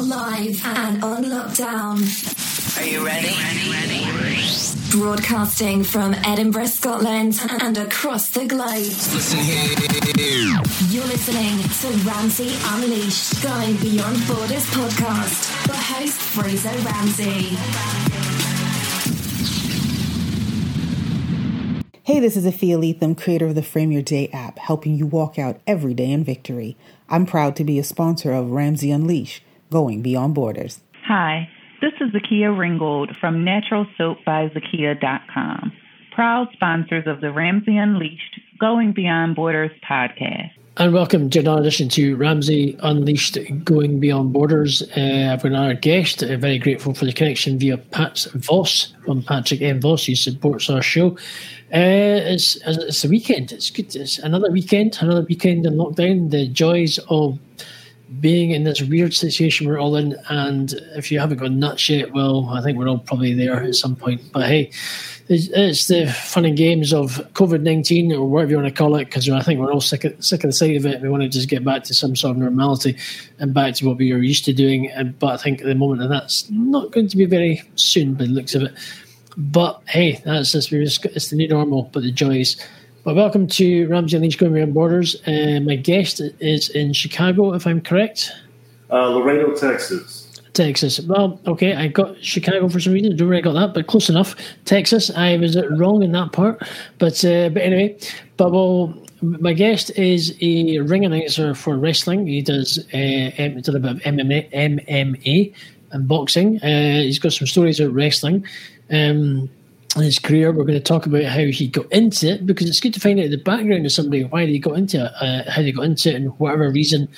are 0.00 0.06
live 0.06 0.64
and 0.64 1.04
on 1.04 1.24
lockdown. 1.24 1.98
Are 2.78 2.86
you 2.86 3.04
ready? 3.04 3.28
ready, 3.28 4.06
ready. 4.10 4.40
Broadcasting 4.90 5.84
from 5.84 6.14
Edinburgh, 6.24 6.66
Scotland 6.66 7.38
and 7.60 7.76
across 7.76 8.30
the 8.30 8.46
globe. 8.46 8.68
Listen 8.68 9.38
here. 9.40 10.62
You're 10.88 11.06
listening 11.06 11.58
to 11.58 12.08
Ramsey 12.08 12.50
Unleashed, 12.68 13.42
Going 13.42 13.76
Beyond 13.76 14.26
Borders 14.26 14.64
podcast. 14.70 15.66
The 15.66 15.76
host, 15.76 16.20
Fraser 16.20 16.70
Ramsey. 16.88 17.56
Hey, 22.04 22.20
this 22.20 22.36
is 22.36 22.44
Afia 22.44 22.78
Lethem, 22.78 23.16
creator 23.16 23.46
of 23.46 23.54
the 23.54 23.62
Frame 23.62 23.92
Your 23.92 24.02
Day 24.02 24.28
app, 24.32 24.58
helping 24.58 24.96
you 24.96 25.06
walk 25.06 25.38
out 25.38 25.60
every 25.66 25.94
day 25.94 26.10
in 26.10 26.24
victory. 26.24 26.76
I'm 27.08 27.26
proud 27.26 27.54
to 27.56 27.64
be 27.64 27.78
a 27.78 27.84
sponsor 27.84 28.32
of 28.32 28.50
Ramsey 28.50 28.90
Unleash, 28.90 29.42
going 29.70 30.02
beyond 30.02 30.34
borders. 30.34 30.80
Hi, 31.06 31.48
this 31.80 31.92
is 32.00 32.10
Zakia 32.10 32.54
Ringgold 32.56 33.16
from 33.20 33.44
NaturalSoapByZakia.com, 33.44 35.72
proud 36.12 36.48
sponsors 36.52 37.06
of 37.06 37.20
the 37.20 37.32
Ramsey 37.32 37.76
Unleashed, 37.76 38.40
Going 38.58 38.92
Beyond 38.92 39.36
Borders 39.36 39.70
podcast. 39.88 40.50
And 40.76 40.92
welcome 40.94 41.28
to 41.30 41.40
another 41.40 41.62
edition 41.62 41.88
to 41.90 42.16
Ramsey 42.16 42.76
Unleashed 42.82 43.38
Going 43.64 44.00
Beyond 44.00 44.32
Borders. 44.32 44.82
Uh, 44.96 45.30
I've 45.32 45.42
got 45.42 45.52
another 45.52 45.74
guest. 45.74 46.22
Uh, 46.22 46.36
very 46.36 46.58
grateful 46.58 46.94
for 46.94 47.04
the 47.04 47.12
connection 47.12 47.58
via 47.58 47.76
Pat 47.76 48.26
Voss 48.34 48.94
from 49.04 49.22
Patrick 49.22 49.60
M. 49.62 49.80
Voss, 49.80 50.06
who 50.06 50.14
supports 50.14 50.70
our 50.70 50.82
show. 50.82 51.12
Uh, 51.72 52.18
it's 52.32 52.56
it's 52.66 53.02
the 53.02 53.08
weekend. 53.08 53.52
It's 53.52 53.70
good. 53.70 53.94
It's 53.94 54.18
another 54.18 54.50
weekend. 54.50 54.98
Another 55.00 55.24
weekend 55.28 55.66
in 55.66 55.74
lockdown. 55.74 56.30
The 56.30 56.48
joys 56.48 56.98
of 57.08 57.38
being 58.18 58.50
in 58.50 58.64
this 58.64 58.82
weird 58.82 59.14
situation 59.14 59.68
we're 59.68 59.78
all 59.78 59.94
in. 59.94 60.16
And 60.28 60.72
if 60.96 61.12
you 61.12 61.20
haven't 61.20 61.38
gone 61.38 61.60
nuts 61.60 61.88
yet, 61.88 62.12
well, 62.12 62.48
I 62.50 62.60
think 62.60 62.76
we're 62.76 62.88
all 62.88 62.98
probably 62.98 63.34
there 63.34 63.62
at 63.62 63.74
some 63.76 63.94
point. 63.94 64.20
But 64.32 64.46
hey, 64.48 64.72
it's, 65.28 65.46
it's 65.48 65.86
the 65.86 66.06
fun 66.06 66.44
and 66.44 66.56
games 66.56 66.92
of 66.92 67.18
COVID 67.34 67.62
nineteen 67.62 68.12
or 68.12 68.28
whatever 68.28 68.50
you 68.50 68.56
want 68.56 68.68
to 68.68 68.74
call 68.74 68.96
it. 68.96 69.04
Because 69.04 69.30
I 69.30 69.42
think 69.42 69.60
we're 69.60 69.72
all 69.72 69.80
sick 69.80 70.04
of, 70.04 70.24
sick 70.24 70.42
of 70.42 70.48
the 70.48 70.52
sight 70.52 70.76
of 70.76 70.86
it. 70.86 71.00
We 71.00 71.08
want 71.08 71.22
to 71.22 71.28
just 71.28 71.48
get 71.48 71.64
back 71.64 71.84
to 71.84 71.94
some 71.94 72.16
sort 72.16 72.32
of 72.32 72.42
normality 72.42 72.96
and 73.38 73.54
back 73.54 73.74
to 73.74 73.86
what 73.86 73.98
we 73.98 74.12
were 74.12 74.18
used 74.18 74.44
to 74.46 74.52
doing. 74.52 74.90
But 75.20 75.34
I 75.34 75.36
think 75.36 75.60
at 75.60 75.66
the 75.66 75.76
moment, 75.76 76.02
and 76.02 76.10
that's 76.10 76.50
not 76.50 76.90
going 76.90 77.06
to 77.08 77.16
be 77.16 77.26
very 77.26 77.62
soon 77.76 78.14
by 78.14 78.24
the 78.24 78.30
looks 78.30 78.56
of 78.56 78.62
it. 78.62 78.74
But 79.36 79.80
hey, 79.86 80.20
that's 80.24 80.50
just, 80.50 80.72
it's 80.72 81.30
the 81.30 81.36
new 81.36 81.46
normal, 81.46 81.84
but 81.92 82.02
the 82.02 82.10
joys. 82.10 82.56
But 83.02 83.16
welcome 83.16 83.46
to 83.46 83.88
Ramsey 83.88 84.18
Unleashed 84.18 84.38
Going 84.38 84.52
Beyond 84.52 84.74
Borders. 84.74 85.16
Uh, 85.26 85.58
my 85.64 85.76
guest 85.76 86.20
is 86.38 86.68
in 86.68 86.92
Chicago, 86.92 87.54
if 87.54 87.66
I'm 87.66 87.80
correct. 87.80 88.30
Uh, 88.90 89.08
Laredo, 89.08 89.54
Texas. 89.54 90.38
Texas. 90.52 91.00
Well, 91.00 91.40
okay, 91.46 91.74
I 91.74 91.88
got 91.88 92.22
Chicago 92.22 92.68
for 92.68 92.78
some 92.78 92.92
reason. 92.92 93.14
I 93.14 93.16
don't 93.16 93.28
really 93.28 93.40
got 93.40 93.54
that, 93.54 93.72
but 93.72 93.86
close 93.86 94.10
enough. 94.10 94.36
Texas. 94.66 95.10
I 95.16 95.38
was 95.38 95.56
wrong 95.70 96.02
in 96.02 96.12
that 96.12 96.32
part, 96.32 96.62
but 96.98 97.24
uh, 97.24 97.48
but 97.48 97.62
anyway. 97.62 97.98
But 98.36 98.52
well, 98.52 98.94
my 99.22 99.54
guest 99.54 99.90
is 99.96 100.36
a 100.42 100.80
ring 100.80 101.06
announcer 101.06 101.54
for 101.54 101.78
wrestling. 101.78 102.26
He 102.26 102.42
does 102.42 102.78
uh, 102.92 103.30
a 103.38 103.54
little 103.54 103.80
bit 103.80 103.90
of 103.92 103.96
MMA, 104.00 104.52
MMA 104.52 105.54
and 105.92 106.06
boxing. 106.06 106.62
Uh, 106.62 107.00
he's 107.00 107.18
got 107.18 107.32
some 107.32 107.46
stories 107.46 107.80
about 107.80 107.94
wrestling 107.94 108.44
um, 108.90 109.48
his 109.96 110.18
career. 110.18 110.52
We're 110.52 110.64
going 110.64 110.78
to 110.78 110.80
talk 110.80 111.06
about 111.06 111.24
how 111.24 111.44
he 111.44 111.68
got 111.68 111.90
into 111.92 112.28
it 112.28 112.46
because 112.46 112.68
it's 112.68 112.80
good 112.80 112.94
to 112.94 113.00
find 113.00 113.18
out 113.18 113.30
the 113.30 113.36
background 113.36 113.84
of 113.86 113.92
somebody, 113.92 114.24
why 114.24 114.46
they 114.46 114.58
got 114.58 114.78
into 114.78 115.04
it, 115.04 115.12
uh, 115.20 115.50
how 115.50 115.62
they 115.62 115.72
got 115.72 115.84
into 115.84 116.10
it, 116.10 116.14
and 116.16 116.38
whatever 116.38 116.70
reason. 116.70 117.08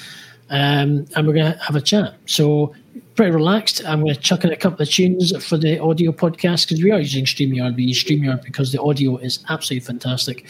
Um, 0.50 1.06
and 1.14 1.26
we're 1.26 1.34
going 1.34 1.52
to 1.52 1.58
have 1.58 1.76
a 1.76 1.80
chat. 1.80 2.14
So, 2.26 2.74
pretty 3.14 3.32
relaxed. 3.32 3.82
I'm 3.86 4.00
going 4.00 4.14
to 4.14 4.20
chuck 4.20 4.44
in 4.44 4.52
a 4.52 4.56
couple 4.56 4.82
of 4.82 4.88
tunes 4.88 5.32
for 5.44 5.56
the 5.56 5.78
audio 5.78 6.12
podcast 6.12 6.68
because 6.68 6.82
we 6.82 6.90
are 6.90 7.00
using 7.00 7.24
StreamYard. 7.24 7.76
We 7.76 7.84
use 7.84 8.02
StreamYard 8.02 8.42
because 8.42 8.72
the 8.72 8.80
audio 8.80 9.16
is 9.16 9.38
absolutely 9.48 9.86
fantastic. 9.86 10.46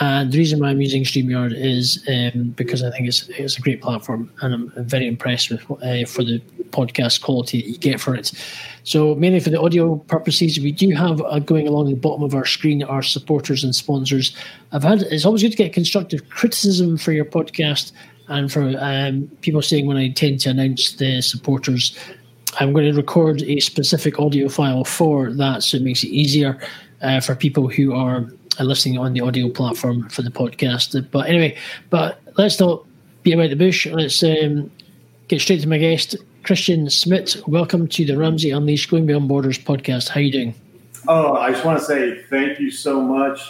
And 0.00 0.32
the 0.32 0.38
reason 0.38 0.60
why 0.60 0.70
I'm 0.70 0.80
using 0.80 1.04
StreamYard 1.04 1.54
is 1.56 2.04
um, 2.08 2.50
because 2.56 2.82
I 2.82 2.90
think 2.90 3.06
it's 3.06 3.28
it's 3.28 3.56
a 3.56 3.60
great 3.60 3.80
platform, 3.80 4.30
and 4.40 4.54
I'm 4.54 4.72
very 4.84 5.06
impressed 5.06 5.50
with 5.50 5.62
uh, 5.70 6.04
for 6.06 6.24
the 6.24 6.40
podcast 6.70 7.22
quality 7.22 7.60
that 7.62 7.68
you 7.68 7.78
get 7.78 8.00
for 8.00 8.14
it. 8.14 8.32
So 8.82 9.14
mainly 9.14 9.38
for 9.38 9.50
the 9.50 9.60
audio 9.60 9.96
purposes, 9.96 10.58
we 10.58 10.72
do 10.72 10.90
have 10.90 11.20
uh, 11.22 11.38
going 11.38 11.68
along 11.68 11.90
the 11.90 11.94
bottom 11.94 12.24
of 12.24 12.34
our 12.34 12.44
screen 12.44 12.82
our 12.82 13.02
supporters 13.02 13.62
and 13.62 13.74
sponsors. 13.74 14.36
I've 14.72 14.82
had 14.82 15.02
it's 15.02 15.24
always 15.24 15.42
good 15.42 15.52
to 15.52 15.56
get 15.56 15.72
constructive 15.72 16.28
criticism 16.28 16.98
for 16.98 17.12
your 17.12 17.24
podcast 17.24 17.92
and 18.28 18.50
for 18.50 18.74
um, 18.78 19.30
people 19.42 19.62
saying 19.62 19.86
when 19.86 19.96
I 19.96 20.08
tend 20.08 20.40
to 20.40 20.50
announce 20.50 20.92
the 20.94 21.22
supporters. 21.22 21.96
I'm 22.60 22.72
going 22.72 22.88
to 22.88 22.96
record 22.96 23.42
a 23.42 23.58
specific 23.58 24.20
audio 24.20 24.48
file 24.48 24.84
for 24.84 25.32
that, 25.32 25.64
so 25.64 25.76
it 25.76 25.82
makes 25.82 26.04
it 26.04 26.08
easier 26.08 26.56
uh, 27.04 27.20
for 27.20 27.36
people 27.36 27.68
who 27.68 27.94
are 27.94 28.26
listening 28.58 28.98
on 28.98 29.12
the 29.12 29.20
audio 29.20 29.48
platform 29.48 30.08
for 30.08 30.22
the 30.22 30.30
podcast. 30.30 31.10
But 31.10 31.28
anyway, 31.28 31.56
but 31.90 32.20
let's 32.36 32.58
not 32.58 32.84
be 33.22 33.32
about 33.32 33.50
the 33.50 33.56
bush. 33.56 33.86
Let's 33.86 34.22
um, 34.22 34.70
get 35.28 35.40
straight 35.40 35.60
to 35.60 35.68
my 35.68 35.78
guest, 35.78 36.16
Christian 36.44 36.88
Smith. 36.90 37.46
Welcome 37.46 37.88
to 37.88 38.04
the 38.04 38.16
Ramsey 38.16 38.50
Unleashed 38.50 38.90
Going 38.90 39.06
Beyond 39.06 39.28
Borders 39.28 39.58
podcast. 39.58 40.08
How 40.08 40.20
you 40.20 40.32
doing? 40.32 40.54
Oh, 41.06 41.34
I 41.34 41.50
just 41.52 41.64
want 41.64 41.78
to 41.78 41.84
say 41.84 42.22
thank 42.30 42.58
you 42.58 42.70
so 42.70 43.00
much, 43.00 43.40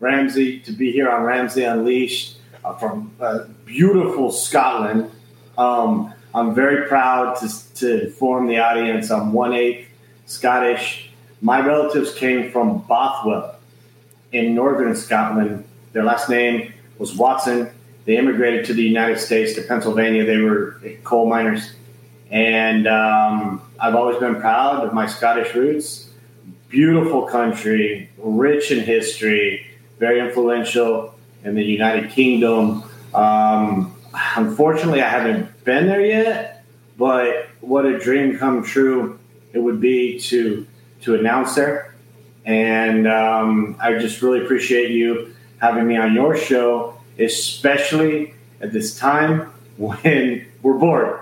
Ramsey, 0.00 0.60
to 0.60 0.72
be 0.72 0.90
here 0.90 1.08
on 1.08 1.22
Ramsey 1.22 1.62
Unleashed 1.62 2.36
uh, 2.64 2.74
from 2.74 3.14
uh, 3.20 3.44
beautiful 3.64 4.32
Scotland. 4.32 5.10
Um, 5.56 6.12
I'm 6.34 6.52
very 6.52 6.88
proud 6.88 7.36
to, 7.36 7.74
to 7.76 8.06
inform 8.06 8.48
the 8.48 8.58
audience 8.58 9.12
I'm 9.12 9.32
one 9.32 9.52
eighth 9.52 9.88
Scottish. 10.26 11.10
My 11.40 11.64
relatives 11.64 12.14
came 12.14 12.50
from 12.50 12.78
Bothwell 12.82 13.56
in 14.32 14.54
northern 14.54 14.96
Scotland. 14.96 15.64
Their 15.92 16.04
last 16.04 16.28
name 16.28 16.72
was 16.98 17.14
Watson. 17.14 17.70
They 18.04 18.16
immigrated 18.16 18.66
to 18.66 18.74
the 18.74 18.82
United 18.82 19.18
States, 19.18 19.54
to 19.54 19.62
Pennsylvania. 19.62 20.24
They 20.24 20.38
were 20.38 20.80
coal 21.04 21.26
miners. 21.26 21.72
And 22.30 22.86
um, 22.86 23.62
I've 23.80 23.94
always 23.94 24.18
been 24.18 24.40
proud 24.40 24.84
of 24.84 24.92
my 24.92 25.06
Scottish 25.06 25.54
roots. 25.54 26.10
Beautiful 26.68 27.22
country, 27.22 28.10
rich 28.18 28.72
in 28.72 28.80
history, 28.80 29.66
very 29.98 30.18
influential 30.18 31.14
in 31.44 31.54
the 31.54 31.62
United 31.62 32.10
Kingdom. 32.10 32.82
Um, 33.14 33.94
unfortunately, 34.36 35.02
I 35.02 35.08
haven't 35.08 35.64
been 35.64 35.86
there 35.86 36.04
yet, 36.04 36.64
but 36.98 37.46
what 37.60 37.86
a 37.86 37.98
dream 37.98 38.38
come 38.38 38.64
true 38.64 39.18
it 39.52 39.60
would 39.60 39.80
be 39.80 40.18
to 40.18 40.66
to 41.04 41.14
announce 41.14 41.54
there. 41.54 41.94
And 42.44 43.06
um, 43.06 43.76
I 43.80 43.94
just 43.98 44.20
really 44.20 44.44
appreciate 44.44 44.90
you 44.90 45.34
having 45.60 45.86
me 45.86 45.96
on 45.96 46.14
your 46.14 46.36
show, 46.36 46.98
especially 47.18 48.34
at 48.60 48.72
this 48.72 48.98
time 48.98 49.52
when 49.76 50.46
we're 50.62 50.78
bored. 50.78 51.20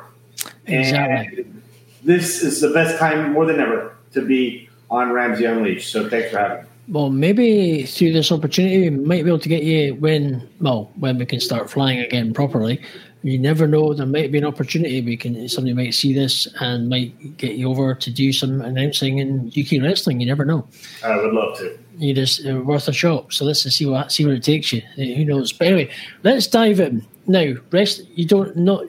Exactly. 0.66 1.42
And 1.42 1.62
this 2.02 2.42
is 2.42 2.60
the 2.60 2.70
best 2.70 2.98
time 2.98 3.32
more 3.32 3.46
than 3.46 3.60
ever 3.60 3.96
to 4.12 4.22
be 4.22 4.68
on 4.90 5.12
Ramsey 5.12 5.44
Unleashed. 5.44 5.90
So 5.90 6.08
thanks 6.08 6.30
for 6.30 6.38
having 6.38 6.62
me. 6.62 6.68
Well, 6.88 7.10
maybe 7.10 7.84
through 7.84 8.12
this 8.12 8.32
opportunity, 8.32 8.90
we 8.90 8.90
might 8.90 9.22
be 9.22 9.30
able 9.30 9.38
to 9.38 9.48
get 9.48 9.62
you 9.62 9.94
when, 9.94 10.48
well, 10.60 10.90
when 10.96 11.16
we 11.16 11.26
can 11.26 11.40
start 11.40 11.70
flying 11.70 12.00
again 12.00 12.34
properly. 12.34 12.80
You 13.22 13.38
never 13.38 13.68
know. 13.68 13.94
There 13.94 14.06
might 14.06 14.32
be 14.32 14.38
an 14.38 14.44
opportunity. 14.44 15.00
We 15.00 15.16
can 15.16 15.48
somebody 15.48 15.74
might 15.74 15.94
see 15.94 16.12
this 16.12 16.48
and 16.60 16.88
might 16.88 17.36
get 17.36 17.54
you 17.54 17.70
over 17.70 17.94
to 17.94 18.10
do 18.10 18.32
some 18.32 18.60
announcing 18.60 19.18
in 19.18 19.52
UK 19.56 19.82
wrestling. 19.82 20.20
You 20.20 20.26
never 20.26 20.44
know. 20.44 20.66
I 21.04 21.16
would 21.16 21.32
love 21.32 21.56
to. 21.58 21.78
You 21.98 22.14
just 22.14 22.44
uh, 22.44 22.56
worth 22.56 22.88
a 22.88 22.92
shot. 22.92 23.32
So 23.32 23.44
let's 23.44 23.62
see 23.62 23.86
what 23.86 24.10
see 24.10 24.24
where 24.24 24.34
it 24.34 24.42
takes 24.42 24.72
you. 24.72 24.82
Uh, 24.98 25.14
who 25.16 25.24
knows? 25.24 25.52
But 25.52 25.68
anyway, 25.68 25.90
let's 26.24 26.48
dive 26.48 26.80
in 26.80 27.06
now. 27.26 27.54
Rest. 27.70 28.02
You 28.14 28.26
don't 28.26 28.56
not 28.56 28.86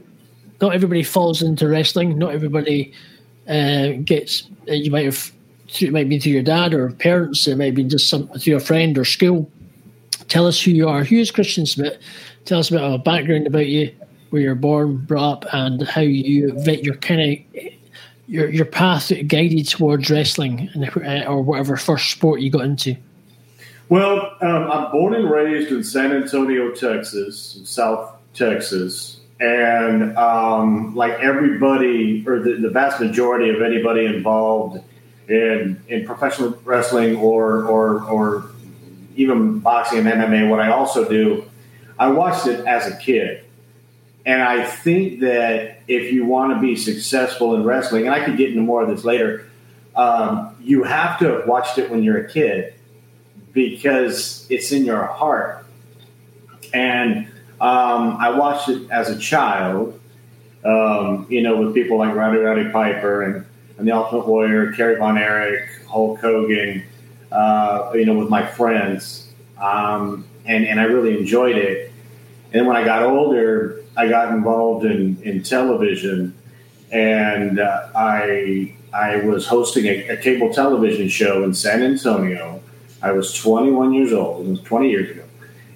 not 0.61 0.73
everybody 0.73 1.03
falls 1.03 1.41
into 1.41 1.67
wrestling. 1.67 2.17
Not 2.17 2.33
everybody 2.33 2.91
uh, 3.47 3.89
gets. 4.03 4.49
Uh, 4.67 4.73
you 4.73 4.89
might 4.89 5.05
have. 5.05 5.31
It 5.79 5.91
might 5.91 6.09
be 6.09 6.19
through 6.19 6.33
your 6.33 6.43
dad 6.43 6.73
or 6.73 6.91
parents. 6.91 7.47
It 7.47 7.57
might 7.57 7.75
be 7.75 7.83
just 7.83 8.09
some 8.09 8.27
through 8.39 8.55
a 8.55 8.59
friend 8.59 8.97
or 8.97 9.05
school. 9.05 9.51
Tell 10.27 10.47
us 10.47 10.61
who 10.61 10.71
you 10.71 10.87
are. 10.87 11.03
Who 11.03 11.17
is 11.17 11.31
Christian 11.31 11.65
Smith? 11.65 11.97
Tell 12.45 12.59
us 12.59 12.69
about 12.69 12.93
a 12.93 12.97
background 12.97 13.47
about 13.47 13.67
you, 13.67 13.93
where 14.33 14.41
you're 14.41 14.55
born, 14.55 14.97
brought 14.97 15.45
up, 15.45 15.53
and 15.53 15.87
how 15.87 16.01
you 16.01 16.51
vet 16.61 16.83
your 16.83 16.95
kind 16.95 17.21
of 17.21 17.63
your 18.25 18.49
your 18.49 18.65
path 18.65 19.11
guided 19.27 19.69
towards 19.69 20.09
wrestling 20.09 20.71
and 20.73 20.85
uh, 20.85 21.29
or 21.29 21.43
whatever 21.43 21.77
first 21.77 22.09
sport 22.09 22.41
you 22.41 22.49
got 22.49 22.65
into. 22.65 22.95
Well, 23.89 24.35
um, 24.41 24.71
I'm 24.71 24.91
born 24.91 25.13
and 25.13 25.29
raised 25.29 25.71
in 25.71 25.83
San 25.83 26.11
Antonio, 26.11 26.71
Texas, 26.71 27.59
South 27.63 28.11
Texas, 28.33 29.19
and 29.39 30.17
um, 30.17 30.95
like 30.95 31.11
everybody, 31.19 32.23
or 32.25 32.39
the, 32.39 32.53
the, 32.53 32.71
vast 32.71 32.99
majority 32.99 33.51
of 33.51 33.61
anybody 33.61 34.05
involved 34.05 34.81
in 35.29 35.79
in 35.89 36.07
professional 36.07 36.57
wrestling 36.63 37.17
or 37.17 37.65
or 37.65 38.01
or 38.05 38.49
even 39.15 39.59
boxing 39.59 39.99
and 39.99 40.07
MMA, 40.07 40.49
what 40.49 40.59
I 40.59 40.71
also 40.71 41.07
do, 41.07 41.47
I 41.99 42.07
watched 42.07 42.47
it 42.47 42.65
as 42.65 42.91
a 42.91 42.97
kid 42.97 43.42
and 44.25 44.41
I 44.41 44.63
think 44.63 45.19
that 45.19 45.81
if 45.87 46.13
you 46.13 46.25
want 46.25 46.53
to 46.53 46.61
be 46.61 46.75
successful 46.75 47.55
in 47.55 47.63
wrestling, 47.63 48.05
and 48.05 48.15
I 48.15 48.23
could 48.23 48.37
get 48.37 48.49
into 48.49 48.61
more 48.61 48.81
of 48.81 48.89
this 48.89 49.03
later, 49.03 49.45
um, 49.95 50.55
you 50.61 50.83
have 50.83 51.19
to 51.19 51.25
have 51.25 51.47
watched 51.47 51.77
it 51.77 51.91
when 51.91 52.03
you're 52.03 52.19
a 52.19 52.29
kid 52.29 52.73
because 53.51 54.47
it's 54.49 54.71
in 54.71 54.85
your 54.85 55.05
heart. 55.05 55.65
And 56.73 57.27
um, 57.59 58.17
I 58.17 58.29
watched 58.31 58.69
it 58.69 58.89
as 58.89 59.09
a 59.09 59.19
child, 59.19 59.99
um, 60.63 61.27
you 61.29 61.41
know, 61.41 61.57
with 61.57 61.73
people 61.73 61.97
like 61.97 62.15
Rowdy 62.15 62.39
Roddy 62.39 62.69
Piper 62.69 63.23
and, 63.23 63.45
and 63.77 63.87
the 63.87 63.91
Ultimate 63.91 64.25
Warrior, 64.25 64.71
Kerry 64.71 64.95
Von 64.95 65.17
Erich, 65.17 65.69
Hulk 65.87 66.19
Hogan, 66.19 66.83
uh, 67.31 67.91
you 67.93 68.05
know, 68.05 68.17
with 68.17 68.29
my 68.29 68.45
friends. 68.45 69.31
Um, 69.59 70.25
and, 70.45 70.65
and 70.65 70.79
I 70.79 70.85
really 70.85 71.17
enjoyed 71.17 71.57
it. 71.57 71.91
And 72.53 72.65
when 72.65 72.75
I 72.75 72.83
got 72.83 73.03
older, 73.03 73.82
I 73.95 74.07
got 74.07 74.33
involved 74.33 74.85
in, 74.85 75.21
in 75.23 75.43
television 75.43 76.35
and 76.91 77.59
uh, 77.59 77.89
I, 77.95 78.75
I 78.93 79.17
was 79.17 79.47
hosting 79.47 79.85
a, 79.85 80.09
a 80.09 80.17
cable 80.17 80.53
television 80.53 81.09
show 81.09 81.43
in 81.43 81.53
San 81.53 81.81
Antonio. 81.81 82.61
I 83.01 83.11
was 83.11 83.33
21 83.33 83.93
years 83.93 84.13
old, 84.13 84.45
it 84.45 84.49
was 84.49 84.61
20 84.61 84.89
years 84.89 85.09
ago. 85.11 85.23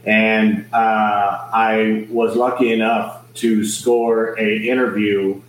And 0.05 0.65
uh, 0.71 1.49
I 1.51 2.07
was 2.09 2.35
lucky 2.35 2.71
enough 2.71 3.25
to 3.35 3.65
score 3.65 4.39
a 4.39 4.57
interview 4.67 5.41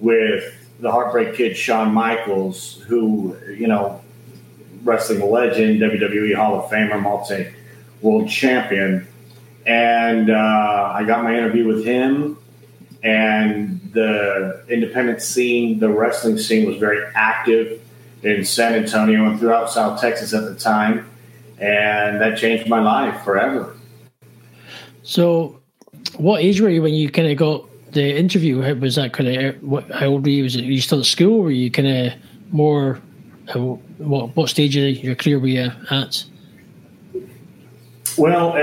with 0.00 0.44
the 0.80 0.90
Heartbreak 0.90 1.34
Kid 1.34 1.56
Shawn 1.56 1.94
Michaels, 1.94 2.82
who, 2.88 3.36
you 3.56 3.68
know, 3.68 4.02
wrestling 4.84 5.30
legend, 5.30 5.80
WWE 5.80 6.34
Hall 6.34 6.58
of 6.58 6.70
Famer, 6.70 7.00
multi 7.00 7.54
world 8.00 8.28
champion. 8.28 9.06
And 9.66 10.30
uh, 10.30 10.92
I 10.94 11.04
got 11.04 11.22
my 11.22 11.36
interview 11.36 11.66
with 11.66 11.84
him, 11.84 12.38
and 13.02 13.80
the 13.92 14.64
independent 14.68 15.22
scene, 15.22 15.78
the 15.78 15.88
wrestling 15.88 16.38
scene 16.38 16.66
was 16.66 16.76
very 16.78 17.04
active 17.14 17.80
in 18.22 18.44
San 18.44 18.74
Antonio 18.74 19.26
and 19.26 19.38
throughout 19.38 19.70
South 19.70 20.00
Texas 20.00 20.34
at 20.34 20.44
the 20.44 20.54
time. 20.54 21.08
And 21.58 22.20
that 22.20 22.38
changed 22.38 22.68
my 22.68 22.80
life 22.80 23.22
forever. 23.22 23.76
So, 25.02 25.60
what 26.16 26.42
age 26.42 26.60
were 26.60 26.68
you 26.68 26.82
when 26.82 26.94
you 26.94 27.10
kind 27.10 27.28
of 27.28 27.36
got 27.36 27.92
the 27.92 28.16
interview? 28.16 28.62
How 28.62 28.74
was 28.74 28.96
that 28.96 29.12
kind 29.12 29.28
of? 29.28 29.62
What, 29.62 29.90
how 29.90 30.06
old 30.06 30.24
were 30.24 30.30
you? 30.30 30.42
Was 30.42 30.56
it 30.56 30.62
were 30.64 30.70
you 30.70 30.80
still 30.80 31.00
at 31.00 31.06
school? 31.06 31.42
Were 31.42 31.50
you 31.50 31.70
kind 31.70 31.88
of 31.88 32.12
more? 32.50 33.00
What 33.54 34.34
what 34.36 34.48
stage 34.48 34.76
of 34.76 34.96
your 35.04 35.14
career 35.14 35.38
were 35.38 35.46
you 35.46 35.70
at? 35.90 36.24
Well, 38.18 38.54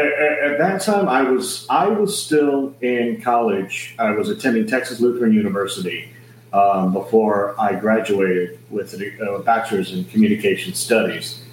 that 0.59 0.81
time, 0.81 1.09
I 1.09 1.23
was 1.23 1.65
I 1.69 1.87
was 1.87 2.21
still 2.21 2.75
in 2.81 3.21
college. 3.21 3.95
I 3.99 4.11
was 4.11 4.29
attending 4.29 4.67
Texas 4.67 4.99
Lutheran 4.99 5.33
University 5.33 6.11
um, 6.53 6.93
before 6.93 7.59
I 7.59 7.75
graduated 7.75 8.59
with 8.69 8.93
a, 8.93 9.19
a 9.23 9.39
bachelor's 9.43 9.93
in 9.93 10.05
communication 10.05 10.73
studies, 10.73 11.43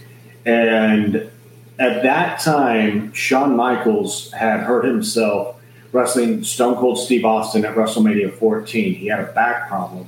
and 0.44 1.30
at 1.78 2.02
that 2.02 2.40
time, 2.40 3.12
Shawn 3.12 3.56
Michaels 3.56 4.32
had 4.32 4.60
hurt 4.60 4.84
himself 4.84 5.56
wrestling 5.92 6.44
Stone 6.44 6.76
Cold 6.76 6.98
Steve 6.98 7.24
Austin 7.24 7.64
at 7.64 7.74
WrestleMania 7.74 8.32
14. 8.32 8.94
He 8.94 9.06
had 9.06 9.20
a 9.20 9.32
back 9.32 9.68
problem. 9.68 10.06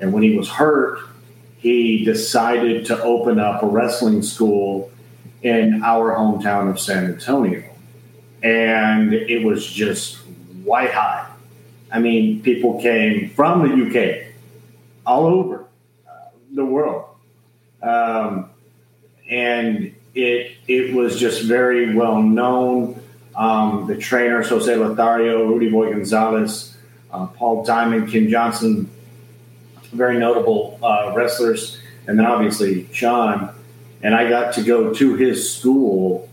And 0.00 0.12
when 0.12 0.22
he 0.22 0.34
was 0.34 0.48
hurt, 0.48 1.00
he 1.58 2.04
decided 2.04 2.86
to 2.86 3.02
open 3.02 3.38
up 3.38 3.62
a 3.62 3.66
wrestling 3.66 4.22
school 4.22 4.90
in 5.42 5.82
our 5.82 6.14
hometown 6.14 6.70
of 6.70 6.80
San 6.80 7.04
Antonio. 7.04 7.69
And 8.42 9.12
it 9.12 9.44
was 9.44 9.66
just 9.66 10.16
white 10.64 10.92
hot. 10.92 11.38
I 11.92 11.98
mean, 11.98 12.42
people 12.42 12.80
came 12.80 13.30
from 13.30 13.68
the 13.68 13.86
UK, 13.86 14.32
all 15.04 15.26
over 15.26 15.66
uh, 16.08 16.12
the 16.54 16.64
world. 16.64 17.04
Um, 17.82 18.50
and 19.28 19.94
it 20.14 20.52
it 20.66 20.94
was 20.94 21.18
just 21.18 21.42
very 21.42 21.94
well 21.94 22.22
known. 22.22 23.00
Um, 23.34 23.86
the 23.86 23.96
trainer, 23.96 24.42
Jose 24.42 24.74
Lothario, 24.74 25.46
Rudy 25.46 25.70
Boy 25.70 25.92
Gonzalez, 25.92 26.76
uh, 27.12 27.26
Paul 27.26 27.64
Diamond, 27.64 28.10
Kim 28.10 28.28
Johnson, 28.28 28.90
very 29.92 30.18
notable 30.18 30.78
uh, 30.82 31.12
wrestlers, 31.14 31.78
and 32.06 32.18
then 32.18 32.26
obviously 32.26 32.92
Shawn. 32.92 33.54
And 34.02 34.14
I 34.14 34.28
got 34.28 34.54
to 34.54 34.62
go 34.62 34.92
to 34.94 35.14
his 35.14 35.52
school 35.52 36.28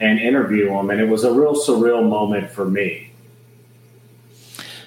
and 0.00 0.18
interview 0.18 0.70
him, 0.70 0.90
and 0.90 1.00
it 1.00 1.08
was 1.08 1.24
a 1.24 1.32
real 1.32 1.54
surreal 1.54 2.08
moment 2.08 2.50
for 2.50 2.64
me. 2.64 3.12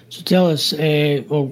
So 0.09 0.21
tell 0.23 0.49
us, 0.49 0.73
uh, 0.73 1.23
well, 1.27 1.51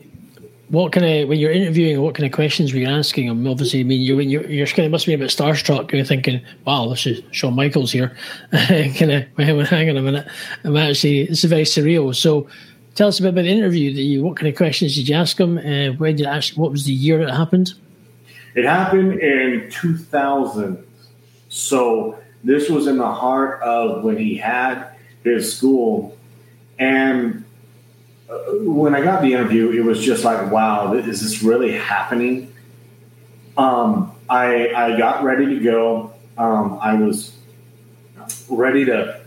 what 0.69 0.94
kind 0.94 1.06
of 1.06 1.28
when 1.28 1.38
you're 1.38 1.52
interviewing, 1.52 2.02
what 2.02 2.16
kind 2.16 2.25
of 2.25 2.31
questions 2.31 2.72
were 2.72 2.80
you 2.80 2.88
asking 2.88 3.28
him? 3.28 3.46
Obviously, 3.46 3.81
I 3.81 3.84
mean, 3.84 4.02
you 4.02 4.19
you're, 4.19 4.50
you're 4.50 4.68
kind 4.68 4.86
of 4.86 4.92
must 4.92 5.06
be 5.06 5.13
a 5.13 5.18
bit 5.18 5.30
starstruck. 5.30 5.92
You're 5.92 6.06
thinking, 6.06 6.42
"Wow, 6.66 6.88
this 6.90 7.06
is 7.06 7.22
Shawn 7.31 7.56
Michaels 7.56 7.92
here." 7.92 8.16
kind 8.52 9.12
of, 9.12 9.38
hang 9.38 9.90
on 9.90 9.98
a 9.98 10.02
minute. 10.02 10.28
I'm 10.63 10.78
actually, 10.78 11.25
this 11.28 11.44
is 11.44 11.50
very 11.50 11.63
surreal. 11.63 12.16
So, 12.16 12.48
tell 12.96 13.10
us 13.10 13.19
a 13.19 13.24
bit 13.24 13.30
about 13.30 13.44
the 13.44 13.50
interview. 13.50 13.94
That 13.94 14.02
you, 14.02 14.24
what 14.24 14.38
kind 14.38 14.48
of 14.48 14.56
questions 14.56 14.96
did 14.96 15.10
you 15.10 15.16
ask 15.16 15.38
him? 15.38 15.58
Uh, 15.58 15.94
when 15.98 16.16
did 16.16 16.25
actually, 16.25 16.62
what 16.62 16.72
was 16.72 16.86
the 16.86 16.94
year 16.94 17.22
it 17.22 17.30
happened? 17.30 17.74
It 18.56 18.66
happened 18.66 19.19
in 19.19 19.69
2000. 19.72 20.81
So 21.50 22.18
this 22.43 22.69
was 22.69 22.88
in 22.88 22.97
the 22.97 23.11
heart 23.11 23.61
of 23.61 24.03
when 24.03 24.17
he 24.17 24.35
had 24.38 24.95
his 25.23 25.55
school, 25.55 26.17
and 26.79 27.45
when 28.51 28.95
I 28.95 29.01
got 29.01 29.21
the 29.21 29.33
interview, 29.33 29.71
it 29.71 29.83
was 29.83 30.01
just 30.01 30.23
like, 30.23 30.51
wow, 30.51 30.93
is 30.93 31.21
this 31.21 31.43
really 31.43 31.77
happening? 31.77 32.53
Um, 33.57 34.15
I, 34.29 34.69
I 34.69 34.97
got 34.97 35.23
ready 35.23 35.45
to 35.45 35.59
go. 35.59 36.13
Um, 36.38 36.79
I 36.81 36.95
was 36.95 37.35
ready 38.49 38.85
to 38.85 39.21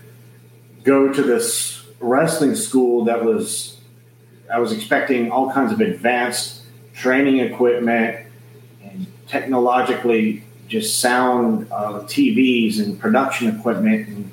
go 0.83 1.13
to 1.13 1.23
this 1.23 1.85
wrestling 2.01 2.55
school 2.55 3.05
that 3.05 3.25
was, 3.25 3.79
I 4.53 4.59
was 4.59 4.73
expecting 4.73 5.31
all 5.31 5.53
kinds 5.53 5.73
of 5.73 5.81
advanced 5.81 6.63
training 6.95 7.39
equipment 7.39 8.27
and 8.83 9.07
technologically 9.27 10.45
just 10.69 11.01
sound 11.01 11.69
TVs 11.69 12.81
and 12.81 12.99
production 12.99 13.55
equipment 13.57 14.09
and, 14.09 14.33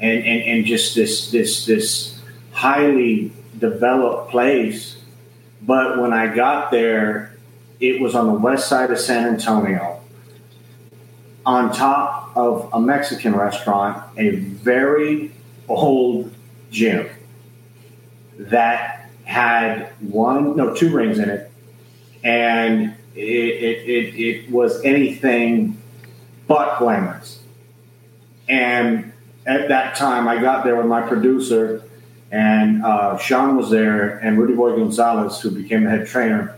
and, 0.00 0.24
and, 0.24 0.42
and 0.42 0.64
just 0.64 0.94
this, 0.94 1.30
this, 1.30 1.66
this 1.66 2.20
highly 2.52 3.32
developed 3.58 4.30
place. 4.30 4.96
But 5.62 6.00
when 6.00 6.12
I 6.12 6.34
got 6.34 6.70
there, 6.70 7.36
it 7.80 8.00
was 8.00 8.14
on 8.14 8.26
the 8.26 8.34
west 8.34 8.68
side 8.68 8.90
of 8.90 8.98
San 8.98 9.26
Antonio, 9.26 10.00
on 11.44 11.72
top 11.72 12.36
of 12.36 12.68
a 12.72 12.80
Mexican 12.80 13.34
restaurant, 13.34 14.02
a 14.18 14.36
very 14.36 15.32
old 15.68 16.32
gym 16.70 17.08
that 18.38 19.10
had 19.24 19.90
one, 20.00 20.56
no, 20.56 20.74
two 20.74 20.90
rings 20.90 21.18
in 21.18 21.28
it, 21.28 21.50
and 22.24 22.94
it, 23.14 23.20
it, 23.20 23.88
it, 23.88 24.20
it 24.20 24.50
was 24.50 24.82
anything 24.84 25.80
but 26.46 26.78
glamorous. 26.78 27.42
And 28.48 29.12
at 29.46 29.68
that 29.68 29.96
time, 29.96 30.28
I 30.28 30.40
got 30.40 30.64
there 30.64 30.76
with 30.76 30.86
my 30.86 31.02
producer 31.02 31.82
and 32.30 32.84
uh, 32.84 33.18
Shawn 33.18 33.56
was 33.56 33.70
there, 33.70 34.18
and 34.18 34.38
Rudy 34.38 34.54
Boy 34.54 34.76
Gonzalez, 34.76 35.40
who 35.40 35.50
became 35.50 35.84
the 35.84 35.90
head 35.90 36.06
trainer. 36.06 36.56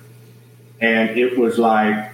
And 0.80 1.11
it 1.18 1.38
was 1.38 1.59
like 1.59 2.12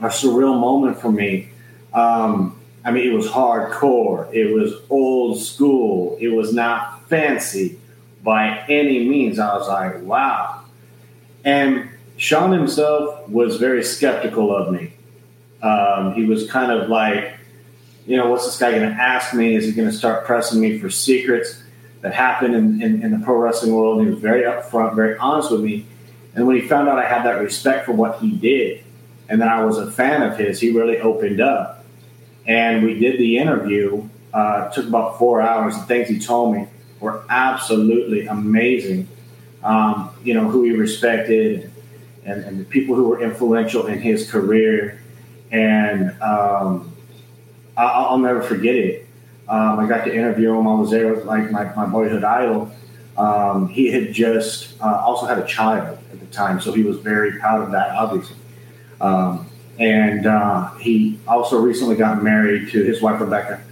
a 0.00 0.06
surreal 0.06 0.58
moment 0.58 0.98
for 0.98 1.12
me. 1.12 1.50
Um, 1.92 2.58
I 2.84 2.90
mean, 2.90 3.08
it 3.08 3.14
was 3.14 3.26
hardcore, 3.26 4.32
it 4.32 4.52
was 4.52 4.72
old 4.88 5.40
school, 5.40 6.16
it 6.20 6.28
was 6.28 6.52
not 6.54 7.08
fancy 7.08 7.78
by 8.24 8.64
any 8.68 9.06
means. 9.08 9.38
I 9.38 9.54
was 9.54 9.68
like, 9.68 10.00
wow. 10.02 10.62
And 11.44 11.90
Shawn 12.22 12.52
himself 12.52 13.28
was 13.28 13.56
very 13.56 13.82
skeptical 13.82 14.54
of 14.54 14.72
me. 14.72 14.94
Um, 15.62 16.14
he 16.14 16.24
was 16.24 16.48
kind 16.50 16.70
of 16.70 16.88
like, 16.88 17.34
you 18.06 18.16
know, 18.16 18.30
what's 18.30 18.44
this 18.44 18.58
guy 18.58 18.70
going 18.72 18.88
to 18.88 18.94
ask 18.94 19.34
me? 19.34 19.54
Is 19.54 19.64
he 19.64 19.72
going 19.72 19.88
to 19.88 19.94
start 19.94 20.24
pressing 20.24 20.60
me 20.60 20.78
for 20.78 20.90
secrets? 20.90 21.62
that 22.02 22.12
happened 22.12 22.54
in, 22.54 22.82
in, 22.82 23.02
in 23.02 23.10
the 23.12 23.24
pro 23.24 23.36
wrestling 23.36 23.72
world. 23.72 24.02
He 24.02 24.08
was 24.08 24.18
very 24.18 24.42
upfront, 24.42 24.94
very 24.94 25.16
honest 25.16 25.50
with 25.50 25.62
me. 25.62 25.86
And 26.34 26.46
when 26.46 26.60
he 26.60 26.68
found 26.68 26.88
out 26.88 26.98
I 26.98 27.08
had 27.08 27.24
that 27.24 27.40
respect 27.40 27.86
for 27.86 27.92
what 27.92 28.18
he 28.18 28.32
did 28.32 28.84
and 29.28 29.40
that 29.40 29.48
I 29.48 29.64
was 29.64 29.78
a 29.78 29.90
fan 29.90 30.22
of 30.22 30.36
his, 30.36 30.60
he 30.60 30.72
really 30.72 31.00
opened 31.00 31.40
up. 31.40 31.84
And 32.46 32.84
we 32.84 32.98
did 32.98 33.18
the 33.18 33.38
interview. 33.38 34.08
Uh, 34.34 34.68
took 34.70 34.86
about 34.86 35.18
four 35.18 35.40
hours. 35.42 35.76
The 35.76 35.82
things 35.82 36.08
he 36.08 36.18
told 36.18 36.54
me 36.54 36.66
were 37.00 37.22
absolutely 37.28 38.26
amazing. 38.26 39.06
Um, 39.62 40.10
you 40.24 40.34
know, 40.34 40.48
who 40.48 40.64
he 40.64 40.72
respected 40.72 41.71
and, 42.24 42.44
and, 42.44 42.60
the 42.60 42.64
people 42.64 42.94
who 42.94 43.08
were 43.08 43.20
influential 43.22 43.86
in 43.86 44.00
his 44.00 44.30
career. 44.30 45.00
And 45.50 46.10
um, 46.22 46.92
I, 47.76 48.10
will 48.10 48.18
never 48.18 48.42
forget 48.42 48.74
it. 48.74 49.06
Um, 49.48 49.80
I 49.80 49.88
got 49.88 50.04
to 50.04 50.14
interview 50.14 50.56
him. 50.56 50.66
I 50.66 50.74
was 50.74 50.90
there 50.90 51.12
with 51.12 51.24
like 51.24 51.50
my, 51.50 51.64
my 51.74 51.86
boyhood 51.86 52.24
idol. 52.24 52.70
Um, 53.18 53.68
he 53.68 53.90
had 53.90 54.12
just 54.12 54.80
uh, 54.80 55.02
also 55.04 55.26
had 55.26 55.38
a 55.38 55.46
child 55.46 55.98
at 56.12 56.20
the 56.20 56.26
time, 56.26 56.60
so 56.60 56.72
he 56.72 56.82
was 56.82 56.98
very 56.98 57.38
proud 57.38 57.62
of 57.62 57.72
that, 57.72 57.90
obviously. 57.90 58.36
Um, 59.00 59.46
and 59.78 60.26
uh, 60.26 60.70
he 60.74 61.18
also 61.26 61.60
recently 61.60 61.96
got 61.96 62.22
married 62.22 62.70
to 62.70 62.82
his 62.84 63.02
wife 63.02 63.20
Rebecca. 63.20 63.62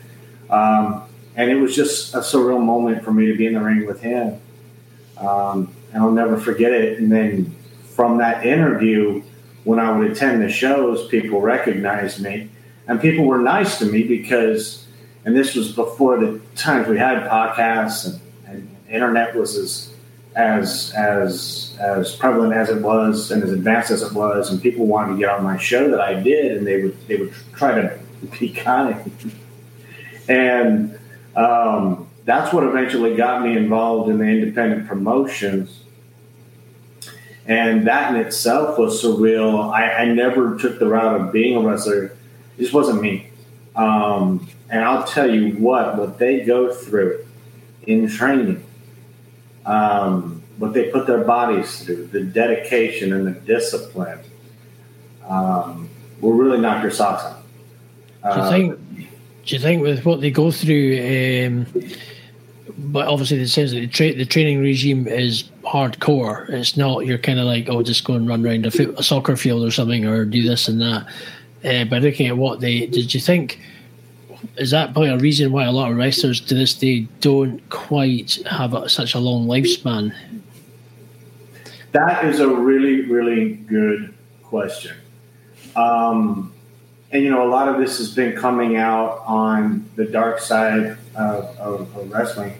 Um, 0.50 1.04
and 1.36 1.50
it 1.50 1.56
was 1.56 1.74
just 1.74 2.14
a 2.14 2.18
surreal 2.18 2.62
moment 2.62 3.04
for 3.04 3.12
me 3.12 3.26
to 3.26 3.36
be 3.36 3.46
in 3.46 3.54
the 3.54 3.60
ring 3.60 3.86
with 3.86 4.00
him. 4.00 4.40
Um, 5.16 5.74
and 5.92 6.02
I'll 6.02 6.10
never 6.10 6.38
forget 6.38 6.72
it. 6.72 6.98
And 6.98 7.10
then 7.10 7.54
from 8.00 8.16
that 8.16 8.46
interview, 8.46 9.22
when 9.64 9.78
I 9.78 9.94
would 9.94 10.10
attend 10.10 10.40
the 10.40 10.48
shows, 10.48 11.06
people 11.08 11.42
recognized 11.42 12.22
me, 12.22 12.48
and 12.88 12.98
people 12.98 13.26
were 13.26 13.36
nice 13.36 13.78
to 13.80 13.84
me 13.84 14.04
because, 14.04 14.86
and 15.26 15.36
this 15.36 15.54
was 15.54 15.72
before 15.72 16.18
the 16.18 16.40
times 16.56 16.88
we 16.88 16.96
had 16.96 17.28
podcasts 17.28 18.06
and, 18.06 18.20
and 18.46 18.76
internet 18.88 19.36
was 19.36 19.54
as 19.54 19.94
as 20.34 20.94
as 20.96 21.76
as 21.78 22.16
prevalent 22.16 22.54
as 22.54 22.70
it 22.70 22.80
was 22.80 23.30
and 23.30 23.42
as 23.42 23.52
advanced 23.52 23.90
as 23.90 24.00
it 24.00 24.14
was, 24.14 24.50
and 24.50 24.62
people 24.62 24.86
wanted 24.86 25.12
to 25.12 25.18
get 25.18 25.28
on 25.28 25.44
my 25.44 25.58
show 25.58 25.90
that 25.90 26.00
I 26.00 26.14
did, 26.14 26.56
and 26.56 26.66
they 26.66 26.82
would 26.82 27.06
they 27.06 27.16
would 27.16 27.34
try 27.54 27.74
to 27.82 27.98
be 28.40 28.48
kind, 28.48 29.12
and 30.26 30.98
um, 31.36 32.08
that's 32.24 32.50
what 32.50 32.64
eventually 32.64 33.14
got 33.14 33.42
me 33.42 33.58
involved 33.58 34.08
in 34.08 34.16
the 34.16 34.24
independent 34.24 34.88
promotions. 34.88 35.79
And 37.50 37.84
that 37.88 38.14
in 38.14 38.20
itself 38.20 38.78
was 38.78 39.02
surreal. 39.02 39.72
I, 39.72 39.92
I 40.02 40.04
never 40.04 40.56
took 40.56 40.78
the 40.78 40.86
route 40.86 41.20
of 41.20 41.32
being 41.32 41.56
a 41.56 41.60
wrestler. 41.60 42.04
It 42.04 42.16
just 42.58 42.72
wasn't 42.72 43.02
me. 43.02 43.26
Um, 43.74 44.48
and 44.68 44.84
I'll 44.84 45.02
tell 45.02 45.28
you 45.28 45.54
what, 45.56 45.98
what 45.98 46.18
they 46.20 46.44
go 46.44 46.72
through 46.72 47.26
in 47.88 48.08
training, 48.08 48.62
um, 49.66 50.44
what 50.58 50.74
they 50.74 50.92
put 50.92 51.08
their 51.08 51.24
bodies 51.24 51.82
through, 51.82 52.06
the 52.12 52.22
dedication 52.22 53.12
and 53.12 53.26
the 53.26 53.32
discipline, 53.32 54.20
um, 55.28 55.88
will 56.20 56.34
really 56.34 56.60
knock 56.60 56.82
your 56.82 56.92
socks 56.92 57.24
off. 57.24 57.42
Do 58.22 58.28
you 58.28 58.46
Uh, 58.46 58.50
think? 58.50 58.78
Do 59.46 59.56
you 59.56 59.58
think 59.58 59.82
with 59.82 60.04
what 60.04 60.20
they 60.20 60.30
go 60.30 60.52
through? 60.52 61.46
Um, 61.46 61.66
but 62.78 63.08
obviously, 63.08 63.40
it 63.40 63.48
says 63.48 63.72
that 63.72 63.80
the, 63.80 63.86
tra- 63.86 64.14
the 64.14 64.24
training 64.24 64.60
regime 64.60 65.06
is 65.06 65.44
hardcore. 65.62 66.48
It's 66.48 66.76
not 66.76 67.06
you're 67.06 67.18
kind 67.18 67.38
of 67.38 67.46
like 67.46 67.68
oh, 67.68 67.82
just 67.82 68.04
go 68.04 68.14
and 68.14 68.28
run 68.28 68.44
around 68.44 68.66
a, 68.66 68.70
fo- 68.70 68.94
a 68.96 69.02
soccer 69.02 69.36
field 69.36 69.66
or 69.66 69.70
something, 69.70 70.06
or 70.06 70.24
do 70.24 70.42
this 70.42 70.68
and 70.68 70.80
that. 70.80 71.06
Uh, 71.62 71.84
by 71.84 71.98
looking 71.98 72.26
at 72.26 72.36
what 72.36 72.60
they 72.60 72.86
did, 72.86 73.12
you 73.12 73.20
think 73.20 73.60
is 74.56 74.70
that 74.70 74.92
probably 74.92 75.10
a 75.10 75.18
reason 75.18 75.52
why 75.52 75.64
a 75.64 75.72
lot 75.72 75.90
of 75.90 75.96
wrestlers 75.96 76.40
to 76.40 76.54
this 76.54 76.74
day 76.74 77.00
don't 77.20 77.60
quite 77.70 78.38
have 78.46 78.74
a, 78.74 78.88
such 78.88 79.14
a 79.14 79.18
long 79.18 79.46
lifespan? 79.46 80.14
That 81.92 82.24
is 82.24 82.40
a 82.40 82.48
really, 82.48 83.02
really 83.02 83.54
good 83.54 84.14
question. 84.42 84.96
Um, 85.76 86.52
and, 87.12 87.22
you 87.22 87.30
know, 87.30 87.46
a 87.46 87.50
lot 87.50 87.68
of 87.68 87.78
this 87.78 87.98
has 87.98 88.14
been 88.14 88.36
coming 88.36 88.76
out 88.76 89.22
on 89.26 89.88
the 89.96 90.04
dark 90.04 90.40
side 90.40 90.96
of, 91.14 91.58
of, 91.58 91.96
of 91.96 92.10
wrestling. 92.10 92.54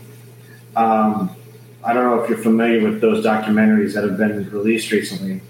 Um, 0.77 1.35
I 1.83 1.93
don't 1.93 2.05
know 2.05 2.23
if 2.23 2.29
you're 2.29 2.39
familiar 2.39 2.83
with 2.83 3.01
those 3.01 3.25
documentaries 3.25 3.95
that 3.95 4.05
have 4.05 4.17
been 4.17 4.51
released 4.51 4.91
recently, 4.91 5.41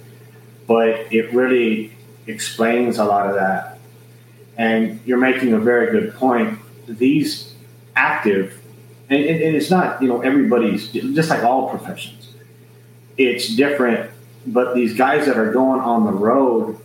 but 0.67 1.13
it 1.13 1.33
really 1.33 1.93
explains 2.27 2.99
a 2.99 3.05
lot 3.05 3.29
of 3.29 3.35
that. 3.35 3.79
And 4.57 5.01
you're 5.05 5.19
making 5.19 5.53
a 5.55 5.59
very 5.59 5.91
good 5.91 6.15
point. 6.15 6.59
These 6.87 7.55
active, 7.97 8.61
and, 9.09 9.25
and 9.25 9.43
and 9.43 9.57
it's 9.57 9.71
not, 9.71 10.03
you 10.03 10.09
know, 10.09 10.21
everybody's, 10.21 10.91
just 10.93 11.31
like 11.31 11.43
all 11.43 11.71
professions 11.71 12.21
it's 13.21 13.55
different. 13.55 14.11
But 14.47 14.75
these 14.75 14.95
guys 14.95 15.27
that 15.27 15.37
are 15.37 15.53
going 15.53 15.81
on 15.81 16.07
the 16.07 16.13
road, 16.13 16.79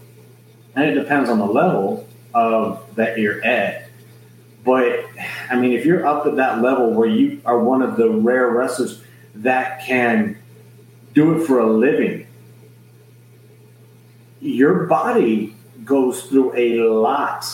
and 0.76 0.86
it 0.86 0.94
depends 0.96 1.30
on 1.30 1.40
the 1.40 1.46
level 1.46 2.05
of 2.36 2.96
that 2.96 3.18
you're 3.18 3.44
at. 3.44 3.90
But 4.64 5.06
I 5.50 5.56
mean, 5.56 5.72
if 5.72 5.86
you're 5.86 6.06
up 6.06 6.28
at 6.28 6.36
that 6.36 6.62
level 6.62 6.92
where 6.92 7.08
you 7.08 7.42
are 7.46 7.58
one 7.60 7.82
of 7.82 7.98
the 7.98 8.10
rare 8.10 8.50
wrestlers 8.50 9.02
that 9.36 9.84
can 9.84 10.38
do 11.14 11.42
it 11.42 11.48
for 11.48 11.60
a 11.60 11.66
living, 11.66 12.28
your 14.42 14.86
body 14.86 15.56
goes 15.84 16.24
through 16.24 16.56
a 16.56 16.82
lot. 16.82 17.46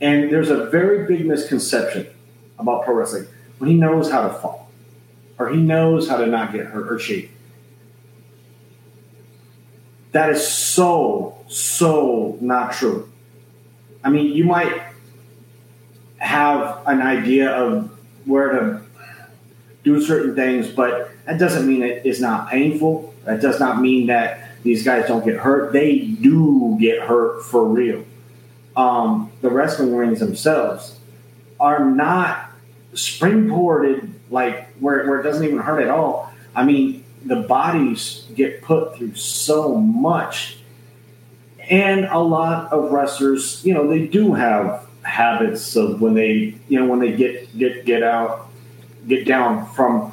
And 0.00 0.30
there's 0.30 0.50
a 0.50 0.66
very 0.66 1.06
big 1.06 1.26
misconception 1.26 2.08
about 2.58 2.84
pro 2.84 2.94
wrestling 2.94 3.26
when 3.58 3.70
he 3.70 3.76
knows 3.76 4.10
how 4.10 4.28
to 4.28 4.34
fall 4.34 4.70
or 5.38 5.50
he 5.50 5.56
knows 5.56 6.08
how 6.08 6.16
to 6.16 6.26
not 6.26 6.52
get 6.52 6.66
hurt 6.66 6.90
or 6.92 6.98
shake 6.98 7.30
that 10.12 10.30
is 10.30 10.46
so 10.46 11.36
so 11.48 12.38
not 12.40 12.72
true 12.72 13.10
i 14.04 14.10
mean 14.10 14.32
you 14.32 14.44
might 14.44 14.82
have 16.18 16.82
an 16.86 17.02
idea 17.02 17.50
of 17.50 17.90
where 18.24 18.50
to 18.50 18.80
do 19.82 20.00
certain 20.00 20.34
things 20.34 20.68
but 20.68 21.14
that 21.24 21.38
doesn't 21.38 21.66
mean 21.66 21.82
it 21.82 22.04
is 22.04 22.20
not 22.20 22.48
painful. 22.50 23.14
That 23.24 23.40
does 23.40 23.58
not 23.58 23.80
mean 23.80 24.06
that 24.06 24.50
these 24.62 24.84
guys 24.84 25.06
don't 25.08 25.24
get 25.24 25.36
hurt. 25.36 25.72
They 25.72 25.98
do 25.98 26.76
get 26.78 27.00
hurt 27.00 27.42
for 27.44 27.64
real. 27.64 28.04
Um, 28.76 29.30
the 29.40 29.50
wrestling 29.50 29.94
rings 29.94 30.20
themselves 30.20 30.98
are 31.60 31.84
not 31.84 32.50
springboarded 32.92 34.10
like 34.30 34.68
where, 34.78 35.06
where 35.08 35.20
it 35.20 35.22
doesn't 35.22 35.44
even 35.44 35.58
hurt 35.58 35.82
at 35.82 35.90
all. 35.90 36.32
I 36.54 36.64
mean 36.64 37.04
the 37.24 37.36
bodies 37.36 38.26
get 38.34 38.62
put 38.62 38.96
through 38.96 39.14
so 39.14 39.76
much. 39.76 40.58
And 41.70 42.04
a 42.06 42.18
lot 42.18 42.72
of 42.72 42.92
wrestlers, 42.92 43.64
you 43.64 43.72
know, 43.74 43.88
they 43.88 44.06
do 44.06 44.34
have 44.34 44.86
habits 45.02 45.76
of 45.76 46.00
when 46.00 46.14
they, 46.14 46.54
you 46.68 46.78
know, 46.78 46.86
when 46.86 47.00
they 47.00 47.12
get 47.12 47.56
get 47.56 47.84
get 47.84 48.02
out, 48.02 48.48
get 49.08 49.26
down 49.26 49.66
from 49.72 50.12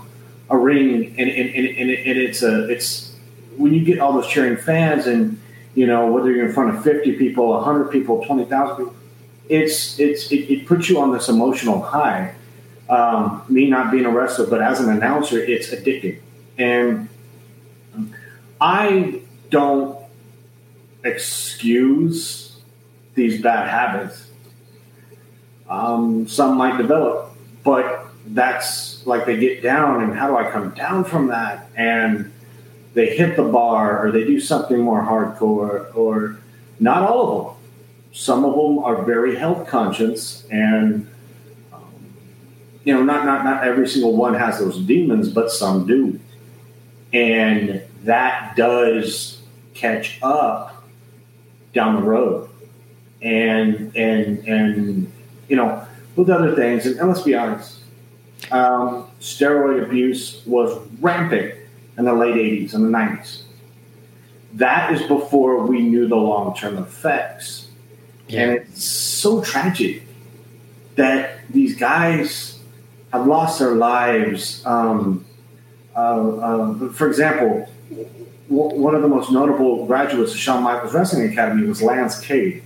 a 0.49 0.57
ring, 0.57 1.15
and 1.17 1.29
and, 1.29 1.49
and, 1.49 1.67
and, 1.77 1.89
it, 1.89 2.07
and 2.07 2.17
it's 2.17 2.43
a 2.43 2.69
it's 2.69 3.15
when 3.57 3.73
you 3.73 3.83
get 3.83 3.99
all 3.99 4.13
those 4.13 4.27
cheering 4.27 4.57
fans, 4.57 5.07
and 5.07 5.41
you 5.75 5.85
know 5.85 6.11
whether 6.11 6.31
you're 6.31 6.45
in 6.45 6.53
front 6.53 6.75
of 6.75 6.83
fifty 6.83 7.13
people, 7.13 7.61
hundred 7.61 7.91
people, 7.91 8.23
twenty 8.25 8.45
thousand 8.45 8.77
people, 8.77 8.95
it's 9.49 9.99
it's 9.99 10.31
it, 10.31 10.51
it 10.51 10.65
puts 10.65 10.89
you 10.89 10.99
on 10.99 11.11
this 11.11 11.29
emotional 11.29 11.81
high. 11.81 12.35
Um, 12.89 13.43
me 13.47 13.69
not 13.69 13.91
being 13.91 14.05
a 14.05 14.09
wrestler, 14.09 14.47
but 14.47 14.61
as 14.61 14.81
an 14.81 14.89
announcer, 14.89 15.39
it's 15.39 15.69
addicting. 15.69 16.19
And 16.57 17.07
I 18.59 19.21
don't 19.49 20.00
excuse 21.03 22.57
these 23.15 23.41
bad 23.41 23.67
habits. 23.69 24.27
Um, 25.69 26.27
some 26.27 26.57
might 26.57 26.77
develop, 26.77 27.35
but 27.63 28.07
that's 28.27 29.05
like 29.07 29.25
they 29.25 29.37
get 29.37 29.63
down, 29.63 30.03
and 30.03 30.13
how 30.13 30.27
do 30.27 30.37
I 30.37 30.49
come 30.49 30.71
down 30.71 31.03
from 31.03 31.27
that? 31.27 31.69
And 31.75 32.31
they 32.93 33.15
hit 33.15 33.35
the 33.37 33.43
bar, 33.43 34.05
or 34.05 34.11
they 34.11 34.25
do 34.25 34.39
something 34.39 34.79
more 34.79 35.01
hardcore, 35.01 35.95
or 35.95 36.39
not 36.79 37.09
all 37.09 37.21
of 37.21 37.45
them. 37.45 37.55
Some 38.13 38.43
of 38.43 38.53
them 38.53 38.79
are 38.79 39.03
very 39.03 39.35
health 39.35 39.67
conscious, 39.67 40.45
and 40.51 41.09
um, 41.71 42.13
you 42.83 42.93
know, 42.93 43.03
not 43.03 43.25
not 43.25 43.45
not 43.45 43.63
every 43.63 43.87
single 43.87 44.15
one 44.15 44.33
has 44.33 44.59
those 44.59 44.77
demons, 44.79 45.29
but 45.29 45.51
some 45.51 45.87
do 45.87 46.19
and 47.13 47.83
that 48.03 48.55
does 48.55 49.41
catch 49.73 50.19
up 50.21 50.80
down 51.73 51.95
the 51.95 52.01
road. 52.01 52.49
And 53.21 53.95
and 53.95 54.39
and 54.47 55.11
you 55.47 55.55
know 55.55 55.85
with 56.15 56.29
other 56.29 56.55
things 56.55 56.85
and, 56.85 56.99
and 56.99 57.07
let's 57.07 57.21
be 57.21 57.35
honest 57.35 57.77
um, 58.51 59.07
steroid 59.19 59.83
abuse 59.83 60.41
was 60.45 60.75
rampant 60.99 61.53
in 61.97 62.05
the 62.05 62.13
late 62.13 62.35
80s 62.35 62.73
and 62.73 62.83
the 62.83 62.89
90s 62.89 63.43
that 64.53 64.93
is 64.93 65.01
before 65.03 65.65
we 65.65 65.81
knew 65.81 66.07
the 66.07 66.15
long-term 66.15 66.77
effects. 66.77 67.67
And 68.29 68.51
it's 68.51 68.83
so 68.83 69.41
tragic 69.41 70.03
that 70.95 71.39
these 71.49 71.75
guys 71.75 72.59
have 73.11 73.27
lost 73.27 73.59
their 73.59 73.75
lives 73.75 74.65
um, 74.65 75.25
uh, 75.95 75.99
uh, 75.99 76.89
for 76.93 77.07
example, 77.07 77.67
one 78.51 78.95
of 78.95 79.01
the 79.01 79.07
most 79.07 79.31
notable 79.31 79.85
graduates 79.85 80.33
of 80.33 80.39
Shawn 80.39 80.63
Michaels 80.63 80.93
Wrestling 80.93 81.31
Academy 81.31 81.65
was 81.67 81.81
Lance 81.81 82.19
Cade, 82.19 82.63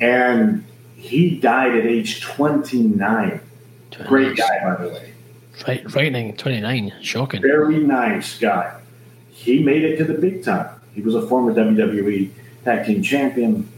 and 0.00 0.64
he 0.96 1.38
died 1.38 1.76
at 1.76 1.84
age 1.84 2.20
29. 2.22 3.40
Great 4.06 4.36
guy, 4.36 4.60
by 4.62 4.82
the 4.82 4.88
way. 4.90 5.12
Right, 5.66 5.90
frightening. 5.90 6.36
Twenty 6.36 6.60
nine, 6.60 6.92
shocking. 7.00 7.40
Very 7.40 7.78
nice 7.78 8.38
guy. 8.38 8.78
He 9.30 9.62
made 9.62 9.84
it 9.84 9.96
to 9.96 10.04
the 10.04 10.14
big 10.14 10.44
time. 10.44 10.68
He 10.94 11.00
was 11.00 11.14
a 11.14 11.26
former 11.26 11.54
WWE 11.54 12.30
Tag 12.64 12.86
Team 12.86 13.02
Champion. 13.02 13.68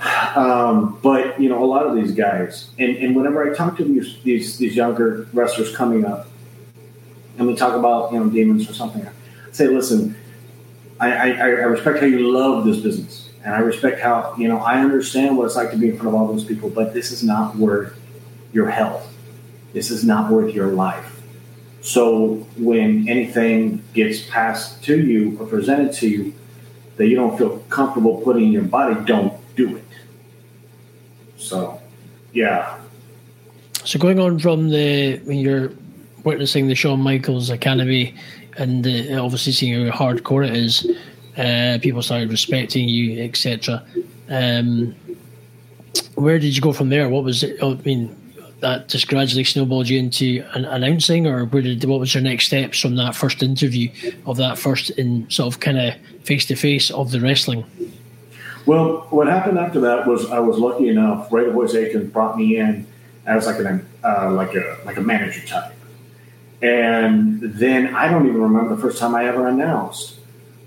Um, 0.36 1.00
but 1.02 1.40
you 1.40 1.48
know, 1.48 1.64
a 1.64 1.66
lot 1.66 1.84
of 1.86 1.96
these 1.96 2.12
guys, 2.12 2.70
and, 2.78 2.96
and 2.98 3.16
whenever 3.16 3.50
I 3.50 3.56
talk 3.56 3.76
to 3.78 3.84
these, 3.84 4.22
these 4.22 4.58
these 4.58 4.76
younger 4.76 5.26
wrestlers 5.32 5.74
coming 5.74 6.04
up, 6.04 6.28
and 7.38 7.48
we 7.48 7.56
talk 7.56 7.74
about 7.74 8.12
you 8.12 8.20
know 8.20 8.28
demons 8.30 8.70
or 8.70 8.74
something, 8.74 9.04
say, 9.52 9.68
listen, 9.68 10.16
I, 11.00 11.12
I, 11.12 11.28
I 11.30 11.44
respect 11.46 12.00
how 12.00 12.06
you 12.06 12.32
love 12.32 12.64
this 12.64 12.78
business, 12.78 13.30
and 13.44 13.54
I 13.54 13.58
respect 13.58 14.00
how 14.00 14.34
you 14.36 14.48
know 14.48 14.58
I 14.58 14.80
understand 14.80 15.36
what 15.36 15.46
it's 15.46 15.56
like 15.56 15.70
to 15.70 15.76
be 15.76 15.88
in 15.90 15.96
front 15.96 16.08
of 16.08 16.14
all 16.14 16.26
those 16.26 16.44
people, 16.44 16.70
but 16.70 16.92
this 16.92 17.10
is 17.10 17.22
not 17.22 17.56
worth 17.56 17.98
your 18.52 18.70
health. 18.70 19.14
This 19.72 19.90
is 19.90 20.04
not 20.04 20.30
worth 20.30 20.54
your 20.54 20.68
life. 20.68 21.22
So 21.80 22.46
when 22.56 23.08
anything 23.08 23.82
gets 23.94 24.22
passed 24.22 24.82
to 24.84 25.00
you 25.00 25.38
or 25.38 25.46
presented 25.46 25.92
to 25.94 26.08
you 26.08 26.34
that 26.96 27.06
you 27.06 27.16
don't 27.16 27.38
feel 27.38 27.60
comfortable 27.70 28.20
putting 28.22 28.44
in 28.44 28.52
your 28.52 28.64
body, 28.64 28.96
don't 29.04 29.32
do 29.54 29.76
it. 29.76 29.84
So, 31.36 31.80
yeah. 32.32 32.78
So 33.84 33.98
going 33.98 34.18
on 34.18 34.38
from 34.38 34.70
the 34.70 35.18
when 35.24 35.38
you're 35.38 35.72
witnessing 36.24 36.66
the 36.66 36.74
Shawn 36.74 37.00
Michaels 37.00 37.48
Academy 37.48 38.14
and 38.58 38.86
obviously 39.18 39.52
seeing 39.52 39.86
how 39.88 40.12
hardcore 40.12 40.46
it 40.46 40.54
is, 40.54 40.86
uh, 41.36 41.78
people 41.80 42.02
started 42.02 42.30
respecting 42.30 42.88
you, 42.88 43.22
etc. 43.22 43.84
Um, 44.28 44.94
where 46.14 46.38
did 46.38 46.54
you 46.54 46.60
go 46.60 46.72
from 46.72 46.88
there? 46.88 47.08
What 47.08 47.24
was 47.24 47.42
it? 47.42 47.62
I 47.62 47.74
mean, 47.84 48.14
that 48.60 48.88
just 48.88 49.08
gradually 49.08 49.44
snowballed 49.44 49.88
you 49.88 49.98
into 49.98 50.44
an, 50.54 50.64
announcing, 50.64 51.26
or 51.26 51.44
where 51.44 51.62
did 51.62 51.84
what 51.84 52.00
was 52.00 52.14
your 52.14 52.22
next 52.22 52.46
steps 52.46 52.80
from 52.80 52.96
that 52.96 53.14
first 53.14 53.42
interview 53.42 53.90
of 54.26 54.36
that 54.38 54.58
first 54.58 54.90
in 54.90 55.30
sort 55.30 55.54
of 55.54 55.60
kind 55.60 55.78
of 55.78 55.94
face 56.24 56.46
to 56.46 56.56
face 56.56 56.90
of 56.90 57.12
the 57.12 57.20
wrestling? 57.20 57.64
Well, 58.66 59.06
what 59.10 59.28
happened 59.28 59.58
after 59.58 59.80
that 59.80 60.06
was 60.06 60.30
I 60.30 60.40
was 60.40 60.58
lucky 60.58 60.88
enough. 60.88 61.32
Ray 61.32 61.50
Boys 61.50 61.74
Aiken 61.74 62.08
brought 62.08 62.36
me 62.36 62.58
in 62.58 62.86
as 63.26 63.46
like 63.46 63.58
an 63.60 63.86
uh, 64.04 64.30
like 64.32 64.54
a 64.54 64.78
like 64.84 64.96
a 64.96 65.02
manager 65.02 65.46
type, 65.46 65.72
and 66.62 67.40
then 67.40 67.94
I 67.94 68.08
don't 68.10 68.26
even 68.26 68.40
remember 68.40 68.74
the 68.74 68.82
first 68.82 68.98
time 68.98 69.14
I 69.14 69.26
ever 69.26 69.48
announced. 69.48 70.16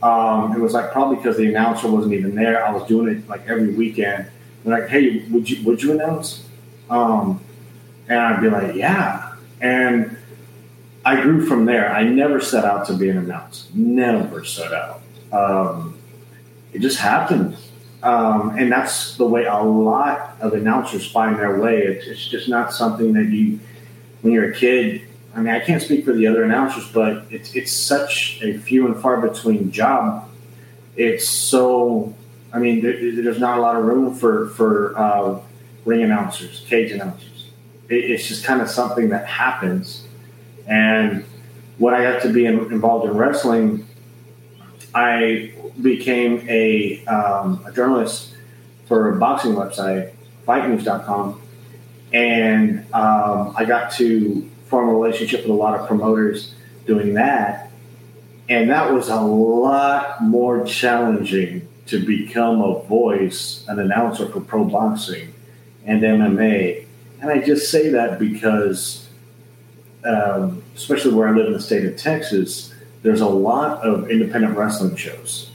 Um, 0.01 0.53
it 0.53 0.59
was 0.59 0.73
like 0.73 0.91
probably 0.91 1.17
because 1.17 1.37
the 1.37 1.47
announcer 1.47 1.87
wasn't 1.87 2.13
even 2.13 2.33
there. 2.33 2.65
I 2.65 2.71
was 2.71 2.87
doing 2.87 3.15
it 3.15 3.29
like 3.29 3.47
every 3.47 3.73
weekend. 3.73 4.27
They're 4.63 4.79
like, 4.79 4.89
"Hey, 4.89 5.25
would 5.29 5.49
you 5.49 5.63
would 5.65 5.81
you 5.81 5.91
announce?" 5.93 6.47
Um, 6.89 7.39
and 8.11 8.19
I'd 8.19 8.41
be 8.41 8.49
like, 8.49 8.75
yeah. 8.75 9.35
And 9.61 10.17
I 11.05 11.21
grew 11.21 11.45
from 11.45 11.65
there. 11.65 11.89
I 11.91 12.03
never 12.03 12.41
set 12.41 12.65
out 12.65 12.85
to 12.87 12.93
be 12.93 13.09
an 13.09 13.17
announcer. 13.17 13.69
Never 13.73 14.43
set 14.43 14.73
out. 14.73 15.01
Um, 15.31 15.97
it 16.73 16.79
just 16.79 16.97
happened. 16.97 17.55
Um, 18.03 18.55
and 18.57 18.71
that's 18.71 19.15
the 19.15 19.25
way 19.25 19.45
a 19.45 19.61
lot 19.61 20.35
of 20.41 20.53
announcers 20.53 21.09
find 21.09 21.37
their 21.37 21.59
way. 21.61 21.83
It's, 21.83 22.07
it's, 22.07 22.27
just 22.27 22.49
not 22.49 22.73
something 22.73 23.13
that 23.13 23.25
you, 23.25 23.59
when 24.21 24.33
you're 24.33 24.51
a 24.51 24.55
kid, 24.55 25.03
I 25.33 25.39
mean, 25.39 25.53
I 25.53 25.59
can't 25.59 25.81
speak 25.81 26.05
for 26.05 26.13
the 26.13 26.27
other 26.27 26.43
announcers, 26.43 26.87
but 26.91 27.25
it's, 27.29 27.55
it's 27.55 27.71
such 27.71 28.39
a 28.41 28.57
few 28.57 28.85
and 28.85 29.01
far 29.01 29.21
between 29.21 29.71
job. 29.71 30.29
It's 30.97 31.27
so, 31.27 32.13
I 32.53 32.59
mean, 32.59 32.81
there, 32.81 32.93
there's 33.21 33.39
not 33.39 33.57
a 33.57 33.61
lot 33.61 33.77
of 33.77 33.85
room 33.85 34.13
for, 34.13 34.49
for 34.49 34.97
uh, 34.97 35.39
ring 35.85 36.03
announcers, 36.03 36.65
cage 36.67 36.91
announcers 36.91 37.31
it's 37.91 38.27
just 38.27 38.43
kind 38.43 38.61
of 38.61 38.69
something 38.69 39.09
that 39.09 39.25
happens. 39.25 40.07
And 40.67 41.25
when 41.77 41.93
I 41.93 42.03
got 42.03 42.21
to 42.23 42.29
be 42.31 42.45
in, 42.45 42.57
involved 42.71 43.05
in 43.05 43.17
wrestling, 43.17 43.85
I 44.95 45.53
became 45.81 46.47
a, 46.49 47.05
um, 47.05 47.63
a 47.65 47.71
journalist 47.71 48.33
for 48.87 49.15
a 49.15 49.19
boxing 49.19 49.53
website, 49.53 50.13
fightnews.com. 50.47 51.41
And 52.13 52.79
um, 52.93 53.53
I 53.55 53.65
got 53.65 53.91
to 53.93 54.49
form 54.71 54.89
a 54.89 54.93
relationship 54.93 55.41
with 55.41 55.51
a 55.51 55.53
lot 55.53 55.79
of 55.79 55.85
promoters 55.87 56.55
doing 56.87 57.13
that. 57.13 57.71
And 58.49 58.71
that 58.71 58.91
was 58.91 59.09
a 59.09 59.21
lot 59.21 60.23
more 60.23 60.65
challenging 60.65 61.67
to 61.85 62.03
become 62.03 62.61
a 62.61 62.81
voice, 62.83 63.63
an 63.67 63.77
announcer 63.77 64.27
for 64.27 64.41
pro 64.41 64.63
boxing 64.63 65.35
and 65.85 66.01
MMA 66.01 66.87
and 67.21 67.29
I 67.29 67.39
just 67.39 67.69
say 67.69 67.89
that 67.89 68.17
because, 68.17 69.07
um, 70.03 70.63
especially 70.75 71.13
where 71.13 71.27
I 71.27 71.31
live 71.31 71.45
in 71.45 71.53
the 71.53 71.61
state 71.61 71.85
of 71.85 71.95
Texas, 71.95 72.73
there's 73.03 73.21
a 73.21 73.27
lot 73.27 73.83
of 73.83 74.09
independent 74.09 74.57
wrestling 74.57 74.95
shows. 74.95 75.51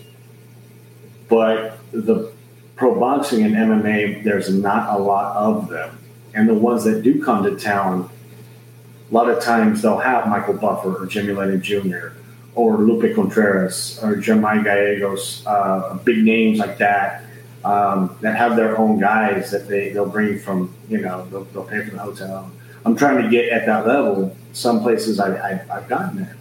But 1.28 1.78
the 1.90 2.32
pro 2.76 2.98
boxing 2.98 3.44
and 3.44 3.54
MMA, 3.54 4.22
there's 4.22 4.48
not 4.48 4.94
a 4.94 5.02
lot 5.02 5.36
of 5.36 5.68
them. 5.68 5.98
And 6.34 6.48
the 6.48 6.54
ones 6.54 6.84
that 6.84 7.02
do 7.02 7.22
come 7.22 7.42
to 7.42 7.58
town, 7.58 8.10
a 9.10 9.14
lot 9.14 9.28
of 9.30 9.42
times 9.42 9.82
they'll 9.82 9.98
have 9.98 10.28
Michael 10.28 10.54
Buffer 10.54 11.02
or 11.02 11.06
Jimmy 11.06 11.32
Lennon 11.32 11.62
Jr. 11.62 12.08
or 12.54 12.78
Lupe 12.78 13.14
Contreras 13.14 14.00
or 14.02 14.16
Jeremiah 14.16 14.62
Gallegos, 14.62 15.46
uh, 15.46 15.94
big 16.04 16.24
names 16.24 16.58
like 16.58 16.78
that 16.78 17.22
um, 17.66 18.16
that 18.20 18.36
have 18.36 18.56
their 18.56 18.78
own 18.78 18.98
guys 18.98 19.50
that 19.50 19.66
they 19.68 19.90
they'll 19.90 20.08
bring 20.08 20.38
from 20.38 20.72
you 20.88 20.98
know 20.98 21.26
they'll, 21.30 21.44
they'll 21.44 21.64
pay 21.64 21.84
for 21.84 21.90
the 21.90 21.98
hotel. 21.98 22.50
I'm 22.84 22.96
trying 22.96 23.22
to 23.22 23.28
get 23.28 23.48
at 23.48 23.66
that 23.66 23.86
level. 23.86 24.36
Some 24.52 24.80
places 24.80 25.18
I, 25.18 25.36
I, 25.36 25.54
have 25.74 25.88
gotten 25.88 26.16
there, 26.16 26.36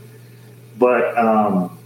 but 0.77 1.17
um, 1.17 1.77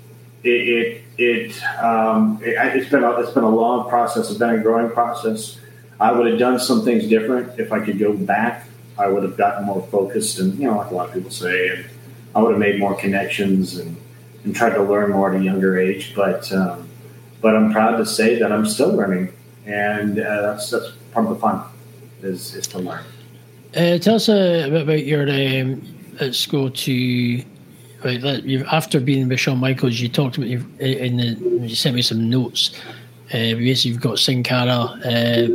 it 0.44 0.50
it, 0.50 1.04
it, 1.18 1.64
um, 1.82 2.40
it 2.44 2.58
has 2.58 2.88
been 2.90 3.04
a, 3.04 3.12
it's 3.20 3.32
been 3.32 3.44
a 3.44 3.50
long 3.50 3.90
process. 3.90 4.30
It's 4.30 4.38
been 4.38 4.52
a 4.52 4.62
growing 4.62 4.92
process. 4.92 5.60
I 6.00 6.12
would 6.12 6.28
have 6.28 6.40
done 6.40 6.60
some 6.60 6.84
things 6.84 7.08
different 7.08 7.60
if 7.60 7.72
I 7.72 7.80
could 7.80 7.98
go 7.98 8.14
back. 8.14 8.66
I 9.00 9.08
would 9.08 9.24
have 9.24 9.38
gotten 9.38 9.66
more 9.66 9.82
focused, 9.88 10.40
and 10.40 10.54
you 10.60 10.66
know, 10.66 10.78
like 10.78 10.92
a 10.92 10.94
lot 10.94 11.08
of 11.08 11.14
people 11.14 11.32
say, 11.32 11.70
and 11.70 11.86
I 12.36 12.42
would 12.42 12.52
have 12.52 12.60
made 12.60 12.80
more 12.80 12.96
connections 12.96 13.78
and, 13.78 13.96
and 14.44 14.56
tried 14.56 14.76
to 14.76 14.84
learn 14.84 15.12
more 15.12 15.34
at 15.34 15.40
a 15.40 15.44
younger 15.44 15.80
age. 15.80 16.14
But 16.16 16.52
um, 16.52 16.88
but 17.42 17.56
I'm 17.56 17.72
proud 17.72 17.98
to 17.98 18.06
say 18.06 18.38
that 18.40 18.52
I'm 18.52 18.68
still 18.68 18.94
learning, 18.94 19.32
and 19.66 20.20
uh, 20.20 20.42
that's 20.42 20.70
that's 20.70 20.92
part 21.14 21.26
of 21.28 21.34
the 21.34 21.40
fun 21.40 21.64
is, 22.22 22.54
is 22.56 22.68
to 22.68 22.80
learn. 22.80 23.04
Uh, 23.76 23.98
tell 24.00 24.16
us 24.16 24.28
a 24.28 24.68
bit 24.70 24.82
about 24.82 25.06
your 25.06 25.24
um, 25.30 25.82
at 26.20 26.36
school 26.36 26.70
to. 26.70 27.44
Right, 28.02 28.24
after 28.72 29.02
being 29.02 29.28
with 29.28 29.42
Shawn 29.42 29.58
Michaels, 29.58 30.00
you 30.00 30.08
talked 30.08 30.38
about 30.38 30.48
you 30.48 30.66
in 30.80 31.18
the 31.18 31.68
you 31.68 31.76
sent 31.76 31.96
me 31.96 32.02
some 32.02 32.30
notes. 32.30 32.72
Uh, 33.30 33.54
basically, 33.54 33.92
you've 33.92 34.02
got 34.02 34.18
Sin 34.18 34.42
Cara, 34.42 34.72
uh, 34.72 35.48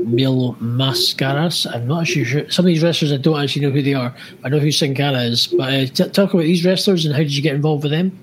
Mascaras. 0.60 1.66
I'm 1.74 1.88
not 1.88 2.06
sure. 2.06 2.48
Some 2.48 2.64
of 2.64 2.68
these 2.68 2.84
wrestlers, 2.84 3.12
I 3.12 3.16
don't 3.16 3.42
actually 3.42 3.66
know 3.66 3.72
who 3.72 3.82
they 3.82 3.94
are. 3.94 4.14
I 4.44 4.48
know 4.48 4.60
who 4.60 4.70
Sin 4.70 4.94
Cara 4.94 5.22
is. 5.22 5.48
But 5.48 5.74
uh, 5.74 5.86
t- 5.86 6.08
talk 6.10 6.32
about 6.32 6.44
these 6.44 6.64
wrestlers 6.64 7.04
and 7.04 7.12
how 7.14 7.20
did 7.20 7.34
you 7.34 7.42
get 7.42 7.56
involved 7.56 7.82
with 7.82 7.90
them? 7.90 8.16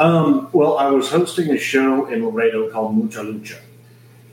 Um, 0.00 0.48
well, 0.52 0.78
I 0.78 0.88
was 0.88 1.08
hosting 1.08 1.50
a 1.50 1.58
show 1.58 2.06
in 2.06 2.24
Laredo 2.24 2.70
called 2.70 2.96
Mucha 2.96 3.20
Lucha. 3.20 3.58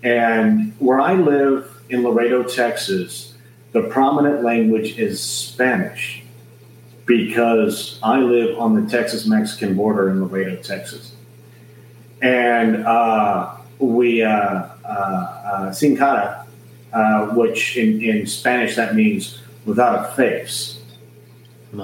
And 0.02 0.74
where 0.80 1.00
I 1.00 1.14
live 1.14 1.72
in 1.90 2.04
Laredo, 2.04 2.44
Texas, 2.44 3.36
the 3.72 3.84
prominent 3.84 4.44
language 4.44 4.98
is 4.98 5.22
Spanish 5.22 6.24
because 7.06 8.00
I 8.02 8.20
live 8.20 8.58
on 8.58 8.82
the 8.82 8.90
Texas 8.90 9.28
Mexican 9.28 9.76
border 9.76 10.10
in 10.10 10.24
Laredo, 10.24 10.56
Texas. 10.58 11.12
And 12.22 12.86
uh, 12.86 13.55
we, 13.80 14.24
uh, 14.24 14.30
uh, 14.30 14.88
uh, 14.88 15.72
Sin 15.72 15.98
Cara, 15.98 16.46
uh, 16.94 17.28
which 17.28 17.78
in, 17.78 18.02
in 18.02 18.26
Spanish 18.26 18.76
that 18.76 18.96
means 18.96 19.42
without 19.66 20.10
a 20.10 20.14
face. 20.16 20.82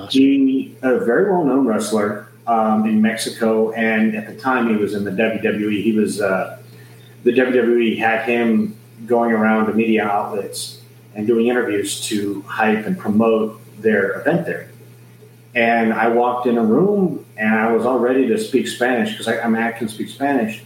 He, 0.10 0.77
a 0.82 0.99
very 0.99 1.30
well 1.30 1.43
known 1.43 1.67
wrestler, 1.67 2.32
um, 2.47 2.86
in 2.86 3.01
Mexico, 3.01 3.71
and 3.71 4.15
at 4.15 4.27
the 4.27 4.36
time 4.36 4.69
he 4.69 4.75
was 4.75 4.93
in 4.93 5.04
the 5.04 5.12
WWE. 5.12 5.82
He 5.82 5.91
was 5.91 6.21
uh, 6.21 6.62
the 7.23 7.32
WWE 7.32 7.97
had 7.97 8.25
him 8.25 8.77
going 9.06 9.32
around 9.32 9.67
the 9.67 9.73
media 9.73 10.06
outlets 10.06 10.82
and 11.15 11.27
doing 11.27 11.47
interviews 11.47 12.01
to 12.08 12.41
hype 12.43 12.86
and 12.86 12.97
promote 12.97 13.60
their 13.82 14.19
event 14.19 14.45
there. 14.45 14.69
And 15.54 15.93
I 15.93 16.08
walked 16.08 16.47
in 16.47 16.58
a 16.58 16.63
room 16.63 17.25
and 17.36 17.54
I 17.54 17.71
was 17.71 17.86
all 17.86 17.99
ready 17.99 18.27
to 18.27 18.38
speak 18.38 18.67
Spanish 18.67 19.12
because 19.12 19.27
I, 19.27 19.39
I, 19.39 19.47
mean 19.47 19.62
I 19.62 19.71
can 19.71 19.89
speak 19.89 20.10
Spanish. 20.10 20.63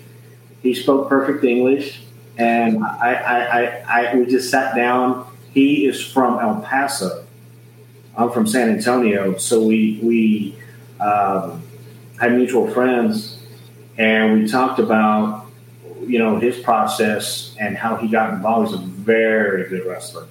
He 0.66 0.74
spoke 0.74 1.08
perfect 1.08 1.44
English, 1.44 2.02
and 2.40 2.84
I, 2.84 3.14
I, 3.14 3.62
I, 3.62 4.10
I 4.10 4.16
we 4.16 4.26
just 4.26 4.50
sat 4.50 4.76
down. 4.76 5.28
He 5.54 5.86
is 5.86 6.02
from 6.02 6.40
El 6.40 6.62
Paso. 6.62 7.24
I'm 8.18 8.32
from 8.32 8.48
San 8.48 8.72
Antonio, 8.72 9.38
so 9.38 9.64
we 9.64 10.00
we 10.02 10.56
um, 11.00 11.62
had 12.20 12.34
mutual 12.34 12.68
friends, 12.74 13.38
and 14.00 14.42
we 14.42 14.48
talked 14.48 14.80
about 14.80 15.46
you 16.02 16.18
know 16.18 16.40
his 16.40 16.58
process 16.58 17.56
and 17.60 17.78
how 17.78 17.96
he 17.98 18.08
got 18.08 18.34
involved. 18.34 18.72
He's 18.72 18.80
a 18.80 18.82
very 18.82 19.70
good 19.70 19.86
wrestler. 19.86 20.26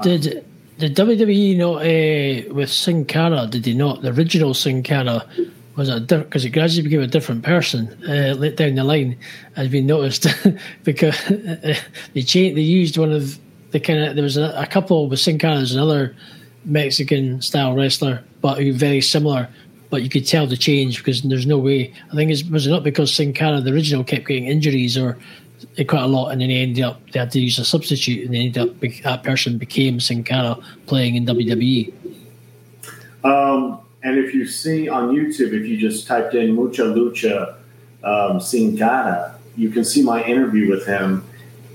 Did 0.00 0.46
the 0.78 0.88
WWE 0.88 1.58
not 1.58 1.82
uh, 1.82 2.54
with 2.54 2.70
Sin 2.70 3.04
Cara? 3.04 3.46
Did 3.46 3.66
he 3.66 3.74
not 3.74 4.00
the 4.00 4.10
original 4.10 4.54
Sin 4.54 4.82
Cara? 4.82 5.26
Was 5.76 5.88
it 5.88 6.06
because 6.06 6.44
it 6.44 6.50
gradually 6.50 6.82
became 6.82 7.00
a 7.00 7.06
different 7.06 7.44
person 7.44 7.88
uh, 8.06 8.34
late 8.34 8.56
down 8.56 8.74
the 8.74 8.84
line, 8.84 9.16
as 9.56 9.70
we 9.70 9.80
noticed, 9.80 10.26
because 10.84 11.18
they 11.28 12.22
changed, 12.22 12.56
they 12.56 12.62
used 12.62 12.98
one 12.98 13.12
of 13.12 13.38
the 13.70 13.80
kind 13.80 14.04
of 14.04 14.14
there 14.14 14.24
was 14.24 14.36
a, 14.36 14.54
a 14.56 14.66
couple 14.66 15.08
with 15.08 15.20
Sin 15.20 15.38
Cara. 15.38 15.56
There's 15.56 15.74
another 15.74 16.14
Mexican 16.66 17.40
style 17.40 17.74
wrestler, 17.74 18.22
but 18.42 18.58
who 18.58 18.72
very 18.72 19.00
similar 19.00 19.48
but 19.92 20.02
you 20.02 20.08
could 20.08 20.26
tell 20.26 20.46
the 20.46 20.56
change 20.56 20.96
because 20.96 21.20
there's 21.20 21.44
no 21.44 21.58
way. 21.58 21.92
I 22.10 22.14
think 22.14 22.30
it 22.30 22.50
was 22.50 22.66
not 22.66 22.82
because 22.82 23.12
Sin 23.12 23.34
Cara 23.34 23.60
the 23.60 23.74
original 23.74 24.02
kept 24.02 24.26
getting 24.26 24.46
injuries 24.46 24.96
or 24.96 25.18
quite 25.86 26.02
a 26.02 26.06
lot, 26.06 26.30
and 26.30 26.40
then 26.40 26.48
he 26.48 26.62
ended 26.62 26.82
up 26.82 26.98
they 27.10 27.18
had 27.18 27.30
to 27.32 27.40
use 27.40 27.58
a 27.58 27.64
substitute, 27.64 28.24
and 28.24 28.34
they 28.34 28.38
ended 28.38 28.70
up 28.70 28.80
that 28.80 29.22
person 29.22 29.58
became 29.58 30.00
Sin 30.00 30.24
Cara 30.24 30.56
playing 30.86 31.16
in 31.16 31.26
WWE. 31.26 31.92
Um, 33.22 33.80
and 34.02 34.18
if 34.18 34.34
you 34.34 34.46
see 34.46 34.88
on 34.88 35.14
YouTube, 35.14 35.52
if 35.52 35.66
you 35.66 35.76
just 35.76 36.06
typed 36.06 36.34
in 36.34 36.54
Mucha 36.54 36.82
Lucha 36.82 37.56
um, 38.02 38.40
Sin 38.40 38.76
Cara, 38.76 39.38
you 39.56 39.70
can 39.70 39.84
see 39.84 40.02
my 40.02 40.22
interview 40.24 40.68
with 40.68 40.86
him, 40.86 41.24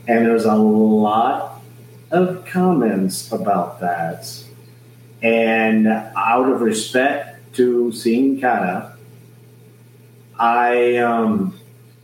and 0.07 0.25
there's 0.25 0.45
a 0.45 0.55
lot 0.55 1.61
of 2.11 2.45
comments 2.45 3.31
about 3.31 3.79
that. 3.79 4.43
And 5.21 5.87
out 5.87 6.49
of 6.49 6.61
respect 6.61 7.55
to 7.55 7.91
Sin 7.91 8.39
Cara, 8.39 8.95
I 10.37 10.97
um, 10.97 11.57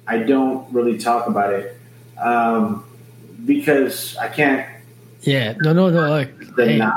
I 0.07 0.19
don't 0.19 0.71
really 0.73 0.97
talk 0.97 1.27
about 1.27 1.53
it 1.53 1.77
um, 2.17 2.85
because 3.45 4.15
I 4.17 4.29
can't. 4.29 4.67
Yeah, 5.21 5.53
no, 5.59 5.73
no, 5.73 5.89
no. 5.89 6.09
Like, 6.09 6.37
deny, 6.55 6.91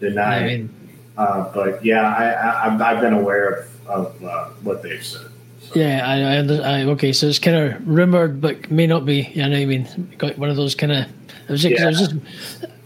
hey, 0.00 0.08
deny. 0.08 0.36
I 0.36 0.46
mean, 0.46 0.77
uh, 1.18 1.52
but 1.52 1.84
yeah, 1.84 2.06
I, 2.06 2.68
I, 2.68 2.92
have 2.92 3.00
been 3.00 3.12
aware 3.12 3.48
of, 3.48 3.88
of 3.88 4.24
uh, 4.24 4.44
what 4.62 4.84
they've 4.84 5.04
said. 5.04 5.26
So. 5.60 5.72
Yeah, 5.74 6.06
I, 6.06 6.36
I, 6.36 6.80
I, 6.80 6.84
okay, 6.84 7.12
so 7.12 7.26
it's 7.26 7.40
kind 7.40 7.56
of 7.56 7.86
rumored, 7.86 8.40
but 8.40 8.70
may 8.70 8.86
not 8.86 9.04
be. 9.04 9.22
You 9.34 9.48
know, 9.48 9.56
I 9.56 9.64
mean, 9.64 10.14
got 10.16 10.38
one 10.38 10.48
of 10.48 10.54
those 10.54 10.76
kind 10.76 10.92
of. 10.92 11.06
It 11.48 11.50
was, 11.50 11.64
yeah. 11.64 11.90
just 11.90 12.14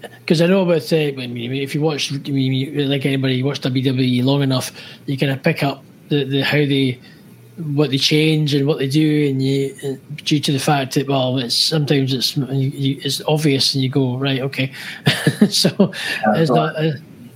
because 0.00 0.40
I 0.40 0.46
know 0.46 0.62
about. 0.62 0.90
Uh, 0.90 0.96
I 0.96 1.26
mean, 1.26 1.52
if 1.52 1.74
you 1.74 1.82
watch, 1.82 2.10
like 2.10 2.26
anybody, 3.06 3.34
you 3.34 3.44
watch 3.44 3.60
WWE 3.60 4.24
long 4.24 4.42
enough, 4.42 4.72
you 5.04 5.18
kind 5.18 5.30
of 5.30 5.42
pick 5.42 5.62
up 5.62 5.84
the, 6.08 6.24
the 6.24 6.40
how 6.42 6.56
they 6.56 6.98
what 7.58 7.90
they 7.90 7.98
change 7.98 8.54
and 8.54 8.66
what 8.66 8.78
they 8.78 8.88
do, 8.88 9.28
and 9.28 9.42
you 9.42 10.00
due 10.24 10.40
to 10.40 10.52
the 10.52 10.58
fact 10.58 10.94
that 10.94 11.06
well, 11.06 11.36
it's 11.36 11.54
sometimes 11.54 12.14
it's 12.14 12.34
you, 12.34 12.98
it's 13.04 13.20
obvious, 13.28 13.74
and 13.74 13.84
you 13.84 13.90
go 13.90 14.16
right, 14.16 14.40
okay, 14.40 14.72
so 15.50 15.92
it's 16.28 16.50
not. 16.50 16.74
Uh, 16.76 16.92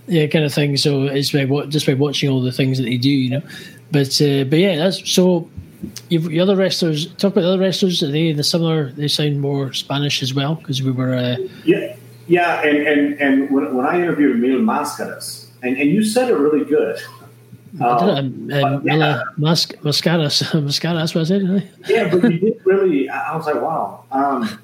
yeah, 0.07 0.27
kind 0.27 0.45
of 0.45 0.53
thing. 0.53 0.77
So 0.77 1.05
it's 1.05 1.33
by 1.33 1.45
just 1.67 1.87
by 1.87 1.95
watching 1.95 2.31
all 2.31 2.41
the 2.41 2.53
things 2.53 2.79
that 2.79 2.85
they 2.85 2.97
do, 2.97 3.11
you 3.11 3.31
know. 3.31 3.43
But 3.91 4.21
uh, 4.21 4.45
but 4.45 4.59
yeah, 4.59 4.77
that's 4.77 5.09
so. 5.11 5.49
You've, 6.09 6.25
the 6.25 6.41
other 6.41 6.57
wrestlers 6.57 7.07
talk 7.15 7.33
about 7.33 7.43
the 7.43 7.49
other 7.49 7.59
wrestlers. 7.59 8.03
Are 8.03 8.11
they 8.11 8.33
the 8.33 8.43
similar? 8.43 8.93
They 8.93 9.09
sound 9.09 9.41
more 9.41 9.73
Spanish 9.73 10.23
as 10.23 10.35
well 10.35 10.57
because 10.57 10.83
we 10.83 10.91
were. 10.91 11.15
Uh, 11.15 11.37
yeah, 11.65 11.97
yeah, 12.27 12.63
and 12.63 12.79
and 12.87 13.21
and 13.21 13.51
when, 13.51 13.75
when 13.75 13.87
I 13.87 13.97
interviewed 13.97 14.39
Mil 14.39 14.61
Mascaras, 14.61 15.49
and 15.63 15.77
and 15.77 15.91
you 15.91 16.03
said 16.05 16.31
it 16.31 16.35
really 16.35 16.65
good. 16.65 17.01
Um, 17.81 18.51
um, 18.53 18.87
yeah. 18.87 19.23
Mas- 19.37 19.67
Mascaras, 19.67 20.43
Mascaras, 20.65 20.95
that's 20.95 21.15
what 21.15 21.23
I 21.23 21.25
said. 21.25 21.43
Really? 21.43 21.71
yeah, 21.89 22.09
but 22.09 22.33
you 22.33 22.39
did 22.39 22.61
really. 22.65 23.09
I 23.09 23.37
was 23.37 23.47
like, 23.47 23.57
wow. 23.61 24.05
Um, 24.11 24.59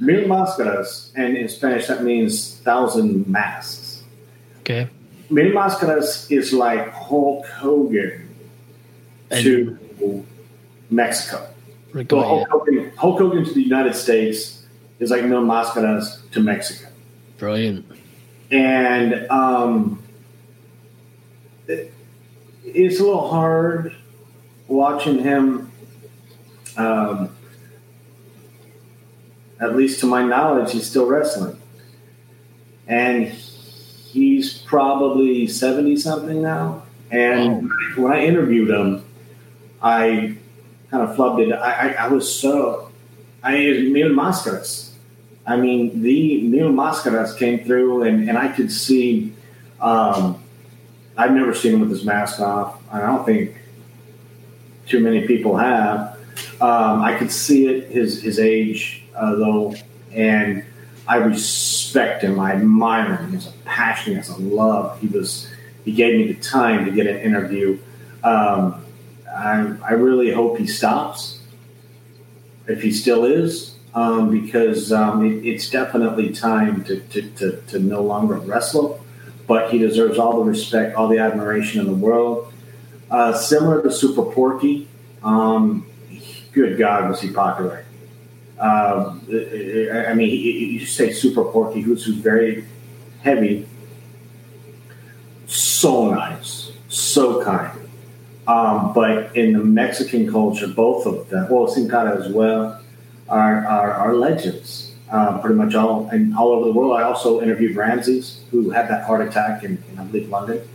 Mil 0.00 0.24
Mascaras, 0.24 1.12
and 1.14 1.36
in 1.36 1.48
Spanish 1.48 1.86
that 1.86 2.02
means 2.02 2.58
thousand 2.58 3.26
masks. 3.28 3.87
Okay. 4.68 4.90
Mil 5.30 5.52
Mascaras 5.52 6.30
is 6.30 6.52
like 6.52 6.92
Hulk 6.92 7.46
Hogan 7.46 8.28
and 9.30 9.42
to 9.42 10.26
Mexico. 10.90 11.48
So 11.94 12.20
Hulk, 12.20 12.48
Hogan, 12.50 12.92
Hulk 12.96 13.18
Hogan 13.18 13.44
to 13.46 13.54
the 13.54 13.62
United 13.62 13.94
States 13.94 14.66
is 14.98 15.10
like 15.10 15.24
Mil 15.24 15.42
Mascaras 15.42 16.30
to 16.32 16.40
Mexico. 16.40 16.90
Brilliant. 17.38 17.86
And 18.50 19.26
um, 19.30 20.02
it, 21.66 21.94
it's 22.62 23.00
a 23.00 23.04
little 23.04 23.30
hard 23.30 23.94
watching 24.66 25.20
him. 25.20 25.72
Um, 26.76 27.34
at 29.60 29.74
least 29.74 30.00
to 30.00 30.06
my 30.06 30.22
knowledge, 30.22 30.72
he's 30.72 30.88
still 30.88 31.06
wrestling. 31.06 31.58
And 32.86 33.34
he's 34.12 34.58
probably 34.58 35.46
70 35.46 35.96
something 35.96 36.42
now. 36.42 36.82
And 37.10 37.70
oh. 37.96 38.02
when 38.02 38.12
I 38.12 38.24
interviewed 38.24 38.70
him, 38.70 39.04
I 39.82 40.36
kind 40.90 41.02
of 41.02 41.16
flubbed 41.16 41.46
it. 41.46 41.52
I, 41.52 41.90
I, 41.90 41.92
I 42.04 42.08
was 42.08 42.32
so, 42.32 42.90
I, 43.42 43.52
mean, 43.52 43.92
Mil 43.92 44.10
Mascaras. 44.10 44.92
I 45.46 45.56
mean, 45.56 46.02
the 46.02 46.42
Mil 46.42 46.70
Mascaras 46.70 47.36
came 47.36 47.64
through, 47.64 48.02
and, 48.02 48.28
and 48.28 48.36
I 48.36 48.48
could 48.48 48.70
see, 48.70 49.32
um, 49.80 50.42
I've 51.16 51.32
never 51.32 51.54
seen 51.54 51.74
him 51.74 51.80
with 51.80 51.90
his 51.90 52.04
mask 52.04 52.40
off. 52.40 52.80
I 52.90 53.00
don't 53.00 53.24
think 53.24 53.56
too 54.86 55.00
many 55.00 55.26
people 55.26 55.56
have. 55.56 56.18
Um, 56.60 57.02
I 57.02 57.16
could 57.18 57.30
see 57.30 57.66
it, 57.66 57.90
his, 57.90 58.22
his 58.22 58.38
age, 58.38 59.04
uh, 59.14 59.34
though, 59.34 59.74
and 60.12 60.64
I 61.06 61.18
respect 61.88 62.22
him. 62.22 62.38
I 62.38 62.52
admire 62.52 63.16
him. 63.16 63.28
He 63.28 63.34
has 63.34 63.46
a 63.46 63.52
passion. 63.64 64.12
He 64.12 64.16
has 64.16 64.28
a 64.28 64.38
love. 64.38 65.00
He 65.00 65.06
was. 65.06 65.48
He 65.84 65.92
gave 65.92 66.18
me 66.18 66.32
the 66.32 66.40
time 66.40 66.84
to 66.84 66.90
get 66.90 67.06
an 67.06 67.16
interview. 67.18 67.78
Um, 68.22 68.84
I, 69.34 69.74
I 69.82 69.92
really 69.92 70.30
hope 70.32 70.58
he 70.58 70.66
stops, 70.66 71.40
if 72.66 72.82
he 72.82 72.92
still 72.92 73.24
is, 73.24 73.76
um, 73.94 74.30
because 74.30 74.92
um, 74.92 75.24
it, 75.24 75.46
it's 75.46 75.70
definitely 75.70 76.30
time 76.30 76.84
to, 76.84 77.00
to, 77.00 77.22
to, 77.22 77.62
to, 77.68 77.78
no 77.78 78.02
longer 78.02 78.34
wrestle. 78.34 79.02
But 79.46 79.70
he 79.70 79.78
deserves 79.78 80.18
all 80.18 80.36
the 80.36 80.50
respect, 80.50 80.94
all 80.94 81.08
the 81.08 81.18
admiration 81.18 81.80
in 81.80 81.86
the 81.86 81.94
world. 81.94 82.52
Uh, 83.10 83.32
similar 83.32 83.80
to 83.82 83.90
Super 83.90 84.24
Porky, 84.24 84.88
um, 85.22 85.86
good 86.52 86.76
God, 86.78 87.08
was 87.08 87.22
he 87.22 87.30
popular! 87.30 87.86
Um, 88.60 89.24
I 89.30 90.14
mean, 90.14 90.30
you 90.30 90.84
say 90.84 91.12
super 91.12 91.44
porky, 91.44 91.80
who's, 91.80 92.06
very 92.06 92.64
heavy, 93.22 93.68
so 95.46 96.10
nice, 96.10 96.72
so 96.88 97.44
kind. 97.44 97.78
Um, 98.48 98.92
but 98.92 99.36
in 99.36 99.52
the 99.52 99.62
Mexican 99.62 100.30
culture, 100.30 100.66
both 100.66 101.06
of 101.06 101.28
them, 101.28 101.48
well, 101.50 101.68
Sin 101.68 101.88
Cara 101.88 102.16
as 102.18 102.32
well, 102.32 102.80
are, 103.28 103.64
are, 103.66 103.92
are 103.92 104.14
legends. 104.14 104.94
Uh, 105.10 105.38
pretty 105.38 105.54
much 105.54 105.74
all 105.74 106.06
and 106.08 106.36
all 106.36 106.52
over 106.52 106.66
the 106.66 106.72
world. 106.72 107.00
I 107.00 107.02
also 107.02 107.40
interviewed 107.40 107.74
Ramses, 107.76 108.44
who 108.50 108.70
had 108.70 108.88
that 108.90 109.06
heart 109.06 109.26
attack 109.26 109.64
in, 109.64 109.82
in 109.90 109.98
I 109.98 110.04
believe, 110.04 110.28
London. 110.28 110.68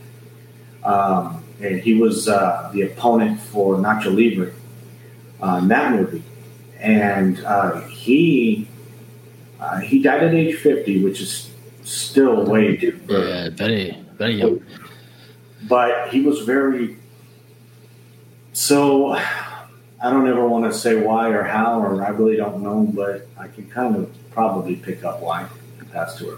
Um, 0.84 1.44
and 1.62 1.80
he 1.80 1.94
was 1.94 2.28
uh, 2.28 2.72
the 2.74 2.82
opponent 2.82 3.40
for 3.40 3.76
Nacho 3.76 4.06
Libre 4.16 4.52
uh, 5.42 5.58
in 5.58 5.68
that 5.68 5.92
movie 5.92 6.24
and 6.84 7.44
uh, 7.46 7.82
he 7.82 8.68
uh, 9.60 9.80
he 9.80 10.04
died 10.04 10.22
at 10.24 10.34
age 10.34 10.58
fifty, 10.58 11.04
which 11.04 11.22
is 11.22 11.50
still 11.84 12.46
way 12.46 12.76
too 12.76 13.00
early. 13.10 13.30
Yeah, 13.30 13.50
very 13.50 13.98
very 14.18 14.36
young. 14.36 14.62
But 15.64 16.10
he 16.10 16.22
was 16.22 16.42
very 16.42 16.98
so. 18.52 19.18
I 20.04 20.10
don't 20.10 20.28
ever 20.28 20.46
want 20.46 20.66
to 20.66 20.78
say 20.78 20.96
why 20.96 21.30
or 21.30 21.44
how, 21.44 21.80
or 21.80 22.04
I 22.04 22.10
really 22.10 22.36
don't 22.36 22.62
know, 22.62 22.92
but 22.94 23.26
I 23.38 23.48
can 23.48 23.70
kind 23.70 23.96
of 23.96 24.14
probably 24.32 24.76
pick 24.76 25.06
up 25.06 25.22
why 25.22 25.48
he 25.80 25.86
passed 25.86 26.20
away. 26.20 26.36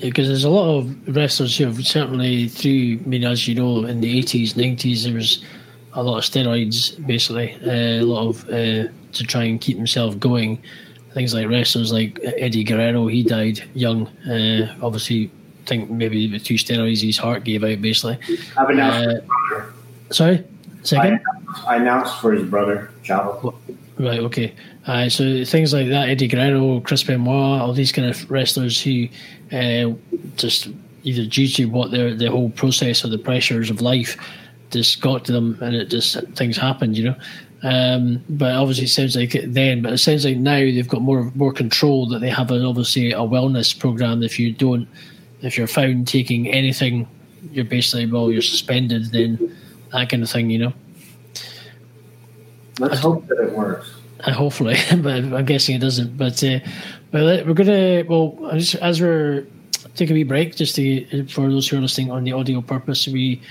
Because 0.00 0.26
there's 0.26 0.42
a 0.42 0.50
lot 0.50 0.78
of 0.78 1.16
wrestlers 1.16 1.56
who 1.56 1.66
have 1.66 1.86
certainly 1.86 2.48
through, 2.48 2.98
I 3.04 3.08
mean, 3.08 3.22
as 3.22 3.46
you 3.46 3.54
know, 3.54 3.84
in 3.84 4.00
the 4.00 4.20
80s, 4.20 4.54
90s, 4.54 5.04
there 5.04 5.14
was 5.14 5.44
a 5.92 6.02
lot 6.02 6.18
of 6.18 6.24
steroids, 6.24 7.06
basically, 7.06 7.54
uh, 7.64 8.02
a 8.02 8.02
lot 8.02 8.28
of 8.28 8.48
uh, 8.50 8.90
to 9.12 9.24
try 9.24 9.44
and 9.44 9.60
keep 9.60 9.76
himself 9.76 10.18
going. 10.18 10.62
Things 11.14 11.34
like 11.34 11.48
wrestlers 11.48 11.92
like 11.92 12.18
Eddie 12.22 12.64
Guerrero, 12.64 13.06
he 13.06 13.22
died 13.22 13.62
young. 13.74 14.06
Uh, 14.28 14.74
obviously, 14.82 15.30
I 15.64 15.66
think 15.66 15.90
maybe 15.90 16.30
with 16.30 16.44
two 16.44 16.54
steroids, 16.54 17.02
his 17.02 17.18
heart 17.18 17.44
gave 17.44 17.64
out. 17.64 17.80
Basically, 17.80 18.18
I've 18.56 18.70
announced. 18.70 19.24
Uh, 19.52 19.62
sorry, 20.10 20.44
second. 20.82 21.20
I, 21.64 21.74
I 21.74 21.76
announced 21.76 22.20
for 22.20 22.32
his 22.32 22.48
brother, 22.48 22.90
Chavo. 23.02 23.54
Right. 23.98 24.20
Okay. 24.20 24.54
Uh, 24.86 25.08
so 25.08 25.44
things 25.44 25.72
like 25.72 25.88
that, 25.88 26.08
Eddie 26.08 26.28
Guerrero, 26.28 26.80
Chris 26.80 27.02
Benoit, 27.02 27.60
all 27.60 27.72
these 27.72 27.92
kind 27.92 28.08
of 28.08 28.30
wrestlers 28.30 28.80
who 28.80 29.08
uh, 29.52 29.92
just 30.36 30.68
either 31.02 31.26
due 31.26 31.48
to 31.48 31.66
what 31.66 31.90
their 31.90 32.14
the 32.14 32.30
whole 32.30 32.50
process 32.50 33.04
or 33.04 33.08
the 33.08 33.18
pressures 33.18 33.70
of 33.70 33.80
life 33.80 34.16
just 34.70 35.00
got 35.00 35.24
to 35.24 35.32
them, 35.32 35.58
and 35.60 35.74
it 35.74 35.86
just 35.90 36.20
things 36.34 36.56
happened, 36.56 36.96
you 36.96 37.04
know. 37.04 37.16
Um, 37.62 38.22
but 38.28 38.52
obviously, 38.52 38.84
it 38.84 38.88
sounds 38.88 39.16
like 39.16 39.34
it 39.34 39.52
then. 39.52 39.82
But 39.82 39.92
it 39.92 39.98
sounds 39.98 40.24
like 40.24 40.36
now 40.36 40.58
they've 40.58 40.88
got 40.88 41.02
more 41.02 41.32
more 41.34 41.52
control. 41.52 42.06
That 42.08 42.20
they 42.20 42.30
have 42.30 42.50
an, 42.50 42.64
obviously 42.64 43.12
a 43.12 43.18
wellness 43.18 43.76
program. 43.76 44.22
If 44.22 44.38
you 44.38 44.52
don't, 44.52 44.88
if 45.42 45.58
you're 45.58 45.66
found 45.66 46.06
taking 46.06 46.48
anything, 46.48 47.08
you're 47.50 47.64
basically 47.64 48.06
well, 48.06 48.30
you're 48.30 48.42
suspended. 48.42 49.10
Then 49.10 49.56
that 49.92 50.08
kind 50.08 50.22
of 50.22 50.30
thing, 50.30 50.50
you 50.50 50.58
know. 50.58 50.72
Let's 52.78 52.98
I, 52.98 53.00
hope 53.00 53.26
that 53.26 53.40
it 53.40 53.52
works. 53.52 53.92
Uh, 54.20 54.32
hopefully, 54.32 54.76
but 54.98 55.16
I'm 55.16 55.44
guessing 55.44 55.74
it 55.74 55.80
doesn't. 55.80 56.16
But 56.16 56.42
uh, 56.44 56.60
but 57.10 57.44
we're 57.46 57.54
gonna 57.54 58.04
well 58.08 58.50
as, 58.52 58.76
as 58.76 59.00
we're 59.00 59.46
taking 59.96 60.14
a 60.14 60.18
wee 60.18 60.22
break 60.22 60.54
just 60.54 60.76
to 60.76 61.26
for 61.26 61.50
those 61.50 61.68
who 61.68 61.76
are 61.76 61.80
listening 61.80 62.12
on 62.12 62.22
the 62.22 62.32
audio 62.32 62.60
purpose 62.60 63.08
we 63.08 63.42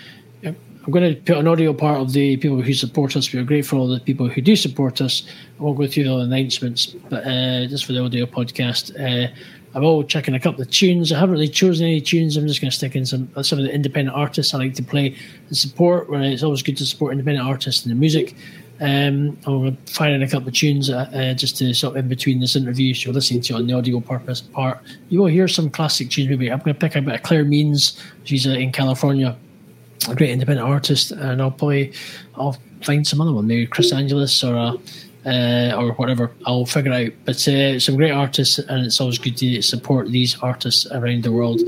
I'm 0.88 0.94
going 0.94 1.14
to 1.14 1.22
put 1.22 1.36
an 1.38 1.50
audio 1.50 1.74
part 1.74 2.00
of 2.00 2.14
the 2.14 2.38
people 2.38 2.62
who 2.62 2.74
support 2.74 3.18
us. 3.18 3.34
We 3.34 3.40
are 3.40 3.44
grateful 3.44 3.86
for 3.86 3.94
the 3.94 4.00
people 4.00 4.30
who 4.30 4.40
do 4.40 4.56
support 4.56 5.02
us. 5.02 5.28
I 5.60 5.64
won't 5.64 5.78
go 5.78 5.86
through 5.86 6.06
the 6.06 6.16
announcements, 6.16 6.86
but 6.86 7.28
uh, 7.28 7.66
just 7.68 7.84
for 7.84 7.92
the 7.92 8.02
audio 8.02 8.26
podcast, 8.26 8.96
uh, 8.98 9.30
I'm 9.76 9.84
all 9.84 10.02
checking 10.02 10.34
a 10.34 10.40
couple 10.40 10.62
of 10.62 10.72
tunes. 10.72 11.12
I 11.12 11.20
haven't 11.20 11.34
really 11.34 11.50
chosen 11.50 11.86
any 11.86 12.00
tunes. 12.00 12.38
I'm 12.38 12.48
just 12.48 12.62
going 12.62 12.72
to 12.72 12.78
stick 12.78 12.96
in 12.96 13.06
some 13.06 13.30
some 13.44 13.60
of 13.60 13.66
the 13.66 13.74
independent 13.74 14.16
artists 14.16 14.54
I 14.54 14.60
like 14.60 14.76
to 14.76 14.82
play 14.82 15.14
and 15.50 15.58
support. 15.58 16.10
Where 16.10 16.24
it's 16.24 16.42
always 16.42 16.64
good 16.64 16.78
to 16.78 16.86
support 16.86 17.12
independent 17.12 17.46
artists 17.46 17.86
and 17.86 17.92
the 17.92 18.00
music. 18.00 18.34
Um, 18.80 19.38
I'm 19.46 19.76
fire 19.88 20.16
a 20.16 20.28
couple 20.28 20.48
of 20.48 20.54
tunes 20.54 20.90
uh, 20.90 21.10
uh, 21.14 21.34
just 21.34 21.58
to 21.58 21.74
sort 21.74 21.98
of 21.98 22.06
in 22.06 22.08
between 22.08 22.40
this 22.40 22.56
interview. 22.56 22.94
So 22.94 23.08
you're 23.08 23.14
listening 23.14 23.42
to 23.42 23.56
it 23.56 23.58
on 23.58 23.68
the 23.68 23.74
audio 23.74 24.00
purpose 24.00 24.40
part. 24.40 24.80
You 25.10 25.20
will 25.20 25.28
hear 25.28 25.50
some 25.50 25.70
classic 25.70 26.12
tunes. 26.12 26.30
Maybe 26.30 26.50
I'm 26.50 26.60
going 26.60 26.74
to 26.74 26.80
pick 26.80 26.96
a 26.96 27.02
bit 27.02 27.16
of 27.16 27.24
Claire 27.24 27.44
Means. 27.44 28.02
She's 28.24 28.48
uh, 28.48 28.52
in 28.52 28.72
California, 28.72 29.36
a 30.10 30.16
great 30.16 30.30
independent 30.30 30.68
artist, 30.68 31.12
and 31.12 31.42
I'll 31.42 31.52
probably 31.52 31.94
I'll 32.36 32.58
find 32.82 33.06
some 33.06 33.22
other 33.22 33.34
one, 33.34 33.48
maybe 33.48 33.68
Chris 33.68 33.92
Angelus 33.92 34.44
or 34.44 34.56
a 34.56 34.74
uh, 35.28 35.76
or 35.78 35.92
whatever. 35.94 36.32
I'll 36.46 36.66
figure 36.66 36.94
out. 36.94 37.12
But 37.26 37.48
uh, 37.48 37.80
some 37.80 37.98
great 37.98 38.12
artists, 38.12 38.60
and 38.60 38.86
it's 38.86 39.02
always 39.02 39.20
good 39.20 39.38
to 39.38 39.62
support 39.62 40.10
these 40.10 40.38
artists 40.42 40.88
around 40.92 41.24
the 41.24 41.32
world. 41.32 41.62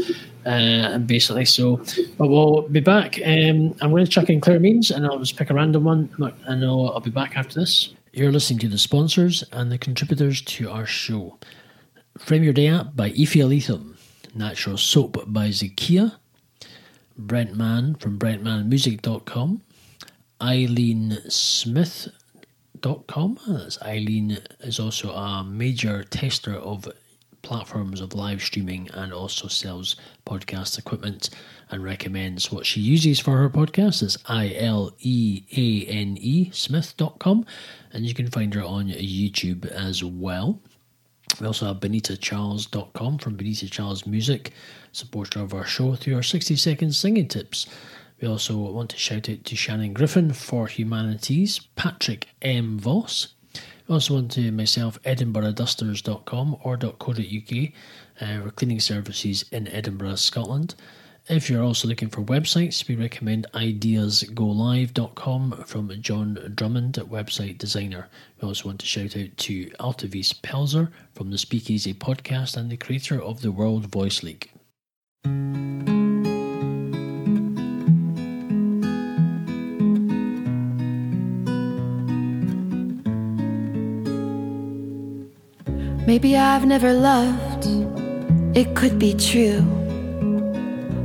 Uh, 0.46 0.96
and 0.96 1.06
basically, 1.06 1.46
so, 1.46 1.78
but 2.18 2.30
we'll 2.30 2.62
be 2.70 2.80
back. 2.80 3.20
Um, 3.26 3.76
I'm 3.82 3.92
going 3.92 4.06
to 4.06 4.10
chuck 4.10 4.30
in 4.30 4.40
Claire 4.40 4.60
Means, 4.60 4.90
and 4.90 5.06
I'll 5.06 5.20
just 5.20 5.36
pick 5.36 5.50
a 5.50 5.54
random 5.54 5.84
one, 5.84 6.10
and 6.46 6.64
I'll, 6.64 6.92
I'll 6.92 7.02
be 7.02 7.12
back 7.12 7.36
after 7.36 7.60
this. 7.60 7.94
You're 8.14 8.32
listening 8.32 8.60
to 8.60 8.70
the 8.70 8.78
sponsors 8.78 9.44
and 9.52 9.72
the 9.72 9.78
contributors 9.78 10.42
to 10.42 10.72
our 10.72 10.86
show. 10.86 11.38
Frame 12.18 12.44
Your 12.44 12.54
Day 12.54 12.68
app 12.68 12.96
by 12.96 13.12
Afia 13.12 13.48
Lethem, 13.48 13.96
Natural 14.34 14.78
Soap 14.78 15.26
by 15.28 15.50
Zakia, 15.50 16.16
Brent 17.20 17.56
Mann 17.56 17.96
from 17.96 18.18
BrentMannMusic.com, 18.18 19.62
Ileane 20.42 21.32
Smith 21.32 22.08
com. 23.08 23.38
Ah, 23.48 23.58
that's 23.58 23.78
Ileane 23.80 24.40
is 24.62 24.80
also 24.80 25.12
a 25.12 25.44
major 25.44 26.04
tester 26.04 26.56
of 26.56 26.88
platforms 27.42 28.02
of 28.02 28.14
live 28.14 28.42
streaming 28.42 28.90
and 28.94 29.14
also 29.14 29.48
sells 29.48 29.96
podcast 30.26 30.78
equipment 30.78 31.30
and 31.72 31.84
recommends 31.84 32.52
what 32.52 32.66
she 32.66 32.82
uses 32.82 33.20
for 33.20 33.38
her 33.38 33.50
podcast 33.50 34.04
is 34.04 34.18
I 34.26 34.54
L 34.56 34.92
E 35.00 35.44
A 35.56 35.86
N 35.90 36.18
E 36.20 36.52
Smith.com 36.52 37.46
and 37.94 38.06
you 38.06 38.14
can 38.14 38.30
find 38.30 38.54
her 38.54 38.64
on 38.64 38.88
YouTube 38.88 39.66
as 39.66 40.04
well. 40.04 40.62
We 41.40 41.48
also 41.48 41.68
have 41.68 41.80
BenitaCharles.com 41.80 43.18
from 43.20 43.36
Benita 43.36 43.70
Charles 43.70 44.06
Music, 44.06 44.52
supporter 44.92 45.40
of 45.40 45.54
our 45.54 45.66
show 45.66 45.96
through 45.96 46.16
our 46.16 46.24
60 46.24 46.56
second 46.56 46.94
singing 46.94 47.28
tips. 47.28 47.66
We 48.22 48.28
also 48.28 48.58
want 48.58 48.90
to 48.90 48.98
shout 48.98 49.30
out 49.30 49.46
to 49.46 49.56
Shannon 49.56 49.94
Griffin 49.94 50.34
for 50.34 50.68
Humanities, 50.68 51.60
Patrick 51.76 52.28
M. 52.42 52.78
Voss. 52.78 53.30
We 53.88 53.94
also 53.94 54.16
want 54.16 54.32
to 54.32 54.52
myself, 54.52 55.02
edinburghdusters.com 55.04 56.58
or 56.64 56.78
.co.uk 56.78 57.72
uh, 58.22 58.44
for 58.44 58.52
cleaning 58.52 58.80
services 58.82 59.46
in 59.52 59.68
Edinburgh, 59.70 60.16
Scotland. 60.16 60.76
If 61.30 61.48
you're 61.48 61.64
also 61.64 61.88
looking 61.88 62.10
for 62.10 62.24
websites, 62.24 62.88
we 62.88 62.96
recommend 62.96 63.46
ideasgolive.com 63.54 65.64
from 65.68 65.92
John 66.02 66.54
Drummond, 66.56 66.96
website 66.96 67.60
designer. 67.60 68.08
We 68.42 68.48
also 68.48 68.70
want 68.70 68.80
to 68.80 68.88
shout 68.88 69.16
out 69.16 69.38
to 69.38 69.66
Altavis 69.80 70.34
Pelzer 70.42 70.90
from 71.14 71.30
the 71.30 71.38
Speakeasy 71.38 71.94
podcast 71.94 72.58
and 72.58 72.72
the 72.72 72.78
creator 72.78 73.22
of 73.22 73.42
the 73.42 73.52
World 73.52 73.86
Voice 73.86 74.24
League. 74.24 74.50
Maybe 86.08 86.36
I've 86.36 86.66
never 86.66 86.92
loved, 86.92 87.68
it 88.58 88.76
could 88.76 88.98
be 88.98 89.14
true. 89.14 89.89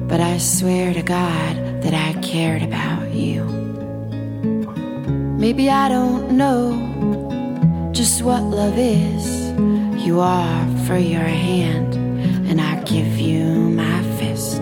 But 0.09 0.21
I 0.21 0.39
swear 0.39 0.95
to 0.95 1.03
God 1.03 1.83
that 1.83 1.95
I 1.95 2.21
cared 2.21 2.63
about 2.63 3.11
you. 3.11 3.45
Maybe 5.39 5.71
I 5.71 5.89
don't 5.89 6.33
know 6.33 7.91
just 7.93 8.23
what 8.23 8.43
love 8.43 8.79
is. 8.79 9.27
You 10.05 10.21
are 10.21 10.67
for 10.87 10.97
your 10.97 11.21
hand, 11.21 11.95
and 12.49 12.61
I 12.61 12.83
give 12.85 13.19
you 13.19 13.45
my 13.45 14.03
fist. 14.19 14.61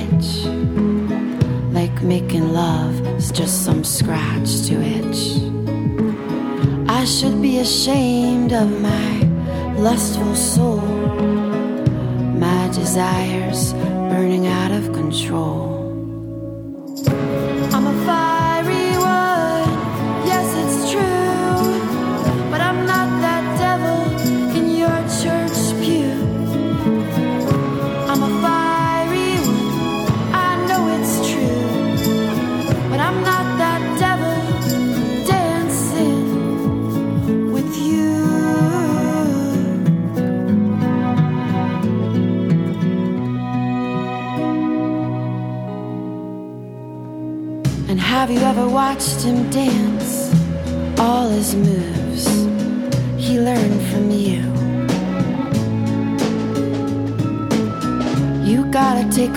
Witch. 0.00 0.44
Like 1.72 2.02
making 2.02 2.52
love 2.52 3.00
is 3.18 3.30
just 3.30 3.64
some 3.64 3.84
scratch 3.84 4.62
to 4.68 4.80
itch. 4.80 5.38
I 6.88 7.04
should 7.04 7.40
be 7.40 7.58
ashamed 7.58 8.52
of 8.52 8.68
my 8.80 9.22
lustful 9.78 10.34
soul, 10.34 10.80
my 12.46 12.68
desires 12.68 13.72
burning 13.72 14.46
out 14.46 14.72
of 14.72 14.92
control. 14.92 15.79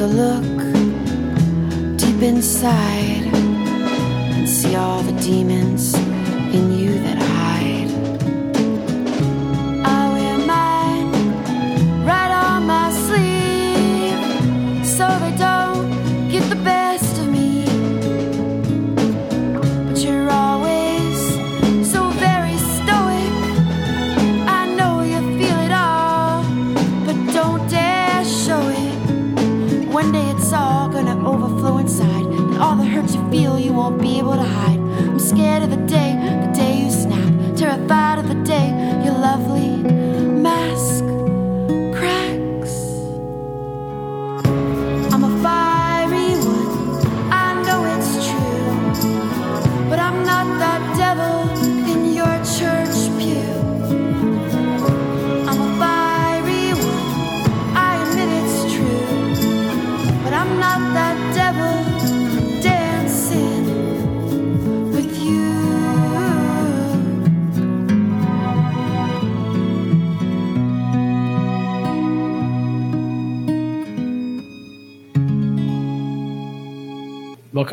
A 0.04 0.08
look 0.08 1.98
deep 1.98 2.22
inside 2.24 3.13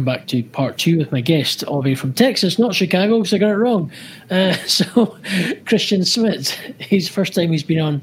welcome 0.00 0.20
back 0.20 0.26
to 0.28 0.42
part 0.42 0.78
two 0.78 0.96
with 0.96 1.12
my 1.12 1.20
guest, 1.20 1.62
all 1.64 1.82
the 1.82 1.90
way 1.90 1.94
from 1.94 2.14
Texas, 2.14 2.58
not 2.58 2.74
Chicago, 2.74 3.18
because 3.18 3.34
I 3.34 3.38
got 3.38 3.50
it 3.50 3.56
wrong. 3.56 3.92
Uh, 4.30 4.54
so, 4.66 5.18
Christian 5.66 6.06
Smith, 6.06 6.52
his 6.78 7.06
first 7.06 7.34
time 7.34 7.52
he's 7.52 7.62
been 7.62 7.80
on 7.80 7.96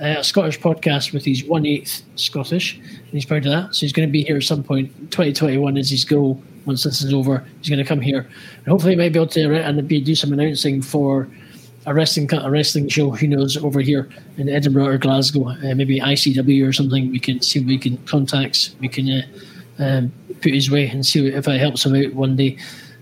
uh, 0.00 0.16
a 0.18 0.24
Scottish 0.24 0.58
podcast 0.58 1.12
with 1.12 1.26
his 1.26 1.44
one 1.44 1.66
eighth 1.66 2.04
Scottish, 2.14 2.78
and 2.78 3.10
he's 3.10 3.26
proud 3.26 3.44
of 3.44 3.52
that. 3.52 3.74
So 3.74 3.80
he's 3.80 3.92
going 3.92 4.08
to 4.08 4.12
be 4.12 4.22
here 4.22 4.38
at 4.38 4.44
some 4.44 4.62
point. 4.62 4.88
2021 5.10 5.76
is 5.76 5.90
his 5.90 6.06
goal. 6.06 6.42
Once 6.64 6.84
this 6.84 7.02
is 7.02 7.12
over, 7.12 7.44
he's 7.58 7.68
going 7.68 7.82
to 7.82 7.84
come 7.84 8.00
here, 8.00 8.20
and 8.20 8.66
hopefully, 8.66 8.92
he 8.92 8.96
might 8.96 9.12
be 9.12 9.18
able 9.18 9.26
to 9.26 9.62
and 9.62 9.86
be 9.86 10.00
do 10.00 10.14
some 10.14 10.32
announcing 10.32 10.80
for 10.80 11.28
a 11.84 11.92
wrestling 11.92 12.32
a 12.32 12.50
wrestling 12.50 12.88
show. 12.88 13.10
Who 13.10 13.26
knows 13.26 13.58
over 13.58 13.82
here 13.82 14.08
in 14.38 14.48
Edinburgh 14.48 14.86
or 14.86 14.96
Glasgow, 14.96 15.50
uh, 15.50 15.74
maybe 15.74 16.00
ICW 16.00 16.66
or 16.66 16.72
something. 16.72 17.10
We 17.10 17.18
can 17.18 17.42
see 17.42 17.60
we 17.60 17.76
can 17.76 17.98
contacts. 18.06 18.74
We 18.80 18.88
can 18.88 19.10
uh, 19.10 19.22
um, 19.78 20.12
put 20.42 20.52
his 20.52 20.70
way 20.70 20.88
and 20.88 21.04
see 21.06 21.26
if 21.26 21.48
it 21.48 21.60
helps 21.60 21.86
him 21.86 21.94
out 21.94 22.14
one 22.14 22.36
day. 22.36 22.58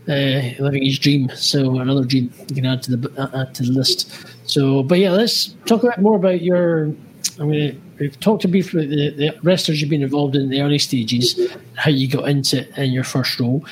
Uh, 0.08 0.50
living 0.58 0.82
his 0.82 0.98
dream, 0.98 1.30
so 1.36 1.78
another 1.78 2.04
dream 2.04 2.32
you 2.48 2.54
can 2.54 2.66
add 2.66 2.82
to 2.82 2.96
the 2.96 3.30
add 3.34 3.54
to 3.54 3.62
the 3.62 3.70
list. 3.70 4.10
So, 4.44 4.82
but 4.82 4.98
yeah, 4.98 5.10
let's 5.10 5.48
talk 5.66 5.84
a 5.84 5.88
bit 5.88 5.98
more 5.98 6.16
about 6.16 6.40
your. 6.40 6.92
I 7.38 7.44
mean, 7.44 7.80
we've 7.98 8.18
talked 8.18 8.50
briefly 8.50 8.86
the, 8.86 9.10
the 9.10 9.38
wrestlers 9.42 9.80
you've 9.80 9.90
been 9.90 10.02
involved 10.02 10.34
in 10.34 10.48
the 10.48 10.62
early 10.62 10.78
stages, 10.78 11.38
how 11.76 11.90
you 11.90 12.08
got 12.08 12.28
into 12.28 12.60
it 12.60 12.76
in 12.78 12.90
your 12.90 13.04
first 13.04 13.38
role, 13.38 13.64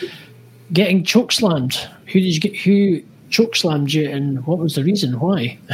getting 0.72 1.02
chokeslammed. 1.02 1.74
Who 2.12 2.20
did 2.20 2.34
you 2.34 2.40
get? 2.40 2.56
Who 2.56 3.02
chokeslammed 3.30 3.92
you, 3.92 4.08
and 4.08 4.46
what 4.46 4.58
was 4.58 4.74
the 4.74 4.84
reason? 4.84 5.18
Why? 5.18 5.58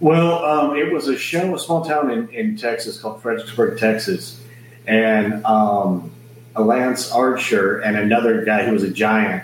Well, 0.00 0.44
um, 0.44 0.76
it 0.76 0.92
was 0.92 1.08
a 1.08 1.16
show, 1.16 1.54
a 1.54 1.58
small 1.58 1.82
town 1.82 2.10
in, 2.10 2.28
in 2.28 2.58
Texas 2.58 3.00
called 3.00 3.22
Fredericksburg, 3.22 3.78
Texas, 3.78 4.38
and 4.86 5.42
um, 5.46 6.10
a 6.56 6.62
Lance 6.62 7.10
Archer 7.10 7.78
and 7.80 7.96
another 7.96 8.44
guy 8.44 8.64
who 8.64 8.72
was 8.72 8.82
a 8.82 8.90
giant. 8.90 9.42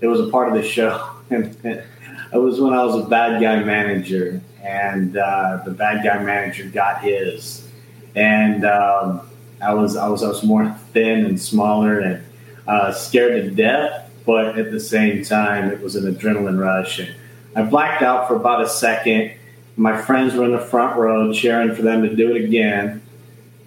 It 0.00 0.06
was 0.06 0.20
a 0.20 0.28
part 0.28 0.48
of 0.48 0.54
the 0.54 0.62
show, 0.62 1.10
and 1.30 1.56
it 1.64 2.36
was 2.36 2.60
when 2.60 2.72
I 2.72 2.84
was 2.84 3.04
a 3.04 3.08
bad 3.08 3.40
guy 3.40 3.62
manager, 3.62 4.40
and 4.62 5.16
uh, 5.16 5.62
the 5.64 5.72
bad 5.72 6.04
guy 6.04 6.22
manager 6.22 6.64
got 6.68 7.02
his, 7.02 7.66
and 8.14 8.64
um, 8.64 9.28
I 9.60 9.74
was 9.74 9.96
I 9.96 10.08
was 10.08 10.22
I 10.22 10.28
was 10.28 10.42
more 10.42 10.70
thin 10.92 11.24
and 11.24 11.40
smaller 11.40 12.00
and 12.00 12.24
uh, 12.66 12.92
scared 12.92 13.42
to 13.44 13.50
death, 13.50 14.10
but 14.26 14.58
at 14.58 14.70
the 14.70 14.80
same 14.80 15.24
time 15.24 15.70
it 15.70 15.80
was 15.80 15.96
an 15.96 16.12
adrenaline 16.12 16.58
rush, 16.58 16.98
and 16.98 17.14
I 17.56 17.62
blacked 17.62 18.02
out 18.02 18.28
for 18.28 18.36
about 18.36 18.62
a 18.62 18.68
second. 18.68 19.32
My 19.76 20.00
friends 20.00 20.34
were 20.34 20.44
in 20.44 20.52
the 20.52 20.58
front 20.58 20.98
row 20.98 21.32
cheering 21.32 21.74
for 21.74 21.82
them 21.82 22.02
to 22.02 22.14
do 22.14 22.34
it 22.34 22.44
again, 22.44 23.02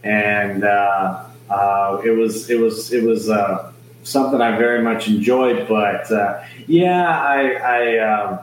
and 0.04 0.64
uh, 0.64 1.23
uh, 1.50 2.02
it 2.04 2.12
was 2.12 2.50
it 2.50 2.60
was 2.60 2.92
it 2.92 3.04
was 3.04 3.30
uh, 3.30 3.72
something 4.04 4.42
I 4.42 4.58
very 4.58 4.82
much 4.82 5.08
enjoyed. 5.08 5.68
But 5.68 6.12
uh, 6.12 6.44
yeah, 6.68 7.20
I 7.20 7.54
I, 7.54 7.98
um, 8.00 8.40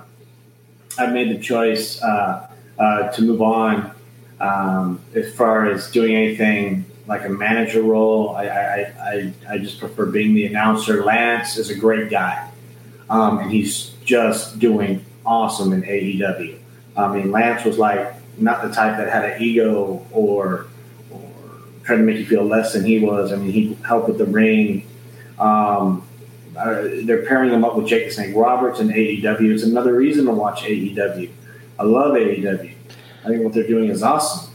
I 0.99 1.07
made 1.07 1.31
the 1.31 1.43
choice 1.43 2.03
uh, 2.03 2.49
uh, 2.79 3.11
to 3.11 3.23
move 3.23 3.43
on. 3.43 3.93
Um, 4.41 5.01
as 5.15 5.35
far 5.35 5.67
as 5.67 5.91
doing 5.91 6.15
anything 6.15 6.87
like 7.07 7.27
a 7.27 7.29
manager 7.29 7.83
role, 7.83 8.35
I, 8.35 8.47
I, 8.47 8.93
I, 9.03 9.33
I 9.51 9.59
just 9.59 9.81
prefer 9.81 10.07
being 10.07 10.33
the 10.33 10.47
announcer. 10.47 11.05
Lance 11.05 11.59
is 11.59 11.69
a 11.69 11.75
great 11.75 12.09
guy, 12.09 12.49
um, 13.11 13.39
and 13.39 13.51
he's 13.51 13.91
just 14.05 14.59
doing 14.59 15.05
awesome 15.27 15.75
in 15.75 15.83
AEW. 15.83 16.59
I 16.97 17.15
mean, 17.15 17.31
Lance 17.31 17.65
was 17.65 17.79
like 17.79 18.15
not 18.39 18.63
the 18.63 18.73
type 18.73 18.97
that 18.97 19.09
had 19.09 19.25
an 19.25 19.43
ego 19.43 20.07
or 20.11 20.31
or 20.51 20.67
tried 21.90 21.96
to 21.96 22.03
make 22.05 22.18
you 22.18 22.26
feel 22.26 22.44
less 22.44 22.72
than 22.72 22.85
he 22.85 23.00
was. 23.00 23.33
I 23.33 23.37
mean, 23.37 23.50
he 23.50 23.76
helped 23.85 24.09
with 24.09 24.18
the 24.18 24.24
ring. 24.24 24.87
Um, 25.40 26.07
uh, 26.57 26.83
they're 27.03 27.26
pairing 27.26 27.50
him 27.50 27.64
up 27.64 27.76
with 27.76 27.88
Jake 27.88 28.07
the 28.07 28.12
Snake 28.12 28.37
Roberts 28.37 28.79
and 28.79 28.90
AEW. 28.90 29.53
It's 29.53 29.64
another 29.64 29.94
reason 29.94 30.26
to 30.26 30.33
watch 30.33 30.62
AEW. 30.62 31.31
I 31.79 31.83
love 31.83 32.14
AEW. 32.14 32.74
I 33.24 33.29
think 33.29 33.42
what 33.42 33.53
they're 33.53 33.66
doing 33.66 33.90
is 33.90 34.05
awesome. 34.05 34.53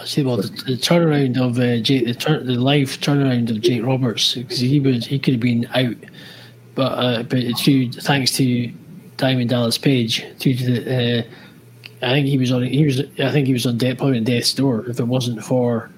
I 0.00 0.04
see. 0.04 0.24
Well, 0.24 0.38
the, 0.38 0.48
the 0.48 0.76
turnaround 0.76 1.38
of 1.38 1.58
uh, 1.58 1.78
Jake, 1.78 2.06
the, 2.06 2.14
turn, 2.14 2.46
the 2.46 2.54
live 2.54 2.88
turnaround 2.88 3.50
of 3.50 3.60
Jake 3.60 3.84
Roberts, 3.84 4.34
because 4.34 4.58
he 4.58 4.80
was 4.80 5.06
he 5.06 5.18
could 5.18 5.34
have 5.34 5.40
been 5.40 5.68
out, 5.74 5.96
but 6.74 6.92
uh, 6.92 7.22
but 7.22 7.56
to, 7.58 7.92
thanks 7.92 8.36
to 8.38 8.72
Diamond 9.18 9.50
Dallas 9.50 9.78
Page, 9.78 10.24
to 10.40 10.54
the, 10.54 11.20
uh, 11.20 12.06
I 12.06 12.12
think 12.12 12.26
he 12.26 12.38
was 12.38 12.50
on 12.50 12.62
he 12.64 12.84
was 12.84 13.00
I 13.20 13.30
think 13.30 13.46
he 13.46 13.52
was 13.52 13.66
on 13.66 13.76
death 13.76 13.98
probably 13.98 14.18
on 14.18 14.24
death's 14.24 14.54
door 14.54 14.86
if 14.86 14.98
it 14.98 15.06
wasn't 15.06 15.44
for 15.44 15.90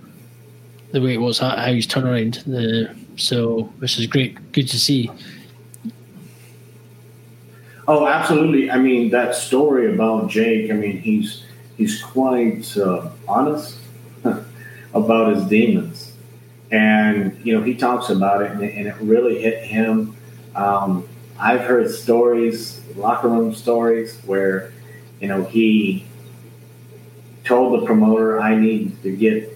the 0.94 1.00
way 1.00 1.12
it 1.12 1.20
was 1.20 1.40
how, 1.40 1.56
he's 1.72 1.88
turned 1.88 2.06
around. 2.06 2.34
The, 2.46 2.94
so 3.16 3.64
which 3.78 3.98
is 3.98 4.06
great, 4.06 4.52
good 4.52 4.68
to 4.68 4.78
see. 4.78 5.10
Oh, 7.88 8.06
absolutely. 8.06 8.70
I 8.70 8.78
mean, 8.78 9.10
that 9.10 9.34
story 9.34 9.92
about 9.92 10.30
Jake. 10.30 10.70
I 10.70 10.74
mean, 10.74 10.98
he's 10.98 11.42
he's 11.76 12.00
quite 12.00 12.76
uh, 12.76 13.10
honest 13.26 13.76
about 14.94 15.34
his 15.34 15.44
demons, 15.46 16.16
and 16.70 17.36
you 17.44 17.58
know 17.58 17.62
he 17.62 17.74
talks 17.74 18.08
about 18.08 18.42
it, 18.42 18.52
and 18.52 18.62
it, 18.62 18.74
and 18.76 18.86
it 18.86 18.94
really 19.00 19.42
hit 19.42 19.64
him. 19.64 20.16
Um, 20.54 21.08
I've 21.40 21.62
heard 21.62 21.90
stories, 21.90 22.80
locker 22.94 23.28
room 23.28 23.52
stories, 23.52 24.16
where 24.24 24.72
you 25.20 25.26
know 25.26 25.42
he 25.42 26.06
told 27.42 27.82
the 27.82 27.84
promoter, 27.84 28.40
"I 28.40 28.54
need 28.54 29.02
to 29.02 29.14
get 29.14 29.53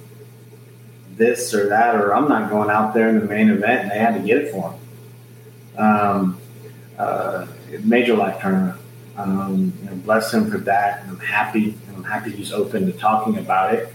this 1.19 1.53
or 1.53 1.69
that, 1.69 1.97
or 1.97 2.15
I'm 2.15 2.29
not 2.29 2.51
going 2.51 2.71
out 2.71 2.95
there 2.95 3.09
in 3.09 3.19
the 3.19 3.27
main 3.27 3.51
event," 3.51 3.83
and 3.83 3.91
they 3.91 3.99
had 3.99 4.15
to 4.15 4.21
get 4.21 4.39
it 4.39 4.53
for 4.53 4.73
him. 4.73 5.85
Um, 5.85 6.41
uh, 6.99 7.47
major 7.85 8.15
life 8.15 8.41
turner. 8.41 8.77
Um, 9.17 9.73
you 9.83 9.91
know, 9.91 9.97
bless 9.97 10.33
him 10.33 10.51
for 10.51 10.59
that, 10.59 11.03
and 11.03 11.11
I'm 11.11 11.21
happy. 11.21 11.77
And 11.87 11.97
I'm 11.97 12.05
happy 12.05 12.31
he's 12.31 12.53
open 12.53 12.87
to 12.87 12.93
talking 12.93 13.37
about 13.39 13.75
it, 13.75 13.93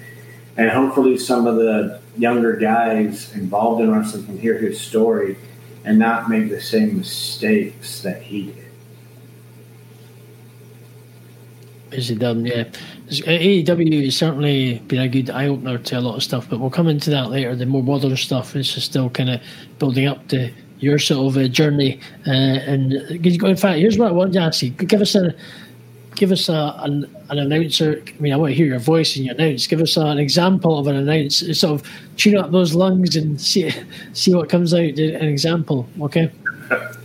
and 0.58 0.70
hopefully 0.70 1.18
some 1.18 1.48
of 1.48 1.56
the 1.56 2.02
younger 2.18 2.56
guys 2.58 3.34
involved 3.34 3.82
in 3.82 3.92
wrestling 3.92 4.26
can 4.26 4.38
hear 4.38 4.58
his 4.58 4.80
story 4.80 5.38
and 5.86 6.00
not 6.00 6.30
make 6.30 6.50
the 6.50 6.62
same 6.62 6.98
mistakes 6.98 8.02
that 8.02 8.22
he 8.22 8.48
did. 8.48 8.63
Is 11.94 12.08
he 12.10 12.16
done? 12.16 12.46
Yeah. 12.46 12.66
AEW 13.10 14.06
has 14.06 14.16
certainly 14.16 14.80
been 14.88 15.00
a 15.00 15.08
good 15.08 15.30
eye 15.30 15.48
opener 15.48 15.78
to 15.78 16.00
a 16.00 16.02
lot 16.02 16.16
of 16.16 16.24
stuff, 16.24 16.50
but 16.50 16.60
we'll 16.60 16.70
come 16.70 16.88
into 16.88 17.10
that 17.12 17.30
later. 17.30 17.56
The 17.56 17.66
more 17.66 17.84
modern 17.84 18.16
stuff 18.18 18.56
is 18.56 18.70
still 18.70 19.10
kind 19.10 19.30
of 19.30 19.42
building 19.80 20.08
up 20.08 20.28
to 20.30 20.52
your 20.80 21.00
sort 21.00 21.36
of 21.36 21.42
uh, 21.42 21.48
journey. 21.48 22.00
Uh, 22.28 22.32
and 22.32 22.94
in 22.94 23.58
fact, 23.58 23.80
here's 23.80 23.98
what 23.98 24.10
I 24.10 24.12
want 24.12 24.34
to 24.34 24.40
ask 24.40 24.62
you: 24.62 24.72
give 24.72 25.02
us 25.02 25.16
a 25.16 25.34
give 26.16 26.32
us 26.32 26.50
a, 26.50 26.76
an, 26.80 27.10
an 27.30 27.40
announcer. 27.40 28.04
I 28.08 28.22
mean, 28.22 28.34
I 28.34 28.36
want 28.36 28.52
to 28.52 28.56
hear 28.56 28.68
your 28.68 28.80
voice 28.80 29.16
and 29.16 29.26
your 29.26 29.36
announce. 29.36 29.68
Give 29.68 29.82
us 29.82 29.98
a, 29.98 30.06
an 30.06 30.20
example 30.20 30.78
of 30.78 30.88
an 30.88 30.96
announce. 30.96 31.40
Sort 31.58 31.82
of 31.82 31.90
tune 32.18 32.38
up 32.38 32.52
those 32.52 32.74
lungs 32.74 33.16
and 33.16 33.40
see 33.50 33.72
see 34.14 34.34
what 34.34 34.50
comes 34.50 34.74
out. 34.74 34.80
An 34.82 35.28
example, 35.28 35.88
okay? 36.02 36.32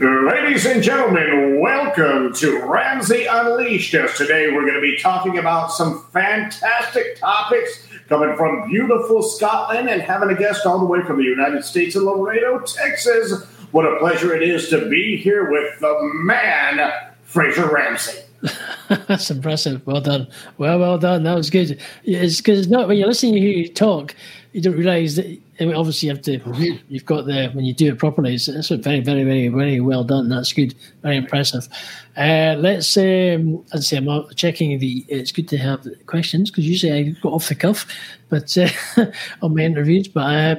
Ladies 0.00 0.66
and 0.66 0.82
gentlemen, 0.82 1.60
welcome 1.60 2.34
to 2.34 2.58
Ramsey 2.64 3.26
Unleashed. 3.26 3.94
As 3.94 4.16
today 4.16 4.50
we're 4.50 4.62
going 4.62 4.74
to 4.74 4.80
be 4.80 4.98
talking 4.98 5.38
about 5.38 5.70
some 5.70 6.04
fantastic 6.12 7.20
topics 7.20 7.86
coming 8.08 8.36
from 8.36 8.68
beautiful 8.68 9.22
Scotland 9.22 9.88
and 9.88 10.02
having 10.02 10.30
a 10.30 10.34
guest 10.34 10.66
all 10.66 10.80
the 10.80 10.84
way 10.84 11.00
from 11.02 11.18
the 11.18 11.24
United 11.24 11.64
States 11.64 11.94
in 11.94 12.02
Laredo, 12.04 12.58
Texas. 12.60 13.44
What 13.70 13.84
a 13.84 13.96
pleasure 14.00 14.34
it 14.34 14.42
is 14.42 14.68
to 14.70 14.88
be 14.88 15.16
here 15.16 15.48
with 15.48 15.78
the 15.78 15.96
man, 16.14 16.92
Fraser 17.22 17.72
Ramsey. 17.72 18.18
That's 18.88 19.30
impressive. 19.30 19.86
Well 19.86 20.00
done. 20.00 20.26
Well, 20.58 20.80
well 20.80 20.98
done. 20.98 21.22
That 21.22 21.36
was 21.36 21.50
good. 21.50 21.80
It's 22.02 22.38
because 22.38 22.58
it's 22.58 22.68
not 22.68 22.88
when 22.88 22.96
you're 22.96 23.06
listening 23.06 23.34
to 23.34 23.40
you 23.40 23.68
talk, 23.68 24.16
you 24.52 24.60
don't 24.60 24.76
realise 24.76 25.14
that. 25.16 25.40
Obviously, 25.60 26.08
you 26.08 26.14
have 26.14 26.22
to. 26.24 26.80
You've 26.88 27.06
got 27.06 27.26
the 27.26 27.50
when 27.52 27.64
you 27.64 27.72
do 27.72 27.92
it 27.92 27.98
properly. 27.98 28.34
It's, 28.34 28.48
it's 28.48 28.68
very, 28.68 29.00
very, 29.00 29.22
very, 29.22 29.48
very 29.48 29.80
well 29.80 30.02
done. 30.02 30.28
That's 30.28 30.52
good. 30.52 30.74
Very 31.02 31.16
impressive. 31.16 31.68
Uh, 32.16 32.56
let's. 32.58 32.96
Um, 32.96 33.64
as 33.72 33.80
I 33.80 33.80
say, 33.80 33.96
I'm 33.98 34.34
checking 34.34 34.78
the. 34.78 35.04
It's 35.08 35.32
good 35.32 35.48
to 35.48 35.58
have 35.58 35.86
questions 36.06 36.50
because 36.50 36.66
usually 36.66 36.92
I 36.92 37.02
go 37.22 37.30
off 37.30 37.48
the 37.48 37.54
cuff, 37.54 37.86
but 38.28 38.56
uh, 38.58 38.68
on 39.42 39.54
my 39.54 39.62
interviews. 39.62 40.08
But 40.08 40.20
uh, 40.20 40.56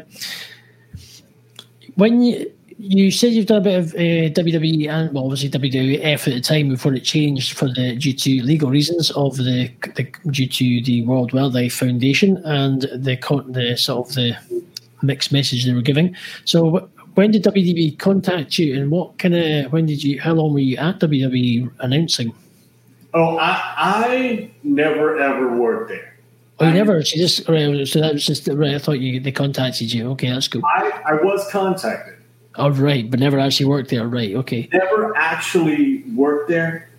when 1.95 2.21
you 2.21 2.51
you 2.77 3.09
said 3.09 3.31
you've 3.31 3.45
done 3.45 3.61
a 3.61 3.61
bit 3.61 3.79
of 3.79 3.93
uh, 3.93 4.41
WWE 4.41 4.89
and 4.89 5.13
well, 5.13 5.25
obviously 5.25 5.49
WWF 5.49 6.27
at 6.27 6.33
the 6.33 6.41
time 6.41 6.69
before 6.69 6.93
it 6.93 7.03
changed 7.03 7.57
for 7.57 7.67
the 7.67 7.95
due 7.95 8.13
to 8.13 8.43
legal 8.43 8.69
reasons 8.69 9.11
of 9.11 9.37
the, 9.37 9.71
the 9.95 10.03
due 10.29 10.47
to 10.47 10.83
the 10.83 11.03
World 11.03 11.33
Wildlife 11.33 11.73
Foundation 11.73 12.37
and 12.45 12.81
the 12.81 13.17
the 13.49 13.77
sort 13.77 14.09
of 14.09 14.15
the 14.15 14.37
mixed 15.05 15.31
message 15.31 15.65
they 15.65 15.73
were 15.73 15.81
giving. 15.81 16.15
So 16.45 16.89
when 17.15 17.31
did 17.31 17.43
WWE 17.43 17.97
contact 17.97 18.59
you, 18.59 18.75
and 18.79 18.91
what 18.91 19.17
kind 19.17 19.35
of 19.35 19.71
when 19.71 19.85
did 19.85 20.03
you? 20.03 20.19
How 20.19 20.33
long 20.33 20.53
were 20.53 20.59
you 20.59 20.77
at 20.77 20.99
WWE 20.99 21.71
announcing? 21.79 22.33
Oh, 23.13 23.37
I, 23.37 23.61
I 23.77 24.51
never 24.63 25.19
ever 25.19 25.57
worked 25.57 25.89
there. 25.89 26.13
Oh, 26.59 26.67
you 26.67 26.73
never? 26.73 27.03
She 27.03 27.17
just 27.17 27.47
right, 27.49 27.87
so 27.87 27.99
that 28.01 28.13
was 28.13 28.25
just 28.25 28.47
right. 28.47 28.75
I 28.75 28.79
thought 28.79 28.99
you 28.99 29.19
they 29.19 29.31
contacted 29.31 29.91
you. 29.91 30.11
Okay, 30.11 30.29
that's 30.29 30.47
cool. 30.47 30.61
I, 30.65 31.01
I 31.05 31.13
was 31.13 31.49
contacted. 31.51 32.15
Oh, 32.57 32.69
right, 32.69 33.09
but 33.09 33.19
never 33.19 33.39
actually 33.39 33.65
worked 33.65 33.89
there. 33.89 34.07
Right, 34.07 34.33
okay. 34.35 34.69
Never 34.71 35.15
actually 35.17 36.03
worked 36.15 36.49
there. 36.49 36.89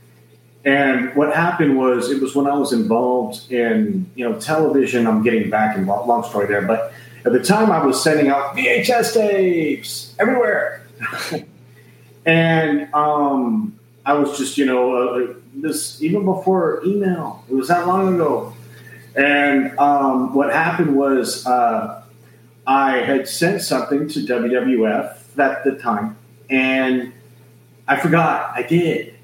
And 0.67 1.15
what 1.15 1.35
happened 1.35 1.79
was, 1.79 2.11
it 2.11 2.21
was 2.21 2.35
when 2.35 2.47
I 2.47 2.55
was 2.55 2.73
involved 2.73 3.51
in, 3.53 4.11
you 4.17 4.29
know, 4.29 4.39
television. 4.41 5.07
I'm 5.07 5.23
getting 5.23 5.49
back 5.49 5.77
involved. 5.77 6.09
Long 6.09 6.25
story 6.25 6.47
there, 6.47 6.63
but 6.63 6.93
at 7.27 7.33
the 7.33 7.43
time, 7.43 7.73
I 7.73 7.85
was 7.85 8.01
sending 8.01 8.29
out 8.29 8.57
VHS 8.57 9.15
tapes 9.15 10.15
everywhere, 10.19 10.87
and 12.25 12.95
um, 12.95 13.77
I 14.05 14.13
was 14.15 14.39
just, 14.39 14.57
you 14.57 14.65
know, 14.65 14.95
uh, 14.95 15.35
this 15.53 16.01
even 16.01 16.25
before 16.25 16.83
email. 16.87 17.45
It 17.51 17.55
was 17.55 17.67
that 17.69 17.89
long 17.89 18.15
ago. 18.15 18.55
And 19.17 19.77
um, 19.79 20.35
what 20.35 20.53
happened 20.53 20.97
was, 20.97 21.45
uh, 21.47 22.05
I 22.67 22.99
had 22.99 23.27
sent 23.29 23.63
something 23.63 24.09
to 24.09 24.21
WWF 24.21 25.39
at 25.39 25.65
the 25.65 25.73
time, 25.73 26.17
and 26.49 27.13
I 27.89 27.97
forgot 27.97 28.53
I 28.55 28.63
did. 28.63 29.15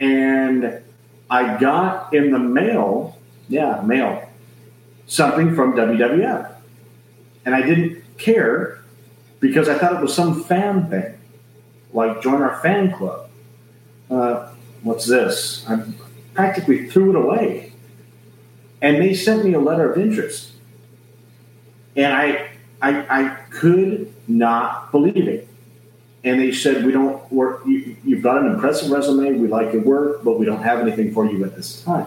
And 0.00 0.82
I 1.28 1.58
got 1.58 2.14
in 2.14 2.30
the 2.30 2.38
mail, 2.38 3.18
yeah, 3.48 3.82
mail, 3.82 4.28
something 5.06 5.54
from 5.54 5.74
WWF. 5.74 6.51
And 7.44 7.54
I 7.54 7.62
didn't 7.62 8.02
care 8.18 8.82
because 9.40 9.68
I 9.68 9.76
thought 9.76 9.94
it 9.94 10.00
was 10.00 10.14
some 10.14 10.44
fan 10.44 10.88
thing, 10.88 11.18
like 11.92 12.22
join 12.22 12.42
our 12.42 12.60
fan 12.60 12.92
club. 12.92 13.28
Uh, 14.10 14.52
what's 14.82 15.06
this? 15.06 15.64
I 15.68 15.82
practically 16.34 16.88
threw 16.88 17.10
it 17.10 17.16
away. 17.16 17.72
And 18.80 18.96
they 18.96 19.14
sent 19.14 19.44
me 19.44 19.54
a 19.54 19.60
letter 19.60 19.92
of 19.92 19.98
interest. 19.98 20.52
And 21.96 22.12
I 22.12 22.48
I, 22.82 23.06
I 23.08 23.28
could 23.50 24.12
not 24.26 24.90
believe 24.90 25.28
it. 25.28 25.48
And 26.24 26.40
they 26.40 26.52
said, 26.52 26.84
"We 26.84 26.92
don't 26.92 27.32
work. 27.32 27.62
You, 27.64 27.96
you've 28.04 28.22
got 28.22 28.38
an 28.38 28.52
impressive 28.52 28.90
resume. 28.90 29.38
We 29.38 29.48
like 29.48 29.72
your 29.72 29.82
work, 29.82 30.24
but 30.24 30.38
we 30.38 30.46
don't 30.46 30.62
have 30.62 30.80
anything 30.80 31.12
for 31.12 31.26
you 31.26 31.44
at 31.44 31.54
this 31.56 31.82
time. 31.82 32.06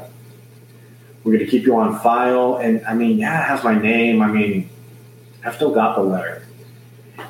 We're 1.24 1.34
going 1.34 1.46
to 1.46 1.52
keep 1.52 1.66
you 1.66 1.76
on 1.78 2.00
file." 2.00 2.58
And 2.58 2.86
I 2.86 2.94
mean, 2.94 3.18
yeah, 3.18 3.42
it 3.42 3.46
has 3.48 3.64
my 3.64 3.78
name. 3.78 4.22
I 4.22 4.28
mean, 4.28 4.70
I've 5.46 5.56
still 5.56 5.72
got 5.74 5.96
the 5.96 6.02
letter. 6.02 6.46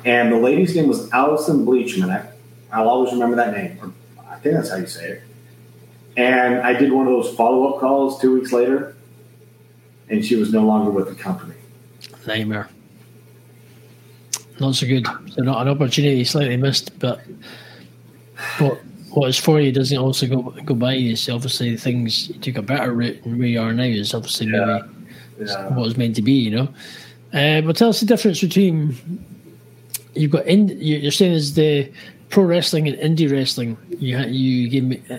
And 0.04 0.32
the 0.32 0.36
lady's 0.36 0.74
name 0.74 0.88
was 0.88 1.10
Allison 1.12 1.64
Bleachman. 1.66 2.10
I, 2.10 2.28
I'll 2.72 2.88
always 2.88 3.12
remember 3.12 3.36
that 3.36 3.52
name. 3.56 3.78
Or 3.82 3.92
I 4.28 4.36
think 4.36 4.54
that's 4.56 4.70
how 4.70 4.76
you 4.76 4.86
say 4.86 5.10
it. 5.10 5.22
And 6.16 6.60
I 6.60 6.72
did 6.72 6.90
one 6.92 7.06
of 7.06 7.12
those 7.12 7.34
follow 7.36 7.74
up 7.74 7.80
calls 7.80 8.20
two 8.20 8.32
weeks 8.34 8.52
later, 8.52 8.96
and 10.08 10.24
she 10.24 10.36
was 10.36 10.50
no 10.52 10.64
longer 10.64 10.90
with 10.90 11.08
the 11.08 11.14
company. 11.14 11.54
Nightmare. 12.26 12.68
Not 14.58 14.74
so 14.74 14.86
good. 14.86 15.06
So 15.34 15.42
not 15.42 15.60
an 15.60 15.68
opportunity 15.68 16.24
slightly 16.24 16.56
missed, 16.56 16.98
but 16.98 17.20
what 18.58 18.78
what 19.10 19.28
is 19.28 19.38
for 19.38 19.60
you 19.60 19.72
doesn't 19.72 19.96
also 19.98 20.26
go 20.26 20.42
go 20.64 20.74
by 20.74 20.94
you. 20.94 21.16
So 21.16 21.34
obviously 21.34 21.76
things 21.76 22.28
you 22.28 22.34
took 22.40 22.56
a 22.56 22.62
better 22.62 22.92
route 22.92 23.22
and 23.24 23.38
where 23.38 23.48
you 23.48 23.60
are 23.60 23.72
now 23.74 23.82
is 23.84 24.14
obviously 24.14 24.46
Yeah. 24.46 24.82
maybe 25.38 25.50
Yeah. 25.50 25.68
what 25.68 25.84
was 25.84 25.96
meant 25.98 26.16
to 26.16 26.22
be, 26.22 26.32
you 26.32 26.50
know. 26.50 26.68
Uh, 27.36 27.60
but 27.60 27.76
tell 27.76 27.90
us 27.90 28.00
the 28.00 28.06
difference 28.06 28.40
between 28.40 28.96
you've 30.14 30.30
got 30.30 30.46
in, 30.46 30.68
you- 30.68 30.96
you're 30.96 31.12
saying 31.12 31.32
is 31.32 31.54
the 31.54 31.90
pro 32.30 32.44
wrestling 32.44 32.88
and 32.88 32.96
indie 32.98 33.30
wrestling. 33.30 33.76
You 33.98 34.18
you 34.20 34.68
give 34.68 34.84
me 34.84 35.02
uh, 35.10 35.18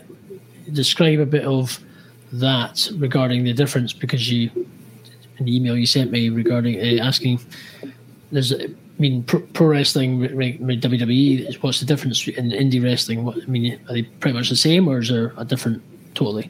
describe 0.73 1.19
a 1.19 1.25
bit 1.25 1.45
of 1.45 1.79
that 2.33 2.89
regarding 2.97 3.43
the 3.43 3.53
difference 3.53 3.93
because 3.93 4.31
you 4.31 4.49
an 5.37 5.47
email 5.47 5.77
you 5.77 5.85
sent 5.85 6.11
me 6.11 6.29
regarding 6.29 6.79
uh, 6.79 7.03
asking 7.03 7.39
there's 8.31 8.51
I 8.51 8.67
mean 8.97 9.23
pro, 9.23 9.39
pro 9.39 9.67
wrestling 9.67 10.19
WWE 10.19 11.63
what's 11.63 11.79
the 11.79 11.85
difference 11.85 12.27
in 12.27 12.49
indie 12.49 12.83
wrestling 12.83 13.23
what 13.23 13.37
I 13.41 13.45
mean 13.45 13.79
are 13.87 13.93
they 13.93 14.01
pretty 14.03 14.35
much 14.35 14.49
the 14.49 14.55
same 14.57 14.87
or 14.87 14.99
is 14.99 15.09
there 15.09 15.33
a 15.37 15.45
different 15.45 15.81
totally 16.15 16.49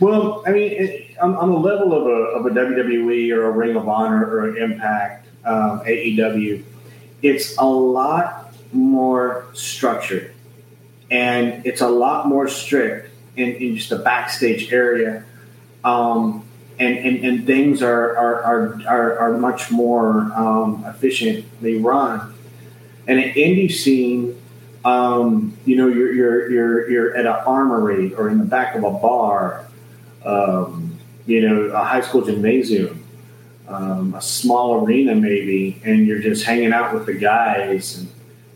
Well, 0.00 0.42
I 0.46 0.52
mean, 0.52 0.72
it, 0.72 1.18
on, 1.18 1.36
on 1.36 1.50
the 1.50 1.58
level 1.58 1.92
of 1.92 2.06
a, 2.06 2.38
of 2.38 2.46
a 2.46 2.50
WWE 2.50 3.34
or 3.34 3.44
a 3.44 3.50
Ring 3.50 3.76
of 3.76 3.86
Honor 3.86 4.24
or 4.24 4.48
an 4.48 4.56
Impact, 4.56 5.28
um, 5.44 5.80
AEW, 5.80 6.64
it's 7.22 7.56
a 7.58 7.66
lot 7.66 8.54
more 8.72 9.46
structured 9.52 10.34
and 11.10 11.66
it's 11.66 11.80
a 11.80 11.88
lot 11.88 12.28
more 12.28 12.48
strict 12.48 13.10
in, 13.36 13.54
in 13.56 13.76
just 13.76 13.90
the 13.90 13.98
backstage 13.98 14.72
area. 14.72 15.24
Um, 15.84 16.44
and, 16.78 16.96
and, 16.96 17.24
and 17.24 17.46
things 17.46 17.82
are, 17.82 18.16
are, 18.16 18.42
are, 18.42 18.82
are, 18.86 19.18
are 19.18 19.38
much 19.38 19.70
more 19.70 20.32
um, 20.34 20.84
efficiently 20.86 21.76
run. 21.76 22.34
And 23.06 23.18
an 23.18 23.34
indie 23.34 23.70
scene, 23.70 24.40
um, 24.84 25.56
you 25.66 25.76
know, 25.76 25.88
you're, 25.88 26.12
you're, 26.14 26.50
you're, 26.50 26.90
you're 26.90 27.16
at 27.16 27.26
an 27.26 27.44
armory 27.46 28.14
or 28.14 28.30
in 28.30 28.38
the 28.38 28.44
back 28.44 28.74
of 28.76 28.84
a 28.84 28.90
bar, 28.90 29.66
um, 30.24 30.98
you 31.26 31.48
know, 31.48 31.62
a 31.66 31.84
high 31.84 32.00
school 32.00 32.22
gymnasium, 32.22 33.04
um, 33.68 34.14
a 34.14 34.20
small 34.20 34.84
arena 34.84 35.14
maybe, 35.14 35.80
and 35.84 36.06
you're 36.06 36.20
just 36.20 36.44
hanging 36.44 36.72
out 36.72 36.92
with 36.92 37.06
the 37.06 37.14
guys. 37.14 37.98
And, 37.98 38.08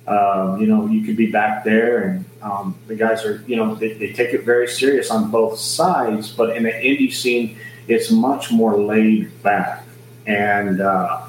um, 0.09 0.61
you 0.61 0.67
know, 0.67 0.87
you 0.87 1.03
could 1.05 1.17
be 1.17 1.31
back 1.31 1.65
there 1.65 2.03
and 2.03 2.25
um, 2.43 2.77
the 2.89 2.95
guys 2.95 3.25
are, 3.25 3.43
you 3.47 3.57
know, 3.57 3.75
they, 3.75 3.95
they 3.95 4.13
take 4.13 4.35
it 4.35 4.45
very 4.45 4.69
serious 4.69 5.11
on 5.11 5.31
both 5.31 5.59
sides. 5.59 6.31
But 6.31 6.57
in 6.57 6.65
the 6.65 6.73
indie 6.73 7.13
scene, 7.13 7.59
it's 7.89 8.11
much 8.11 8.51
more 8.51 8.79
laid 8.79 9.43
back 9.43 9.85
and 10.27 10.81
uh, 10.81 11.23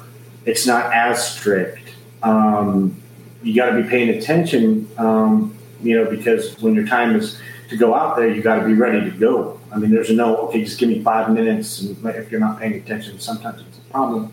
it's 0.44 0.66
not 0.66 0.92
as 0.92 1.26
strict. 1.26 1.90
Um, 2.22 3.00
you 3.42 3.54
got 3.54 3.70
to 3.70 3.82
be 3.82 3.88
paying 3.88 4.10
attention, 4.10 4.88
um, 4.98 5.56
you 5.82 5.96
know, 5.96 6.10
because 6.10 6.60
when 6.60 6.74
your 6.74 6.86
time 6.86 7.14
is 7.16 7.40
to 7.68 7.76
go 7.76 7.94
out 7.94 8.16
there, 8.16 8.28
you 8.28 8.42
got 8.42 8.60
to 8.60 8.66
be 8.66 8.74
ready 8.74 9.08
to 9.08 9.16
go. 9.16 9.55
I 9.72 9.78
mean, 9.78 9.90
there's 9.90 10.10
no 10.10 10.36
okay, 10.48 10.62
just 10.62 10.78
give 10.78 10.88
me 10.88 11.02
five 11.02 11.32
minutes, 11.32 11.80
and 11.80 12.04
if 12.06 12.30
you're 12.30 12.40
not 12.40 12.58
paying 12.58 12.74
attention, 12.74 13.18
sometimes 13.18 13.62
it's 13.62 13.78
a 13.78 13.90
problem. 13.90 14.32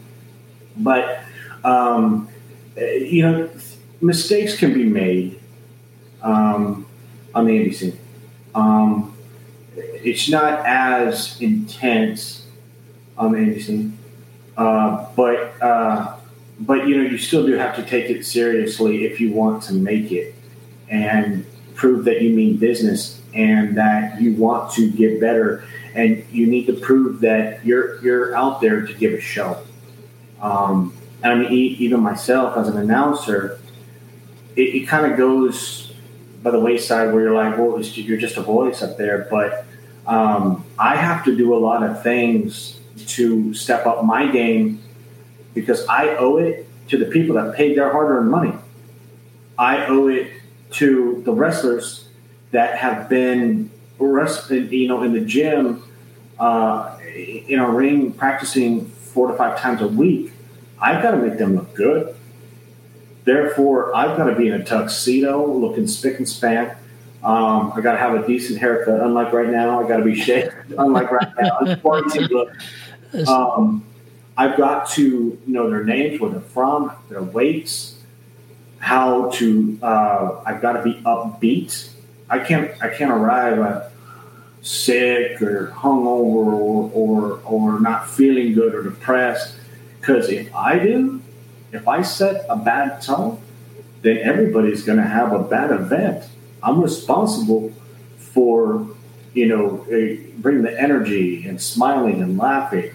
But 0.78 1.24
um, 1.64 2.30
eh, 2.78 2.96
you 2.98 3.24
know, 3.24 3.50
mistakes 4.02 4.56
can 4.58 4.74
be 4.74 4.84
made 4.84 5.40
um, 6.22 6.86
on 7.34 7.48
the 7.48 7.72
scene. 7.72 7.98
Um, 8.54 9.16
it's 9.76 10.30
not 10.30 10.66
as 10.66 11.40
intense 11.42 12.46
on 13.18 13.32
the 13.32 13.60
scene, 13.60 13.98
uh, 14.58 15.08
but 15.16 15.62
uh, 15.62 16.16
but 16.60 16.88
you 16.88 16.98
know, 16.98 17.10
you 17.10 17.18
still 17.18 17.46
do 17.46 17.54
have 17.54 17.76
to 17.76 17.84
take 17.84 18.10
it 18.10 18.26
seriously 18.26 19.06
if 19.06 19.20
you 19.20 19.32
want 19.32 19.64
to 19.64 19.74
make 19.74 20.12
it 20.12 20.36
and 20.90 21.46
prove 21.74 22.06
that 22.06 22.22
you 22.22 22.30
mean 22.30 22.58
business 22.58 23.20
and 23.34 23.78
that 23.78 24.22
you 24.22 24.34
want 24.34 24.72
to 24.74 24.92
get 24.92 25.20
better 25.20 25.64
and 25.96 26.26
you 26.32 26.48
need 26.48 26.66
to 26.66 26.74
prove 26.74 27.22
that 27.22 27.66
you're 27.66 28.02
you're 28.04 28.36
out 28.36 28.62
there 28.62 28.86
to 28.86 28.94
give 28.94 29.14
a 29.14 29.22
show. 29.22 29.64
Um, 30.42 30.94
and 31.22 31.32
I 31.32 31.36
mean, 31.36 31.52
even 31.52 32.02
myself 32.02 32.58
as 32.58 32.68
an 32.68 32.78
announcer, 32.78 33.60
it, 34.56 34.62
it 34.62 34.88
kind 34.88 35.12
of 35.12 35.18
goes 35.18 35.94
by 36.42 36.52
the 36.52 36.60
wayside 36.60 37.14
where 37.14 37.24
you're 37.24 37.36
like, 37.36 37.58
well, 37.58 37.80
you're 37.82 38.18
just 38.18 38.38
a 38.38 38.42
voice 38.42 38.82
up 38.82 38.98
there. 38.98 39.28
But 39.30 39.66
um, 40.06 40.66
I 40.78 40.98
have 40.98 41.24
to 41.26 41.36
do 41.36 41.56
a 41.56 41.60
lot 41.60 41.84
of 41.84 42.04
things 42.04 42.80
to 43.08 43.54
step 43.54 43.86
up 43.86 44.04
my 44.04 44.30
game 44.30 44.82
because 45.54 45.86
I 45.88 46.16
owe 46.16 46.38
it 46.38 46.68
to 46.90 46.98
the 46.98 47.06
people 47.06 47.36
that 47.36 47.56
paid 47.56 47.78
their 47.78 47.92
hard-earned 47.92 48.30
money. 48.30 48.54
I 49.58 49.86
owe 49.86 50.08
it 50.08 50.30
to 50.72 51.22
the 51.24 51.32
wrestlers 51.32 52.03
that 52.54 52.78
have 52.78 53.10
been 53.10 53.70
you 54.00 54.88
know, 54.88 55.04
in 55.04 55.14
the 55.14 55.22
gym, 55.22 55.84
uh, 56.40 56.98
in 57.00 57.60
a 57.60 57.70
ring, 57.70 58.12
practicing 58.12 58.86
four 58.86 59.28
to 59.28 59.38
five 59.38 59.60
times 59.60 59.82
a 59.82 59.88
week. 59.88 60.32
I've 60.80 61.02
got 61.02 61.12
to 61.12 61.18
make 61.18 61.38
them 61.38 61.56
look 61.56 61.74
good. 61.74 62.16
Therefore, 63.24 63.96
I've 63.96 64.18
got 64.18 64.26
to 64.26 64.36
be 64.36 64.50
in 64.50 64.54
a 64.54 64.64
tuxedo, 64.64 65.46
looking 65.46 65.88
spick 65.88 66.18
and 66.18 66.28
span. 66.28 66.76
Um, 67.24 67.72
I 67.74 67.80
got 67.82 67.94
to 67.94 67.98
have 67.98 68.16
a 68.16 68.28
decent 68.28 68.60
haircut. 68.60 69.00
Unlike 69.00 69.32
right 69.32 69.50
now, 69.50 69.82
I 69.82 69.88
got 69.88 69.98
to 69.98 70.04
be 70.04 70.16
shaved. 70.16 70.54
Unlike 70.78 71.12
right 71.12 71.34
now, 71.40 71.58
it's 71.62 71.82
quarantine 71.82 72.28
look. 72.28 72.52
Um, 73.28 73.86
I've 74.36 74.58
got 74.58 74.90
to 74.92 75.40
know 75.46 75.70
their 75.70 75.86
names, 75.86 76.20
where 76.20 76.32
they're 76.32 76.42
from, 76.42 76.92
their 77.08 77.24
weights, 77.24 77.96
how 78.80 79.30
to. 79.32 79.80
Uh, 79.82 80.42
I've 80.46 80.62
got 80.62 80.74
to 80.74 80.84
be 80.84 80.96
upbeat. 81.06 81.93
I 82.34 82.40
can't. 82.40 82.72
I 82.82 82.90
can't 82.90 83.12
arrive 83.12 83.60
at 83.60 83.92
sick 84.64 85.40
or 85.40 85.68
hungover 85.68 86.54
or 86.68 86.90
or, 86.94 87.40
or 87.46 87.80
not 87.80 88.10
feeling 88.10 88.54
good 88.54 88.74
or 88.74 88.82
depressed. 88.82 89.56
Because 90.00 90.30
if 90.30 90.54
I 90.56 90.80
do, 90.80 91.22
if 91.72 91.88
I 91.88 92.02
set 92.02 92.46
a 92.50 92.58
bad 92.58 93.04
tone, 93.04 93.40
then 94.02 94.18
everybody's 94.18 94.84
going 94.84 94.98
to 94.98 95.10
have 95.20 95.32
a 95.32 95.44
bad 95.44 95.70
event. 95.72 96.26
I'm 96.64 96.82
responsible 96.82 97.72
for, 98.18 98.88
you 99.34 99.46
know, 99.46 99.86
bringing 100.38 100.64
the 100.64 100.76
energy 100.88 101.46
and 101.46 101.62
smiling 101.62 102.24
and 102.24 102.38
laughing. 102.38 102.92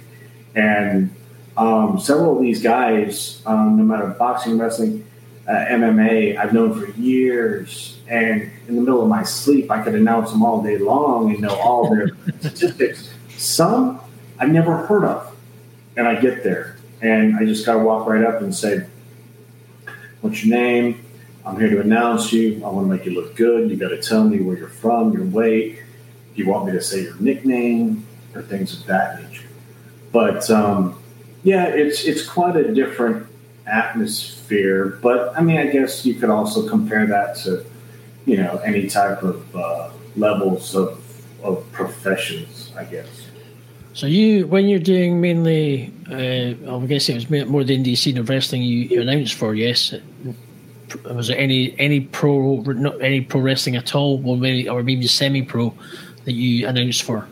And 0.56 1.14
um, 1.56 2.00
several 2.00 2.36
of 2.36 2.42
these 2.42 2.60
guys, 2.60 3.40
um, 3.46 3.76
no 3.78 3.84
matter 3.84 4.06
boxing, 4.18 4.58
wrestling, 4.58 5.06
uh, 5.48 5.52
MMA 5.52 6.36
I've 6.36 6.52
known 6.52 6.78
for 6.78 6.90
years, 7.00 7.98
and 8.06 8.50
in 8.68 8.76
the 8.76 8.82
middle 8.82 9.02
of 9.02 9.08
my 9.08 9.22
sleep, 9.22 9.70
I 9.70 9.82
could 9.82 9.94
announce 9.94 10.30
them 10.30 10.44
all 10.44 10.62
day 10.62 10.76
long 10.76 11.30
and 11.30 11.40
know 11.40 11.54
all 11.54 11.88
their 11.88 12.10
statistics. 12.40 13.14
Some 13.36 14.00
I've 14.38 14.50
never 14.50 14.76
heard 14.86 15.04
of, 15.04 15.34
and 15.96 16.06
I 16.06 16.20
get 16.20 16.44
there, 16.44 16.76
and 17.00 17.36
I 17.36 17.46
just 17.46 17.64
got 17.64 17.74
to 17.74 17.78
walk 17.78 18.06
right 18.06 18.22
up 18.22 18.42
and 18.42 18.54
say, 18.54 18.86
"What's 20.20 20.44
your 20.44 20.56
name? 20.56 21.04
I'm 21.46 21.58
here 21.58 21.70
to 21.70 21.80
announce 21.80 22.30
you. 22.30 22.62
I 22.62 22.68
want 22.68 22.86
to 22.86 22.94
make 22.94 23.06
you 23.06 23.12
look 23.12 23.34
good. 23.34 23.70
You 23.70 23.76
got 23.76 23.88
to 23.88 24.02
tell 24.02 24.24
me 24.24 24.40
where 24.40 24.58
you're 24.58 24.68
from, 24.68 25.14
your 25.14 25.24
weight. 25.24 25.76
Do 26.34 26.42
you 26.42 26.46
want 26.46 26.66
me 26.66 26.72
to 26.72 26.82
say 26.82 27.04
your 27.04 27.16
nickname 27.16 28.06
or 28.34 28.42
things 28.42 28.78
of 28.78 28.84
that 28.86 29.22
nature?" 29.22 29.48
But 30.12 30.50
um, 30.50 31.02
yeah, 31.42 31.64
it's 31.68 32.04
it's 32.04 32.26
quite 32.26 32.56
a 32.56 32.74
different 32.74 33.26
atmosphere. 33.70 34.98
But 35.02 35.36
I 35.36 35.42
mean, 35.42 35.58
I 35.58 35.66
guess 35.66 36.04
you 36.04 36.14
could 36.14 36.30
also 36.30 36.68
compare 36.68 37.06
that 37.06 37.36
to 37.44 37.64
you 38.26 38.36
know 38.36 38.58
any 38.64 38.88
type 38.88 39.22
of 39.22 39.56
uh, 39.56 39.90
levels 40.16 40.74
of 40.74 41.02
of 41.42 41.70
professions, 41.72 42.72
I 42.76 42.84
guess. 42.84 43.26
So 43.94 44.06
you, 44.06 44.46
when 44.46 44.68
you're 44.68 44.78
doing 44.78 45.20
mainly, 45.20 45.92
uh, 46.08 46.70
I'm 46.70 46.86
guessing 46.86 47.16
it 47.16 47.28
was 47.28 47.48
more 47.48 47.64
the 47.64 47.76
indie 47.76 47.96
scene 47.96 48.16
of 48.18 48.28
wrestling 48.28 48.62
you, 48.62 48.84
you 48.84 49.00
announced 49.02 49.34
for. 49.34 49.54
Yes, 49.54 49.92
was 51.04 51.28
there 51.28 51.38
any 51.38 51.74
any 51.78 52.00
pro 52.00 52.60
not 52.60 53.00
any 53.02 53.22
pro 53.22 53.40
wrestling 53.40 53.76
at 53.76 53.94
all, 53.94 54.22
or 54.24 54.36
maybe 54.36 54.68
or 54.68 54.82
maybe 54.82 55.06
semi 55.06 55.42
pro 55.42 55.74
that 56.24 56.32
you 56.32 56.66
announced 56.68 57.02
for? 57.02 57.26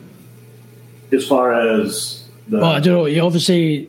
As 1.13 1.27
far 1.29 1.53
as 1.53 2.25
the, 2.49 2.59
well, 2.59 2.73
I 2.73 2.81
don't 2.81 2.95
know. 2.95 3.07
You 3.07 3.23
obviously 3.23 3.89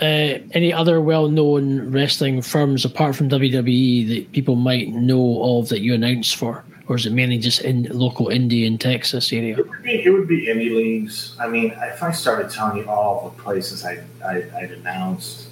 uh, 0.00 0.38
any 0.52 0.72
other 0.72 1.00
well-known 1.00 1.90
wrestling 1.90 2.42
firms 2.42 2.84
apart 2.84 3.16
from 3.16 3.28
WWE 3.28 4.08
that 4.08 4.32
people 4.32 4.56
might 4.56 4.88
know 4.88 5.58
of 5.58 5.68
that 5.68 5.80
you 5.80 5.94
announced 5.94 6.36
for, 6.36 6.64
or 6.88 6.96
is 6.96 7.06
it 7.06 7.12
mainly 7.12 7.38
just 7.38 7.62
in 7.62 7.84
local 7.84 8.26
indie 8.26 8.66
in 8.66 8.78
Texas 8.78 9.32
area? 9.32 9.56
It 9.58 9.68
would 9.68 9.82
be, 9.82 10.10
would 10.10 10.28
be 10.28 10.46
indie 10.46 10.74
leagues. 10.74 11.36
I 11.40 11.48
mean, 11.48 11.74
if 11.82 12.02
I 12.02 12.12
started 12.12 12.50
telling 12.50 12.78
you 12.78 12.88
all 12.88 13.30
the 13.30 13.42
places 13.42 13.84
I, 13.84 14.02
I 14.24 14.44
I'd 14.56 14.72
announced, 14.72 15.48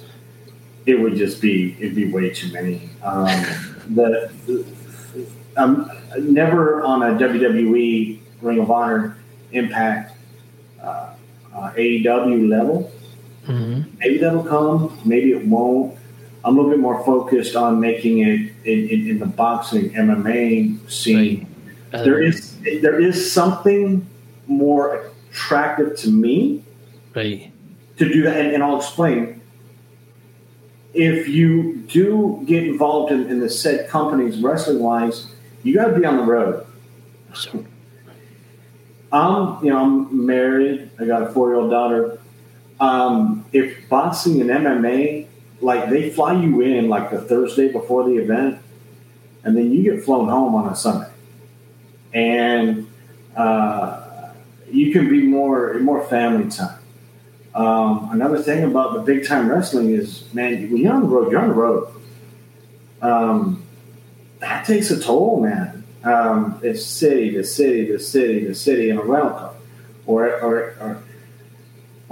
it 0.85 0.99
would 0.99 1.15
just 1.15 1.41
be 1.41 1.75
it'd 1.79 1.95
be 1.95 2.11
way 2.11 2.29
too 2.29 2.51
many. 2.51 2.89
Um, 3.01 3.27
the 3.89 4.31
I'm 5.55 5.89
never 6.19 6.81
on 6.81 7.03
a 7.03 7.17
WWE 7.17 8.19
Ring 8.41 8.59
of 8.59 8.71
Honor 8.71 9.17
Impact 9.51 10.17
uh, 10.81 11.13
uh, 11.55 11.71
AEW 11.73 12.49
level. 12.49 12.91
Mm-hmm. 13.47 13.97
Maybe 13.99 14.17
that'll 14.17 14.43
come. 14.43 14.99
Maybe 15.05 15.31
it 15.31 15.45
won't. 15.45 15.97
I'm 16.45 16.57
a 16.57 16.61
little 16.61 16.71
bit 16.71 16.79
more 16.79 17.03
focused 17.05 17.55
on 17.55 17.79
making 17.79 18.19
it 18.19 18.51
in, 18.65 18.89
in, 18.89 19.09
in 19.09 19.19
the 19.19 19.25
boxing 19.25 19.91
MMA 19.91 20.89
scene. 20.91 21.47
Right. 21.93 22.03
There 22.03 22.21
is 22.21 22.57
there 22.81 22.99
is 22.99 23.31
something 23.31 24.05
more 24.47 25.11
attractive 25.29 25.97
to 25.99 26.09
me 26.09 26.63
Right. 27.15 27.51
to 27.97 28.11
do 28.11 28.23
that, 28.23 28.37
and, 28.37 28.53
and 28.53 28.63
I'll 28.63 28.77
explain. 28.77 29.41
If 30.93 31.27
you 31.27 31.77
do 31.87 32.43
get 32.45 32.63
involved 32.63 33.11
in, 33.11 33.27
in 33.27 33.39
the 33.39 33.49
said 33.49 33.89
companies 33.89 34.41
wrestling 34.41 34.79
wise, 34.79 35.27
you 35.63 35.73
got 35.73 35.87
to 35.87 35.99
be 35.99 36.05
on 36.05 36.17
the 36.17 36.23
road. 36.23 36.65
So, 37.33 37.65
I'm, 39.11 39.63
you 39.63 39.71
know, 39.71 39.77
I'm 39.83 40.25
married. 40.25 40.91
I 40.99 41.05
got 41.05 41.23
a 41.23 41.27
four 41.27 41.49
year 41.49 41.55
old 41.57 41.71
daughter. 41.71 42.19
Um, 42.79 43.45
if 43.53 43.87
boxing 43.89 44.41
and 44.41 44.49
MMA, 44.49 45.27
like 45.61 45.89
they 45.89 46.09
fly 46.09 46.33
you 46.33 46.61
in 46.61 46.89
like 46.89 47.11
the 47.11 47.21
Thursday 47.21 47.71
before 47.71 48.03
the 48.03 48.15
event, 48.17 48.59
and 49.43 49.55
then 49.55 49.71
you 49.71 49.83
get 49.83 50.03
flown 50.03 50.29
home 50.29 50.55
on 50.55 50.71
a 50.71 50.75
Sunday, 50.75 51.11
and 52.13 52.87
uh, 53.35 54.31
you 54.71 54.91
can 54.91 55.09
be 55.09 55.21
more 55.21 55.79
more 55.79 56.05
family 56.07 56.49
time. 56.49 56.79
Um, 57.55 58.09
another 58.11 58.41
thing 58.41 58.63
about 58.63 58.93
the 58.93 58.99
big 58.99 59.27
time 59.27 59.49
wrestling 59.49 59.91
is, 59.91 60.31
man, 60.33 60.71
when 60.71 60.81
you're 60.81 60.93
on 60.93 61.01
the 61.01 61.07
road, 61.07 61.31
you're 61.31 61.41
on 61.41 61.49
the 61.49 61.53
road. 61.53 61.93
Um, 63.01 63.63
that 64.39 64.65
takes 64.65 64.89
a 64.91 64.99
toll, 64.99 65.41
man. 65.41 65.83
Um, 66.03 66.59
it's 66.63 66.85
city 66.85 67.31
to 67.31 67.43
city 67.43 67.85
to 67.87 67.99
city 67.99 68.41
to 68.45 68.55
city 68.55 68.89
in 68.89 68.97
a 68.97 69.03
rental 69.03 69.29
car, 69.29 69.53
or 70.05 70.25
or 70.41 70.55
or, 70.79 71.03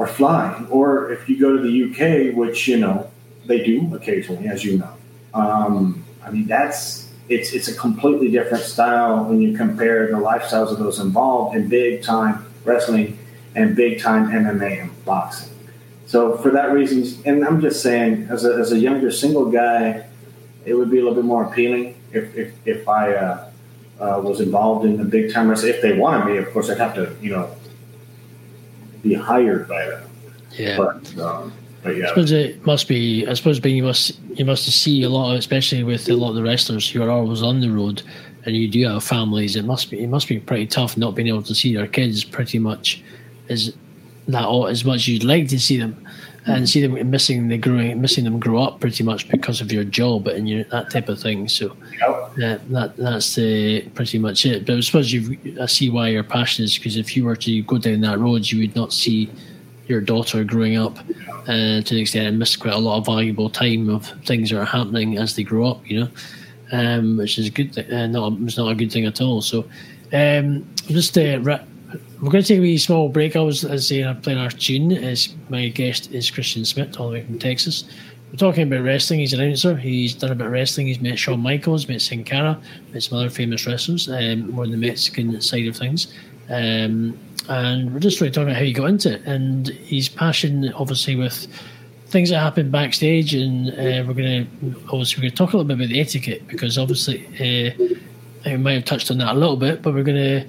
or 0.02 0.08
flying, 0.08 0.66
or 0.70 1.12
if 1.12 1.30
you 1.30 1.40
go 1.40 1.56
to 1.56 1.62
the 1.62 1.74
UK, 1.86 2.36
which 2.36 2.68
you 2.68 2.78
know 2.78 3.08
they 3.46 3.64
do 3.64 3.94
occasionally, 3.94 4.48
as 4.48 4.66
you 4.66 4.80
know. 4.80 4.94
Um, 5.36 6.04
I 6.26 6.32
mean, 6.32 6.48
that's 6.48 7.14
it's 7.30 7.54
it's 7.54 7.68
a 7.68 7.76
completely 7.76 8.32
different 8.32 8.64
style 8.64 9.24
when 9.26 9.40
you 9.44 9.56
compare 9.56 10.08
the 10.08 10.18
lifestyles 10.18 10.72
of 10.72 10.80
those 10.80 10.98
involved 10.98 11.56
in 11.56 11.70
big 11.70 12.02
time 12.02 12.44
wrestling 12.66 13.20
and 13.54 13.76
big 13.76 14.02
time 14.02 14.28
MMA 14.30 14.82
and 14.82 15.06
boxing. 15.06 15.54
So 16.08 16.36
for 16.38 16.50
that 16.50 16.72
reason, 16.72 17.00
and 17.24 17.46
I'm 17.46 17.62
just 17.62 17.84
saying, 17.84 18.28
as 18.32 18.44
a, 18.44 18.56
as 18.56 18.72
a 18.72 18.80
younger 18.80 19.12
single 19.12 19.52
guy, 19.52 20.04
it 20.66 20.74
would 20.74 20.90
be 20.90 20.98
a 20.98 21.04
little 21.04 21.16
bit 21.16 21.26
more 21.26 21.44
appealing 21.44 21.96
if 22.12 22.36
if, 22.36 22.56
if 22.66 22.90
I 22.90 23.14
uh, 23.14 23.52
uh, 24.00 24.20
was 24.24 24.42
involved 24.42 24.84
in 24.84 24.98
the 24.98 25.06
big 25.06 25.32
time 25.32 25.48
wrestling. 25.48 25.76
If 25.76 25.84
they 25.84 25.94
wanted 25.94 26.26
me, 26.26 26.38
of 26.38 26.52
course, 26.54 26.72
I'd 26.72 26.80
have 26.80 26.96
to 26.96 27.16
you 27.22 27.30
know 27.30 27.56
be 29.02 29.14
hired 29.14 29.68
by 29.68 29.86
them. 29.86 30.10
yeah. 30.52 30.78
But 30.78 31.18
um, 31.18 31.54
but 31.84 31.96
I 31.96 32.08
suppose 32.08 32.32
it 32.32 32.66
must 32.66 32.88
be. 32.88 33.26
I 33.28 33.34
suppose 33.34 33.60
being 33.60 33.78
you 33.78 33.84
must 33.84 34.20
you 34.34 34.46
must 34.46 34.66
see 34.66 35.02
a 35.04 35.10
lot, 35.10 35.32
of, 35.32 35.40
especially 35.40 35.84
with 35.84 36.08
a 36.10 36.14
lot 36.14 36.30
of 36.30 36.36
the 36.36 36.44
wrestlers 36.44 36.90
who 36.90 37.02
are 37.02 37.10
always 37.10 37.42
on 37.42 37.60
the 37.60 37.70
road, 37.70 38.04
and 38.46 38.56
you 38.56 38.68
do 38.68 38.88
have 38.88 39.04
families. 39.04 39.56
It 39.56 39.66
must 39.66 39.90
be 39.90 40.04
it 40.04 40.08
must 40.08 40.28
be 40.28 40.40
pretty 40.40 40.68
tough 40.68 40.96
not 40.96 41.16
being 41.16 41.28
able 41.28 41.44
to 41.44 41.56
see 41.56 41.70
your 41.70 41.88
kids 41.88 42.24
pretty 42.24 42.60
much 42.60 43.04
as 43.50 43.74
that 44.28 44.48
as 44.70 44.86
much 44.86 44.96
as 44.96 45.08
you'd 45.08 45.24
like 45.24 45.48
to 45.48 45.60
see 45.60 45.78
them, 45.78 46.08
and 46.48 46.68
see 46.68 46.82
them 46.86 47.10
missing 47.12 47.48
the 47.50 47.58
growing 47.58 48.02
missing 48.02 48.24
them 48.24 48.40
grow 48.40 48.64
up 48.64 48.80
pretty 48.80 49.04
much 49.04 49.30
because 49.30 49.62
of 49.62 49.72
your 49.72 49.84
job 49.84 50.28
and 50.28 50.50
your 50.50 50.64
that 50.66 50.90
type 50.90 51.08
of 51.08 51.20
thing. 51.20 51.48
So 51.48 51.76
Yep. 52.00 52.36
that 52.38 52.70
that 52.70 52.98
that's 52.98 53.36
the 53.36 53.82
pretty 53.94 54.18
much 54.18 54.46
it. 54.46 54.66
But 54.66 54.78
I 54.78 54.80
suppose 54.80 55.14
you 55.14 55.38
I 55.62 55.68
see 55.68 55.90
why 55.90 56.08
you're 56.10 56.24
passionate 56.24 56.74
because 56.74 56.98
if 56.98 57.16
you 57.16 57.26
were 57.26 57.36
to 57.36 57.62
go 57.64 57.78
down 57.78 58.02
that 58.02 58.18
road, 58.20 58.50
you 58.50 58.60
would 58.62 58.76
not 58.76 58.92
see 58.92 59.30
your 59.88 60.02
daughter 60.02 60.44
growing 60.44 60.78
up 60.78 60.98
uh, 61.48 61.82
to 61.82 61.94
the 61.94 62.02
extent 62.02 62.28
and 62.28 62.40
miss 62.40 62.56
quite 62.56 62.74
a 62.74 62.78
lot 62.80 62.98
of 62.98 63.06
valuable 63.06 63.50
time 63.50 63.90
of 63.90 64.08
things 64.26 64.50
that 64.50 64.60
are 64.60 64.66
happening 64.66 65.18
as 65.18 65.36
they 65.36 65.44
grow 65.44 65.70
up. 65.70 65.88
You 65.88 66.02
know, 66.02 66.10
um, 66.72 67.18
which 67.18 67.38
is 67.38 67.48
a 67.48 67.52
good. 67.52 67.74
Th- 67.74 67.90
uh, 67.92 68.08
not 68.08 68.34
it's 68.42 68.58
not 68.58 68.72
a 68.72 68.76
good 68.76 68.92
thing 68.92 69.06
at 69.06 69.22
all. 69.22 69.42
So 69.42 69.66
um, 70.14 70.68
just 70.88 71.16
uh, 71.18 71.40
we're 72.22 72.30
going 72.30 72.44
to 72.44 72.48
take 72.48 72.60
a 72.60 72.62
wee 72.62 72.78
small 72.78 73.10
break. 73.10 73.36
I 73.36 73.42
was 73.42 73.66
as 73.66 73.88
saying, 73.88 74.06
I'm 74.06 74.22
playing 74.22 74.38
our 74.38 74.52
tune. 74.52 74.92
As 74.92 75.34
my 75.50 75.70
guest 75.70 76.12
is 76.12 76.30
Christian 76.30 76.66
Smith, 76.66 77.00
all 77.00 77.08
the 77.08 77.14
way 77.14 77.26
from 77.26 77.40
Texas. 77.40 77.84
We're 78.30 78.38
talking 78.38 78.64
about 78.64 78.84
wrestling. 78.84 79.20
He's 79.20 79.34
an 79.34 79.42
announcer. 79.42 79.76
He's 79.76 80.14
done 80.14 80.32
a 80.32 80.36
bit 80.36 80.46
of 80.46 80.54
wrestling. 80.54 80.88
He's 80.88 81.02
met 81.02 81.18
Shawn 81.18 81.40
Michaels, 81.40 81.88
met 81.88 82.00
Sin 82.00 82.24
Cara, 82.24 82.62
met 82.94 83.02
some 83.02 83.18
other 83.18 83.30
famous 83.30 83.66
wrestlers, 83.66 84.08
um, 84.08 84.52
more 84.52 84.66
on 84.66 84.72
the 84.72 84.78
Mexican 84.78 85.42
side 85.42 85.68
of 85.68 85.76
things. 85.76 86.14
Um, 86.50 87.18
and 87.50 87.92
we're 87.92 88.00
just 88.00 88.22
really 88.22 88.32
talking 88.32 88.50
about 88.50 88.58
how 88.58 88.64
he 88.64 88.72
got 88.72 88.90
into 88.90 89.14
it 89.14 89.24
and 89.26 89.68
his 89.68 90.08
passion, 90.08 90.72
obviously, 90.74 91.16
with 91.16 91.48
things 92.06 92.30
that 92.30 92.40
happen 92.40 92.70
backstage. 92.70 93.34
And 93.34 93.70
uh, 93.72 94.06
we're 94.08 94.14
going 94.14 94.46
to 94.46 94.80
obviously 94.90 95.18
we're 95.18 95.24
going 95.24 95.32
to 95.32 95.38
talk 95.38 95.54
a 95.54 95.58
little 95.58 95.68
bit 95.68 95.78
about 95.78 95.90
the 95.90 96.00
etiquette 96.00 96.48
because 96.48 96.78
obviously 96.78 97.26
uh, 97.40 98.50
I 98.50 98.58
might 98.58 98.74
have 98.74 98.86
touched 98.86 99.10
on 99.10 99.18
that 99.18 99.36
a 99.36 99.40
little 99.40 99.58
bit, 99.58 99.82
but 99.82 99.96
we're 99.96 100.04
going 100.04 100.18
to 100.18 100.48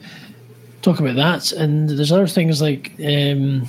talk 0.83 1.01
about 1.01 1.17
that. 1.17 1.53
And 1.53 1.89
there's 1.89 2.13
other 2.13 2.27
things 2.27 2.61
like. 2.61 2.93
Um, 3.05 3.69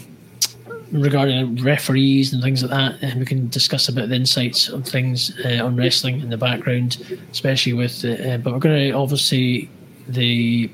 regarding 0.94 1.56
referees 1.64 2.34
and 2.34 2.42
things 2.42 2.62
like 2.62 2.70
that, 2.70 3.02
and 3.02 3.20
we 3.20 3.26
can 3.26 3.50
discuss 3.50 3.90
a 3.90 3.92
bit 3.92 4.04
of 4.04 4.10
the 4.12 4.16
insights 4.16 4.70
on 4.70 4.84
things 4.84 5.34
uh, 5.44 5.66
on 5.66 5.76
wrestling 5.76 6.22
in 6.22 6.30
the 6.30 6.38
background, 6.38 7.20
especially 7.32 7.74
with. 7.74 8.06
Uh, 8.06 8.38
but 8.38 8.54
we're 8.54 8.60
going 8.60 8.92
to 8.92 8.92
obviously 8.92 9.70
the 10.08 10.70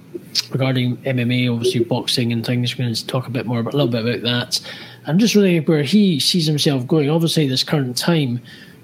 regarding 0.52 0.98
MMA, 0.98 1.52
obviously 1.52 1.84
boxing 1.84 2.34
and 2.34 2.46
things. 2.46 2.78
We're 2.78 2.86
going 2.86 2.94
to 2.94 3.08
talk 3.08 3.28
a 3.28 3.32
bit 3.32 3.46
more 3.46 3.60
about 3.60 3.74
a 3.74 3.78
little 3.78 3.92
bit 3.92 4.04
about 4.04 4.22
that, 4.24 4.72
and 5.06 5.20
just 5.20 5.36
really 5.36 5.62
where 5.62 5.84
he 5.84 6.20
sees 6.20 6.46
himself 6.46 6.86
going. 6.86 7.10
Obviously, 7.10 7.48
this 7.48 7.64
current 7.64 7.98
time 7.98 8.42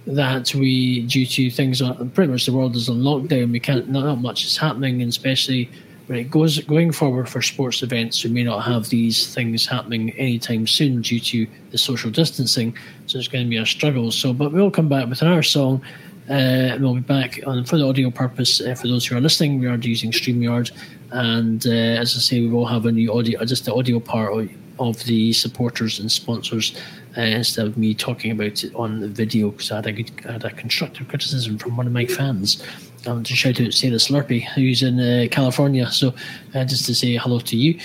that 0.08 0.54
we, 0.54 1.02
due 1.08 1.26
to 1.26 1.50
things 1.50 1.82
pretty 2.14 2.32
much 2.32 2.46
the 2.46 2.54
world 2.54 2.76
is 2.76 2.90
on 2.90 2.98
lockdown, 2.98 3.52
we 3.52 3.60
can't 3.60 3.90
not, 3.90 4.06
not 4.06 4.22
much 4.22 4.46
is 4.46 4.56
happening, 4.56 5.02
and 5.02 5.10
especially 5.10 5.70
but 6.08 6.18
it 6.18 6.30
goes 6.30 6.60
going 6.60 6.92
forward 6.92 7.28
for 7.28 7.42
sports 7.42 7.82
events 7.82 8.24
We 8.24 8.30
may 8.30 8.44
not 8.44 8.60
have 8.60 8.90
these 8.90 9.34
things 9.34 9.66
happening 9.66 10.12
anytime 10.12 10.68
soon 10.68 11.02
due 11.02 11.20
to 11.20 11.48
the 11.72 11.78
social 11.78 12.12
distancing. 12.12 12.78
So 13.08 13.18
it's 13.18 13.28
going 13.28 13.44
to 13.44 13.50
be 13.50 13.58
a 13.58 13.66
struggle. 13.66 14.12
So, 14.12 14.34
but 14.34 14.52
we'll 14.52 14.72
come 14.72 14.88
back 14.88 15.08
with 15.10 15.22
another 15.22 15.44
song. 15.44 15.82
Uh, 16.30 16.78
we'll 16.80 16.96
be 16.96 17.02
back 17.02 17.40
on 17.46 17.64
for 17.66 17.78
the 17.78 17.88
audio 17.88 18.10
purpose. 18.10 18.60
Uh, 18.60 18.74
for 18.74 18.88
those 18.88 19.06
who 19.06 19.16
are 19.16 19.22
listening, 19.22 19.60
we 19.60 19.68
are 19.68 19.76
using 19.76 20.12
Streamyard, 20.12 20.72
and 21.12 21.66
uh, 21.68 21.70
as 21.70 22.16
I 22.16 22.20
say, 22.20 22.42
we 22.42 22.48
will 22.48 22.66
have 22.66 22.88
a 22.88 22.92
new 22.92 23.14
audio, 23.14 23.46
just 23.46 23.66
the 23.66 23.76
audio 23.76 24.00
part 24.00 24.50
of 24.80 25.04
the 25.04 25.34
supporters 25.34 26.00
and 26.00 26.12
sponsors 26.12 26.76
uh, 27.16 27.22
instead 27.22 27.68
of 27.68 27.78
me 27.78 27.94
talking 27.94 28.32
about 28.32 28.64
it 28.64 28.74
on 28.76 29.02
the 29.02 29.08
video 29.08 29.52
because 29.52 29.72
I 29.72 29.76
had 29.76 29.86
a 29.86 29.92
good, 29.92 30.12
I 30.28 30.32
had 30.34 30.46
a 30.46 30.50
constructive 30.50 31.08
criticism 31.08 31.60
from 31.60 31.78
one 31.78 31.86
of 31.86 31.94
my 31.94 32.08
fans 32.08 32.62
and 33.06 33.26
to 33.26 33.36
shout 33.36 33.62
out 33.62 33.74
Sarah 33.74 33.96
Slurpy, 33.96 34.44
who's 34.54 34.84
in 34.84 35.00
uh, 35.00 35.28
California. 35.32 35.90
So 35.92 36.14
uh, 36.54 36.66
just 36.66 36.86
to 36.86 36.96
say 36.96 37.16
hello 37.16 37.40
to 37.40 37.58
you. 37.58 37.80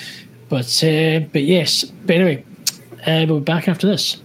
But 0.48 0.82
uh, 0.82 1.20
but 1.32 1.42
yes, 1.42 1.84
but 1.84 2.16
anyway, 2.16 2.44
uh, 3.06 3.26
we'll 3.28 3.40
be 3.40 3.44
back 3.44 3.68
after 3.68 3.86
this. 3.86 4.20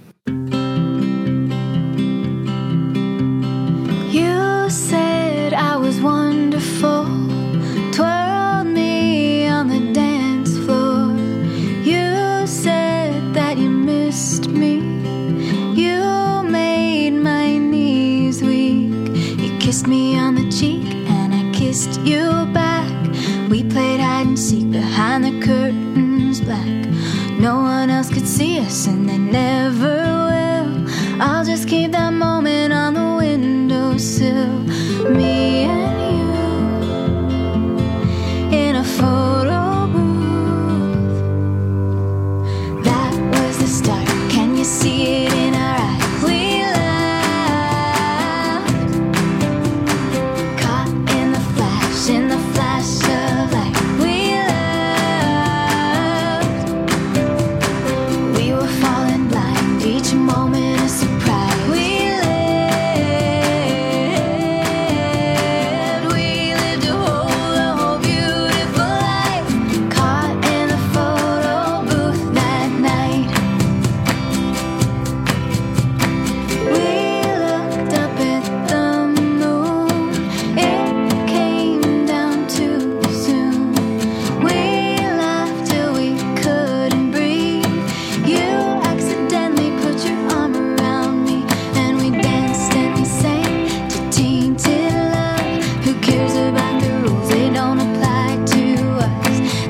see 28.36 28.60
us 28.60 28.86
and 28.88 29.08
they 29.08 29.18
never 29.18 29.96
will. 30.30 31.22
I'll 31.22 31.46
just 31.46 31.70
keep 31.70 31.94
that. 31.94 32.05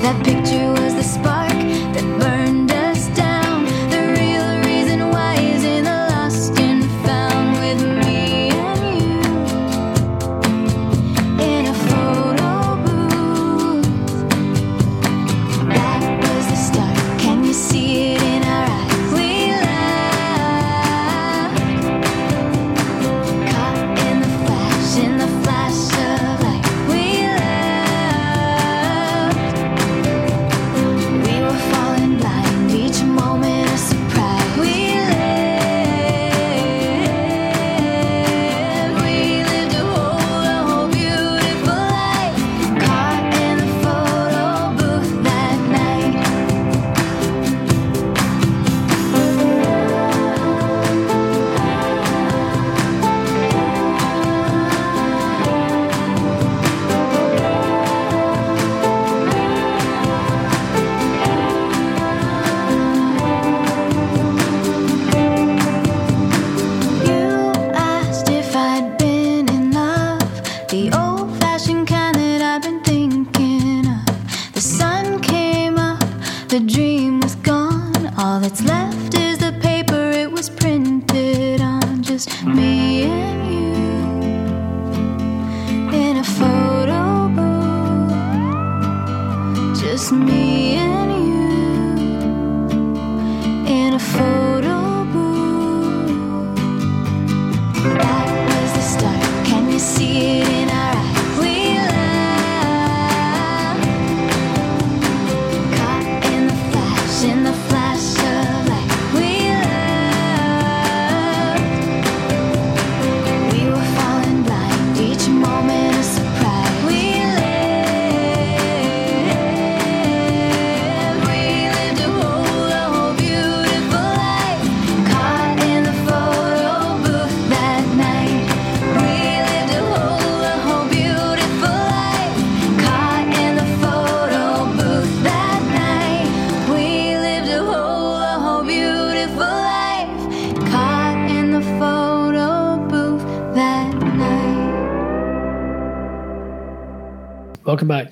that 0.06 0.35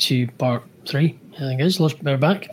to 0.04 0.26
part 0.38 0.62
three. 0.86 1.18
I 1.34 1.38
think 1.38 1.60
it 1.60 1.66
is. 1.66 1.80
We're 1.80 2.16
back. 2.16 2.48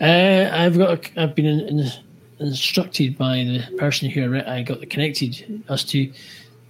Uh, 0.00 0.50
I've 0.52 0.78
got. 0.78 1.06
A, 1.16 1.22
I've 1.22 1.34
been 1.34 1.46
in, 1.46 1.60
in, 1.60 1.90
instructed 2.38 3.18
by 3.18 3.38
the 3.38 3.76
person 3.76 4.08
who 4.08 4.40
I, 4.46 4.62
got 4.62 4.88
connected 4.88 5.62
us 5.68 5.84
to. 5.84 6.10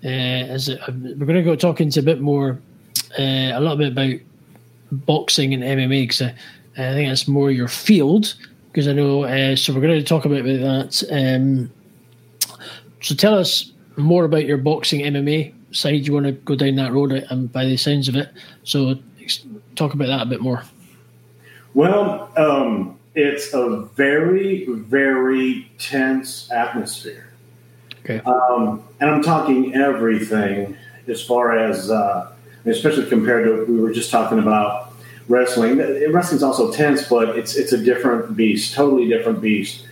Uh, 0.04 0.08
as 0.08 0.68
we're 0.68 1.26
going 1.26 1.34
to 1.34 1.42
go 1.42 1.54
talk 1.54 1.80
into 1.80 2.00
a 2.00 2.02
bit 2.02 2.20
more, 2.20 2.58
uh, 3.18 3.52
a 3.54 3.60
little 3.60 3.76
bit 3.76 3.92
about 3.92 4.18
boxing 4.90 5.54
and 5.54 5.62
MMA 5.62 6.04
because 6.04 6.22
I, 6.22 6.34
I, 6.76 6.92
think 6.92 7.08
that's 7.08 7.28
more 7.28 7.50
your 7.50 7.68
field. 7.68 8.34
Because 8.68 8.88
I 8.88 8.92
know, 8.94 9.24
uh, 9.24 9.54
so 9.54 9.74
we're 9.74 9.82
going 9.82 9.98
to 9.98 10.04
talk 10.04 10.24
about 10.24 10.44
that. 10.44 11.04
Um, 11.10 11.70
so 13.02 13.14
tell 13.14 13.34
us 13.34 13.70
more 13.96 14.24
about 14.24 14.46
your 14.46 14.56
boxing 14.56 15.00
MMA 15.00 15.52
side. 15.72 16.06
You 16.06 16.14
want 16.14 16.26
to 16.26 16.32
go 16.32 16.56
down 16.56 16.76
that 16.76 16.92
road, 16.92 17.12
and 17.12 17.52
by 17.52 17.66
the 17.66 17.76
sounds 17.76 18.08
of 18.08 18.16
it, 18.16 18.30
so 18.64 18.96
talk 19.76 19.94
about 19.94 20.06
that 20.06 20.22
a 20.22 20.26
bit 20.26 20.40
more. 20.40 20.64
Well, 21.74 22.30
um, 22.36 22.98
it's 23.14 23.52
a 23.54 23.82
very, 23.94 24.66
very 24.66 25.70
tense 25.78 26.50
atmosphere. 26.50 27.28
Okay. 28.04 28.20
Um, 28.20 28.82
and 29.00 29.10
I'm 29.10 29.22
talking 29.22 29.74
everything 29.74 30.76
as 31.06 31.22
far 31.22 31.56
as, 31.56 31.90
uh, 31.90 32.32
especially 32.64 33.06
compared 33.06 33.44
to 33.44 33.72
we 33.72 33.80
were 33.80 33.92
just 33.92 34.10
talking 34.10 34.38
about 34.38 34.92
wrestling. 35.28 35.78
Wrestling's 36.12 36.42
also 36.42 36.72
tense, 36.72 37.08
but 37.08 37.38
it's 37.38 37.56
it's 37.56 37.72
a 37.72 37.78
different 37.78 38.36
beast, 38.36 38.74
totally 38.74 39.08
different 39.08 39.40
beast. 39.40 39.86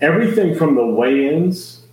Everything 0.00 0.54
from 0.54 0.74
the 0.74 0.86
weigh-ins, 0.86 1.84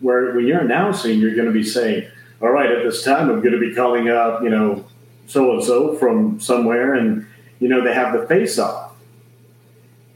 where 0.00 0.34
when 0.34 0.46
you're 0.46 0.60
announcing, 0.60 1.18
you're 1.18 1.34
going 1.34 1.46
to 1.46 1.52
be 1.52 1.64
saying, 1.64 2.06
"All 2.40 2.50
right, 2.50 2.70
at 2.70 2.82
this 2.82 3.02
time, 3.02 3.30
I'm 3.30 3.40
going 3.40 3.52
to 3.52 3.60
be 3.60 3.74
calling 3.74 4.08
up, 4.10 4.42
you 4.42 4.50
know, 4.50 4.84
so 5.26 5.52
and 5.54 5.62
so 5.64 5.94
from 5.96 6.38
somewhere," 6.40 6.94
and 6.94 7.26
you 7.60 7.68
know 7.68 7.82
they 7.82 7.94
have 7.94 8.18
the 8.18 8.26
face-off, 8.26 8.92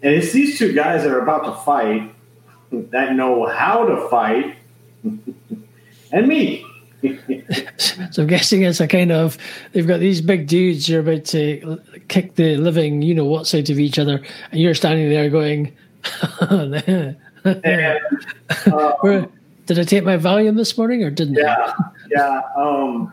and 0.02 0.14
it's 0.14 0.32
these 0.32 0.58
two 0.58 0.72
guys 0.72 1.02
that 1.04 1.12
are 1.12 1.20
about 1.20 1.44
to 1.44 1.52
fight 1.64 2.14
that 2.90 3.14
know 3.14 3.46
how 3.46 3.86
to 3.86 4.08
fight, 4.08 4.56
and 6.12 6.28
me. 6.28 6.64
So 8.10 8.22
I'm 8.22 8.28
guessing 8.28 8.62
it's 8.62 8.80
a 8.80 8.88
kind 8.88 9.12
of 9.12 9.38
they've 9.72 9.86
got 9.86 10.00
these 10.00 10.20
big 10.20 10.48
dudes 10.48 10.86
who 10.86 10.96
are 10.96 11.00
about 11.00 11.24
to 11.26 11.80
kick 12.08 12.34
the 12.34 12.56
living, 12.56 13.02
you 13.02 13.14
know 13.14 13.24
what's 13.24 13.54
out 13.54 13.68
of 13.70 13.78
each 13.78 13.98
other, 14.00 14.20
and 14.50 14.60
you're 14.60 14.74
standing 14.74 15.08
there 15.08 15.28
going, 15.30 15.72
And, 17.44 18.00
Where- 19.00 19.28
"Did 19.66 19.78
I 19.78 19.84
take 19.84 20.04
my 20.04 20.16
Valium 20.16 20.56
this 20.56 20.76
morning 20.76 21.04
or 21.04 21.10
didn't?" 21.10 21.38
I? 21.38 21.42
yeah, 21.42 21.72
yeah. 22.10 22.40
Um, 22.56 23.12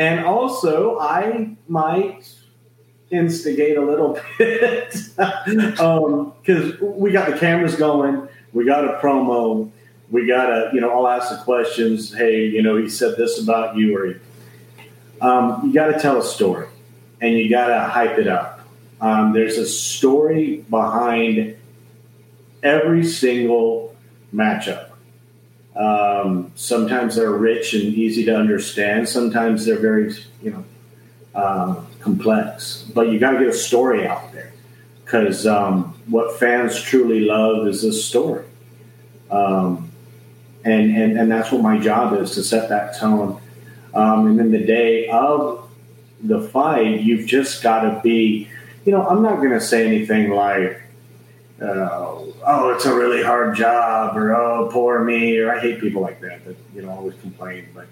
and 0.00 0.24
also, 0.24 0.98
I 0.98 1.54
might 1.68 2.34
instigate 3.10 3.76
a 3.76 3.82
little 3.82 4.18
bit 4.38 4.92
because 5.14 6.80
we 6.80 7.10
got 7.12 7.30
the 7.30 7.36
cameras 7.38 7.76
going, 7.76 8.26
we 8.54 8.64
got 8.64 8.86
a 8.86 8.98
promo, 8.98 9.70
we 10.10 10.26
got 10.26 10.46
to, 10.46 10.70
you 10.72 10.80
know, 10.80 10.90
I'll 10.90 11.06
ask 11.06 11.28
the 11.28 11.44
questions. 11.44 12.14
Hey, 12.14 12.46
you 12.46 12.62
know, 12.62 12.78
he 12.78 12.88
said 12.88 13.18
this 13.18 13.42
about 13.42 13.76
you, 13.76 13.94
or 13.94 14.18
um, 15.20 15.66
you 15.66 15.74
got 15.74 15.88
to 15.88 16.00
tell 16.00 16.18
a 16.18 16.24
story, 16.24 16.68
and 17.20 17.34
you 17.34 17.50
got 17.50 17.66
to 17.66 17.80
hype 17.80 18.16
it 18.16 18.26
up. 18.26 18.66
Um, 19.02 19.34
there's 19.34 19.58
a 19.58 19.66
story 19.66 20.64
behind 20.70 21.58
every 22.62 23.04
single 23.04 23.94
matchup. 24.34 24.89
Um, 25.80 26.52
sometimes 26.56 27.16
they're 27.16 27.32
rich 27.32 27.72
and 27.72 27.94
easy 27.94 28.24
to 28.26 28.36
understand. 28.36 29.08
Sometimes 29.08 29.64
they're 29.64 29.78
very, 29.78 30.12
you 30.42 30.50
know, 30.50 30.64
um, 31.34 31.86
complex. 32.00 32.84
But 32.94 33.08
you 33.08 33.18
got 33.18 33.32
to 33.32 33.38
get 33.38 33.48
a 33.48 33.52
story 33.52 34.06
out 34.06 34.30
there 34.32 34.52
because 35.02 35.46
um, 35.46 35.94
what 36.06 36.38
fans 36.38 36.80
truly 36.82 37.20
love 37.20 37.66
is 37.66 37.82
this 37.82 38.04
story, 38.04 38.44
um, 39.30 39.90
and, 40.64 40.94
and 40.94 41.18
and 41.18 41.32
that's 41.32 41.50
what 41.50 41.62
my 41.62 41.78
job 41.78 42.12
is 42.20 42.32
to 42.32 42.42
set 42.42 42.68
that 42.68 42.98
tone. 42.98 43.40
Um, 43.94 44.26
and 44.26 44.38
then 44.38 44.50
the 44.50 44.64
day 44.64 45.08
of 45.08 45.66
the 46.22 46.42
fight, 46.42 47.00
you've 47.00 47.26
just 47.26 47.62
got 47.62 47.80
to 47.80 48.00
be, 48.02 48.48
you 48.84 48.92
know, 48.92 49.06
I'm 49.06 49.22
not 49.22 49.36
going 49.36 49.52
to 49.52 49.60
say 49.60 49.86
anything 49.86 50.30
like 50.30 50.80
uh, 51.60 52.24
oh, 52.46 52.72
it's 52.74 52.86
a 52.86 52.94
really 52.94 53.22
hard 53.22 53.54
job, 53.54 54.16
or 54.16 54.34
oh, 54.34 54.68
poor 54.72 55.04
me, 55.04 55.38
or 55.38 55.54
I 55.54 55.60
hate 55.60 55.80
people 55.80 56.00
like 56.00 56.20
that 56.20 56.44
that 56.46 56.56
you 56.74 56.82
know 56.82 56.90
always 56.90 57.14
complain. 57.20 57.68
But 57.74 57.86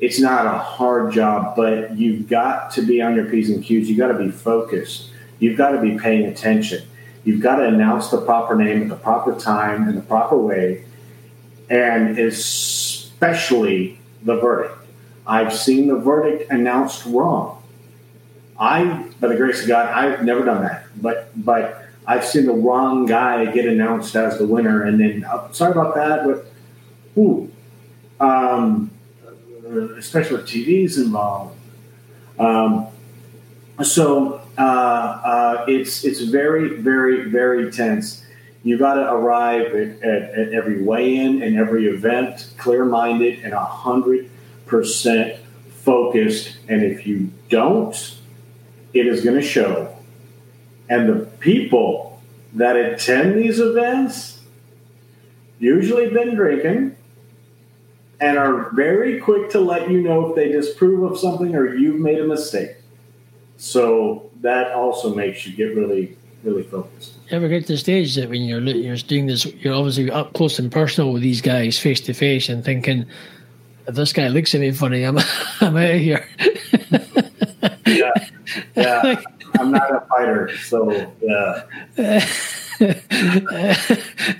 it's 0.00 0.18
not 0.18 0.46
a 0.46 0.58
hard 0.58 1.12
job, 1.12 1.56
but 1.56 1.96
you've 1.96 2.28
got 2.28 2.70
to 2.72 2.82
be 2.82 3.02
on 3.02 3.14
your 3.14 3.26
p's 3.26 3.50
and 3.50 3.62
q's. 3.62 3.88
You've 3.88 3.98
got 3.98 4.08
to 4.08 4.18
be 4.18 4.30
focused. 4.30 5.10
You've 5.38 5.58
got 5.58 5.70
to 5.70 5.80
be 5.80 5.98
paying 5.98 6.24
attention. 6.26 6.88
You've 7.24 7.42
got 7.42 7.56
to 7.56 7.66
announce 7.66 8.08
the 8.08 8.20
proper 8.20 8.54
name 8.54 8.82
at 8.82 8.88
the 8.88 8.96
proper 8.96 9.38
time 9.38 9.88
in 9.88 9.94
the 9.94 10.00
proper 10.00 10.38
way, 10.38 10.84
and 11.68 12.18
especially 12.18 14.00
the 14.22 14.36
verdict. 14.36 14.78
I've 15.26 15.52
seen 15.54 15.88
the 15.88 15.96
verdict 15.96 16.50
announced 16.50 17.04
wrong. 17.04 17.62
I, 18.58 19.10
by 19.20 19.28
the 19.28 19.36
grace 19.36 19.60
of 19.60 19.68
God, 19.68 19.92
I've 19.92 20.24
never 20.24 20.44
done 20.44 20.62
that, 20.62 20.86
but 21.02 21.30
but 21.36 21.85
I've 22.06 22.24
seen 22.24 22.46
the 22.46 22.52
wrong 22.52 23.06
guy 23.06 23.46
get 23.46 23.66
announced 23.66 24.14
as 24.14 24.38
the 24.38 24.46
winner, 24.46 24.84
and 24.84 25.00
then 25.00 25.24
uh, 25.24 25.50
sorry 25.52 25.72
about 25.72 25.94
that, 25.96 26.24
but 26.24 26.46
ooh, 27.20 27.50
um, 28.20 28.90
especially 29.98 30.36
with 30.36 30.46
TVs 30.46 30.98
involved. 30.98 31.56
Um, 32.38 32.86
so 33.82 34.40
uh, 34.56 34.60
uh, 34.60 35.64
it's 35.68 36.04
it's 36.04 36.20
very 36.20 36.76
very 36.76 37.28
very 37.28 37.72
tense. 37.72 38.24
You 38.62 38.78
got 38.78 38.94
to 38.94 39.12
arrive 39.12 39.74
at, 39.74 40.02
at, 40.02 40.22
at 40.34 40.52
every 40.52 40.82
weigh-in 40.82 41.42
and 41.42 41.56
every 41.56 41.86
event 41.86 42.48
clear-minded 42.58 43.44
and 43.44 43.52
hundred 43.52 44.30
percent 44.66 45.40
focused. 45.84 46.56
And 46.68 46.82
if 46.82 47.06
you 47.06 47.30
don't, 47.48 48.16
it 48.92 49.06
is 49.06 49.24
going 49.24 49.36
to 49.36 49.46
show. 49.46 49.95
And 50.88 51.08
the 51.08 51.26
people 51.26 52.20
that 52.54 52.76
attend 52.76 53.36
these 53.36 53.58
events 53.58 54.40
usually 55.58 56.10
been 56.10 56.34
drinking 56.34 56.96
and 58.20 58.38
are 58.38 58.70
very 58.70 59.20
quick 59.20 59.50
to 59.50 59.60
let 59.60 59.90
you 59.90 60.00
know 60.00 60.28
if 60.28 60.36
they 60.36 60.48
disprove 60.50 61.10
of 61.10 61.18
something 61.18 61.54
or 61.54 61.74
you've 61.74 62.00
made 62.00 62.18
a 62.18 62.26
mistake. 62.26 62.76
So 63.58 64.30
that 64.40 64.72
also 64.72 65.14
makes 65.14 65.46
you 65.46 65.54
get 65.54 65.76
really, 65.76 66.16
really 66.42 66.62
focused. 66.62 67.14
You 67.30 67.36
ever 67.36 67.48
get 67.48 67.66
to 67.66 67.72
the 67.72 67.78
stage 67.78 68.14
that 68.14 68.28
when 68.28 68.42
you're 68.42 68.60
you're 68.60 68.96
doing 68.96 69.26
this, 69.26 69.46
you're 69.46 69.74
obviously 69.74 70.10
up 70.10 70.32
close 70.34 70.58
and 70.58 70.70
personal 70.70 71.12
with 71.12 71.22
these 71.22 71.40
guys 71.40 71.78
face 71.78 72.00
to 72.02 72.12
face 72.12 72.48
and 72.48 72.64
thinking, 72.64 73.06
if 73.86 73.94
this 73.94 74.12
guy 74.12 74.28
looks 74.28 74.54
at 74.54 74.60
me 74.60 74.70
funny, 74.72 75.02
I'm 75.04 75.18
I'm 75.60 75.76
out 75.76 75.90
of 75.90 76.00
here. 76.00 76.28
Yeah, 77.86 78.12
yeah. 78.76 79.22
I'm 79.58 79.70
not 79.70 79.94
a 79.94 80.00
fighter, 80.08 80.56
so 80.58 80.90
yeah. 81.20 81.64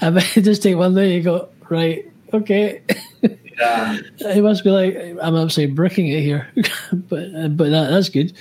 I 0.01 0.11
might 0.11 0.33
just 0.35 0.63
take 0.63 0.77
one 0.77 0.95
there. 0.95 1.07
You 1.07 1.23
go 1.23 1.49
right, 1.69 2.11
okay. 2.33 2.83
Yeah. 3.23 3.99
It 4.19 4.43
must 4.43 4.65
be 4.65 4.71
like 4.71 4.97
I'm 5.23 5.37
absolutely 5.37 5.75
bricking 5.75 6.09
it 6.09 6.21
here, 6.21 6.49
but 6.93 7.35
uh, 7.35 7.49
but 7.49 7.71
that, 7.71 7.91
that's 7.91 8.09
good. 8.09 8.33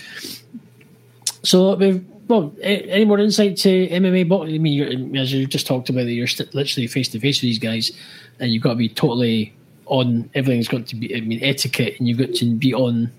So 1.43 1.75
we've 1.75 2.03
well, 2.27 2.53
any 2.61 3.05
more 3.05 3.19
insight 3.19 3.57
to 3.57 3.87
MMA 3.87 4.27
boxing? 4.27 4.55
I 4.55 4.57
mean, 4.57 4.73
you're, 4.73 5.21
as 5.21 5.31
you 5.31 5.45
just 5.45 5.67
talked 5.67 5.89
about, 5.89 6.05
that 6.05 6.13
you're 6.13 6.27
st- 6.27 6.53
literally 6.55 6.87
face 6.87 7.09
to 7.09 7.19
face 7.19 7.37
with 7.37 7.43
these 7.43 7.59
guys, 7.59 7.91
and 8.39 8.51
you've 8.51 8.63
got 8.63 8.71
to 8.71 8.75
be 8.75 8.89
totally 8.89 9.53
on. 9.85 10.29
Everything's 10.33 10.67
got 10.67 10.87
to 10.87 10.95
be. 10.95 11.15
I 11.15 11.21
mean, 11.21 11.43
etiquette, 11.43 11.95
and 11.99 12.07
you've 12.07 12.17
got 12.17 12.33
to 12.35 12.55
be 12.55 12.73
on, 12.73 13.11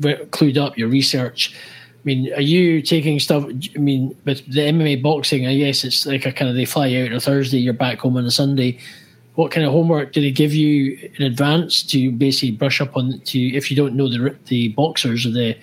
clued 0.00 0.58
up. 0.58 0.76
Your 0.76 0.88
research. 0.88 1.56
I 2.00 2.04
mean, 2.04 2.32
are 2.32 2.40
you 2.40 2.80
taking 2.80 3.20
stuff? 3.20 3.44
I 3.44 3.78
mean, 3.78 4.16
with 4.24 4.46
the 4.50 4.60
MMA 4.60 5.02
boxing, 5.02 5.46
I 5.46 5.54
guess 5.58 5.84
it's 5.84 6.06
like 6.06 6.24
a 6.24 6.32
kind 6.32 6.48
of 6.48 6.56
they 6.56 6.64
fly 6.64 6.94
out 6.94 7.08
on 7.10 7.12
a 7.12 7.20
Thursday, 7.20 7.58
you're 7.58 7.74
back 7.74 7.98
home 7.98 8.16
on 8.16 8.24
a 8.24 8.30
Sunday. 8.30 8.78
What 9.34 9.52
kind 9.52 9.66
of 9.66 9.72
homework 9.72 10.12
do 10.12 10.22
they 10.22 10.30
give 10.30 10.54
you 10.54 11.10
in 11.18 11.26
advance 11.26 11.82
to 11.84 12.10
basically 12.10 12.52
brush 12.52 12.80
up 12.80 12.96
on? 12.96 13.20
To 13.20 13.38
if 13.38 13.70
you 13.70 13.76
don't 13.76 13.94
know 13.94 14.08
the 14.08 14.34
the 14.46 14.68
boxers 14.68 15.26
or 15.26 15.30
the 15.30 15.54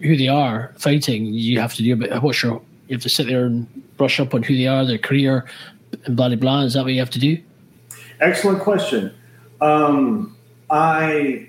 who 0.00 0.14
they 0.14 0.28
are 0.28 0.74
fighting, 0.76 1.26
you 1.26 1.58
have 1.58 1.72
to 1.74 1.82
do 1.82 1.94
a 1.94 1.96
bit. 1.96 2.22
What's 2.22 2.42
your? 2.42 2.60
You 2.88 2.96
have 2.96 3.02
to 3.02 3.08
sit 3.08 3.26
there 3.26 3.46
and 3.46 3.66
brush 3.96 4.20
up 4.20 4.34
on 4.34 4.42
who 4.42 4.54
they 4.54 4.66
are, 4.66 4.84
their 4.84 4.98
career, 4.98 5.46
and 6.04 6.16
blah 6.16 6.28
blah 6.28 6.36
blah. 6.36 6.62
Is 6.62 6.74
that 6.74 6.84
what 6.84 6.92
you 6.92 6.98
have 6.98 7.10
to 7.10 7.18
do? 7.18 7.38
Excellent 8.20 8.60
question. 8.60 9.14
Um, 9.62 10.36
I 10.68 11.48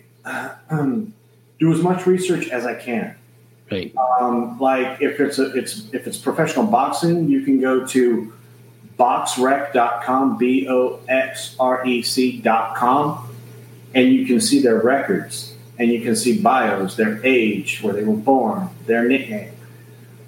um, 0.70 1.14
do 1.60 1.74
as 1.74 1.82
much 1.82 2.06
research 2.06 2.48
as 2.48 2.66
I 2.66 2.76
can. 2.76 3.18
Right. 3.72 3.94
Um, 3.98 4.60
like 4.60 5.02
if 5.02 5.20
it's 5.20 5.40
a, 5.40 5.52
it's 5.56 5.90
if 5.94 6.06
it's 6.06 6.18
professional 6.18 6.66
boxing, 6.66 7.28
you 7.30 7.42
can 7.42 7.60
go 7.60 7.86
to 7.88 8.34
boxrec.com, 9.00 10.38
b 10.38 10.68
o 10.70 11.00
x 11.08 11.56
r 11.60 11.86
e 11.86 12.02
c.com, 12.02 13.36
and 13.94 14.14
you 14.14 14.26
can 14.26 14.40
see 14.40 14.62
their 14.62 14.80
records 14.80 15.54
and 15.80 15.92
you 15.92 16.02
can 16.02 16.16
see 16.16 16.40
bios, 16.40 16.96
their 16.96 17.24
age, 17.26 17.82
where 17.82 17.94
they 17.94 18.04
were 18.04 18.16
born, 18.16 18.70
their 18.86 19.08
nickname. 19.08 19.52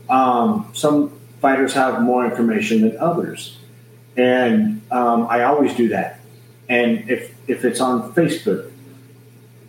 Um, 0.10 0.70
some 0.74 1.10
fighters 1.40 1.74
have 1.74 2.02
more 2.02 2.26
information 2.26 2.82
than 2.82 2.98
others, 2.98 3.58
and 4.18 4.82
um, 4.92 5.28
I 5.30 5.44
always 5.44 5.76
do 5.76 5.90
that. 5.90 6.20
And 6.68 7.10
if 7.10 7.36
if 7.48 7.64
it's 7.64 7.80
on 7.80 8.14
Facebook, 8.14 8.72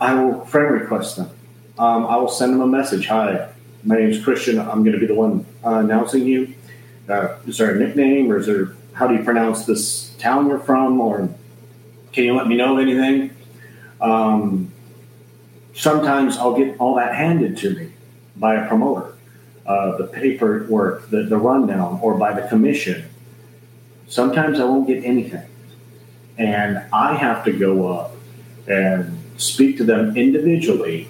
I 0.01 0.15
will 0.15 0.45
friend 0.47 0.73
request 0.73 1.17
them. 1.17 1.31
Um, 1.79 2.07
I 2.07 2.17
will 2.17 2.29
send 2.29 2.55
them 2.55 2.63
a 2.63 2.67
message. 2.67 3.07
Hi, 3.07 3.51
my 3.87 3.97
name 3.97 4.11
is 4.11 4.23
Christian. 4.23 4.59
I'm 4.59 4.83
going 4.83 4.93
to 4.93 4.99
be 4.99 5.07
the 5.07 5.15
one 5.15 5.47
uh, 5.65 5.77
announcing 5.77 6.27
you. 6.27 6.55
Uh, 7.09 7.39
is 7.47 7.59
there 7.59 7.75
a 7.75 7.79
nickname, 7.79 8.31
or 8.31 8.39
is 8.39 8.47
there? 8.47 8.75
How 8.95 9.07
do 9.07 9.15
you 9.15 9.23
pronounce 9.23 9.65
this 9.65 10.11
town 10.19 10.49
you're 10.49 10.59
from, 10.59 11.01
or 11.01 11.29
can 12.13 12.25
you 12.25 12.35
let 12.35 12.49
me 12.49 12.57
know 12.57 12.79
anything? 12.79 13.31
Um, 14.01 14.73
sometimes 15.75 16.37
I'll 16.37 16.57
get 16.57 16.77
all 16.81 16.97
that 16.97 17.15
handed 17.15 17.57
to 17.59 17.75
me 17.75 17.93
by 18.35 18.57
a 18.57 18.67
promoter. 18.69 19.15
uh, 19.67 19.97
the 19.97 20.05
paperwork, 20.05 21.11
the, 21.11 21.25
the 21.25 21.37
rundown, 21.37 21.99
or 22.03 22.15
by 22.15 22.39
the 22.39 22.47
commission, 22.49 23.09
sometimes 24.09 24.61
I 24.61 24.65
won't 24.65 24.87
get 24.87 25.05
anything. 25.05 25.47
And 26.39 26.83
I 26.93 27.15
have 27.15 27.45
to 27.45 27.53
go 27.53 27.93
up 27.93 28.13
and 28.69 29.19
speak 29.39 29.77
to 29.79 29.85
them 29.85 30.17
individually, 30.17 31.09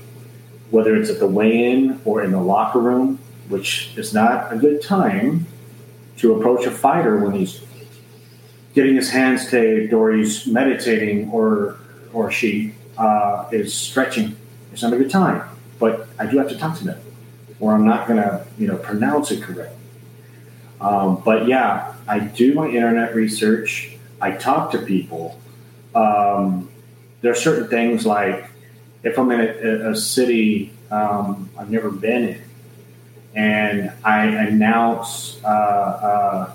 whether 0.77 0.95
it's 0.95 1.09
at 1.09 1.19
the 1.19 1.27
weigh 1.27 1.73
in 1.73 1.99
or 2.05 2.23
in 2.23 2.33
the 2.33 2.41
locker 2.41 2.79
room, 2.79 3.19
which 3.49 3.97
is 3.97 4.13
not 4.13 4.53
a 4.53 4.57
good 4.57 4.83
time 4.83 5.47
to 6.19 6.35
approach 6.35 6.67
a 6.67 6.71
fighter 6.71 7.17
when 7.17 7.33
he's 7.33 7.63
getting 8.75 8.95
his 8.95 9.09
hands 9.09 9.51
taped 9.51 9.95
or 9.95 10.13
he's 10.13 10.47
meditating 10.47 11.31
or 11.31 11.79
or 12.13 12.31
she 12.31 12.75
uh, 12.99 13.49
is 13.53 13.73
stretching. 13.73 14.37
It's 14.71 14.83
not 14.83 14.93
a 14.93 14.99
good 14.99 15.11
time, 15.11 15.49
but 15.79 16.09
I 16.19 16.27
do 16.27 16.37
have 16.37 16.51
to 16.51 16.59
talk 16.59 16.77
to 16.77 16.85
them, 16.85 17.01
or 17.59 17.73
I'm 17.73 17.87
not 17.87 18.07
going 18.07 18.21
to 18.21 18.47
you 18.59 18.67
know 18.69 18.77
pronounce 18.77 19.31
it 19.31 19.43
correct. 19.43 19.75
Um, 20.79 21.23
but 21.25 21.49
yeah, 21.49 21.95
I 22.07 22.19
do 22.19 22.53
my 22.53 22.69
internet 22.69 23.15
research. 23.15 23.97
I 24.21 24.33
talk 24.33 24.73
to 24.73 24.79
people. 24.79 25.41
Um, 25.95 26.69
there 27.23 27.33
are 27.33 27.43
certain 27.49 27.69
things 27.69 28.05
like 28.05 28.51
if 29.07 29.19
I'm 29.19 29.31
in 29.31 29.41
a, 29.41 29.91
a 29.91 29.97
city 29.97 30.73
um, 30.91 31.49
I've 31.59 31.71
never 31.71 31.91
been 31.91 32.29
in, 32.29 32.43
and 33.35 33.93
I 34.05 34.27
announce 34.27 35.41
uh, 35.45 35.49
uh, 35.49 36.53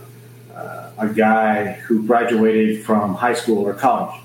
uh, 0.55 0.91
a 0.97 1.09
guy 1.09 1.73
who 1.73 2.05
graduated 2.05 2.83
from 2.83 3.15
high 3.15 3.33
school 3.33 3.65
or 3.65 3.73
college, 3.73 4.21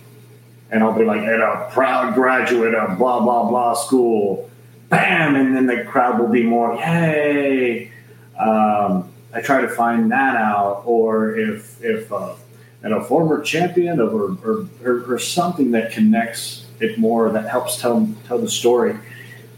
and 0.70 0.82
I'll 0.82 0.96
be 0.96 1.04
like, 1.04 1.20
"And 1.20 1.42
a 1.42 1.68
proud 1.72 2.14
graduate 2.14 2.74
of 2.74 2.98
blah 2.98 3.20
blah 3.20 3.48
blah 3.48 3.74
school," 3.74 4.50
bam, 4.88 5.36
and 5.36 5.56
then 5.56 5.66
the 5.66 5.84
crowd 5.84 6.18
will 6.18 6.28
be 6.28 6.42
more, 6.42 6.74
"Yay!" 6.74 7.90
Um, 8.38 9.08
I 9.32 9.40
try 9.40 9.60
to 9.60 9.68
find 9.68 10.10
that 10.12 10.36
out, 10.36 10.82
or 10.84 11.36
if 11.36 11.82
if 11.82 12.12
uh, 12.12 12.34
and 12.82 12.94
a 12.94 13.02
former 13.02 13.40
champion 13.42 13.98
of 13.98 14.14
or, 14.14 14.36
or, 14.44 14.68
or, 14.84 15.14
or 15.14 15.18
something 15.18 15.72
that 15.72 15.92
connects 15.92 16.65
it 16.80 16.98
more 16.98 17.30
that 17.30 17.48
helps 17.48 17.80
tell 17.80 18.08
tell 18.26 18.38
the 18.38 18.50
story. 18.50 18.96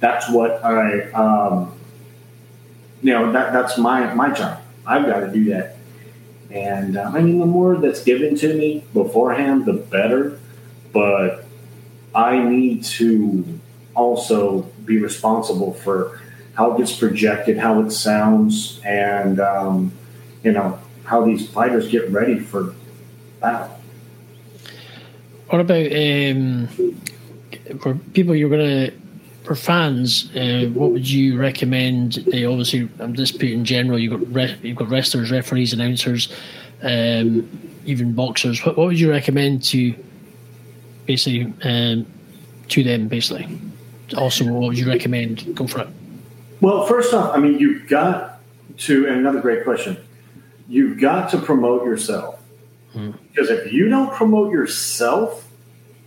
That's 0.00 0.30
what 0.30 0.64
I 0.64 1.10
um, 1.12 1.78
you 3.02 3.12
know 3.12 3.32
that 3.32 3.52
that's 3.52 3.78
my 3.78 4.12
my 4.14 4.32
job. 4.32 4.60
I've 4.86 5.06
got 5.06 5.20
to 5.20 5.32
do 5.32 5.44
that. 5.50 5.76
And 6.50 6.96
uh, 6.96 7.10
I 7.14 7.20
mean, 7.20 7.40
the 7.40 7.46
more 7.46 7.76
that's 7.76 8.02
given 8.02 8.36
to 8.36 8.54
me 8.54 8.84
beforehand, 8.94 9.66
the 9.66 9.74
better. 9.74 10.40
But 10.92 11.44
I 12.14 12.38
need 12.38 12.84
to 12.84 13.60
also 13.94 14.62
be 14.84 14.98
responsible 14.98 15.74
for 15.74 16.20
how 16.54 16.72
it 16.72 16.78
gets 16.78 16.96
projected, 16.96 17.58
how 17.58 17.80
it 17.82 17.90
sounds, 17.90 18.80
and 18.84 19.38
um, 19.40 19.92
you 20.42 20.52
know 20.52 20.78
how 21.04 21.24
these 21.24 21.48
fighters 21.48 21.88
get 21.88 22.10
ready 22.10 22.38
for 22.38 22.74
battle. 23.40 23.77
What 25.48 25.60
about 25.60 25.92
um, 25.92 26.68
for 27.80 27.94
people 28.12 28.34
you're 28.34 28.50
going 28.50 28.90
to 28.90 28.92
for 29.48 29.54
fans, 29.54 30.30
uh, 30.36 30.68
what 30.74 30.92
would 30.92 31.08
you 31.08 31.38
recommend? 31.38 32.18
Uh, 32.34 32.50
obviously, 32.50 32.86
I'm 32.98 33.14
disputing 33.14 33.60
in 33.60 33.64
general. 33.64 33.98
You've 33.98 34.20
got 34.20 34.34
re- 34.34 34.58
you've 34.62 34.76
got 34.76 34.90
wrestlers, 34.90 35.30
referees, 35.30 35.72
announcers, 35.72 36.30
um, 36.82 37.48
even 37.86 38.12
boxers. 38.12 38.64
What, 38.64 38.76
what, 38.76 38.88
would 38.88 39.00
you 39.00 39.10
recommend 39.10 39.62
to 39.64 39.94
basically 41.06 41.50
um, 41.64 42.06
to 42.68 42.84
them? 42.84 43.08
Basically, 43.08 43.48
also, 44.18 44.44
what 44.44 44.68
would 44.68 44.78
you 44.78 44.86
recommend? 44.86 45.56
Go 45.56 45.66
for 45.66 45.80
it. 45.80 45.88
Well, 46.60 46.84
first 46.84 47.14
off, 47.14 47.34
I 47.34 47.40
mean, 47.40 47.58
you've 47.58 47.88
got 47.88 48.40
to, 48.78 49.06
and 49.06 49.16
another 49.16 49.40
great 49.40 49.64
question. 49.64 49.96
You've 50.68 51.00
got 51.00 51.30
to 51.30 51.38
promote 51.38 51.84
yourself 51.84 52.37
hmm. 52.98 53.10
because 53.28 53.50
if 53.50 53.72
you 53.72 53.88
don't 53.88 54.12
promote 54.12 54.52
yourself, 54.52 55.48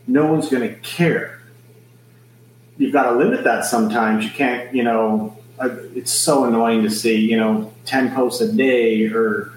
no 0.08 0.26
one's 0.26 0.50
going 0.50 0.68
to 0.68 0.76
care 0.82 1.42
you've 2.82 2.94
got 2.94 3.04
to 3.04 3.16
limit 3.16 3.44
that 3.44 3.64
sometimes. 3.64 4.26
You 4.26 4.32
can't, 4.32 4.74
you 4.74 4.84
know, 4.84 5.38
it's 5.60 6.12
so 6.12 6.46
annoying 6.46 6.82
to 6.82 6.89
see, 6.89 7.18
you 7.18 7.38
know, 7.38 7.72
10 7.86 8.14
posts 8.16 8.42
a 8.42 8.52
day 8.52 9.06
or 9.06 9.54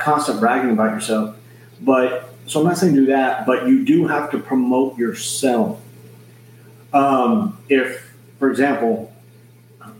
constant 0.00 0.40
bragging 0.40 0.72
about 0.72 0.92
yourself. 0.92 1.36
But 1.80 2.34
so 2.46 2.60
I'm 2.60 2.66
not 2.66 2.78
saying 2.78 2.94
do 2.94 3.06
that, 3.06 3.46
but 3.46 3.68
you 3.68 3.84
do 3.84 4.08
have 4.08 4.32
to 4.32 4.38
promote 4.38 4.98
yourself. 4.98 5.80
Um, 6.92 7.58
if, 7.68 8.12
for 8.40 8.50
example, 8.50 9.12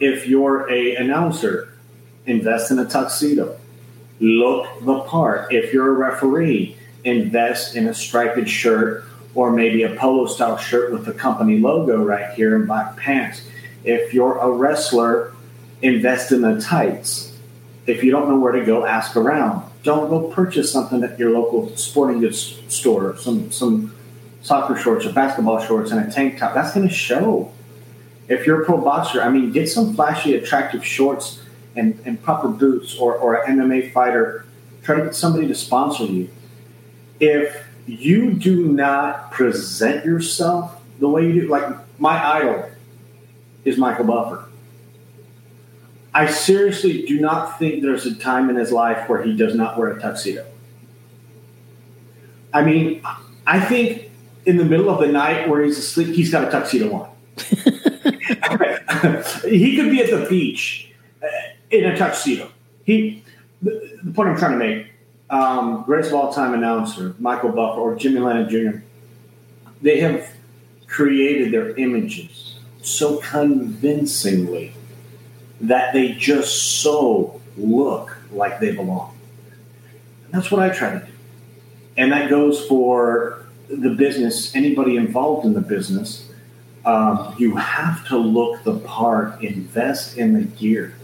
if 0.00 0.26
you're 0.26 0.68
a 0.70 0.96
announcer, 0.96 1.72
invest 2.26 2.72
in 2.72 2.80
a 2.80 2.84
tuxedo, 2.84 3.58
look 4.20 4.66
the 4.84 5.00
part. 5.00 5.52
If 5.52 5.72
you're 5.72 5.90
a 5.90 5.98
referee, 5.98 6.76
invest 7.04 7.76
in 7.76 7.86
a 7.86 7.94
striped 7.94 8.48
shirt 8.48 9.04
or 9.34 9.52
maybe 9.52 9.82
a 9.82 9.94
polo 9.96 10.26
style 10.26 10.56
shirt 10.56 10.92
with 10.92 11.04
the 11.04 11.12
company 11.12 11.58
logo 11.58 12.02
right 12.02 12.34
here 12.34 12.56
and 12.56 12.66
black 12.66 12.96
pants. 12.96 13.42
If 13.84 14.14
you're 14.14 14.38
a 14.38 14.50
wrestler, 14.50 15.32
invest 15.82 16.32
in 16.32 16.40
the 16.40 16.60
tights. 16.60 17.36
If 17.86 18.02
you 18.02 18.10
don't 18.10 18.28
know 18.28 18.38
where 18.38 18.52
to 18.52 18.64
go, 18.64 18.86
ask 18.86 19.14
around. 19.14 19.70
Don't 19.82 20.08
go 20.08 20.28
purchase 20.28 20.72
something 20.72 21.04
at 21.04 21.18
your 21.18 21.30
local 21.30 21.76
sporting 21.76 22.20
goods 22.20 22.60
store, 22.68 23.16
some 23.18 23.52
some 23.52 23.94
soccer 24.42 24.76
shorts 24.76 25.04
or 25.04 25.12
basketball 25.12 25.64
shorts 25.64 25.90
and 25.92 26.06
a 26.06 26.10
tank 26.10 26.38
top. 26.38 26.54
That's 26.54 26.74
going 26.74 26.88
to 26.88 26.94
show. 26.94 27.52
If 28.28 28.46
you're 28.46 28.62
a 28.62 28.64
pro 28.64 28.78
boxer, 28.78 29.22
I 29.22 29.28
mean, 29.28 29.52
get 29.52 29.68
some 29.68 29.94
flashy, 29.94 30.34
attractive 30.34 30.84
shorts 30.84 31.40
and, 31.76 32.00
and 32.04 32.22
proper 32.22 32.48
boots, 32.48 32.96
or, 32.98 33.14
or 33.14 33.42
an 33.42 33.58
MMA 33.58 33.92
fighter. 33.92 34.44
Try 34.82 34.96
to 34.96 35.04
get 35.04 35.14
somebody 35.14 35.46
to 35.48 35.54
sponsor 35.54 36.04
you. 36.04 36.30
If 37.20 37.66
you 37.86 38.32
do 38.32 38.66
not 38.66 39.30
present 39.30 40.04
yourself 40.04 40.82
the 40.98 41.08
way 41.08 41.26
you 41.26 41.42
do. 41.42 41.48
Like 41.48 41.64
my 41.98 42.38
idol 42.38 42.70
is 43.64 43.78
Michael 43.78 44.04
Buffer. 44.04 44.44
I 46.12 46.26
seriously 46.26 47.06
do 47.06 47.20
not 47.20 47.58
think 47.58 47.82
there's 47.82 48.04
a 48.06 48.14
time 48.14 48.50
in 48.50 48.56
his 48.56 48.72
life 48.72 49.08
where 49.08 49.22
he 49.22 49.36
does 49.36 49.54
not 49.54 49.78
wear 49.78 49.90
a 49.90 50.00
tuxedo. 50.00 50.44
I 52.54 52.64
mean, 52.64 53.02
I 53.46 53.60
think 53.60 54.10
in 54.46 54.56
the 54.56 54.64
middle 54.64 54.88
of 54.88 55.00
the 55.00 55.08
night 55.08 55.48
where 55.48 55.62
he's 55.62 55.78
asleep, 55.78 56.14
he's 56.14 56.32
got 56.32 56.48
a 56.48 56.50
tuxedo 56.50 56.94
on. 56.94 57.10
he 59.44 59.76
could 59.76 59.90
be 59.90 60.00
at 60.00 60.10
the 60.10 60.26
beach 60.28 60.85
in 61.70 61.84
a 61.84 61.96
tuxedo. 61.96 62.50
He, 62.84 63.22
the, 63.62 64.12
point 64.14 64.28
I'm 64.28 64.36
trying 64.36 64.52
to 64.52 64.58
make 64.58 64.86
um, 65.30 65.82
greatest 65.84 66.12
of 66.12 66.16
all 66.16 66.32
time 66.32 66.54
announcer, 66.54 67.14
Michael 67.18 67.50
Buffer 67.50 67.80
or 67.80 67.96
Jimmy 67.96 68.20
Lennon 68.20 68.48
Jr., 68.48 68.78
they 69.82 70.00
have 70.00 70.28
created 70.86 71.52
their 71.52 71.74
images 71.76 72.58
so 72.82 73.18
convincingly 73.18 74.72
that 75.60 75.92
they 75.92 76.12
just 76.12 76.80
so 76.80 77.40
look 77.56 78.16
like 78.30 78.60
they 78.60 78.72
belong. 78.72 79.16
And 80.24 80.34
that's 80.34 80.50
what 80.50 80.60
I 80.62 80.68
try 80.70 80.98
to 80.98 81.04
do. 81.04 81.12
And 81.96 82.12
that 82.12 82.30
goes 82.30 82.64
for 82.66 83.46
the 83.68 83.90
business, 83.90 84.54
anybody 84.54 84.96
involved 84.96 85.46
in 85.46 85.54
the 85.54 85.60
business. 85.60 86.30
Um, 86.84 87.34
you 87.38 87.56
have 87.56 88.06
to 88.08 88.16
look 88.16 88.62
the 88.62 88.78
part, 88.78 89.42
invest 89.42 90.16
in 90.16 90.34
the 90.34 90.42
gear. 90.42 90.94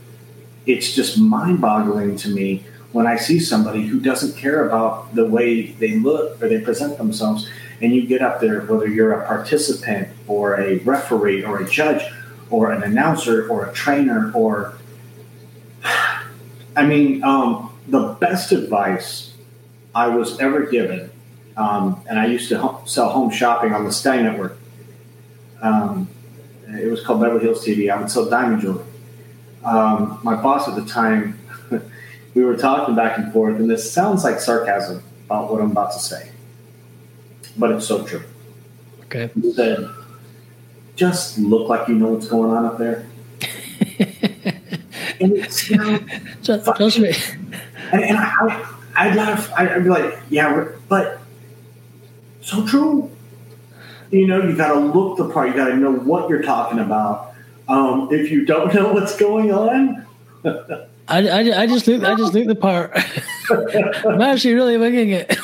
It's 0.67 0.95
just 0.95 1.19
mind 1.19 1.61
boggling 1.61 2.17
to 2.17 2.29
me 2.29 2.65
when 2.93 3.07
I 3.07 3.17
see 3.17 3.41
somebody 3.41 3.87
who 3.87 3.99
doesn't 4.01 4.37
care 4.37 4.67
about 4.67 5.15
the 5.15 5.25
way 5.25 5.73
they 5.73 5.99
look 5.99 6.41
or 6.43 6.49
they 6.49 6.61
present 6.61 6.99
themselves, 6.99 7.49
and 7.81 7.95
you 7.95 8.07
get 8.07 8.23
up 8.23 8.41
there, 8.41 8.61
whether 8.63 8.87
you're 8.87 9.13
a 9.13 9.27
participant 9.27 10.09
or 10.29 10.61
a 10.61 10.79
referee 10.79 11.45
or 11.45 11.61
a 11.61 11.69
judge 11.69 12.03
or 12.51 12.71
an 12.71 12.83
announcer 12.83 13.49
or 13.49 13.67
a 13.67 13.73
trainer 13.73 14.31
or, 14.35 14.75
I 16.77 16.87
mean, 16.87 17.25
um, 17.25 17.73
the 17.89 18.17
best 18.21 18.53
advice 18.53 19.35
I 19.95 20.09
was 20.09 20.39
ever 20.39 20.67
given, 20.67 21.11
um, 21.57 22.03
and 22.09 22.19
I 22.19 22.27
used 22.27 22.49
to 22.51 22.79
sell 22.85 23.09
home 23.09 23.31
shopping 23.31 23.73
on 23.73 23.85
the 23.85 23.93
Sky 23.93 24.21
Network. 24.23 24.59
Um, 25.61 26.09
it 26.69 26.91
was 26.91 27.03
called 27.05 27.21
Beverly 27.21 27.45
Hills 27.45 27.65
TV. 27.65 27.93
I 27.93 28.01
would 28.01 28.11
sell 28.11 28.29
diamond 28.29 28.63
jewelry. 28.63 28.85
Um, 29.65 30.19
my 30.23 30.35
boss 30.35 30.69
at 30.69 30.75
the 30.75 30.85
time 30.85 31.39
we 32.35 32.45
were 32.45 32.57
talking 32.57 32.95
back 32.95 33.19
and 33.19 33.33
forth, 33.33 33.57
and 33.57 33.71
this 33.71 33.91
sounds 33.91 34.25
like 34.25 34.41
sarcasm 34.41 35.03
about 35.27 35.51
what 35.53 35.61
I'm 35.61 35.71
about 35.71 35.93
to 35.93 35.99
say, 35.99 36.31
but 37.57 37.71
it's 37.71 37.87
so 37.87 38.05
true. 38.05 38.25
Okay. 39.05 39.31
He 39.41 39.53
said, 39.53 39.89
just 40.97 41.39
look 41.39 41.69
like 41.69 41.89
you 41.89 41.95
know 41.95 42.09
what's 42.09 42.29
going 42.29 42.51
on 42.51 42.65
up 42.65 42.79
there. 42.79 43.07
and 45.21 45.33
it 45.33 45.53
sounds 45.53 46.47
trust 46.77 46.99
me. 46.99 47.15
And, 47.93 48.05
and 48.05 48.17
I, 48.17 48.75
I'd 48.97 49.15
laugh. 49.15 49.53
I'd 49.55 49.85
be 49.85 49.91
like, 49.91 50.19
yeah, 50.31 50.67
but 50.89 51.21
so 52.41 52.67
true. 52.67 53.11
You 54.11 54.27
know, 54.27 54.43
you 54.43 54.57
got 54.57 54.73
to 54.73 54.81
look 54.81 55.19
the 55.19 55.29
part. 55.29 55.49
You 55.51 55.55
got 55.55 55.69
to 55.69 55.77
know 55.77 55.93
what 55.93 56.31
you're 56.31 56.43
talking 56.43 56.79
about. 56.79 57.32
Um, 57.73 58.09
if 58.13 58.31
you 58.31 58.45
don't 58.45 58.75
know 58.75 58.93
what's 58.93 59.17
going 59.17 59.51
on, 59.51 60.07
I, 61.09 61.27
I, 61.27 61.63
I 61.63 61.67
just 61.67 61.87
look 61.87 62.05
I 62.05 62.15
just 62.17 62.35
look 62.35 62.47
the 62.47 62.55
part. 62.55 62.93
I'm 64.07 64.21
actually 64.21 64.53
really 64.53 64.77
winging 64.77 65.09
it. 65.09 65.39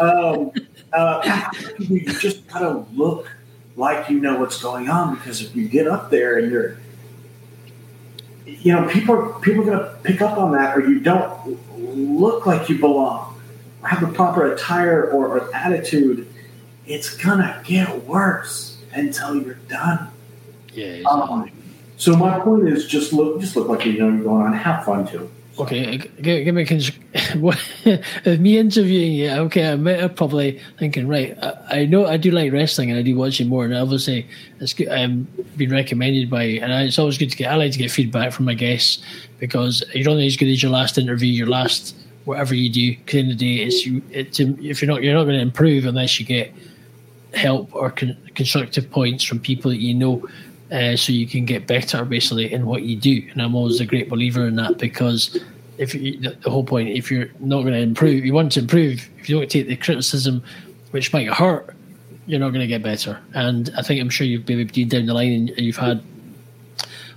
um, 0.00 0.50
uh, 0.94 1.50
you 1.78 2.00
just 2.06 2.48
gotta 2.48 2.86
look 2.94 3.30
like 3.76 4.08
you 4.08 4.18
know 4.18 4.38
what's 4.40 4.62
going 4.62 4.88
on 4.88 5.16
because 5.16 5.42
if 5.42 5.54
you 5.54 5.68
get 5.68 5.86
up 5.86 6.08
there 6.08 6.38
and 6.38 6.50
you're, 6.50 6.78
you 8.46 8.72
know, 8.72 8.88
people 8.88 9.16
are, 9.16 9.40
people 9.40 9.60
are 9.68 9.76
gonna 9.76 9.94
pick 10.04 10.22
up 10.22 10.38
on 10.38 10.52
that, 10.52 10.74
or 10.74 10.88
you 10.88 11.00
don't 11.00 11.58
look 11.78 12.46
like 12.46 12.70
you 12.70 12.78
belong, 12.78 13.38
or 13.82 13.88
have 13.88 14.00
the 14.00 14.08
proper 14.08 14.50
attire 14.50 15.10
or, 15.10 15.36
or 15.36 15.54
attitude. 15.54 16.32
It's 16.86 17.14
gonna 17.14 17.62
get 17.62 18.04
worse 18.06 18.78
until 18.94 19.36
you're 19.36 19.60
done. 19.68 20.08
Yeah. 20.72 21.02
Um, 21.02 21.50
so 21.96 22.16
my 22.16 22.40
point 22.40 22.68
is, 22.68 22.86
just 22.86 23.12
look, 23.12 23.40
just 23.40 23.56
look 23.56 23.68
like 23.68 23.84
you 23.86 23.98
know 23.98 24.08
you're 24.08 24.24
going 24.24 24.42
on. 24.42 24.52
Have 24.52 24.84
fun 24.84 25.06
too. 25.06 25.30
Okay, 25.56 25.98
give, 26.20 26.52
me 26.52 26.66
what, 27.36 27.58
me 28.26 28.58
interviewing 28.58 29.12
you. 29.12 29.30
Okay, 29.30 29.70
I'm 29.70 30.14
probably 30.14 30.60
thinking, 30.80 31.06
right. 31.06 31.38
I, 31.40 31.82
I, 31.82 31.86
know 31.86 32.06
I 32.06 32.16
do 32.16 32.32
like 32.32 32.52
wrestling 32.52 32.90
and 32.90 32.98
I 32.98 33.02
do 33.02 33.14
watch 33.14 33.40
it 33.40 33.46
more. 33.46 33.64
And 33.64 33.72
obviously, 33.72 34.26
it's 34.58 34.74
good. 34.74 34.88
I'm 34.88 35.28
been 35.56 35.70
recommended 35.70 36.28
by, 36.28 36.42
and 36.42 36.72
I, 36.72 36.82
it's 36.82 36.98
always 36.98 37.18
good 37.18 37.30
to 37.30 37.36
get. 37.36 37.52
I 37.52 37.54
like 37.54 37.70
to 37.70 37.78
get 37.78 37.92
feedback 37.92 38.32
from 38.32 38.46
my 38.46 38.54
guests 38.54 39.00
because 39.38 39.84
you're 39.94 40.10
only 40.10 40.26
as 40.26 40.36
good 40.36 40.48
as 40.48 40.60
your 40.60 40.72
last 40.72 40.98
interview, 40.98 41.32
your 41.32 41.46
last 41.46 41.94
whatever 42.24 42.54
you 42.56 42.68
do. 42.68 42.96
Because 42.96 43.20
in 43.20 43.28
the 43.28 43.36
day, 43.36 43.62
it's 43.62 43.86
you. 43.86 44.02
It's 44.10 44.40
if 44.40 44.82
you're 44.82 44.90
not, 44.90 45.04
you're 45.04 45.14
not 45.14 45.24
going 45.24 45.36
to 45.36 45.42
improve 45.42 45.86
unless 45.86 46.18
you 46.18 46.26
get 46.26 46.52
help 47.32 47.72
or 47.74 47.92
con- 47.92 48.16
constructive 48.34 48.90
points 48.90 49.22
from 49.22 49.38
people 49.38 49.70
that 49.70 49.80
you 49.80 49.94
know 49.94 50.26
uh, 50.70 50.96
so 50.96 51.12
you 51.12 51.26
can 51.26 51.44
get 51.44 51.66
better 51.66 52.04
basically 52.04 52.52
in 52.52 52.66
what 52.66 52.82
you 52.82 52.96
do. 52.96 53.22
And 53.32 53.42
I'm 53.42 53.54
always 53.54 53.80
a 53.80 53.86
great 53.86 54.08
believer 54.08 54.46
in 54.46 54.56
that 54.56 54.78
because 54.78 55.38
if 55.78 55.94
you, 55.94 56.18
the 56.18 56.50
whole 56.50 56.64
point, 56.64 56.88
if 56.90 57.10
you're 57.10 57.28
not 57.40 57.62
going 57.62 57.74
to 57.74 57.80
improve, 57.80 58.24
you 58.24 58.32
want 58.32 58.52
to 58.52 58.60
improve. 58.60 59.08
If 59.18 59.28
you 59.28 59.38
don't 59.38 59.50
take 59.50 59.66
the 59.66 59.76
criticism, 59.76 60.42
which 60.90 61.12
might 61.12 61.28
hurt, 61.28 61.74
you're 62.26 62.40
not 62.40 62.50
going 62.50 62.60
to 62.60 62.66
get 62.66 62.82
better. 62.82 63.20
And 63.34 63.70
I 63.76 63.82
think 63.82 64.00
I'm 64.00 64.08
sure 64.08 64.26
you've 64.26 64.48
maybe 64.48 64.64
been 64.64 64.88
down 64.88 65.06
the 65.06 65.14
line 65.14 65.32
and 65.32 65.58
you've 65.58 65.76
had 65.76 66.02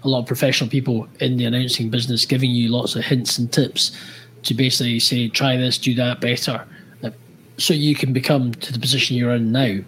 a 0.03 0.07
lot 0.07 0.19
of 0.19 0.25
professional 0.25 0.69
people 0.69 1.07
in 1.19 1.37
the 1.37 1.45
announcing 1.45 1.89
business 1.89 2.25
giving 2.25 2.51
you 2.51 2.69
lots 2.69 2.95
of 2.95 3.03
hints 3.03 3.37
and 3.37 3.51
tips 3.51 3.97
to 4.43 4.53
basically 4.53 4.99
say, 4.99 5.27
try 5.27 5.57
this, 5.57 5.77
do 5.77 5.93
that 5.95 6.21
better, 6.21 6.65
uh, 7.03 7.09
so 7.57 7.73
you 7.73 7.95
can 7.95 8.13
become 8.13 8.53
to 8.53 8.71
the 8.71 8.79
position 8.79 9.17
you're 9.17 9.33
in 9.33 9.51
now. 9.51 9.79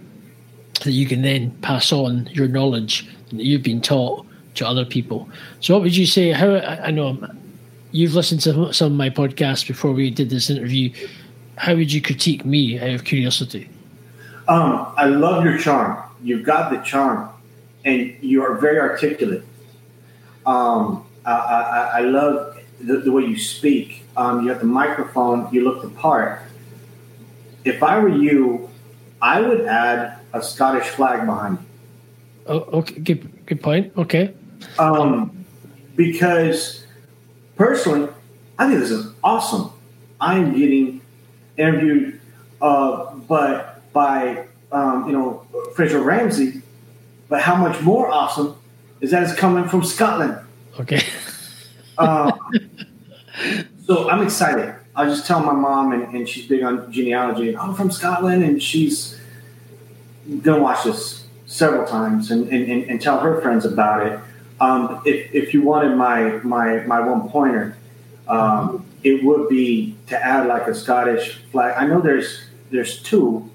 That 0.84 0.92
you 0.92 1.08
can 1.08 1.22
then 1.22 1.52
pass 1.62 1.92
on 1.92 2.28
your 2.28 2.48
knowledge 2.48 3.08
that 3.32 3.44
you've 3.44 3.64
been 3.64 3.82
taught 3.82 4.26
to 4.56 4.68
other 4.68 4.86
people. 4.86 5.30
So, 5.62 5.74
what 5.74 5.84
would 5.84 5.96
you 5.96 6.06
say? 6.06 6.32
How 6.32 6.56
I 6.58 6.92
know 6.92 7.18
you've 7.92 8.14
listened 8.14 8.42
to 8.42 8.74
some 8.74 8.92
of 8.92 8.98
my 8.98 9.10
podcasts 9.10 9.68
before 9.68 9.92
we 9.92 10.10
did 10.10 10.30
this 10.30 10.50
interview. 10.50 10.94
How 11.56 11.76
would 11.76 11.92
you 11.92 12.02
critique 12.02 12.46
me 12.46 12.80
out 12.80 12.92
of 12.92 13.04
curiosity? 13.04 13.70
Um, 14.48 14.94
I 14.98 15.06
love 15.06 15.44
your 15.44 15.58
charm. 15.58 16.02
You've 16.24 16.46
got 16.46 16.72
the 16.72 16.78
charm, 16.80 17.30
and 17.86 18.16
you 18.22 18.44
are 18.44 18.56
very 18.56 18.80
articulate. 18.80 19.44
Um, 20.46 21.06
I, 21.26 21.32
I, 21.32 21.90
I, 21.94 22.00
love 22.02 22.58
the, 22.80 22.98
the, 22.98 23.12
way 23.12 23.24
you 23.24 23.38
speak. 23.38 24.04
Um, 24.18 24.44
you 24.44 24.50
have 24.50 24.60
the 24.60 24.66
microphone. 24.66 25.54
You 25.54 25.64
look 25.64 25.82
the 25.82 25.90
part. 25.90 26.42
If 27.66 27.84
I 27.84 28.00
were 28.00 28.10
you, 28.10 28.70
I 29.22 29.42
would 29.42 29.66
add 29.66 30.20
a 30.34 30.42
Scottish 30.42 30.88
flag 30.88 31.26
behind 31.26 31.60
you. 31.60 31.66
Oh, 32.50 32.80
okay, 32.80 33.00
good, 33.00 33.46
good 33.46 33.62
point. 33.62 33.94
Okay. 33.96 34.34
Um, 34.80 35.46
because 35.96 36.84
personally, 37.56 38.10
I 38.58 38.68
think 38.68 38.80
this 38.80 38.90
is 38.90 39.14
awesome. 39.24 39.72
I'm 40.20 40.58
getting 40.58 41.02
interviewed, 41.58 42.20
uh, 42.60 43.14
but 43.14 43.94
by 43.94 44.48
um, 44.72 45.06
you 45.06 45.14
know 45.14 45.46
Fraser 45.76 46.02
Ramsey. 46.02 46.64
But 47.30 47.42
how 47.42 47.56
much 47.56 47.80
more 47.84 48.10
awesome 48.10 48.56
is 49.00 49.12
that 49.12 49.22
it's 49.22 49.36
coming 49.36 49.70
from 49.70 49.84
Scotland? 49.84 50.36
Okay. 50.80 51.04
uh, 52.00 52.32
so 53.86 54.10
I'm 54.10 54.24
excited. 54.24 54.74
I 54.96 55.06
just 55.06 55.28
tell 55.28 55.40
my 55.42 55.54
mom, 55.54 55.94
and, 55.94 56.16
and 56.16 56.28
she's 56.28 56.48
big 56.48 56.64
on 56.64 56.92
genealogy. 56.92 57.56
I'm 57.56 57.76
from 57.76 57.92
Scotland, 57.92 58.44
and 58.44 58.62
she's 58.62 59.20
gonna 60.42 60.64
watch 60.64 60.84
this 60.84 61.19
several 61.50 61.86
times 61.86 62.30
and, 62.30 62.48
and, 62.50 62.84
and 62.84 63.02
tell 63.02 63.20
her 63.20 63.42
friends 63.42 63.66
about 63.66 64.06
it. 64.06 64.20
Um, 64.62 65.02
if, 65.04 65.34
if 65.34 65.54
you 65.54 65.62
wanted 65.64 65.96
my 65.96 66.40
my 66.44 66.82
my 66.82 67.00
one 67.00 67.30
pointer, 67.30 67.76
um, 68.28 68.86
it 69.04 69.24
would 69.24 69.50
be 69.50 69.96
to 70.08 70.24
add 70.24 70.48
like 70.48 70.68
a 70.68 70.76
Scottish 70.76 71.40
flag. 71.52 71.76
I 71.78 71.88
know 71.88 72.02
there's 72.02 72.46
there's 72.70 73.02
two. 73.02 73.50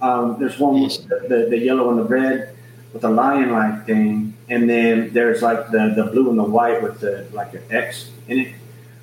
Um, 0.00 0.36
there's 0.38 0.58
one 0.58 0.82
with 0.82 1.08
the, 1.08 1.26
the, 1.28 1.46
the, 1.50 1.58
yellow 1.58 1.90
and 1.90 1.98
the 1.98 2.04
red 2.04 2.54
with 2.92 3.02
the 3.02 3.10
lion 3.10 3.50
like 3.50 3.84
thing, 3.84 4.36
and 4.48 4.70
then 4.70 5.12
there's 5.12 5.42
like 5.42 5.70
the, 5.72 5.92
the 5.96 6.04
blue 6.04 6.30
and 6.30 6.38
the 6.38 6.44
white 6.44 6.82
with 6.82 7.00
the 7.00 7.26
like 7.32 7.54
an 7.54 7.62
X 7.70 8.10
in 8.28 8.38
it. 8.38 8.54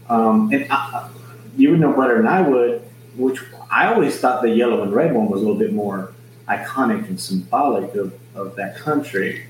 Um, 0.08 0.52
and 0.54 0.68
I, 0.72 1.10
you 1.58 1.72
would 1.72 1.82
know 1.82 1.92
better 1.94 2.18
than 2.18 2.28
I 2.28 2.42
would. 2.42 2.82
Which 3.18 3.40
I 3.72 3.94
always 3.94 4.20
thought 4.20 4.42
the 4.42 4.50
yellow 4.50 4.84
and 4.84 4.94
red 4.94 5.14
one 5.14 5.30
was 5.30 5.42
a 5.42 5.44
little 5.44 5.60
bit 5.60 5.74
more 5.74 6.14
iconic 6.48 7.08
and 7.08 7.20
symbolic 7.20 7.94
of, 7.96 8.14
of 8.36 8.56
that 8.56 8.78
country. 8.78 9.46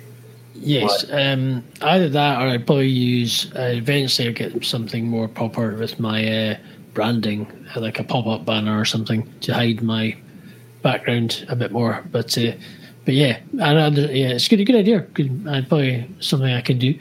Yes, 0.53 1.05
um, 1.11 1.63
either 1.81 2.07
that 2.09 2.41
or 2.41 2.47
I'd 2.47 2.65
probably 2.65 2.87
use 2.87 3.51
uh, 3.55 3.73
eventually 3.73 4.29
I'll 4.29 4.33
get 4.33 4.63
something 4.63 5.07
more 5.07 5.27
proper 5.27 5.75
with 5.75 5.99
my 5.99 6.51
uh, 6.51 6.57
branding, 6.93 7.45
uh, 7.75 7.81
like 7.81 7.99
a 7.99 8.03
pop 8.03 8.25
up 8.25 8.45
banner 8.45 8.79
or 8.79 8.85
something 8.85 9.31
to 9.41 9.53
hide 9.53 9.81
my 9.81 10.15
background 10.81 11.45
a 11.49 11.55
bit 11.55 11.71
more. 11.71 12.03
But 12.09 12.37
uh, 12.37 12.53
but 13.03 13.13
yeah, 13.13 13.39
and, 13.59 13.97
yeah, 13.97 14.29
it's 14.29 14.47
good, 14.47 14.61
a 14.61 14.65
good 14.65 14.75
idea. 14.77 15.01
Good, 15.01 15.45
I'd 15.47 15.67
probably 15.67 16.09
something 16.21 16.51
I 16.51 16.61
can 16.61 16.79
do. 16.79 16.97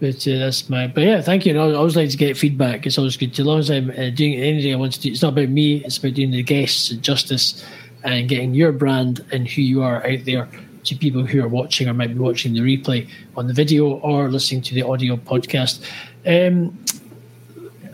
But 0.00 0.28
uh, 0.28 0.38
that's 0.38 0.68
my. 0.68 0.86
But 0.86 1.04
yeah, 1.04 1.20
thank 1.22 1.46
you. 1.46 1.52
And 1.52 1.60
I 1.60 1.76
always 1.76 1.96
like 1.96 2.10
to 2.10 2.16
get 2.16 2.36
feedback. 2.36 2.86
It's 2.86 2.98
always 2.98 3.16
good. 3.16 3.32
As 3.32 3.44
long 3.44 3.58
as 3.58 3.70
I'm 3.70 3.90
uh, 3.90 4.10
doing 4.10 4.34
anything 4.34 4.72
I 4.72 4.76
want 4.76 4.92
to 4.92 5.00
do, 5.00 5.10
it's 5.10 5.22
not 5.22 5.32
about 5.32 5.48
me. 5.48 5.82
It's 5.84 5.96
about 5.96 6.14
doing 6.14 6.30
the 6.30 6.42
guests 6.42 6.90
justice 6.90 7.64
and 8.04 8.28
getting 8.28 8.54
your 8.54 8.70
brand 8.70 9.24
and 9.32 9.48
who 9.48 9.62
you 9.62 9.82
are 9.82 10.06
out 10.06 10.24
there 10.24 10.48
to 10.88 10.96
people 10.96 11.24
who 11.24 11.42
are 11.42 11.48
watching 11.48 11.88
or 11.88 11.94
might 11.94 12.08
be 12.08 12.18
watching 12.18 12.54
the 12.54 12.60
replay 12.60 13.08
on 13.36 13.46
the 13.46 13.54
video 13.54 13.94
or 14.00 14.28
listening 14.30 14.62
to 14.62 14.74
the 14.74 14.82
audio 14.82 15.16
podcast. 15.16 15.84
Um, 16.26 16.78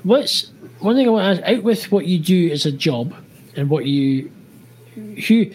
what's 0.02 0.50
one 0.80 0.96
thing 0.96 1.06
I 1.06 1.10
want 1.10 1.38
to 1.38 1.42
ask 1.42 1.58
out 1.58 1.64
with 1.64 1.90
what 1.90 2.06
you 2.06 2.18
do 2.18 2.50
as 2.50 2.66
a 2.66 2.72
job 2.72 3.14
and 3.56 3.70
what 3.70 3.86
you 3.86 4.30
who 5.26 5.50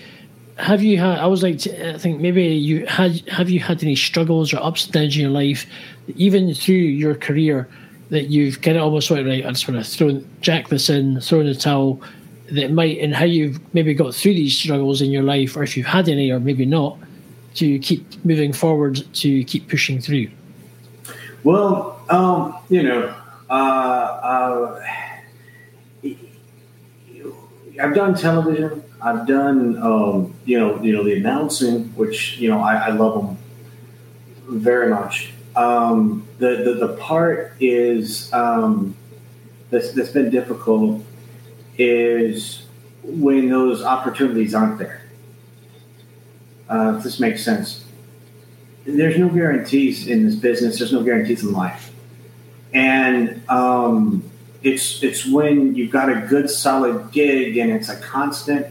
have 0.58 0.84
you 0.84 0.98
had? 0.98 1.20
I 1.20 1.28
was 1.28 1.44
like, 1.44 1.66
I 1.68 1.98
think 1.98 2.20
maybe 2.20 2.44
you 2.44 2.86
had. 2.86 3.28
Have 3.30 3.50
you 3.50 3.60
had 3.60 3.82
any 3.84 3.96
struggles 3.96 4.54
or 4.54 4.58
ups 4.58 4.86
and 4.86 4.94
downs 4.94 5.16
in 5.16 5.22
your 5.22 5.32
life, 5.32 5.66
even 6.16 6.54
through 6.54 6.76
your 6.76 7.16
career, 7.16 7.70
that 8.10 8.30
you've 8.30 8.62
kind 8.62 8.78
of 8.78 8.84
almost 8.84 9.10
went 9.10 9.26
right? 9.26 9.46
I 9.46 9.50
just 9.50 9.68
want 9.68 9.84
to 9.84 9.90
throw 9.90 10.22
jack 10.42 10.68
this 10.68 10.90
in, 10.90 11.22
throw 11.22 11.40
in 11.40 11.48
the 11.48 11.56
towel. 11.56 12.02
That 12.52 12.72
might 12.72 12.98
and 12.98 13.14
how 13.14 13.26
you've 13.26 13.60
maybe 13.76 13.94
got 13.94 14.16
through 14.16 14.34
these 14.34 14.58
struggles 14.58 15.02
in 15.02 15.12
your 15.12 15.22
life, 15.22 15.56
or 15.56 15.62
if 15.62 15.78
you've 15.78 15.86
had 15.86 16.10
any, 16.10 16.32
or 16.32 16.40
maybe 16.40 16.66
not 16.66 16.98
to 17.56 17.80
keep 17.80 18.24
moving 18.26 18.54
forward 18.54 19.04
to 19.14 19.43
keep 19.43 19.70
pushing 19.70 20.00
through? 20.00 20.30
Well, 21.43 22.02
um, 22.10 22.58
you 22.70 22.84
know, 22.84 23.16
uh, 23.50 23.54
uh, 23.54 24.84
I've 27.82 27.95
done 27.95 28.16
television. 28.16 28.84
I've 29.02 29.26
done, 29.26 29.82
um, 29.82 30.34
you 30.45 30.60
know, 30.60 30.82
you 30.82 30.91
know 30.91 31.04
the 31.04 31.16
announcing, 31.16 31.86
which 31.95 32.38
you 32.38 32.50
know 32.50 32.60
I, 32.60 32.76
I 32.76 32.89
love 32.89 33.26
them 33.26 33.38
very 34.47 34.89
much. 34.89 35.32
Um, 35.56 36.28
the, 36.38 36.58
the 36.58 36.88
the 36.88 36.93
part 36.97 37.54
is 37.60 38.32
um, 38.34 38.95
that's 39.70 39.93
that's 39.93 40.12
been 40.12 40.30
difficult 40.30 41.04
is 41.78 42.64
when 43.04 43.50
those 43.50 43.82
opportunities 43.82 44.54
aren't 44.54 44.78
there 44.78 45.02
uh, 46.70 46.96
if 46.98 47.04
this 47.04 47.20
makes 47.20 47.44
sense. 47.44 47.86
There's 48.86 49.18
no 49.18 49.30
guarantees 49.30 50.08
in 50.08 50.26
this 50.26 50.36
business. 50.36 50.80
There's 50.80 50.94
no 50.94 51.04
guarantees 51.04 51.44
in 51.44 51.52
life, 51.52 51.94
and 52.74 53.42
um, 53.50 54.24
it's 54.64 55.04
it's 55.04 55.26
when 55.26 55.76
you've 55.76 55.92
got 55.92 56.10
a 56.10 56.26
good 56.28 56.50
solid 56.50 57.12
gig 57.12 57.58
and 57.58 57.72
it's 57.72 57.90
a 57.90 58.00
constant, 58.00 58.68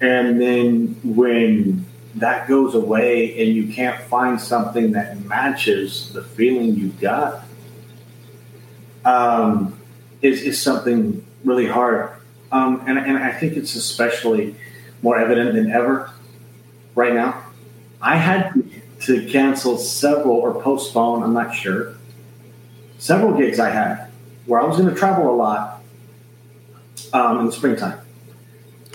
and 0.00 0.40
then 0.40 0.98
when 1.02 1.84
that 2.14 2.48
goes 2.48 2.74
away 2.74 3.38
and 3.40 3.54
you 3.54 3.72
can't 3.72 4.00
find 4.04 4.40
something 4.40 4.92
that 4.92 5.20
matches 5.24 6.12
the 6.12 6.22
feeling 6.22 6.74
you 6.74 6.88
got, 6.88 7.44
um, 9.04 9.78
is 10.22 10.42
is 10.42 10.60
something 10.60 11.24
really 11.44 11.66
hard. 11.66 12.12
Um, 12.50 12.82
and, 12.86 12.98
and 12.98 13.18
I 13.18 13.30
think 13.32 13.56
it's 13.58 13.74
especially 13.74 14.56
more 15.02 15.18
evident 15.18 15.54
than 15.54 15.70
ever 15.70 16.10
right 16.98 17.14
now. 17.14 17.44
I 18.02 18.16
had 18.16 18.52
to 19.02 19.26
cancel 19.28 19.78
several 19.78 20.36
or 20.36 20.60
postpone, 20.60 21.22
I'm 21.22 21.32
not 21.32 21.54
sure, 21.54 21.94
several 22.98 23.38
gigs 23.38 23.60
I 23.60 23.70
had 23.70 24.10
where 24.46 24.60
I 24.60 24.64
was 24.64 24.76
going 24.76 24.88
to 24.88 24.94
travel 24.94 25.30
a 25.32 25.36
lot 25.36 25.82
um, 27.12 27.40
in 27.40 27.46
the 27.46 27.52
springtime. 27.52 28.00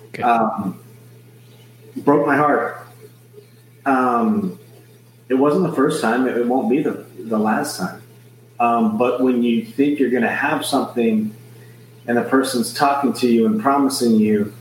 Okay. 0.07 0.21
Um, 0.21 0.79
broke 1.97 2.27
my 2.27 2.35
heart. 2.35 2.85
Um, 3.85 4.59
it 5.29 5.35
wasn't 5.35 5.63
the 5.67 5.73
first 5.73 6.01
time. 6.01 6.27
It, 6.27 6.37
it 6.37 6.45
won't 6.45 6.69
be 6.69 6.83
the, 6.83 7.05
the 7.17 7.39
last 7.39 7.77
time. 7.77 8.01
Um, 8.59 8.97
but 8.97 9.21
when 9.21 9.43
you 9.43 9.65
think 9.65 9.99
you're 9.99 10.09
going 10.09 10.23
to 10.23 10.29
have 10.29 10.65
something 10.65 11.35
and 12.07 12.17
the 12.17 12.23
person's 12.23 12.73
talking 12.73 13.13
to 13.13 13.27
you 13.27 13.45
and 13.45 13.61
promising 13.61 14.15
you 14.15 14.53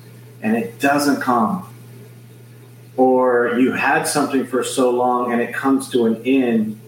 and 0.43 0.57
it 0.57 0.79
doesn't 0.79 1.21
come, 1.21 1.72
or 2.97 3.59
you 3.59 3.73
had 3.73 4.05
something 4.05 4.47
for 4.47 4.63
so 4.63 4.91
long 4.91 5.33
and 5.33 5.41
it 5.41 5.55
comes 5.55 5.89
to 5.91 6.07
an 6.07 6.23
end, 6.25 6.81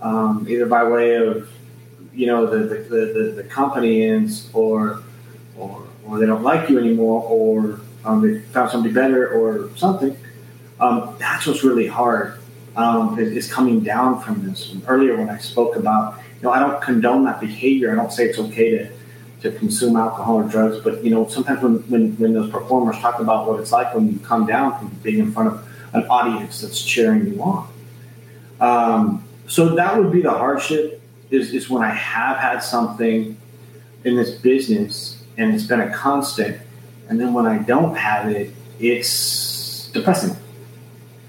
um, 0.00 0.46
either 0.48 0.66
by 0.66 0.84
way 0.84 1.14
of 1.16 1.50
you 2.12 2.26
know 2.26 2.46
the 2.46 2.58
the, 2.58 2.76
the, 2.78 3.32
the, 3.36 3.44
company 3.44 4.04
ends 4.04 4.48
or 4.52 5.02
or 5.56 5.86
or 6.04 6.18
they 6.18 6.26
don't 6.26 6.42
like 6.42 6.68
you 6.68 6.78
anymore 6.78 7.22
or 7.22 7.80
um, 8.04 8.20
they 8.20 8.40
found 8.40 8.70
somebody 8.70 8.92
better 8.92 9.28
or 9.28 9.74
something. 9.76 10.16
Um, 10.80 11.16
that's 11.18 11.46
what's 11.46 11.64
really 11.64 11.86
hard 11.86 12.38
um, 12.76 13.18
is, 13.18 13.32
is 13.32 13.52
coming 13.52 13.80
down 13.80 14.20
from 14.20 14.46
this. 14.48 14.74
Earlier, 14.86 15.16
when 15.16 15.30
I 15.30 15.38
spoke 15.38 15.76
about, 15.76 16.18
you 16.36 16.42
know, 16.42 16.50
I 16.50 16.58
don't 16.58 16.82
condone 16.82 17.24
that 17.24 17.40
behavior. 17.40 17.92
I 17.92 17.94
don't 17.94 18.12
say 18.12 18.26
it's 18.26 18.38
okay 18.38 18.70
to, 18.70 18.90
to 19.44 19.52
consume 19.52 19.94
alcohol 19.94 20.36
or 20.36 20.48
drugs, 20.48 20.78
but 20.80 21.04
you 21.04 21.10
know, 21.10 21.28
sometimes 21.28 21.62
when, 21.62 21.74
when, 21.90 22.16
when 22.16 22.32
those 22.32 22.50
performers 22.50 22.98
talk 22.98 23.20
about 23.20 23.46
what 23.46 23.60
it's 23.60 23.72
like 23.72 23.94
when 23.94 24.10
you 24.10 24.18
come 24.20 24.46
down 24.46 24.76
from 24.78 24.88
being 25.02 25.18
in 25.18 25.30
front 25.32 25.52
of 25.52 25.68
an 25.92 26.02
audience 26.08 26.62
that's 26.62 26.82
cheering 26.82 27.26
you 27.26 27.42
on. 27.42 27.68
Um, 28.58 29.24
so 29.46 29.74
that 29.74 29.98
would 29.98 30.10
be 30.10 30.22
the 30.22 30.30
hardship 30.30 31.02
is, 31.30 31.52
is 31.52 31.68
when 31.68 31.82
I 31.82 31.90
have 31.90 32.38
had 32.38 32.60
something 32.60 33.36
in 34.04 34.16
this 34.16 34.30
business 34.30 35.22
and 35.36 35.54
it's 35.54 35.66
been 35.66 35.80
a 35.80 35.92
constant, 35.92 36.56
and 37.10 37.20
then 37.20 37.34
when 37.34 37.44
I 37.44 37.58
don't 37.58 37.96
have 37.96 38.30
it, 38.30 38.50
it's 38.78 39.90
depressing. 39.92 40.36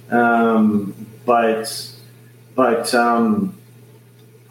Um, 0.10 0.94
but 1.26 1.92
but 2.56 2.94
um, 2.94 3.58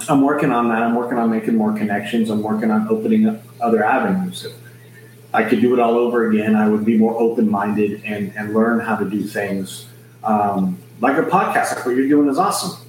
I'm 0.09 0.23
working 0.23 0.51
on 0.51 0.69
that. 0.69 0.83
I'm 0.83 0.97
working 0.97 1.17
on 1.17 1.31
making 1.31 1.57
more 1.57 1.73
connections. 1.73 2.29
I'm 2.31 2.43
working 2.43 2.71
on 2.71 2.89
opening 2.89 3.27
up 3.27 3.44
other 3.61 3.85
avenues. 3.85 4.45
If 4.45 4.53
I 5.33 5.45
could 5.45 5.61
do 5.61 5.73
it 5.75 5.81
all 5.81 5.95
over 5.99 6.29
again, 6.31 6.55
I 6.57 6.69
would 6.69 6.85
be 6.85 6.97
more 6.97 7.19
open 7.19 7.51
minded 7.51 8.03
and, 8.05 8.33
and 8.37 8.55
learn 8.55 8.81
how 8.81 8.97
to 8.97 9.05
do 9.09 9.23
things 9.25 9.87
um, 10.23 10.79
like 11.01 11.17
a 11.19 11.23
podcast. 11.23 11.77
Like 11.77 11.87
what 11.87 11.97
you're 11.97 12.09
doing 12.09 12.29
is 12.29 12.39
awesome. 12.39 12.81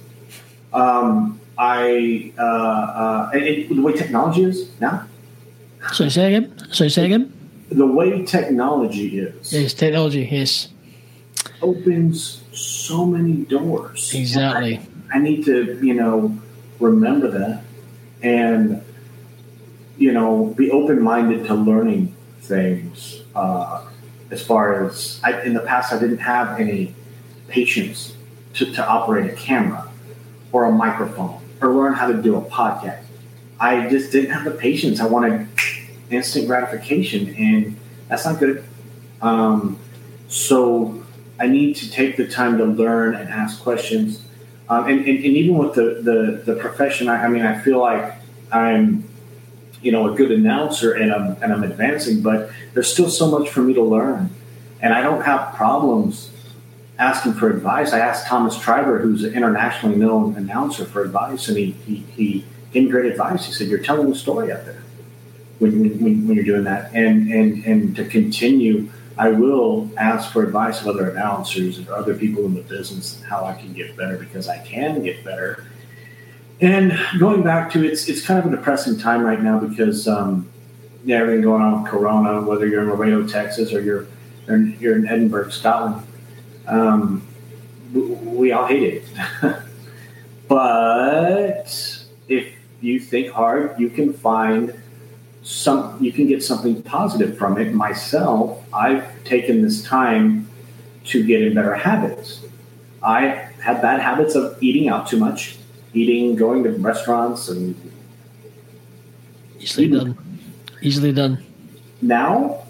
Um, 0.72 1.40
I 1.58 2.32
uh, 2.38 2.42
uh, 2.42 3.30
and, 3.34 3.42
and 3.42 3.78
the 3.78 3.82
way 3.82 3.92
technology 3.94 4.44
is 4.44 4.68
now, 4.80 5.06
So 5.92 6.08
say 6.08 6.34
again. 6.34 6.52
So 6.72 6.86
say 6.88 7.06
again. 7.06 7.32
the 7.70 7.86
way 7.86 8.24
technology 8.24 9.18
is 9.18 9.52
Yes, 9.52 9.72
technology. 9.74 10.28
Yes, 10.30 10.68
opens 11.62 12.42
so 12.52 13.06
many 13.06 13.44
doors. 13.44 14.12
exactly. 14.14 14.80
I 15.12 15.18
need 15.18 15.44
to, 15.46 15.78
you 15.82 15.94
know, 15.94 16.36
remember 16.80 17.30
that 17.30 17.62
and, 18.22 18.82
you 19.98 20.12
know, 20.12 20.54
be 20.56 20.70
open 20.70 21.02
minded 21.02 21.46
to 21.46 21.54
learning 21.54 22.14
things. 22.40 23.22
Uh, 23.34 23.84
as 24.30 24.44
far 24.44 24.86
as 24.86 25.20
I, 25.22 25.42
in 25.42 25.54
the 25.54 25.60
past, 25.60 25.92
I 25.92 25.98
didn't 25.98 26.18
have 26.18 26.58
any 26.60 26.94
patience 27.48 28.14
to, 28.54 28.72
to 28.72 28.86
operate 28.86 29.30
a 29.32 29.36
camera 29.36 29.88
or 30.52 30.64
a 30.64 30.72
microphone 30.72 31.40
or 31.60 31.72
learn 31.74 31.92
how 31.92 32.08
to 32.10 32.20
do 32.20 32.36
a 32.36 32.42
podcast. 32.42 33.02
I 33.58 33.88
just 33.88 34.12
didn't 34.12 34.30
have 34.30 34.44
the 34.44 34.50
patience. 34.50 35.00
I 35.00 35.06
wanted 35.06 35.48
instant 36.10 36.46
gratification, 36.46 37.34
and 37.36 37.76
that's 38.08 38.24
not 38.24 38.38
good. 38.38 38.64
Um, 39.22 39.78
so 40.28 41.02
I 41.38 41.46
need 41.46 41.76
to 41.76 41.90
take 41.90 42.16
the 42.16 42.26
time 42.26 42.58
to 42.58 42.64
learn 42.64 43.14
and 43.14 43.28
ask 43.28 43.62
questions. 43.62 44.22
Um, 44.68 44.88
and, 44.88 44.98
and, 45.00 45.08
and 45.08 45.24
even 45.24 45.56
with 45.56 45.74
the, 45.74 46.02
the, 46.02 46.52
the 46.52 46.60
profession, 46.60 47.08
I, 47.08 47.24
I 47.24 47.28
mean, 47.28 47.42
I 47.42 47.58
feel 47.60 47.78
like 47.78 48.14
I'm, 48.50 49.08
you 49.82 49.92
know, 49.92 50.12
a 50.12 50.16
good 50.16 50.32
announcer 50.32 50.92
and 50.92 51.12
I'm, 51.12 51.42
and 51.42 51.52
I'm 51.52 51.62
advancing, 51.62 52.22
but 52.22 52.50
there's 52.74 52.92
still 52.92 53.10
so 53.10 53.30
much 53.30 53.50
for 53.50 53.60
me 53.60 53.74
to 53.74 53.82
learn. 53.82 54.30
And 54.80 54.92
I 54.92 55.02
don't 55.02 55.22
have 55.22 55.54
problems 55.54 56.30
asking 56.98 57.34
for 57.34 57.50
advice. 57.50 57.92
I 57.92 57.98
asked 57.98 58.26
Thomas 58.26 58.56
Treiber, 58.56 59.00
who's 59.00 59.24
an 59.24 59.34
internationally 59.34 59.96
known 59.96 60.34
announcer, 60.36 60.84
for 60.84 61.02
advice, 61.02 61.48
and 61.48 61.56
he, 61.56 61.72
he, 61.72 61.96
he 62.16 62.44
gave 62.72 62.84
me 62.84 62.90
great 62.90 63.10
advice. 63.10 63.46
He 63.46 63.52
said, 63.52 63.68
You're 63.68 63.82
telling 63.82 64.10
a 64.10 64.14
story 64.14 64.52
out 64.52 64.64
there 64.64 64.82
when, 65.58 66.02
when, 66.02 66.26
when 66.26 66.36
you're 66.36 66.44
doing 66.44 66.64
that. 66.64 66.92
And, 66.94 67.30
and, 67.30 67.64
and 67.64 67.96
to 67.96 68.04
continue, 68.04 68.90
I 69.18 69.30
will 69.30 69.90
ask 69.96 70.32
for 70.32 70.42
advice 70.42 70.80
of 70.80 70.88
other 70.88 71.10
announcers 71.10 71.86
or 71.86 71.94
other 71.94 72.14
people 72.14 72.44
in 72.44 72.54
the 72.54 72.62
business 72.62 73.22
how 73.22 73.44
I 73.44 73.54
can 73.54 73.72
get 73.72 73.96
better 73.96 74.16
because 74.16 74.48
I 74.48 74.58
can 74.58 75.02
get 75.02 75.24
better. 75.24 75.64
And 76.60 76.98
going 77.18 77.42
back 77.42 77.70
to 77.72 77.84
it's 77.84 78.08
it's 78.08 78.24
kind 78.24 78.38
of 78.38 78.50
a 78.50 78.56
depressing 78.56 78.98
time 78.98 79.22
right 79.22 79.42
now 79.42 79.58
because 79.58 80.08
um, 80.08 80.48
yeah, 81.04 81.18
everything 81.18 81.42
going 81.42 81.62
on 81.62 81.82
with 81.82 81.90
Corona, 81.90 82.40
whether 82.42 82.66
you're 82.66 82.82
in 82.82 82.88
Laredo, 82.88 83.26
Texas, 83.26 83.72
or 83.72 83.80
you're 83.80 84.06
in, 84.48 84.76
you're 84.80 84.96
in 84.96 85.06
Edinburgh, 85.06 85.50
Scotland, 85.50 86.06
um, 86.66 87.26
we, 87.92 88.00
we 88.00 88.52
all 88.52 88.66
hate 88.66 88.82
it. 88.82 89.04
but 90.48 92.04
if 92.28 92.52
you 92.80 92.98
think 93.00 93.32
hard, 93.32 93.78
you 93.78 93.90
can 93.90 94.12
find 94.12 94.74
some 95.42 95.96
you 96.02 96.12
can 96.12 96.26
get 96.26 96.42
something 96.42 96.82
positive 96.82 97.38
from 97.38 97.58
it. 97.58 97.72
Myself, 97.72 98.64
I've 98.72 99.24
taken 99.24 99.62
this 99.62 99.82
time 99.84 100.48
to 101.04 101.24
get 101.24 101.42
in 101.42 101.54
better 101.54 101.74
habits. 101.74 102.44
I 103.02 103.48
had 103.60 103.80
bad 103.80 104.00
habits 104.00 104.34
of 104.34 104.60
eating 104.60 104.88
out 104.88 105.06
too 105.06 105.18
much, 105.18 105.55
eating, 105.96 106.36
going 106.36 106.62
to 106.64 106.70
restaurants, 106.70 107.48
and 107.48 107.74
Easily 109.58 109.88
done. 109.88 110.16
Easily 110.82 111.12
done. 111.12 111.42
now 112.02 112.62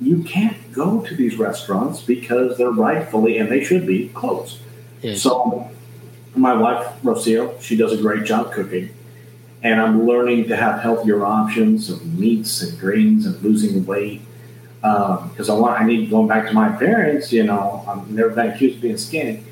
you 0.00 0.22
can't 0.22 0.56
go 0.72 1.00
to 1.02 1.14
these 1.14 1.36
restaurants 1.36 2.00
because 2.02 2.56
they're 2.58 2.70
rightfully 2.70 3.38
and 3.38 3.50
they 3.50 3.62
should 3.62 3.86
be 3.86 4.08
closed. 4.08 4.58
Yes. 5.02 5.22
So, 5.22 5.70
my 6.34 6.54
wife 6.54 6.86
Rocio, 7.02 7.60
she 7.60 7.76
does 7.76 7.92
a 7.92 7.96
great 7.96 8.24
job 8.24 8.52
cooking, 8.52 8.90
and 9.62 9.80
I'm 9.80 10.06
learning 10.06 10.48
to 10.48 10.56
have 10.56 10.80
healthier 10.80 11.24
options 11.24 11.90
of 11.90 12.18
meats 12.18 12.62
and 12.62 12.78
greens 12.78 13.26
and 13.26 13.40
losing 13.42 13.84
weight 13.86 14.22
uh, 14.82 15.26
because 15.28 15.48
I 15.48 15.54
want. 15.54 15.80
I 15.80 15.84
need 15.84 16.10
going 16.10 16.28
back 16.28 16.46
to 16.48 16.52
my 16.52 16.70
parents. 16.70 17.32
You 17.32 17.44
know, 17.44 17.84
um, 17.86 18.00
I've 18.00 18.10
never 18.10 18.30
been 18.30 18.48
accused 18.50 18.76
of 18.76 18.82
being 18.82 18.96
skinny. 18.96 19.42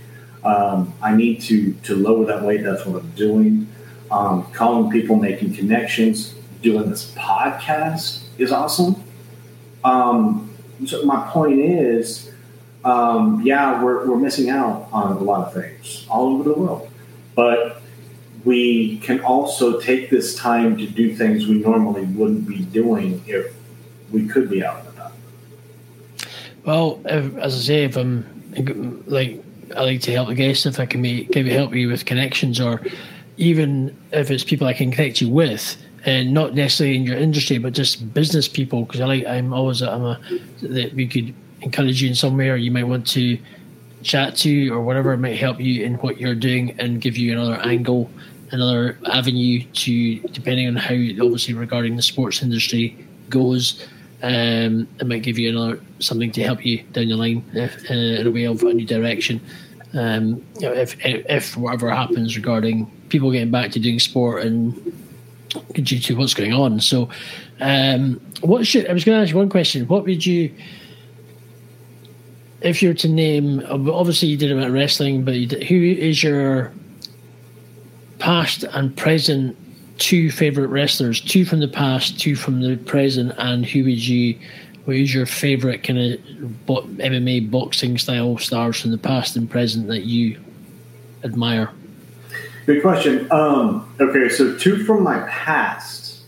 Um, 0.45 0.93
I 1.01 1.15
need 1.15 1.41
to 1.43 1.73
to 1.85 1.95
lower 1.97 2.25
that 2.27 2.43
weight. 2.43 2.63
That's 2.65 2.85
what 2.85 3.03
I'm 3.03 3.11
doing. 3.13 3.69
Um, 4.11 4.45
calling 4.53 4.91
people, 4.91 5.17
making 5.17 5.55
connections, 5.55 6.35
doing 6.61 6.91
this 6.91 7.13
podcast 7.13 8.25
is 8.39 8.53
awesome. 8.53 9.03
Um, 9.85 10.51
so 10.87 11.05
my 11.05 11.29
point 11.31 11.61
is, 11.61 12.31
um, 12.85 13.43
yeah, 13.45 13.83
we're, 13.83 14.07
we're 14.07 14.19
missing 14.19 14.51
out 14.51 14.89
on 14.93 15.17
a 15.17 15.21
lot 15.21 15.47
of 15.47 15.55
things 15.55 16.07
all 16.11 16.35
over 16.35 16.45
the 16.45 16.55
world, 16.55 16.91
but 17.35 17.83
we 18.45 18.99
can 18.99 19.21
also 19.21 19.81
take 19.81 20.11
this 20.11 20.35
time 20.35 20.77
to 20.77 20.87
do 20.87 21.15
things 21.15 21.47
we 21.47 21.59
normally 21.59 22.05
wouldn't 22.05 22.49
be 22.49 22.65
doing 22.65 23.23
if 23.27 23.55
we 24.11 24.27
could 24.27 24.51
be 24.51 24.65
out 24.65 24.81
and 24.81 24.89
about. 24.89 25.13
Well, 26.65 27.01
as 27.05 27.57
I 27.57 27.61
say, 27.61 27.85
if 27.85 27.97
I'm 27.97 29.05
like, 29.07 29.43
I 29.77 29.85
like 29.85 30.01
to 30.03 30.13
help 30.13 30.29
the 30.29 30.35
guests 30.35 30.67
if 30.67 30.79
I 30.79 30.87
can 30.87 31.03
maybe 31.03 31.51
help 31.51 31.75
you 31.75 31.89
with 31.89 32.05
connections, 32.05 32.61
or 32.61 32.81
even 33.37 33.97
if 34.13 34.31
it's 34.31 34.45
people 34.45 34.67
I 34.67 34.73
can 34.73 34.91
connect 34.91 35.21
you 35.21 35.29
with, 35.29 35.77
and 36.05 36.33
not 36.33 36.55
necessarily 36.55 36.97
in 36.97 37.05
your 37.05 37.17
industry, 37.17 37.59
but 37.59 37.73
just 37.73 38.13
business 38.13 38.49
people. 38.49 38.85
Because 38.85 39.01
I 39.01 39.07
like, 39.07 39.27
I'm 39.27 39.53
always, 39.53 39.83
I'm 39.83 40.05
a 40.05 40.21
that 40.63 40.95
we 40.95 41.07
could 41.07 41.35
encourage 41.61 42.03
you 42.03 42.09
in 42.09 42.15
some 42.15 42.37
way, 42.37 42.51
or 42.51 42.57
you 42.57 42.71
might 42.71 42.85
want 42.85 43.07
to 43.09 43.39
chat 44.03 44.37
to, 44.37 44.69
or 44.71 44.83
whatever 44.83 45.17
might 45.17 45.39
help 45.39 45.61
you 45.61 45.85
in 45.85 45.95
what 45.97 46.21
you're 46.21 46.35
doing 46.35 46.75
and 46.81 47.01
give 47.01 47.17
you 47.17 47.33
another 47.33 47.55
angle, 47.63 48.11
another 48.51 48.99
avenue 49.07 49.63
to, 49.73 50.19
depending 50.29 50.67
on 50.67 50.77
how, 50.77 50.95
obviously 51.25 51.55
regarding 51.55 51.97
the 51.97 52.03
sports 52.03 52.43
industry 52.43 52.97
goes. 53.29 53.87
Um, 54.23 54.87
it 55.01 55.07
might 55.07 55.23
give 55.23 55.39
you 55.39 55.51
another 55.51 55.81
something 55.99 56.31
to 56.33 56.43
help 56.45 56.65
you 56.65 56.83
down 56.93 57.09
the 57.09 57.17
line 57.17 57.45
if, 57.55 57.91
uh, 57.91 57.95
in 57.95 58.27
a 58.27 58.31
way 58.31 58.45
of 58.45 58.63
a 58.63 58.73
new 58.73 58.87
direction. 58.87 59.41
Um, 59.95 60.45
you 60.59 60.69
know, 60.69 60.73
if, 60.73 60.97
if 61.05 61.27
if 61.29 61.57
whatever 61.57 61.91
happens 61.91 62.37
regarding 62.37 62.87
people 63.09 63.31
getting 63.33 63.51
back 63.51 63.73
to 63.73 63.81
doing 63.81 63.99
sport 63.99 64.45
and 64.45 64.75
due 65.73 65.99
to 65.99 66.17
what's 66.17 66.35
going 66.35 66.53
on. 66.53 66.81
So, 66.81 67.09
um, 67.61 68.21
what 68.41 68.67
should 68.67 68.89
I 68.89 68.93
was 68.93 69.05
going 69.05 69.19
to 69.19 69.23
ask 69.23 69.33
you 69.33 69.39
one 69.39 69.51
question? 69.51 69.87
What 69.87 70.05
would 70.05 70.25
you, 70.25 70.55
if 72.61 72.83
you 72.83 72.91
were 72.91 72.95
to 72.95 73.09
name? 73.09 73.63
Obviously, 73.69 74.29
you 74.29 74.37
did 74.37 74.53
about 74.53 74.71
wrestling, 74.71 75.25
but 75.25 75.35
you 75.35 75.47
did, 75.47 75.65
who 75.65 75.77
is 75.77 76.23
your 76.23 76.73
past 78.19 78.65
and 78.65 78.97
present 78.97 79.57
two 80.03 80.33
favorite 80.33 80.67
wrestlers, 80.67 81.21
two 81.21 81.45
from 81.45 81.61
the 81.61 81.69
past, 81.69 82.19
two 82.19 82.35
from 82.35 82.61
the 82.61 82.77
present, 82.77 83.33
and 83.39 83.65
who 83.65 83.85
would 83.85 84.07
you? 84.07 84.37
What 84.85 84.97
is 84.97 85.15
your 85.15 85.27
favorite 85.27 85.85
kind 85.85 85.99
of 85.99 86.67
bo- 86.67 86.83
MMA 86.83 87.49
boxing 87.53 87.97
style 87.99 88.37
stars 88.37 88.81
from 88.81 88.91
the 88.91 88.99
past 88.99 89.37
and 89.37 89.49
present 89.49 89.87
that 89.87 90.03
you 90.03 90.43
admire? 91.23 91.71
Good 92.67 92.83
question. 92.83 93.31
Um, 93.31 93.95
okay, 94.01 94.29
so 94.29 94.59
two 94.59 94.85
from 94.85 95.05
my 95.05 95.21
past. 95.29 96.25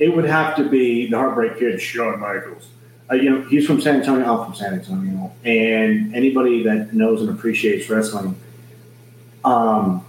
It 0.00 0.16
would 0.16 0.24
have 0.24 0.56
to 0.56 0.68
be 0.68 1.08
the 1.08 1.16
Heartbreak 1.16 1.60
Kid, 1.60 1.80
Shawn 1.80 2.18
Michaels. 2.18 2.66
Uh, 3.08 3.14
you 3.14 3.30
know, 3.30 3.42
he's 3.42 3.68
from 3.68 3.80
San 3.80 4.00
Antonio. 4.00 4.36
I'm 4.36 4.46
from 4.46 4.54
San 4.56 4.74
Antonio, 4.74 5.30
and 5.44 6.12
anybody 6.12 6.64
that 6.64 6.92
knows 6.92 7.20
and 7.20 7.30
appreciates 7.30 7.88
wrestling, 7.88 8.34
um, 9.44 10.04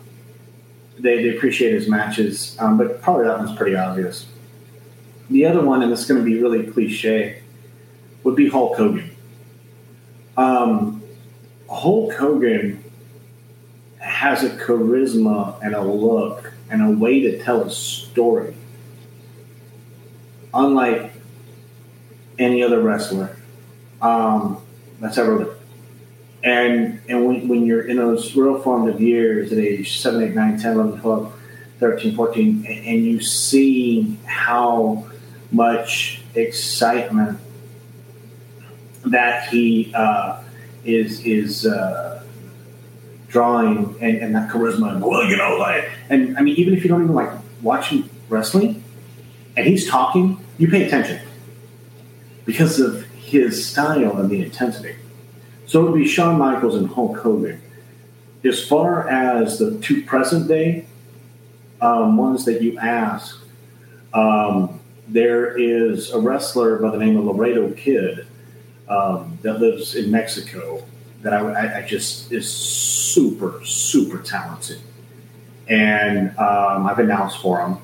they, 1.04 1.22
they 1.22 1.36
appreciate 1.36 1.74
his 1.74 1.88
matches. 1.88 2.58
Um, 2.60 2.78
but 2.78 3.02
probably 3.02 3.26
that 3.26 3.38
one's 3.38 3.56
pretty 3.56 3.76
obvious. 3.76 4.26
The 5.30 5.46
other 5.46 5.62
one, 5.62 5.84
and 5.84 5.92
it's 5.92 6.06
going 6.06 6.20
to 6.20 6.26
be 6.26 6.42
really 6.42 6.66
cliche, 6.66 7.44
would 8.24 8.36
be 8.36 8.50
Hulk 8.50 8.78
Hogan. 8.78 9.12
Um, 10.38 11.04
Hulk 11.70 12.14
Hogan 12.14 12.84
has 14.00 14.44
a 14.44 14.50
charisma 14.50 15.60
and 15.62 15.76
a 15.76 15.82
look 15.82 16.54
and 16.70 16.82
a 16.82 16.90
way 16.90 17.22
to 17.22 17.44
tell 17.44 17.62
a 17.62 17.70
story, 17.70 18.56
unlike 20.54 21.12
any 22.40 22.64
other 22.64 22.82
wrestler 22.82 23.38
um, 24.02 24.62
that's 25.00 25.18
ever 25.18 25.36
lived. 25.36 25.63
And 26.44 27.00
and 27.08 27.26
when, 27.26 27.48
when 27.48 27.66
you're 27.66 27.88
in 27.88 27.98
those 27.98 28.36
real 28.36 28.62
formative 28.62 29.00
years 29.00 29.52
at 29.52 29.58
age 29.58 30.00
7, 30.00 30.22
8, 30.22 30.36
9, 30.36 30.60
10, 30.60 30.74
11, 30.74 31.02
12, 31.02 31.40
13, 31.80 32.16
14, 32.16 32.66
and, 32.68 32.68
and 32.68 33.06
you 33.06 33.22
see 33.22 34.18
how 34.26 35.10
much 35.52 36.22
excitement 36.36 37.40
that 39.06 39.48
he 39.50 39.94
uh, 39.94 40.42
is 40.84 41.22
is 41.22 41.66
uh, 41.66 42.24
drawing 43.28 43.96
and, 44.02 44.18
and 44.18 44.36
that 44.36 44.50
charisma 44.50 44.94
and 44.94 45.04
well 45.04 45.24
you 45.26 45.36
know 45.36 45.58
like 45.58 45.90
and 46.10 46.38
I 46.38 46.42
mean 46.42 46.56
even 46.56 46.74
if 46.74 46.84
you 46.84 46.90
don't 46.90 47.04
even 47.04 47.16
like 47.16 47.32
watching 47.62 48.10
wrestling 48.30 48.84
and 49.58 49.66
he's 49.66 49.90
talking 49.90 50.38
you 50.58 50.70
pay 50.70 50.86
attention 50.86 51.20
because 52.46 52.80
of 52.80 53.06
his 53.34 53.66
style 53.66 54.18
and 54.20 54.30
the 54.30 54.44
intensity. 54.44 54.96
So 55.74 55.88
it 55.88 55.90
would 55.90 55.98
be 55.98 56.08
Shawn 56.08 56.38
Michaels 56.38 56.76
and 56.76 56.88
Hulk 56.88 57.18
Hogan. 57.18 57.60
As 58.44 58.64
far 58.64 59.10
as 59.10 59.58
the 59.58 59.80
two 59.80 60.04
present 60.04 60.48
day 60.48 60.86
um, 61.82 62.16
ones 62.16 62.46
that 62.46 62.62
you 62.62 62.78
asked, 62.78 63.40
um, 64.14 64.80
there 65.08 65.58
is 65.58 66.12
a 66.12 66.20
wrestler 66.20 66.78
by 66.78 66.92
the 66.92 67.00
name 67.00 67.18
of 67.18 67.26
Laredo 67.26 67.72
Kid 67.72 68.28
um, 68.88 69.40
that 69.42 69.62
lives 69.62 69.96
in 69.96 70.12
Mexico 70.12 70.86
that 71.24 71.34
I, 71.34 71.80
I, 71.80 71.82
just 71.82 72.32
is 72.32 72.48
super 72.48 73.60
super 73.66 74.20
talented, 74.20 74.80
and 75.68 76.38
um, 76.38 76.86
I've 76.86 77.00
announced 77.00 77.42
for 77.42 77.60
him, 77.66 77.78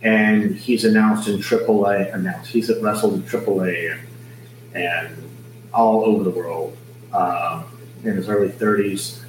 and 0.00 0.56
he's 0.56 0.86
announced 0.86 1.28
in 1.28 1.40
AAA. 1.40 2.14
Announced 2.14 2.50
he's 2.50 2.70
at 2.70 2.82
wrestled 2.82 3.14
in 3.16 3.22
AAA 3.24 3.92
and 3.92 4.06
and 4.74 5.30
all 5.74 6.06
over 6.06 6.24
the 6.24 6.30
world 6.30 6.74
um, 7.14 7.64
in 8.04 8.16
his 8.16 8.28
early 8.28 8.48
30s. 8.48 9.20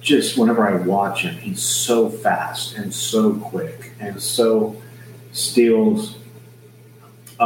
Just 0.00 0.38
whenever 0.38 0.66
I 0.68 0.76
watch 0.76 1.22
him, 1.22 1.34
he's 1.34 1.62
so 1.62 2.08
fast 2.08 2.76
and 2.76 2.94
so 2.94 3.34
quick 3.34 3.92
and 3.98 4.22
so 4.22 4.80
steals 5.32 6.16
uh, 7.40 7.42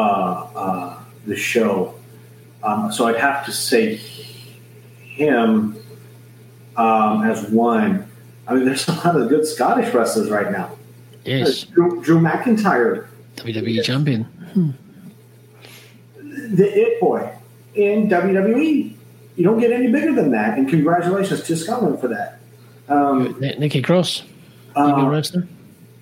uh, 0.55 1.03
the 1.27 1.37
show. 1.37 1.95
Um, 2.63 2.93
so 2.93 3.07
I'd 3.07 3.17
have 3.17 3.47
to 3.47 3.53
say 3.53 3.97
him 3.97 5.77
um, 6.77 7.25
as 7.25 7.49
one. 7.51 8.07
I 8.47 8.55
mean, 8.55 8.65
there's 8.67 8.89
a 8.89 8.93
lot 8.93 9.17
of 9.17 9.29
good 9.29 9.47
Scottish 9.47 9.95
wrestlers 9.95 10.31
right 10.31 10.51
now. 10.51 10.77
Yes, 11.25 11.65
Drew, 11.65 12.03
Drew 12.03 12.19
McIntyre, 12.19 13.07
WWE 13.37 13.83
champion. 13.85 14.27
the 16.17 16.79
It 16.79 17.01
Boy 17.01 17.31
in 17.75 18.09
WWE. 18.09 18.97
You 19.37 19.45
don't 19.45 19.59
get 19.61 19.73
any 19.73 19.91
bigger 19.91 20.13
than 20.15 20.33
that. 20.33 20.59
And 20.59 20.69
congratulations 20.69 21.43
to 21.45 21.57
Scotland 21.57 22.01
for 22.01 22.09
that. 22.09 22.39
Um, 22.89 23.37
Nikki 23.41 23.81
Cross, 23.83 24.23
uh, 24.75 24.97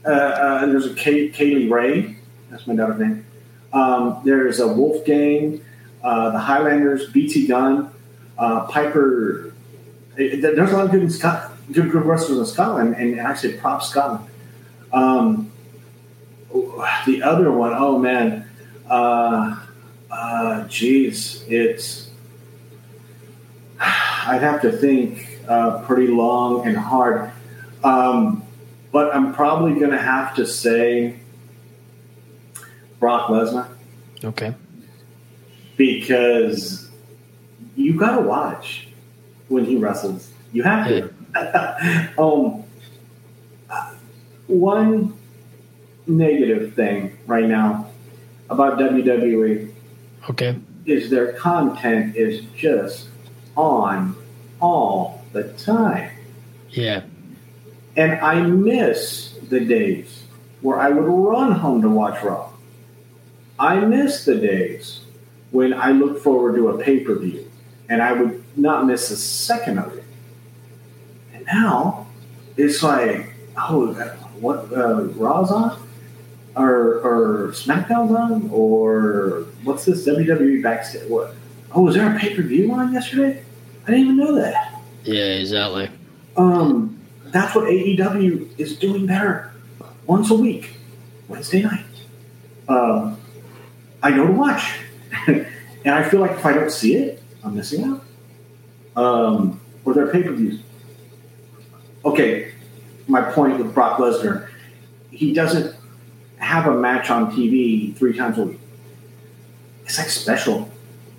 uh, 0.05 0.10
uh, 0.10 0.66
there's 0.66 0.86
a 0.86 0.94
Kay- 0.94 1.30
Kaylee 1.30 1.70
Ray. 1.70 2.16
That's 2.50 2.66
my 2.66 2.74
daughter's 2.74 2.98
name. 2.98 3.24
Um, 3.72 4.20
there's 4.24 4.59
a 4.60 4.66
Wolfgang, 4.68 5.60
uh, 6.02 6.30
the 6.30 6.38
Highlanders, 6.38 7.10
BT 7.10 7.46
Gunn, 7.46 7.90
uh, 8.38 8.60
Piper. 8.66 9.52
It- 10.16 10.42
it- 10.44 10.56
there's 10.56 10.72
a 10.72 10.76
lot 10.76 10.86
of 10.86 10.90
good, 10.90 11.02
in 11.02 11.10
Scot- 11.10 11.52
good, 11.72 11.90
good 11.92 12.05
wrestlers 12.06 12.38
in 12.38 12.46
Scotland, 12.46 12.96
and 12.96 13.20
actually 13.20 13.55
prop 13.55 13.82
Scotland. 13.82 14.24
Um, 14.92 15.50
the 17.06 17.22
other 17.22 17.52
one, 17.52 17.72
oh 17.76 17.98
man, 17.98 18.44
uh, 18.88 19.56
uh, 20.10 20.64
it's. 20.70 22.07
I'd 24.28 24.42
have 24.42 24.60
to 24.62 24.70
think 24.72 25.40
uh, 25.48 25.80
pretty 25.82 26.09
long 26.09 26.66
and 26.66 26.76
hard. 26.76 27.32
Um, 27.82 28.42
but 28.92 29.14
I'm 29.14 29.32
probably 29.34 29.78
going 29.78 29.90
to 29.92 29.98
have 30.02 30.34
to 30.36 30.46
say 30.46 31.18
Brock 33.00 33.28
Lesnar 33.30 33.68
Okay. 34.24 34.55
because 35.76 36.90
you 37.76 37.94
got 37.98 38.16
to 38.16 38.22
watch 38.22 38.88
when 39.48 39.64
he 39.64 39.76
wrestles. 39.76 40.30
You 40.52 40.62
have 40.64 40.88
to. 40.88 41.10
um, 42.18 42.64
one 44.46 45.14
negative 46.06 46.74
thing 46.74 47.16
right 47.26 47.44
now 47.46 47.90
about 48.50 48.78
WWE 48.78 49.72
Okay. 50.30 50.59
is 50.86 51.10
their 51.10 51.32
content 51.34 52.16
is 52.16 52.42
just 52.56 53.09
on 53.59 54.14
all 54.60 55.24
the 55.32 55.52
time. 55.55 56.10
Yeah. 56.70 57.02
And 57.97 58.12
I 58.20 58.40
miss 58.40 59.36
the 59.48 59.60
days 59.60 60.22
where 60.60 60.78
I 60.78 60.89
would 60.89 61.05
run 61.05 61.52
home 61.52 61.82
to 61.82 61.89
watch 61.89 62.22
Raw. 62.22 62.51
I 63.59 63.80
miss 63.80 64.24
the 64.24 64.36
days 64.36 65.01
when 65.51 65.74
I 65.74 65.90
looked 65.90 66.22
forward 66.22 66.55
to 66.55 66.68
a 66.68 66.78
pay 66.78 67.01
per 67.01 67.16
view 67.16 67.51
and 67.89 68.01
I 68.01 68.12
would 68.12 68.44
not 68.56 68.86
miss 68.86 69.10
a 69.10 69.16
second 69.16 69.78
of 69.78 69.97
it. 69.97 70.05
And 71.35 71.44
now 71.47 72.06
it's 72.56 72.82
like, 72.82 73.35
oh, 73.56 73.93
what 74.39 74.72
uh, 74.72 75.02
Raw's 75.16 75.51
on? 75.51 75.89
Or, 76.55 77.01
or 77.01 77.48
SmackDown's 77.52 78.14
on? 78.14 78.51
Or 78.52 79.47
what's 79.64 79.85
this 79.85 80.06
WWE 80.06 80.62
backstage? 80.62 81.09
What? 81.09 81.35
Oh, 81.72 81.82
was 81.82 81.97
there 81.97 82.14
a 82.14 82.18
pay 82.18 82.36
per 82.36 82.43
view 82.43 82.72
on 82.72 82.93
yesterday? 82.93 83.43
I 83.89 83.93
didn't 83.93 84.05
even 84.05 84.16
know 84.19 84.35
that. 84.35 84.82
Yeah. 85.05 85.36
Exactly. 85.36 85.89
Um, 86.36 87.01
that's 87.24 87.55
what 87.55 87.65
AEW 87.65 88.59
is 88.59 88.78
doing 88.78 89.06
better. 89.06 89.51
Once 90.06 90.31
a 90.31 90.35
week, 90.35 90.77
Wednesday 91.27 91.62
night. 91.62 91.86
Um, 92.69 93.19
I 94.02 94.10
go 94.10 94.27
to 94.27 94.32
watch, 94.32 94.78
and 95.27 95.47
I 95.86 96.06
feel 96.06 96.20
like 96.20 96.32
if 96.32 96.44
I 96.44 96.52
don't 96.52 96.70
see 96.70 96.97
it, 96.97 97.23
I'm 97.43 97.56
missing 97.56 97.85
out. 97.85 99.02
Um, 99.02 99.60
or 99.86 99.94
their 99.94 100.09
pay 100.09 100.23
per 100.23 100.32
views. 100.32 100.60
Okay, 102.05 102.52
my 103.06 103.23
point 103.23 103.59
with 103.59 103.73
Brock 103.73 103.98
Lesnar, 103.98 104.48
he 105.10 105.32
doesn't 105.32 105.74
have 106.36 106.66
a 106.66 106.74
match 106.74 107.10
on 107.10 107.32
TV 107.32 107.97
three 107.97 108.16
times 108.16 108.36
a 108.39 108.43
week. 108.43 108.60
It's 109.85 109.97
like 109.97 110.10
special. 110.10 110.70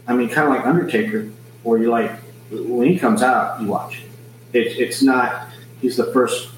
I 0.07 0.13
mean, 0.13 0.29
kind 0.29 0.47
of 0.47 0.55
like 0.55 0.67
Undertaker, 0.67 1.31
where 1.63 1.79
you 1.79 1.89
like 1.89 2.11
when 2.51 2.87
he 2.87 2.97
comes 2.97 3.21
out, 3.21 3.61
you 3.61 3.67
watch. 3.67 4.01
It's 4.53 4.75
it's 4.77 5.01
not. 5.01 5.49
He's 5.81 5.97
the 5.97 6.11
first 6.11 6.49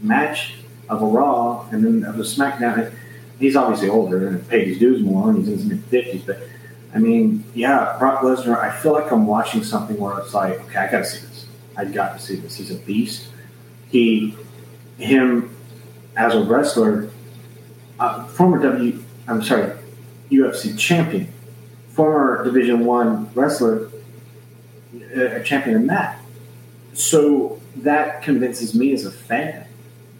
match 0.00 0.54
of 0.88 1.02
a 1.02 1.06
Raw, 1.06 1.66
and 1.70 1.84
then 1.84 2.04
of 2.04 2.18
a 2.18 2.22
SmackDown. 2.22 2.92
He's 3.38 3.56
obviously 3.56 3.88
older 3.88 4.28
and 4.28 4.48
paid 4.48 4.68
his 4.68 4.78
dues 4.78 5.02
more, 5.02 5.30
and 5.30 5.38
he's 5.38 5.48
in 5.48 5.54
his 5.54 5.64
mid 5.64 5.84
fifties. 5.84 6.22
But 6.22 6.40
I 6.94 6.98
mean, 6.98 7.44
yeah, 7.54 7.96
Brock 7.98 8.20
Lesnar. 8.22 8.58
I 8.58 8.70
feel 8.76 8.92
like 8.92 9.10
I'm 9.10 9.26
watching 9.26 9.62
something 9.64 9.98
where 9.98 10.18
it's 10.18 10.34
like, 10.34 10.60
okay, 10.66 10.78
I 10.78 10.90
got 10.90 10.98
to 10.98 11.04
see 11.04 11.26
this. 11.26 11.46
I 11.76 11.84
got 11.84 12.18
to 12.18 12.24
see 12.24 12.36
this. 12.36 12.56
He's 12.56 12.70
a 12.70 12.78
beast. 12.78 13.28
He, 13.88 14.36
him, 14.98 15.54
as 16.16 16.34
a 16.34 16.42
wrestler, 16.42 17.10
uh, 18.00 18.24
former 18.26 18.58
W. 18.58 19.02
I'm 19.26 19.42
sorry, 19.42 19.78
UFC 20.30 20.78
champion, 20.78 21.32
former 21.88 22.44
Division 22.44 22.84
One 22.84 23.32
wrestler, 23.34 23.87
a 25.14 25.42
champion 25.42 25.76
in 25.76 25.86
that. 25.88 26.18
So 26.94 27.60
that 27.76 28.22
convinces 28.22 28.74
me 28.74 28.92
as 28.92 29.04
a 29.04 29.10
fan 29.10 29.64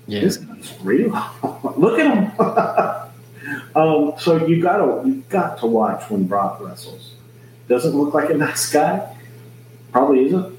Yeah. 0.07 0.21
This 0.21 0.37
guy's 0.39 0.73
real. 0.83 1.11
Look 1.77 1.99
at 1.99 2.07
him. 2.17 2.41
um, 3.77 4.15
so 4.19 4.47
you 4.47 4.63
gotta 4.63 5.07
you 5.09 5.23
got 5.29 5.59
to 5.59 5.67
watch 5.67 6.09
when 6.11 6.25
Brock 6.27 6.61
wrestles. 6.61 7.15
Doesn't 7.69 7.95
look 7.95 8.15
like 8.15 8.31
a 8.31 8.35
nice 8.47 8.71
guy. 8.73 9.15
Probably 9.93 10.27
isn't. 10.27 10.59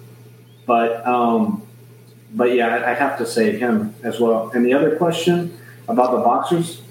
But 0.67 1.05
um, 1.07 1.63
but 2.35 2.53
yeah, 2.53 2.67
I- 2.67 2.91
I'd 2.91 2.97
have 2.99 3.17
to 3.17 3.25
say 3.25 3.57
him 3.57 3.95
as 4.03 4.19
well. 4.19 4.51
And 4.53 4.63
the 4.65 4.73
other 4.73 4.95
question 4.97 5.57
about 5.87 6.11
the 6.11 6.19
boxers, 6.19 6.81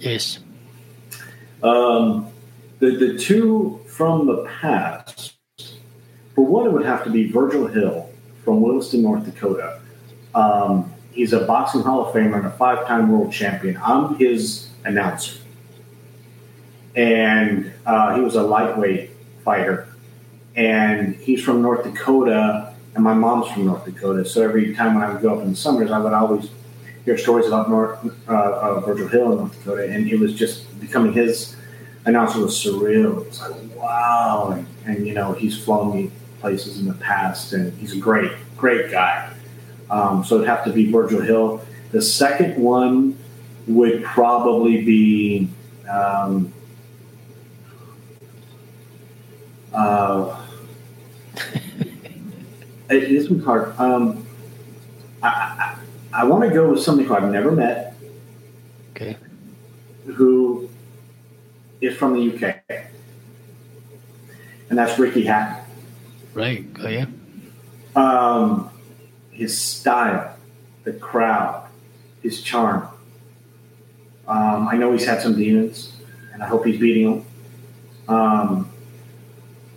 Yes. 0.00 0.40
um, 1.62 2.26
the 2.80 2.90
the 2.96 3.18
two 3.18 3.80
from 3.86 4.26
the 4.26 4.44
past. 4.60 5.34
For 6.38 6.46
one, 6.46 6.66
it 6.68 6.72
would 6.72 6.86
have 6.86 7.02
to 7.02 7.10
be 7.10 7.28
Virgil 7.28 7.66
Hill 7.66 8.08
from 8.44 8.60
Williston, 8.60 9.02
North 9.02 9.24
Dakota. 9.24 9.80
Um, 10.36 10.94
he's 11.10 11.32
a 11.32 11.40
boxing 11.40 11.80
Hall 11.80 12.06
of 12.06 12.14
Famer 12.14 12.36
and 12.36 12.46
a 12.46 12.52
five-time 12.52 13.10
world 13.10 13.32
champion. 13.32 13.76
I'm 13.84 14.14
his 14.14 14.68
announcer, 14.84 15.36
and 16.94 17.72
uh, 17.84 18.14
he 18.14 18.20
was 18.20 18.36
a 18.36 18.42
lightweight 18.44 19.10
fighter. 19.44 19.88
And 20.54 21.16
he's 21.16 21.42
from 21.42 21.60
North 21.60 21.82
Dakota, 21.82 22.72
and 22.94 23.02
my 23.02 23.14
mom's 23.14 23.50
from 23.50 23.66
North 23.66 23.84
Dakota. 23.84 24.24
So 24.24 24.40
every 24.44 24.76
time 24.76 24.94
when 24.94 25.02
I 25.02 25.12
would 25.12 25.20
go 25.20 25.34
up 25.34 25.42
in 25.42 25.50
the 25.50 25.56
summers, 25.56 25.90
I 25.90 25.98
would 25.98 26.12
always 26.12 26.50
hear 27.04 27.18
stories 27.18 27.48
about 27.48 27.68
North 27.68 27.98
uh, 28.28 28.32
uh, 28.32 28.80
Virgil 28.82 29.08
Hill 29.08 29.32
in 29.32 29.38
North 29.38 29.58
Dakota, 29.58 29.92
and 29.92 30.08
it 30.08 30.20
was 30.20 30.34
just 30.34 30.78
becoming 30.78 31.12
his 31.12 31.56
announcer 32.04 32.38
was 32.38 32.54
surreal. 32.54 33.22
It 33.22 33.26
was 33.26 33.40
like 33.40 33.76
wow, 33.76 34.50
and, 34.54 34.66
and 34.86 35.04
you 35.04 35.14
know 35.14 35.32
he's 35.32 35.58
flown 35.58 35.96
me 35.96 36.12
places 36.40 36.78
in 36.80 36.86
the 36.86 36.94
past, 36.94 37.52
and 37.52 37.72
he's 37.78 37.94
a 37.94 37.98
great, 37.98 38.32
great 38.56 38.90
guy. 38.90 39.32
Um, 39.90 40.24
so 40.24 40.36
it'd 40.36 40.48
have 40.48 40.64
to 40.64 40.72
be 40.72 40.90
Virgil 40.90 41.20
Hill. 41.20 41.64
The 41.92 42.02
second 42.02 42.56
one 42.62 43.18
would 43.66 44.04
probably 44.04 44.84
be. 44.84 45.48
Um, 45.88 46.52
uh, 49.72 50.44
it, 52.90 53.08
this 53.08 53.28
one's 53.28 53.44
hard. 53.44 53.78
Um, 53.78 54.26
I, 55.22 55.28
I, 55.28 55.76
I 56.12 56.24
want 56.24 56.44
to 56.44 56.50
go 56.50 56.70
with 56.70 56.82
somebody 56.82 57.08
who 57.08 57.14
I've 57.14 57.30
never 57.30 57.50
met, 57.52 57.94
Okay. 58.90 59.16
who 60.06 60.68
is 61.80 61.96
from 61.96 62.14
the 62.14 62.34
UK, 62.34 62.62
and 64.68 64.78
that's 64.78 64.98
Ricky 64.98 65.24
Hatton. 65.24 65.64
Right. 66.34 66.72
Got 66.72 66.92
you. 66.92 67.06
Um, 67.96 68.70
his 69.30 69.60
style, 69.60 70.36
the 70.84 70.92
crowd, 70.92 71.68
his 72.22 72.42
charm. 72.42 72.88
Um, 74.26 74.68
I 74.68 74.76
know 74.76 74.92
he's 74.92 75.06
had 75.06 75.22
some 75.22 75.36
demons, 75.36 75.96
and 76.32 76.42
I 76.42 76.46
hope 76.46 76.66
he's 76.66 76.78
beating 76.78 77.24
them. 78.06 78.14
Um, 78.14 78.70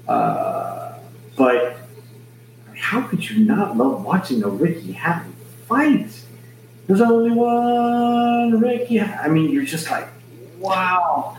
uh, 0.07 0.93
but 1.35 1.77
how 2.75 3.01
could 3.01 3.29
you 3.29 3.45
not 3.45 3.77
love 3.77 4.03
watching 4.03 4.43
a 4.43 4.47
Ricky 4.47 4.91
Hatton 4.91 5.33
fight? 5.67 6.09
There's 6.87 7.01
only 7.01 7.31
one 7.31 8.59
Ricky. 8.59 8.99
I 8.99 9.27
mean, 9.29 9.51
you're 9.51 9.63
just 9.63 9.89
like, 9.89 10.07
wow. 10.57 11.37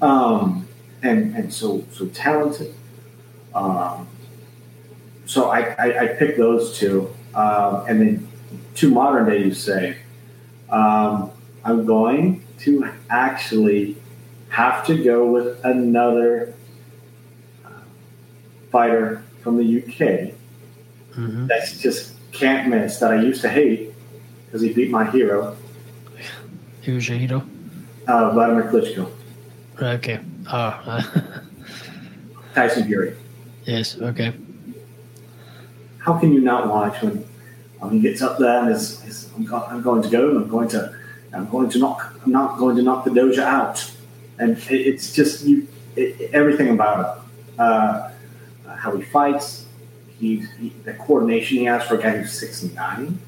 Um, 0.00 0.66
and 1.02 1.34
and 1.36 1.52
so 1.52 1.84
so 1.92 2.06
talented. 2.06 2.74
Um, 3.54 4.08
so 5.32 5.48
I, 5.50 5.60
I, 5.78 6.00
I 6.02 6.06
picked 6.08 6.36
those 6.36 6.78
two, 6.78 7.10
um, 7.34 7.86
and 7.88 8.00
then 8.02 8.28
two 8.74 8.90
modern 8.90 9.26
day. 9.26 9.42
You 9.42 9.54
say, 9.54 9.96
um, 10.68 11.30
I'm 11.64 11.86
going 11.86 12.44
to 12.60 12.86
actually 13.08 13.96
have 14.50 14.84
to 14.88 15.02
go 15.02 15.24
with 15.32 15.64
another 15.64 16.52
uh, 17.64 17.70
fighter 18.70 19.24
from 19.42 19.56
the 19.56 19.82
UK 19.82 20.34
hmm 21.14 21.46
that's 21.46 21.78
just 21.80 22.12
can't 22.32 22.68
miss. 22.68 22.98
That 22.98 23.12
I 23.12 23.22
used 23.22 23.40
to 23.42 23.48
hate 23.48 23.90
because 24.46 24.60
he 24.60 24.72
beat 24.74 24.90
my 24.90 25.10
hero, 25.10 25.56
Who's 26.82 27.08
your 27.08 27.16
hero? 27.18 27.42
uh, 28.06 28.30
Vladimir 28.32 28.64
Klitschko, 28.70 29.10
okay. 29.80 30.20
Ah. 30.46 31.42
Tyson 32.54 32.84
Fury. 32.84 33.16
yes. 33.64 33.96
Okay. 33.98 34.34
How 36.02 36.18
can 36.18 36.32
you 36.32 36.40
not 36.40 36.68
watch 36.68 37.00
when 37.00 37.24
um, 37.80 37.92
he 37.92 38.00
gets 38.00 38.22
up 38.22 38.36
there 38.38 38.64
and 38.64 38.72
is, 38.72 39.04
is 39.04 39.30
I'm, 39.36 39.44
go- 39.44 39.64
I'm 39.68 39.82
going 39.82 40.02
to 40.02 40.08
go 40.08 40.30
and 40.30 40.38
I'm 40.38 40.48
going 40.48 40.68
to 40.70 40.96
I'm 41.32 41.48
going 41.48 41.70
to 41.70 41.78
knock 41.78 42.14
I'm 42.24 42.32
not 42.32 42.58
going 42.58 42.74
to 42.76 42.82
knock 42.82 43.04
the 43.04 43.10
Doja 43.10 43.44
out, 43.44 43.88
and 44.38 44.58
it, 44.58 44.70
it's 44.70 45.12
just 45.12 45.44
you 45.44 45.68
it, 45.94 46.30
everything 46.32 46.70
about 46.70 47.18
him, 47.18 47.24
uh, 47.58 48.10
how 48.74 48.96
he 48.96 49.02
fights, 49.02 49.66
he, 50.18 50.44
he 50.58 50.70
the 50.82 50.94
coordination 50.94 51.58
he 51.58 51.64
has 51.66 51.84
for 51.84 51.94
a 51.94 52.02
guy 52.02 52.16
who's 52.16 52.32
six 52.32 52.64
nine. 52.64 53.20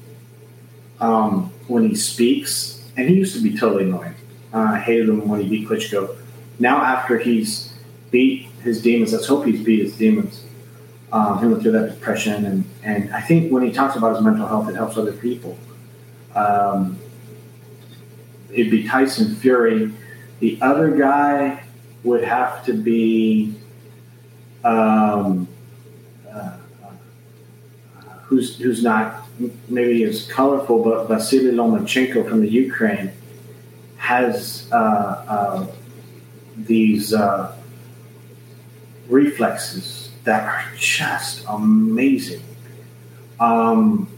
Um, 0.99 1.51
when 1.67 1.87
he 1.87 1.95
speaks, 1.95 2.83
and 2.97 3.09
he 3.09 3.15
used 3.15 3.35
to 3.35 3.41
be 3.41 3.57
totally 3.57 3.85
annoying. 3.85 4.15
Uh, 4.53 4.73
I 4.73 4.79
hated 4.79 5.09
him 5.09 5.27
when 5.27 5.41
he 5.41 5.47
beat 5.49 5.67
Klitschko. 5.67 6.17
Now 6.59 6.81
after 6.81 7.17
he's 7.17 7.73
beat 8.11 8.47
his 8.63 8.81
demons, 8.81 9.13
let's 9.13 9.27
hope 9.27 9.45
he's 9.45 9.63
beat 9.63 9.79
his 9.79 9.97
demons 9.97 10.45
um, 11.15 11.39
he 11.39 11.47
went 11.47 11.61
through 11.61 11.71
that 11.71 11.91
depression, 11.91 12.45
and, 12.45 12.65
and 12.83 13.13
I 13.13 13.21
think 13.21 13.49
when 13.49 13.63
he 13.63 13.71
talks 13.71 13.95
about 13.95 14.15
his 14.15 14.21
mental 14.21 14.45
health, 14.47 14.67
it 14.67 14.75
helps 14.75 14.97
other 14.97 15.13
people. 15.13 15.57
Um, 16.35 16.99
it'd 18.51 18.69
be 18.69 18.85
Tyson 18.85 19.33
Fury. 19.35 19.93
The 20.41 20.59
other 20.61 20.91
guy 20.91 21.63
would 22.03 22.25
have 22.25 22.65
to 22.65 22.73
be 22.73 23.55
um, 24.65 25.47
uh, 26.29 26.37
uh, 26.37 26.57
who's 28.23 28.57
who's 28.59 28.83
not 28.83 29.23
maybe 29.69 30.03
as 30.03 30.27
colorful, 30.27 30.83
but 30.83 31.07
Vasily 31.07 31.53
Lomachenko 31.53 32.27
from 32.27 32.41
the 32.41 32.49
Ukraine 32.49 33.13
has 33.95 34.67
uh, 34.73 34.75
uh, 34.75 35.67
these 36.57 37.13
uh, 37.13 37.55
reflexes 39.07 40.04
that 40.25 40.43
are 40.43 40.65
just 40.77 41.45
amazing. 41.47 42.41
Um, 43.39 44.09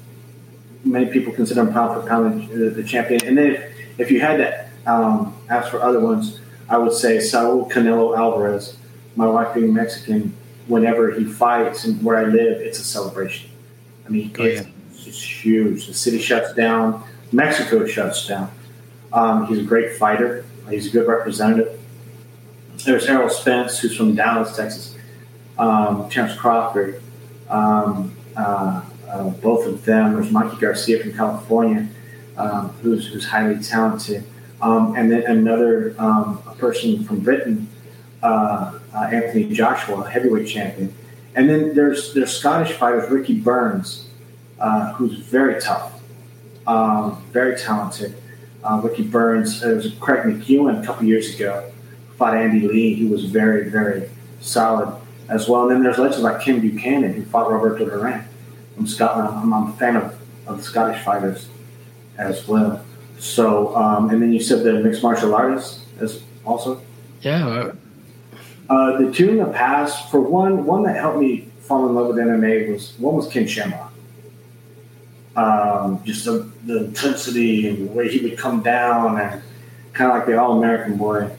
many 0.84 1.08
people 1.08 1.34
consider 1.34 1.62
him 1.62 1.74
pound 1.74 2.02
for 2.02 2.08
pound 2.08 2.50
the, 2.50 2.70
the 2.70 2.84
champion. 2.84 3.26
And 3.26 3.38
then 3.38 3.52
if, 3.52 4.00
if 4.00 4.12
you 4.12 4.20
had 4.20 4.38
to 4.38 4.92
um, 4.92 5.36
ask 5.50 5.70
for 5.70 5.82
other 5.82 6.00
ones, 6.00 6.40
I 6.70 6.78
would 6.78 6.94
say 6.94 7.20
Saul 7.20 7.70
Canelo 7.70 8.18
Alvarez. 8.18 8.78
My 9.16 9.28
wife 9.28 9.54
being 9.54 9.74
Mexican, 9.74 10.34
whenever 10.68 11.12
he 11.12 11.26
fights 11.26 11.86
and 11.86 12.02
where 12.04 12.18
I 12.18 12.26
live, 12.26 12.62
it's 12.62 12.80
a 12.80 12.84
celebration. 12.84 13.50
I 14.06 14.10
mean, 14.10 14.34
Oh, 14.40 14.44
it's, 14.44 14.68
it's 15.08 15.22
huge. 15.22 15.88
The 15.88 15.94
city 15.94 16.20
shuts 16.20 16.54
down. 16.54 17.04
Mexico 17.32 17.86
shuts 17.86 18.28
down. 18.28 18.52
Um, 19.12 19.48
he's 19.48 19.60
a 19.60 19.64
great 19.64 19.94
fighter. 19.98 20.46
He's 20.70 20.88
a 20.88 20.90
good 20.92 21.08
representative. 21.08 21.80
There's 22.86 23.06
Errol 23.08 23.30
Spence, 23.30 23.80
who's 23.80 23.98
from 23.98 24.16
Dallas, 24.16 24.56
Texas. 24.56 24.97
Um, 25.58 26.10
Terrence 26.10 26.36
Crawford. 26.36 27.02
Um, 27.50 28.16
uh, 28.36 28.84
uh, 29.10 29.30
both 29.30 29.66
of 29.66 29.86
them. 29.86 30.14
There's 30.14 30.32
Mikey 30.32 30.58
Garcia 30.58 31.02
from 31.02 31.14
California, 31.14 31.88
um, 32.38 32.70
who's, 32.82 33.08
who's 33.08 33.26
highly 33.26 33.62
talented. 33.64 34.24
Um, 34.62 34.96
and 34.96 35.12
then 35.12 35.24
another 35.24 35.96
um, 36.00 36.42
a 36.48 36.56
person 36.56 37.04
from 37.04 37.20
Britain, 37.20 37.68
uh, 38.24 38.80
uh, 38.94 39.00
Anthony 39.12 39.54
Joshua, 39.54 40.10
heavyweight 40.10 40.48
champion. 40.48 40.94
And 41.36 41.48
then 41.50 41.76
there's 41.76 42.14
there's 42.14 42.36
Scottish 42.36 42.72
fighters, 42.72 43.10
Ricky 43.12 43.40
Burns, 43.40 44.10
uh, 44.60 44.94
who's 44.94 45.20
very 45.20 45.62
tough, 45.62 46.02
um, 46.66 47.24
very 47.32 47.56
talented. 47.56 48.16
Uh, 48.64 48.82
Ricky 48.84 49.04
Burns, 49.04 49.62
there 49.62 49.76
was 49.76 49.94
Craig 50.00 50.24
McEwan 50.24 50.82
a 50.82 50.86
couple 50.86 51.06
years 51.06 51.36
ago, 51.36 51.72
fought 52.18 52.36
Andy 52.36 52.68
Lee. 52.68 52.96
He 52.96 53.06
was 53.06 53.26
very, 53.26 53.70
very 53.70 54.10
solid 54.40 54.96
as 55.30 55.48
well. 55.48 55.64
And 55.64 55.72
then 55.72 55.84
there's 55.84 55.98
legends 55.98 56.24
like 56.24 56.42
Ken 56.42 56.60
Buchanan, 56.60 57.14
who 57.14 57.24
fought 57.26 57.52
Roberto 57.52 57.86
Duran 57.86 58.28
from 58.76 58.88
Scotland. 58.88 59.30
I'm, 59.30 59.54
I'm 59.54 59.70
a 59.70 59.74
fan 59.74 59.96
of, 59.96 60.18
of 60.48 60.58
the 60.58 60.64
Scottish 60.64 61.04
fighters 61.04 61.50
as 62.18 62.48
well. 62.48 62.84
So, 63.20 63.76
um, 63.76 64.10
and 64.10 64.22
then 64.22 64.32
you 64.32 64.40
said 64.40 64.64
the 64.64 64.74
mixed 64.74 65.04
martial 65.04 65.34
artists 65.34 65.86
as 66.00 66.22
also. 66.46 66.82
Yeah. 67.22 67.72
uh, 68.70 68.98
the 69.02 69.12
two 69.12 69.30
in 69.30 69.38
the 69.38 69.46
past, 69.46 70.12
for 70.12 70.22
one, 70.22 70.66
one 70.66 70.84
that 70.84 70.96
helped 70.96 71.20
me 71.20 71.48
fall 71.62 71.88
in 71.90 71.96
love 71.96 72.08
with 72.08 72.18
MMA 72.18 72.72
was 72.72 72.94
one 73.00 73.16
was 73.16 73.28
Ken 73.28 73.48
Shamrock. 73.48 73.92
Um, 75.36 76.04
just 76.04 76.26
the, 76.26 76.50
the 76.66 76.86
intensity 76.86 77.68
and 77.68 77.90
the 77.90 77.92
way 77.92 78.08
he 78.10 78.20
would 78.20 78.38
come 78.38 78.64
down, 78.64 79.20
and 79.20 79.42
kind 79.94 80.12
of 80.12 80.18
like 80.18 80.26
the 80.26 80.40
All 80.40 80.58
American 80.58 80.98
boy. 80.98 81.30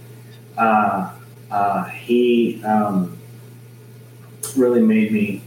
Uh, 0.57 1.13
uh, 1.51 1.85
he 1.85 2.63
um, 2.65 3.18
really 4.57 4.81
made 4.81 5.13
me 5.13 5.43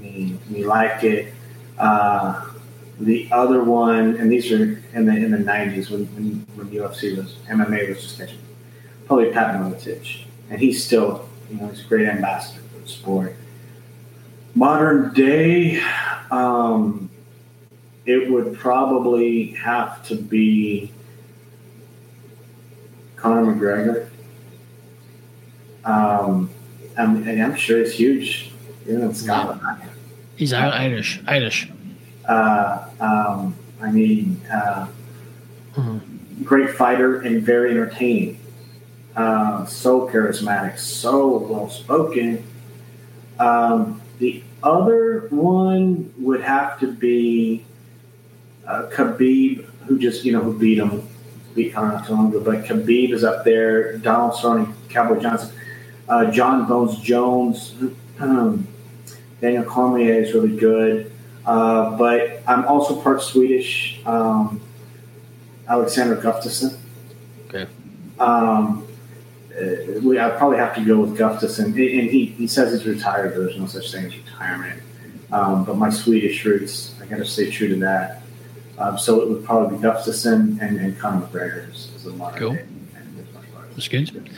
me, 0.00 0.38
me 0.48 0.64
like 0.64 1.04
it. 1.04 1.32
Uh, 1.78 2.50
the 3.00 3.28
other 3.32 3.64
one, 3.64 4.16
and 4.16 4.30
these 4.30 4.50
are 4.52 4.82
in 4.92 5.06
the 5.06 5.16
in 5.16 5.30
the 5.30 5.38
'90s 5.38 5.90
when 5.90 6.06
when, 6.14 6.46
when 6.54 6.68
UFC 6.70 7.16
was 7.16 7.34
MMA 7.48 7.88
was 7.88 8.02
just 8.02 8.18
catching. 8.18 8.38
Probably 9.06 9.30
Pat 9.30 9.54
Miletich, 9.56 10.24
and 10.50 10.60
he's 10.60 10.84
still 10.84 11.28
you 11.50 11.56
know 11.56 11.68
he's 11.68 11.84
a 11.84 11.88
great 11.88 12.08
ambassador 12.08 12.62
for 12.72 12.80
the 12.80 12.88
sport. 12.88 13.36
Modern 14.54 15.12
day, 15.12 15.82
um, 16.30 17.10
it 18.06 18.30
would 18.30 18.56
probably 18.56 19.48
have 19.48 20.06
to 20.06 20.14
be 20.14 20.92
Conor 23.16 23.54
McGregor. 23.54 24.08
Um, 25.84 26.50
I'm, 26.96 27.28
I'm 27.28 27.56
sure 27.56 27.80
it's 27.80 27.92
huge, 27.92 28.52
you 28.86 28.98
know, 28.98 29.06
in 29.06 29.14
Scotland. 29.14 29.60
He's 30.36 30.52
Ir- 30.52 30.56
Irish. 30.56 31.20
Irish. 31.26 31.70
Uh, 32.28 32.88
um, 33.00 33.54
I 33.80 33.90
mean, 33.90 34.40
uh, 34.52 34.86
great 36.42 36.70
fighter 36.70 37.20
and 37.20 37.42
very 37.42 37.70
entertaining. 37.70 38.40
Uh, 39.16 39.64
so 39.66 40.08
charismatic, 40.08 40.78
so 40.78 41.38
well 41.38 41.70
spoken. 41.70 42.44
Um, 43.38 44.00
the 44.18 44.42
other 44.62 45.28
one 45.30 46.12
would 46.18 46.40
have 46.40 46.80
to 46.80 46.90
be 46.90 47.64
uh, 48.66 48.88
Khabib, 48.92 49.64
who 49.86 49.98
just 49.98 50.24
you 50.24 50.32
know 50.32 50.40
who 50.40 50.58
beat 50.58 50.78
him, 50.78 51.06
beat 51.54 51.74
Conor 51.74 51.92
not 51.92 52.06
too 52.06 52.14
long 52.14 52.28
ago. 52.28 52.40
But 52.40 52.64
Khabib 52.64 53.12
is 53.12 53.22
up 53.22 53.44
there. 53.44 53.98
Donald 53.98 54.32
Cerrone, 54.32 54.72
Cowboy 54.88 55.20
Johnson, 55.20 55.54
uh, 56.08 56.30
John 56.30 56.66
Bones 56.66 56.98
Jones, 57.00 57.74
um, 58.20 58.66
Daniel 59.40 59.64
Cormier 59.64 60.14
is 60.22 60.32
really 60.34 60.56
good. 60.56 61.10
Uh, 61.46 61.96
but 61.96 62.42
I'm 62.46 62.64
also 62.66 63.00
part 63.00 63.22
Swedish. 63.22 64.00
Um, 64.06 64.60
Alexander 65.68 66.16
Gustafsson. 66.16 66.76
Okay. 67.48 67.66
Um, 68.18 68.86
uh, 69.54 70.00
we, 70.02 70.18
I 70.18 70.30
probably 70.30 70.58
have 70.58 70.74
to 70.74 70.84
go 70.84 71.00
with 71.00 71.16
Gustafsson, 71.18 71.66
and 71.66 71.74
he, 72.10 72.26
he 72.26 72.46
says 72.46 72.72
he's 72.72 72.86
retired. 72.86 73.34
But 73.34 73.40
there's 73.40 73.58
no 73.58 73.66
such 73.66 73.92
thing 73.92 74.06
as 74.06 74.16
retirement. 74.16 74.82
Um, 75.32 75.64
but 75.64 75.76
my 75.76 75.90
Swedish 75.90 76.44
roots, 76.44 76.94
I 77.00 77.06
got 77.06 77.16
to 77.18 77.24
stay 77.24 77.50
true 77.50 77.68
to 77.68 77.76
that. 77.76 78.22
Um, 78.78 78.98
so 78.98 79.20
it 79.20 79.28
would 79.28 79.44
probably 79.44 79.76
be 79.76 79.82
Gustafsson 79.82 80.60
and, 80.60 80.78
and 80.78 80.98
Conor 80.98 81.26
McGregor 81.26 81.72
as, 81.72 82.02
the 82.04 82.10
modern 82.10 82.38
Cool. 82.38 82.54
day. 82.54 82.64
and 82.96 83.16
mixed 83.16 83.32
martial 83.34 83.56
artist. 83.56 83.90
That's 83.90 84.10
good. 84.10 84.30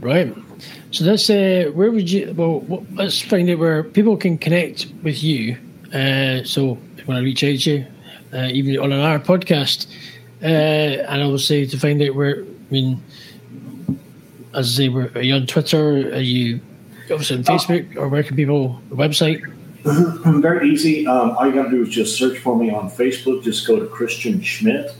Right. 0.00 0.34
So 0.94 1.04
let's 1.06 1.28
uh, 1.28 1.72
where 1.74 1.90
would 1.90 2.08
you? 2.08 2.32
Well, 2.36 2.60
what, 2.60 2.84
let's 2.94 3.20
find 3.20 3.50
out 3.50 3.58
where 3.58 3.82
people 3.82 4.16
can 4.16 4.38
connect 4.38 4.86
with 5.02 5.24
you. 5.24 5.58
Uh, 5.92 6.44
so 6.44 6.78
if 6.96 7.08
I 7.08 7.12
want 7.12 7.18
to 7.18 7.24
reach 7.24 7.42
out 7.42 7.58
to 7.58 7.70
you, 7.72 7.86
uh, 8.32 8.46
even 8.52 8.78
on 8.78 8.92
our 8.92 9.18
podcast, 9.18 9.88
uh, 10.40 10.46
and 10.46 11.40
say 11.40 11.66
to 11.66 11.78
find 11.80 12.00
out 12.00 12.14
where. 12.14 12.44
I 12.44 12.72
mean, 12.72 13.02
as 14.54 14.72
I 14.72 14.84
say, 14.84 14.88
where, 14.88 15.10
are 15.16 15.20
you 15.20 15.34
on 15.34 15.48
Twitter? 15.48 16.14
Are 16.14 16.20
you 16.20 16.60
obviously 17.10 17.38
on 17.38 17.42
Facebook, 17.42 17.96
or 17.96 18.08
where 18.08 18.22
can 18.22 18.36
people? 18.36 18.80
The 18.88 18.94
website. 18.94 19.42
Very 20.42 20.70
easy. 20.70 21.08
Um, 21.08 21.32
all 21.32 21.48
you 21.48 21.54
got 21.54 21.64
to 21.64 21.70
do 21.70 21.82
is 21.82 21.88
just 21.88 22.16
search 22.16 22.38
for 22.38 22.56
me 22.56 22.70
on 22.70 22.88
Facebook. 22.88 23.42
Just 23.42 23.66
go 23.66 23.80
to 23.80 23.86
Christian 23.86 24.40
Schmidt. 24.40 24.94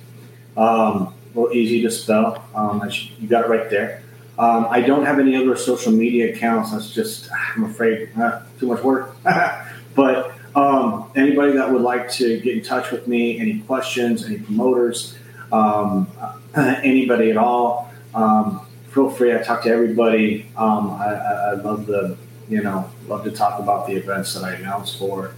Um, 0.56 1.14
a 1.36 1.40
little 1.40 1.52
easy 1.52 1.82
to 1.82 1.90
spell. 1.92 2.44
Um, 2.52 2.82
you 3.20 3.28
got 3.28 3.44
it 3.44 3.48
right 3.48 3.70
there. 3.70 4.03
Um, 4.36 4.66
I 4.68 4.80
don't 4.80 5.04
have 5.04 5.18
any 5.20 5.36
other 5.36 5.56
social 5.56 5.92
media 5.92 6.34
accounts. 6.34 6.72
That's 6.72 6.90
just, 6.90 7.30
I'm 7.32 7.64
afraid, 7.64 8.10
uh, 8.18 8.42
too 8.58 8.66
much 8.66 8.82
work. 8.82 9.16
but 9.94 10.34
um, 10.56 11.10
anybody 11.14 11.52
that 11.52 11.70
would 11.70 11.82
like 11.82 12.10
to 12.12 12.40
get 12.40 12.56
in 12.56 12.62
touch 12.62 12.90
with 12.90 13.06
me, 13.06 13.38
any 13.38 13.60
questions, 13.60 14.24
any 14.24 14.38
promoters, 14.38 15.16
um, 15.52 16.08
anybody 16.56 17.30
at 17.30 17.36
all, 17.36 17.92
um, 18.14 18.66
feel 18.90 19.08
free. 19.08 19.34
I 19.34 19.38
talk 19.38 19.62
to 19.64 19.70
everybody. 19.70 20.50
Um, 20.56 20.90
I, 20.90 21.14
I, 21.14 21.52
love 21.54 21.86
the, 21.86 22.16
you 22.48 22.62
know, 22.62 22.90
love 23.06 23.24
to 23.24 23.30
talk 23.30 23.60
about 23.60 23.86
the 23.86 23.94
events 23.94 24.34
that 24.34 24.42
I 24.42 24.54
announce 24.54 24.94
for. 24.94 25.34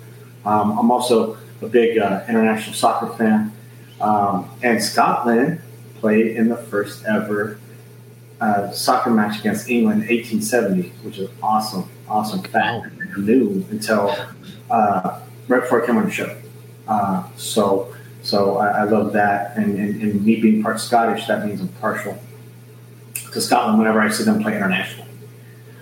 Um, 0.46 0.78
I'm 0.78 0.90
also 0.90 1.36
a 1.60 1.66
big 1.66 1.98
uh, 1.98 2.24
international 2.28 2.74
soccer 2.74 3.14
fan. 3.16 3.52
And 4.62 4.82
Scotland 4.82 5.60
played 6.00 6.36
in 6.36 6.48
the 6.48 6.56
first 6.56 7.04
ever 7.04 7.58
uh, 8.40 8.70
soccer 8.70 9.10
match 9.10 9.40
against 9.40 9.68
England 9.68 10.02
in 10.02 10.08
1870, 10.08 10.88
which 11.02 11.18
is 11.18 11.30
awesome, 11.42 11.88
awesome 12.08 12.42
fact. 12.42 12.86
I 13.16 13.20
knew 13.20 13.64
until 13.70 14.14
uh, 14.70 15.20
right 15.48 15.62
before 15.62 15.82
I 15.82 15.86
came 15.86 15.96
on 15.96 16.04
the 16.04 16.10
show. 16.10 16.36
Uh, 16.86 17.24
so, 17.36 17.94
so 18.22 18.58
I, 18.58 18.80
I 18.80 18.82
love 18.84 19.12
that, 19.14 19.56
and, 19.56 19.78
and, 19.78 20.02
and 20.02 20.24
me 20.24 20.40
being 20.40 20.62
part 20.62 20.80
Scottish, 20.80 21.26
that 21.26 21.46
means 21.46 21.60
I'm 21.60 21.68
partial 21.80 22.18
to 23.32 23.40
Scotland 23.40 23.78
whenever 23.78 24.00
I 24.00 24.08
see 24.08 24.24
them 24.24 24.42
play 24.42 24.54
internationally. 24.54 25.10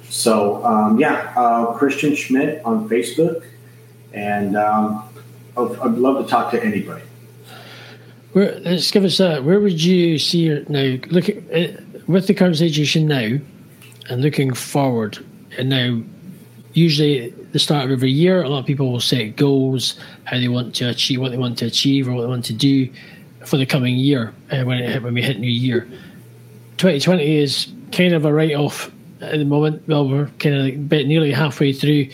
So, 0.08 0.64
um, 0.64 0.98
yeah, 0.98 1.32
uh, 1.36 1.72
Christian 1.76 2.14
Schmidt 2.14 2.64
on 2.64 2.88
Facebook, 2.88 3.44
and 4.12 4.56
um, 4.56 5.08
I'd, 5.56 5.76
I'd 5.78 5.94
love 5.94 6.24
to 6.24 6.30
talk 6.30 6.52
to 6.52 6.62
anybody. 6.62 7.02
Where, 8.32 8.58
let's 8.60 8.90
give 8.90 9.04
us 9.04 9.18
that. 9.18 9.44
Where 9.44 9.60
would 9.60 9.82
you 9.82 10.18
see 10.18 10.40
your 10.40 10.64
now? 10.68 10.98
Look 11.08 11.28
at 11.28 11.36
uh, 11.52 11.80
with 12.06 12.26
the 12.26 12.34
current 12.34 12.56
situation 12.56 13.06
now, 13.06 13.38
and 14.08 14.22
looking 14.22 14.52
forward. 14.54 15.24
And 15.58 15.68
now, 15.68 16.02
usually 16.72 17.30
the 17.52 17.58
start 17.58 17.84
of 17.84 17.90
every 17.90 18.10
year, 18.10 18.42
a 18.42 18.48
lot 18.48 18.58
of 18.58 18.66
people 18.66 18.90
will 18.90 19.00
set 19.00 19.36
goals, 19.36 19.98
how 20.24 20.38
they 20.38 20.48
want 20.48 20.74
to 20.76 20.88
achieve, 20.88 21.20
what 21.20 21.30
they 21.30 21.38
want 21.38 21.58
to 21.58 21.66
achieve, 21.66 22.08
or 22.08 22.12
what 22.12 22.22
they 22.22 22.28
want 22.28 22.44
to 22.46 22.52
do 22.52 22.90
for 23.44 23.56
the 23.56 23.66
coming 23.66 23.96
year 23.96 24.34
uh, 24.50 24.64
when 24.64 24.78
it, 24.78 25.02
when 25.02 25.14
we 25.14 25.22
hit 25.22 25.38
New 25.38 25.50
Year. 25.50 25.82
2020 26.78 27.38
is 27.38 27.72
kind 27.92 28.14
of 28.14 28.24
a 28.24 28.32
write 28.32 28.54
off 28.54 28.90
at 29.20 29.38
the 29.38 29.44
moment. 29.44 29.86
Well, 29.86 30.08
we're 30.08 30.26
kind 30.38 30.56
of 30.56 30.64
like 30.64 30.88
bit 30.88 31.06
nearly 31.06 31.32
halfway 31.32 31.72
through, 31.72 32.08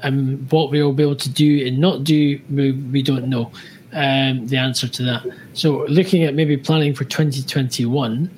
and 0.00 0.50
what 0.50 0.70
we'll 0.70 0.92
be 0.92 1.02
able 1.02 1.16
to 1.16 1.28
do 1.28 1.66
and 1.66 1.78
not 1.78 2.04
do, 2.04 2.40
we, 2.50 2.72
we 2.72 3.02
don't 3.02 3.28
know 3.28 3.52
um, 3.92 4.46
the 4.46 4.56
answer 4.56 4.88
to 4.88 5.02
that. 5.04 5.26
So, 5.52 5.84
looking 5.88 6.24
at 6.24 6.34
maybe 6.34 6.56
planning 6.56 6.94
for 6.94 7.04
2021, 7.04 8.30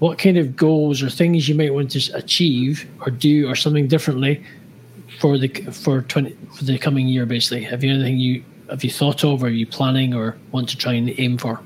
what 0.00 0.18
kind 0.18 0.38
of 0.38 0.56
goals 0.56 1.02
or 1.02 1.10
things 1.10 1.48
you 1.48 1.54
might 1.54 1.72
want 1.72 1.90
to 1.92 2.16
achieve 2.16 2.88
or 3.02 3.10
do 3.10 3.48
or 3.48 3.54
something 3.54 3.86
differently 3.86 4.42
for 5.20 5.36
the 5.38 5.48
for 5.48 6.02
20 6.02 6.36
for 6.56 6.64
the 6.64 6.78
coming 6.78 7.06
year? 7.06 7.26
Basically, 7.26 7.62
have 7.62 7.84
you 7.84 7.92
anything 7.94 8.18
you 8.18 8.42
have 8.70 8.82
you 8.82 8.90
thought 8.90 9.22
of, 9.24 9.42
or 9.42 9.46
are 9.46 9.50
you 9.50 9.66
planning, 9.66 10.14
or 10.14 10.36
want 10.52 10.68
to 10.70 10.76
try 10.76 10.94
and 10.94 11.12
aim 11.18 11.36
for? 11.36 11.60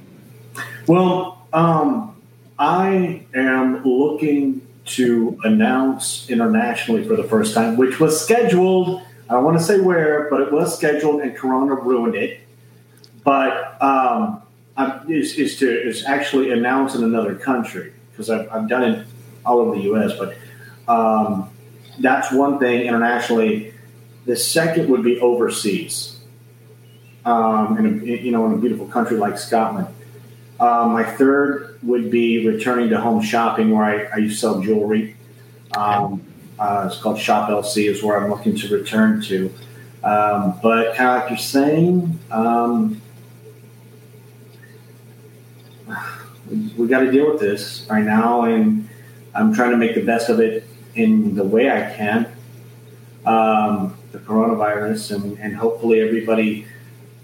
Well, 0.86 1.46
um, 1.52 2.16
I 2.58 3.24
am 3.34 3.84
looking 3.84 4.66
to 4.86 5.38
announce 5.44 6.28
internationally 6.28 7.04
for 7.04 7.16
the 7.16 7.24
first 7.24 7.54
time, 7.54 7.76
which 7.76 8.00
was 8.00 8.20
scheduled. 8.20 9.00
I 9.30 9.34
don't 9.34 9.44
want 9.44 9.58
to 9.58 9.64
say 9.64 9.80
where, 9.80 10.28
but 10.28 10.40
it 10.40 10.52
was 10.52 10.76
scheduled, 10.76 11.20
and 11.20 11.36
Corona 11.36 11.74
ruined 11.74 12.16
it. 12.16 12.40
But 13.22 13.80
um, 13.80 14.42
is, 15.08 15.34
is 15.38 15.56
to 15.58 15.70
is 15.70 16.04
actually 16.04 16.50
announce 16.50 16.96
in 16.96 17.04
another 17.04 17.36
country 17.36 17.93
because 18.14 18.30
I've, 18.30 18.48
I've 18.50 18.68
done 18.68 18.84
it 18.84 19.06
all 19.44 19.58
over 19.58 19.74
the 19.74 19.82
U.S. 19.82 20.12
But 20.18 20.36
um, 20.92 21.50
that's 21.98 22.32
one 22.32 22.58
thing 22.58 22.82
internationally. 22.86 23.74
The 24.24 24.36
second 24.36 24.88
would 24.88 25.02
be 25.02 25.20
overseas, 25.20 26.20
um, 27.24 27.76
in 27.78 27.86
a, 27.86 28.04
you 28.04 28.30
know, 28.30 28.46
in 28.46 28.52
a 28.52 28.56
beautiful 28.56 28.86
country 28.86 29.16
like 29.16 29.38
Scotland. 29.38 29.88
Uh, 30.58 30.88
my 30.88 31.04
third 31.04 31.78
would 31.82 32.10
be 32.10 32.46
returning 32.46 32.88
to 32.90 33.00
home 33.00 33.20
shopping, 33.20 33.70
where 33.70 33.84
I, 33.84 34.04
I 34.14 34.16
used 34.18 34.36
to 34.36 34.40
sell 34.40 34.60
jewelry. 34.60 35.16
Um, 35.76 36.22
uh, 36.58 36.88
it's 36.90 37.00
called 37.00 37.18
Shop 37.18 37.50
LC, 37.50 37.90
is 37.90 38.02
where 38.02 38.16
I'm 38.16 38.30
looking 38.30 38.56
to 38.56 38.68
return 38.68 39.20
to. 39.22 39.52
Um, 40.04 40.58
but 40.62 40.94
kind 40.96 41.10
of 41.10 41.22
like 41.22 41.30
you're 41.30 41.38
saying, 41.38 42.18
um, 42.30 43.00
we, 46.76 46.88
got 46.88 47.00
to 47.00 47.10
deal 47.10 47.30
with 47.30 47.40
this 47.40 47.86
right 47.90 48.04
now, 48.04 48.42
and 48.44 48.88
I'm 49.34 49.54
trying 49.54 49.70
to 49.70 49.76
make 49.76 49.94
the 49.94 50.04
best 50.04 50.28
of 50.28 50.40
it 50.40 50.66
in 50.94 51.34
the 51.34 51.44
way 51.44 51.70
I 51.70 51.94
can. 51.94 52.32
Um, 53.26 53.96
the 54.12 54.18
coronavirus, 54.18 55.16
and, 55.16 55.38
and 55.38 55.56
hopefully 55.56 56.00
everybody 56.00 56.66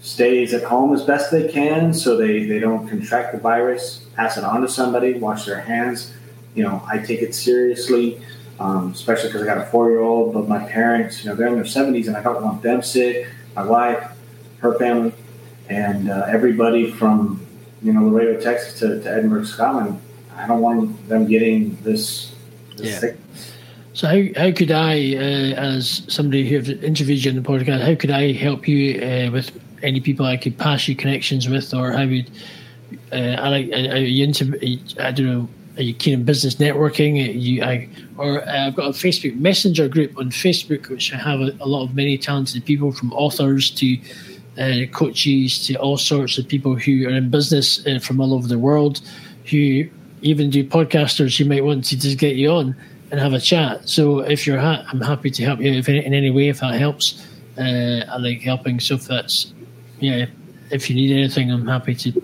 stays 0.01 0.53
at 0.53 0.63
home 0.63 0.93
as 0.93 1.03
best 1.03 1.31
they 1.31 1.47
can 1.47 1.93
so 1.93 2.17
they, 2.17 2.45
they 2.45 2.59
don't 2.59 2.87
contract 2.87 3.33
the 3.33 3.37
virus, 3.37 4.05
pass 4.15 4.37
it 4.37 4.43
on 4.43 4.61
to 4.61 4.67
somebody, 4.67 5.13
wash 5.13 5.45
their 5.45 5.61
hands. 5.61 6.13
You 6.55 6.63
know, 6.63 6.83
I 6.87 6.97
take 6.97 7.21
it 7.21 7.35
seriously, 7.35 8.21
um, 8.59 8.91
especially 8.91 9.29
because 9.29 9.43
I 9.43 9.45
got 9.45 9.59
a 9.59 9.65
four 9.65 9.91
year 9.91 10.01
old, 10.01 10.33
but 10.33 10.47
my 10.47 10.67
parents, 10.67 11.23
you 11.23 11.29
know, 11.29 11.35
they're 11.35 11.47
in 11.47 11.55
their 11.55 11.63
70s 11.63 12.07
and 12.07 12.17
I 12.17 12.23
don't 12.23 12.43
want 12.43 12.61
them 12.61 12.81
sick. 12.81 13.27
My 13.55 13.63
wife, 13.63 14.11
her 14.57 14.77
family, 14.77 15.13
and 15.69 16.09
uh, 16.09 16.25
everybody 16.27 16.91
from, 16.91 17.40
you 17.81 17.93
know, 17.93 18.07
Laredo, 18.07 18.39
Texas 18.39 18.79
to, 18.79 19.01
to 19.01 19.09
Edinburgh, 19.09 19.45
Scotland. 19.45 19.99
I 20.35 20.47
don't 20.47 20.61
want 20.61 21.09
them 21.09 21.27
getting 21.27 21.77
this, 21.83 22.33
this 22.77 23.03
Yeah. 23.03 23.11
So 23.93 24.07
how, 24.07 24.41
how 24.41 24.51
could 24.51 24.71
I, 24.71 25.15
uh, 25.15 25.55
as 25.55 26.03
somebody 26.07 26.47
who 26.47 26.55
have 26.55 26.69
interviewed 26.69 27.25
you 27.25 27.31
in 27.31 27.41
the 27.41 27.47
podcast, 27.47 27.81
how 27.81 27.95
could 27.95 28.11
I 28.11 28.31
help 28.31 28.67
you 28.67 29.01
uh, 29.01 29.31
with 29.31 29.51
any 29.83 29.99
people 29.99 30.25
I 30.25 30.37
could 30.37 30.57
pass 30.57 30.87
you 30.87 30.95
connections 30.95 31.49
with, 31.49 31.73
or 31.73 31.91
how 31.91 32.07
would 32.07 32.31
uh, 33.11 33.15
I 33.15 33.49
like? 33.49 33.71
Are 33.71 33.97
you 33.97 34.23
into? 34.23 34.57
I 34.99 35.11
don't 35.11 35.25
know. 35.25 35.49
Are 35.77 35.83
you 35.83 35.93
keen 35.93 36.19
on 36.19 36.23
business 36.23 36.55
networking? 36.55 37.33
You, 37.39 37.63
I, 37.63 37.89
or 38.17 38.47
uh, 38.47 38.67
I've 38.67 38.75
got 38.75 38.87
a 38.87 38.89
Facebook 38.89 39.35
Messenger 39.37 39.87
group 39.89 40.17
on 40.17 40.29
Facebook, 40.29 40.89
which 40.89 41.13
I 41.13 41.17
have 41.17 41.39
a, 41.39 41.51
a 41.59 41.67
lot 41.67 41.83
of 41.83 41.95
many 41.95 42.17
talented 42.17 42.63
people, 42.65 42.91
from 42.91 43.11
authors 43.13 43.71
to 43.71 43.97
uh, 44.61 44.85
coaches 44.91 45.65
to 45.65 45.75
all 45.75 45.97
sorts 45.97 46.37
of 46.37 46.47
people 46.47 46.75
who 46.75 47.07
are 47.07 47.11
in 47.11 47.29
business 47.29 47.85
uh, 47.87 47.99
from 47.99 48.21
all 48.21 48.33
over 48.33 48.47
the 48.47 48.59
world, 48.59 49.01
who 49.49 49.89
even 50.21 50.49
do 50.49 50.63
podcasters 50.63 51.37
who 51.37 51.45
might 51.45 51.65
want 51.65 51.83
to 51.85 51.99
just 51.99 52.17
get 52.17 52.35
you 52.35 52.51
on 52.51 52.75
and 53.09 53.19
have 53.19 53.33
a 53.33 53.39
chat. 53.39 53.89
So 53.89 54.19
if 54.19 54.45
you're, 54.45 54.59
I'm 54.59 55.01
happy 55.01 55.31
to 55.31 55.43
help 55.43 55.59
you 55.59 55.71
if 55.71 55.89
in, 55.89 55.95
in 55.95 56.13
any 56.13 56.29
way 56.29 56.49
if 56.49 56.59
that 56.59 56.75
helps. 56.75 57.27
Uh, 57.57 58.05
I 58.07 58.17
like 58.17 58.41
helping. 58.41 58.79
So 58.79 58.95
if 58.95 59.05
that's, 59.05 59.53
yeah, 59.99 60.27
if 60.69 60.89
you 60.89 60.95
need 60.95 61.11
anything, 61.11 61.51
I'm 61.51 61.67
happy 61.67 61.95
to 61.95 62.21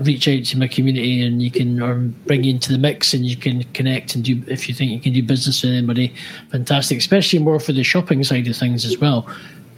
reach 0.00 0.28
out 0.28 0.44
to 0.44 0.58
my 0.58 0.68
community 0.68 1.22
and 1.24 1.42
you 1.42 1.50
can 1.50 1.82
or 1.82 1.94
bring 2.26 2.44
you 2.44 2.50
into 2.50 2.72
the 2.72 2.78
mix 2.78 3.12
and 3.14 3.24
you 3.26 3.36
can 3.36 3.64
connect 3.72 4.14
and 4.14 4.24
do 4.24 4.42
if 4.46 4.68
you 4.68 4.74
think 4.74 4.92
you 4.92 5.00
can 5.00 5.12
do 5.12 5.20
business 5.20 5.62
with 5.62 5.72
anybody 5.72 6.14
fantastic 6.50 6.96
especially 6.96 7.40
more 7.40 7.58
for 7.58 7.72
the 7.72 7.82
shopping 7.82 8.22
side 8.22 8.46
of 8.46 8.56
things 8.56 8.84
as 8.84 8.98
well 8.98 9.28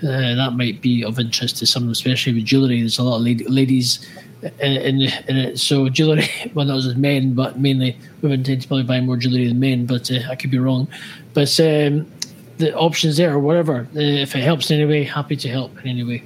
uh, 0.05 0.35
that 0.35 0.55
might 0.57 0.81
be 0.81 1.05
of 1.05 1.19
interest 1.19 1.59
to 1.59 1.67
some 1.67 1.89
especially 1.89 2.35
with 2.35 2.45
jewellery 2.45 2.81
there's 2.81 2.99
a 2.99 3.03
lot 3.03 3.17
of 3.17 3.23
ladies 3.23 4.07
in, 4.43 4.51
in, 4.61 5.01
in, 5.29 5.37
it 5.37 5.59
so 5.59 5.89
jewellery 5.89 6.29
well 6.55 6.67
not 6.67 6.79
as 6.79 6.95
men 6.97 7.35
but 7.35 7.59
mainly 7.59 7.97
women 8.21 8.43
tend 8.43 8.63
to 8.63 8.69
probably 8.69 8.85
buy 8.85 9.01
more 9.01 9.17
jewellery 9.17 9.49
than 9.49 9.61
men 9.61 9.87
but 9.87 10.11
uh, 10.11 10.19
I 10.31 10.37
could 10.37 10.51
be 10.51 10.59
wrong 10.59 10.89
but 11.35 11.59
um, 11.61 12.11
the 12.59 12.75
options 12.77 13.17
there 13.17 13.33
or 13.33 13.39
whatever 13.39 13.89
uh, 13.97 14.01
if 14.01 14.35
it 14.35 14.43
helps 14.43 14.71
in 14.71 14.81
any 14.81 14.89
way 14.89 15.05
happy 15.05 15.37
to 15.37 15.49
help 15.49 15.79
in 15.81 15.89
any 15.89 16.05
way 16.05 16.23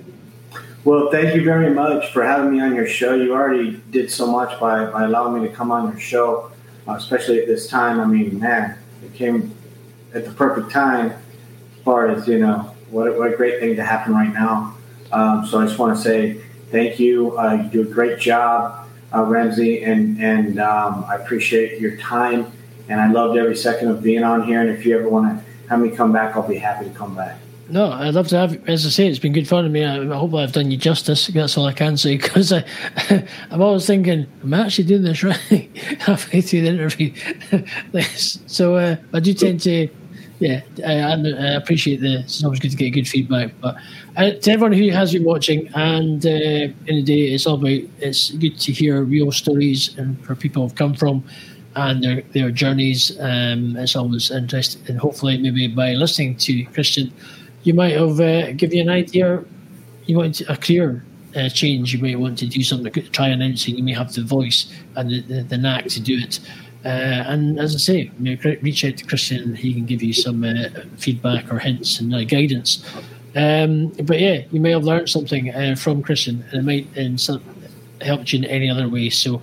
well, 0.86 1.10
thank 1.10 1.34
you 1.34 1.42
very 1.42 1.74
much 1.74 2.12
for 2.12 2.22
having 2.22 2.52
me 2.52 2.60
on 2.60 2.76
your 2.76 2.86
show. 2.86 3.16
You 3.16 3.32
already 3.32 3.82
did 3.90 4.08
so 4.08 4.24
much 4.24 4.60
by, 4.60 4.88
by 4.88 5.02
allowing 5.02 5.42
me 5.42 5.48
to 5.48 5.52
come 5.52 5.72
on 5.72 5.90
your 5.90 5.98
show, 5.98 6.52
uh, 6.86 6.92
especially 6.92 7.40
at 7.40 7.48
this 7.48 7.66
time. 7.66 7.98
I 7.98 8.04
mean, 8.04 8.38
man, 8.38 8.78
it 9.04 9.12
came 9.12 9.52
at 10.14 10.24
the 10.24 10.30
perfect 10.30 10.70
time 10.70 11.10
as 11.10 11.82
far 11.84 12.06
as, 12.06 12.28
you 12.28 12.38
know, 12.38 12.75
what, 12.90 13.16
what 13.18 13.32
a 13.32 13.36
great 13.36 13.60
thing 13.60 13.76
to 13.76 13.84
happen 13.84 14.14
right 14.14 14.32
now. 14.32 14.76
Um, 15.12 15.46
so 15.46 15.60
I 15.60 15.66
just 15.66 15.78
want 15.78 15.96
to 15.96 16.02
say 16.02 16.40
thank 16.70 16.98
you. 16.98 17.38
Uh, 17.38 17.54
you 17.54 17.70
do 17.70 17.80
a 17.82 17.92
great 17.92 18.18
job, 18.18 18.86
uh, 19.14 19.22
Ramsey, 19.22 19.82
and, 19.84 20.20
and 20.20 20.58
um, 20.58 21.04
I 21.08 21.16
appreciate 21.16 21.80
your 21.80 21.96
time. 21.96 22.52
And 22.88 23.00
I 23.00 23.10
loved 23.10 23.36
every 23.36 23.56
second 23.56 23.88
of 23.88 24.02
being 24.02 24.22
on 24.22 24.44
here. 24.44 24.60
And 24.60 24.70
if 24.70 24.86
you 24.86 24.98
ever 24.98 25.08
want 25.08 25.38
to 25.38 25.44
have 25.68 25.80
me 25.80 25.90
come 25.90 26.12
back, 26.12 26.36
I'll 26.36 26.46
be 26.46 26.58
happy 26.58 26.84
to 26.84 26.94
come 26.94 27.16
back. 27.16 27.38
No, 27.68 27.90
I'd 27.90 28.14
love 28.14 28.28
to 28.28 28.36
have. 28.36 28.68
As 28.68 28.86
I 28.86 28.90
say, 28.90 29.08
it's 29.08 29.18
been 29.18 29.32
good 29.32 29.48
fun 29.48 29.64
to 29.64 29.70
me. 29.70 29.84
I, 29.84 30.00
I 30.00 30.16
hope 30.16 30.34
I've 30.34 30.52
done 30.52 30.70
you 30.70 30.76
justice. 30.76 31.26
That's 31.26 31.58
all 31.58 31.66
I 31.66 31.72
can 31.72 31.96
say 31.96 32.16
because 32.16 32.52
I'm 33.10 33.60
always 33.60 33.86
thinking, 33.86 34.26
am 34.42 34.54
I 34.54 34.66
actually 34.66 34.84
doing 34.84 35.02
this 35.02 35.22
right 35.24 35.76
halfway 36.00 36.42
through 36.42 36.62
the 36.62 36.68
interview? 36.68 37.12
so 38.46 38.76
uh, 38.76 38.96
I 39.12 39.20
do 39.20 39.34
tend 39.34 39.60
to, 39.62 39.88
yeah, 40.38 40.60
I, 40.86 40.94
I, 40.94 41.54
appreciate 41.54 42.00
the. 42.00 42.20
It's 42.20 42.44
always 42.44 42.60
good 42.60 42.70
to 42.72 42.76
get 42.76 42.90
good 42.90 43.08
feedback. 43.08 43.52
But 43.60 43.76
uh, 44.16 44.32
to 44.32 44.50
everyone 44.50 44.72
who 44.72 44.90
has 44.90 45.12
been 45.12 45.24
watching, 45.24 45.68
and 45.74 46.24
uh, 46.26 46.28
in 46.28 46.74
the 46.86 47.02
day, 47.02 47.32
it's 47.32 47.46
all 47.46 47.54
about. 47.54 47.80
It's 48.00 48.30
good 48.32 48.58
to 48.60 48.72
hear 48.72 49.02
real 49.02 49.32
stories 49.32 49.96
and 49.96 50.16
where 50.26 50.36
people 50.36 50.66
have 50.66 50.76
come 50.76 50.94
from 50.94 51.24
and 51.74 52.02
their 52.04 52.22
their 52.32 52.50
journeys. 52.50 53.18
Um, 53.18 53.76
it's 53.76 53.96
always 53.96 54.30
interesting, 54.30 54.82
and 54.88 54.98
hopefully, 54.98 55.38
maybe 55.38 55.68
by 55.68 55.94
listening 55.94 56.36
to 56.38 56.64
Christian 56.66 57.12
you 57.66 57.74
might 57.74 57.96
have 57.96 58.20
uh, 58.20 58.52
give 58.52 58.72
you 58.72 58.80
an 58.80 58.88
idea. 58.88 59.42
You 60.06 60.18
want 60.18 60.40
a 60.42 60.56
career 60.56 61.04
uh, 61.34 61.48
change. 61.48 61.92
You 61.92 62.00
might 62.00 62.18
want 62.18 62.38
to 62.38 62.46
do 62.46 62.62
something, 62.62 62.92
try 63.10 63.26
announcing. 63.28 63.76
You 63.76 63.82
may 63.82 63.92
have 63.92 64.12
the 64.14 64.22
voice 64.22 64.72
and 64.94 65.10
the, 65.10 65.20
the, 65.22 65.42
the 65.42 65.58
knack 65.58 65.86
to 65.86 66.00
do 66.00 66.16
it. 66.16 66.38
Uh, 66.86 67.24
and 67.26 67.58
as 67.58 67.74
I 67.74 67.78
say, 67.78 68.10
you 68.20 68.36
know, 68.36 68.56
reach 68.62 68.84
out 68.84 68.96
to 68.96 69.04
Christian. 69.04 69.56
He 69.56 69.74
can 69.74 69.86
give 69.86 70.04
you 70.04 70.12
some 70.12 70.44
uh, 70.44 70.68
feedback 70.98 71.52
or 71.52 71.58
hints 71.58 71.98
and 71.98 72.14
uh, 72.14 72.22
guidance. 72.22 72.84
Um, 73.34 73.88
but 74.04 74.20
yeah, 74.20 74.42
you 74.52 74.60
may 74.60 74.70
have 74.70 74.84
learned 74.84 75.08
something 75.08 75.74
from 75.74 76.00
Christian, 76.00 76.44
and 76.52 76.60
it 76.60 76.62
might 76.62 76.96
in 76.96 77.18
some, 77.18 77.42
help 78.02 78.32
you 78.32 78.38
in 78.38 78.44
any 78.44 78.70
other 78.70 78.88
way. 78.88 79.10
So, 79.10 79.42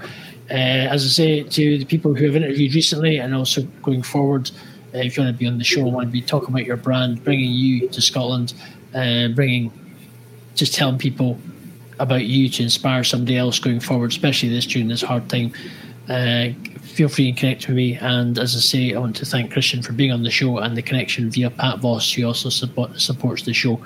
as 0.49 1.03
I 1.03 1.07
say 1.10 1.44
to 1.44 1.78
the 1.80 1.84
people 1.84 2.15
who 2.15 2.26
have 2.28 2.36
interviewed 2.38 2.74
recently, 2.74 3.18
and 3.18 3.36
also 3.36 3.64
going 3.82 4.03
forward, 4.03 4.49
if 4.94 5.18
you 5.18 5.24
want 5.24 5.36
to 5.36 5.38
be 5.38 5.45
on 5.45 5.57
the 5.57 5.65
show, 5.65 5.84
want 5.84 6.07
to 6.07 6.11
be 6.11 6.22
talking 6.22 6.49
about 6.49 6.65
your 6.65 6.78
brand, 6.78 7.26
bringing 7.26 7.52
you 7.52 7.90
to 7.90 8.02
Scotland, 8.02 8.53
uh, 8.95 9.28
bringing, 9.36 9.70
just 10.56 10.74
telling 10.74 10.98
people 10.98 11.38
about 11.99 12.24
you 12.24 12.48
to 12.48 12.64
inspire 12.64 13.03
somebody 13.03 13.38
else 13.38 13.60
going 13.60 13.82
forward, 13.82 14.11
especially 14.11 14.48
this 14.48 14.65
during 14.65 14.88
this 14.88 15.02
hard 15.02 15.30
time. 15.30 15.52
Uh, 16.07 16.49
feel 16.94 17.10
free 17.10 17.30
and 17.30 17.38
connect 17.38 17.68
with 17.68 17.76
me. 17.76 17.95
And 17.95 18.38
as 18.38 18.56
I 18.56 18.60
say, 18.60 18.94
I 18.94 18.99
want 18.99 19.15
to 19.18 19.26
thank 19.26 19.52
Christian 19.52 19.82
for 19.82 19.94
being 19.94 20.11
on 20.11 20.24
the 20.24 20.32
show 20.32 20.57
and 20.60 20.78
the 20.78 20.82
connection 20.82 21.30
via 21.30 21.49
Pat 21.49 21.80
Voss, 21.80 22.11
who 22.14 22.26
also 22.26 22.49
support, 22.49 22.99
supports 22.99 23.44
the 23.44 23.53
show. 23.53 23.82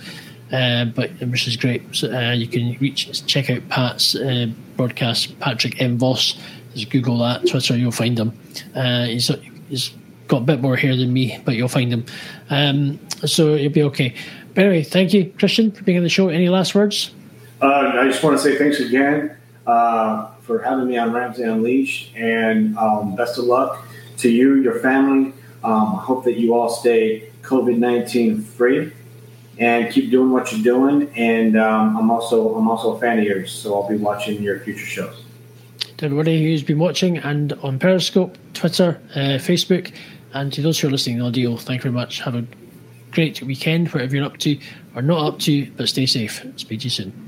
Uh, 0.51 0.85
but 0.85 1.09
which 1.19 1.47
is 1.47 1.57
great. 1.57 1.83
So, 1.93 2.09
uh, 2.11 2.31
you 2.31 2.47
can 2.47 2.77
reach 2.79 3.25
check 3.25 3.49
out 3.49 3.67
Pat's 3.67 4.15
uh, 4.15 4.47
broadcast, 4.77 5.37
Patrick 5.39 5.81
M 5.81 5.97
Voss. 5.97 6.39
Just 6.73 6.89
Google 6.89 7.17
that, 7.19 7.47
Twitter, 7.47 7.75
you'll 7.75 7.91
find 7.91 8.17
him. 8.17 8.37
Uh, 8.75 9.05
he's, 9.05 9.29
he's 9.67 9.91
got 10.27 10.43
a 10.43 10.45
bit 10.45 10.61
more 10.61 10.75
hair 10.75 10.95
than 10.95 11.11
me, 11.11 11.39
but 11.43 11.55
you'll 11.55 11.67
find 11.67 11.91
him. 11.91 12.05
Um, 12.49 12.99
so 13.25 13.55
you'll 13.55 13.73
be 13.73 13.83
okay. 13.83 14.15
But 14.53 14.65
anyway, 14.65 14.83
thank 14.83 15.13
you, 15.13 15.33
Christian, 15.37 15.71
for 15.71 15.83
being 15.83 15.97
on 15.97 16.03
the 16.03 16.09
show. 16.09 16.29
Any 16.29 16.49
last 16.49 16.75
words? 16.75 17.11
Uh, 17.61 17.91
I 17.95 18.07
just 18.07 18.23
want 18.23 18.37
to 18.37 18.43
say 18.43 18.57
thanks 18.57 18.79
again 18.79 19.35
uh, 19.65 20.31
for 20.47 20.63
having 20.63 20.87
me 20.87 20.97
on 20.97 21.11
Ramsey 21.11 21.43
Unleashed, 21.43 22.15
and 22.15 22.77
um, 22.77 23.15
best 23.15 23.37
of 23.37 23.43
luck 23.43 23.85
to 24.17 24.29
you, 24.29 24.55
your 24.55 24.79
family. 24.79 25.33
Um, 25.63 25.97
I 25.97 26.01
hope 26.01 26.23
that 26.23 26.37
you 26.37 26.53
all 26.55 26.69
stay 26.69 27.29
COVID 27.41 27.77
nineteen 27.77 28.41
free 28.41 28.93
and 29.59 29.91
keep 29.91 30.09
doing 30.09 30.31
what 30.31 30.51
you're 30.51 30.63
doing. 30.63 31.09
And 31.15 31.57
um, 31.57 31.97
I'm 31.97 32.09
also 32.09 32.55
I'm 32.55 32.69
also 32.69 32.95
a 32.95 32.99
fan 32.99 33.19
of 33.19 33.25
yours, 33.25 33.51
so 33.51 33.75
I'll 33.75 33.89
be 33.89 33.97
watching 33.97 34.41
your 34.41 34.59
future 34.61 34.85
shows. 34.85 35.23
To 35.97 36.05
everybody 36.05 36.43
who's 36.43 36.63
been 36.63 36.79
watching 36.79 37.17
and 37.17 37.53
on 37.63 37.79
Periscope, 37.79 38.37
Twitter, 38.53 39.01
uh, 39.15 39.39
Facebook, 39.39 39.91
and 40.33 40.53
to 40.53 40.61
those 40.61 40.79
who 40.79 40.87
are 40.87 40.91
listening 40.91 41.17
in 41.17 41.23
audio, 41.23 41.57
thank 41.57 41.79
you 41.79 41.91
very 41.91 41.93
much. 41.93 42.21
Have 42.21 42.35
a 42.35 42.45
great 43.11 43.41
weekend, 43.41 43.89
whatever 43.89 44.15
you're 44.15 44.25
up 44.25 44.37
to 44.37 44.59
or 44.95 45.01
not 45.01 45.27
up 45.27 45.39
to, 45.39 45.69
but 45.71 45.89
stay 45.89 46.05
safe. 46.05 46.45
Speak 46.55 46.81
to 46.81 46.85
you 46.85 46.89
soon. 46.91 47.26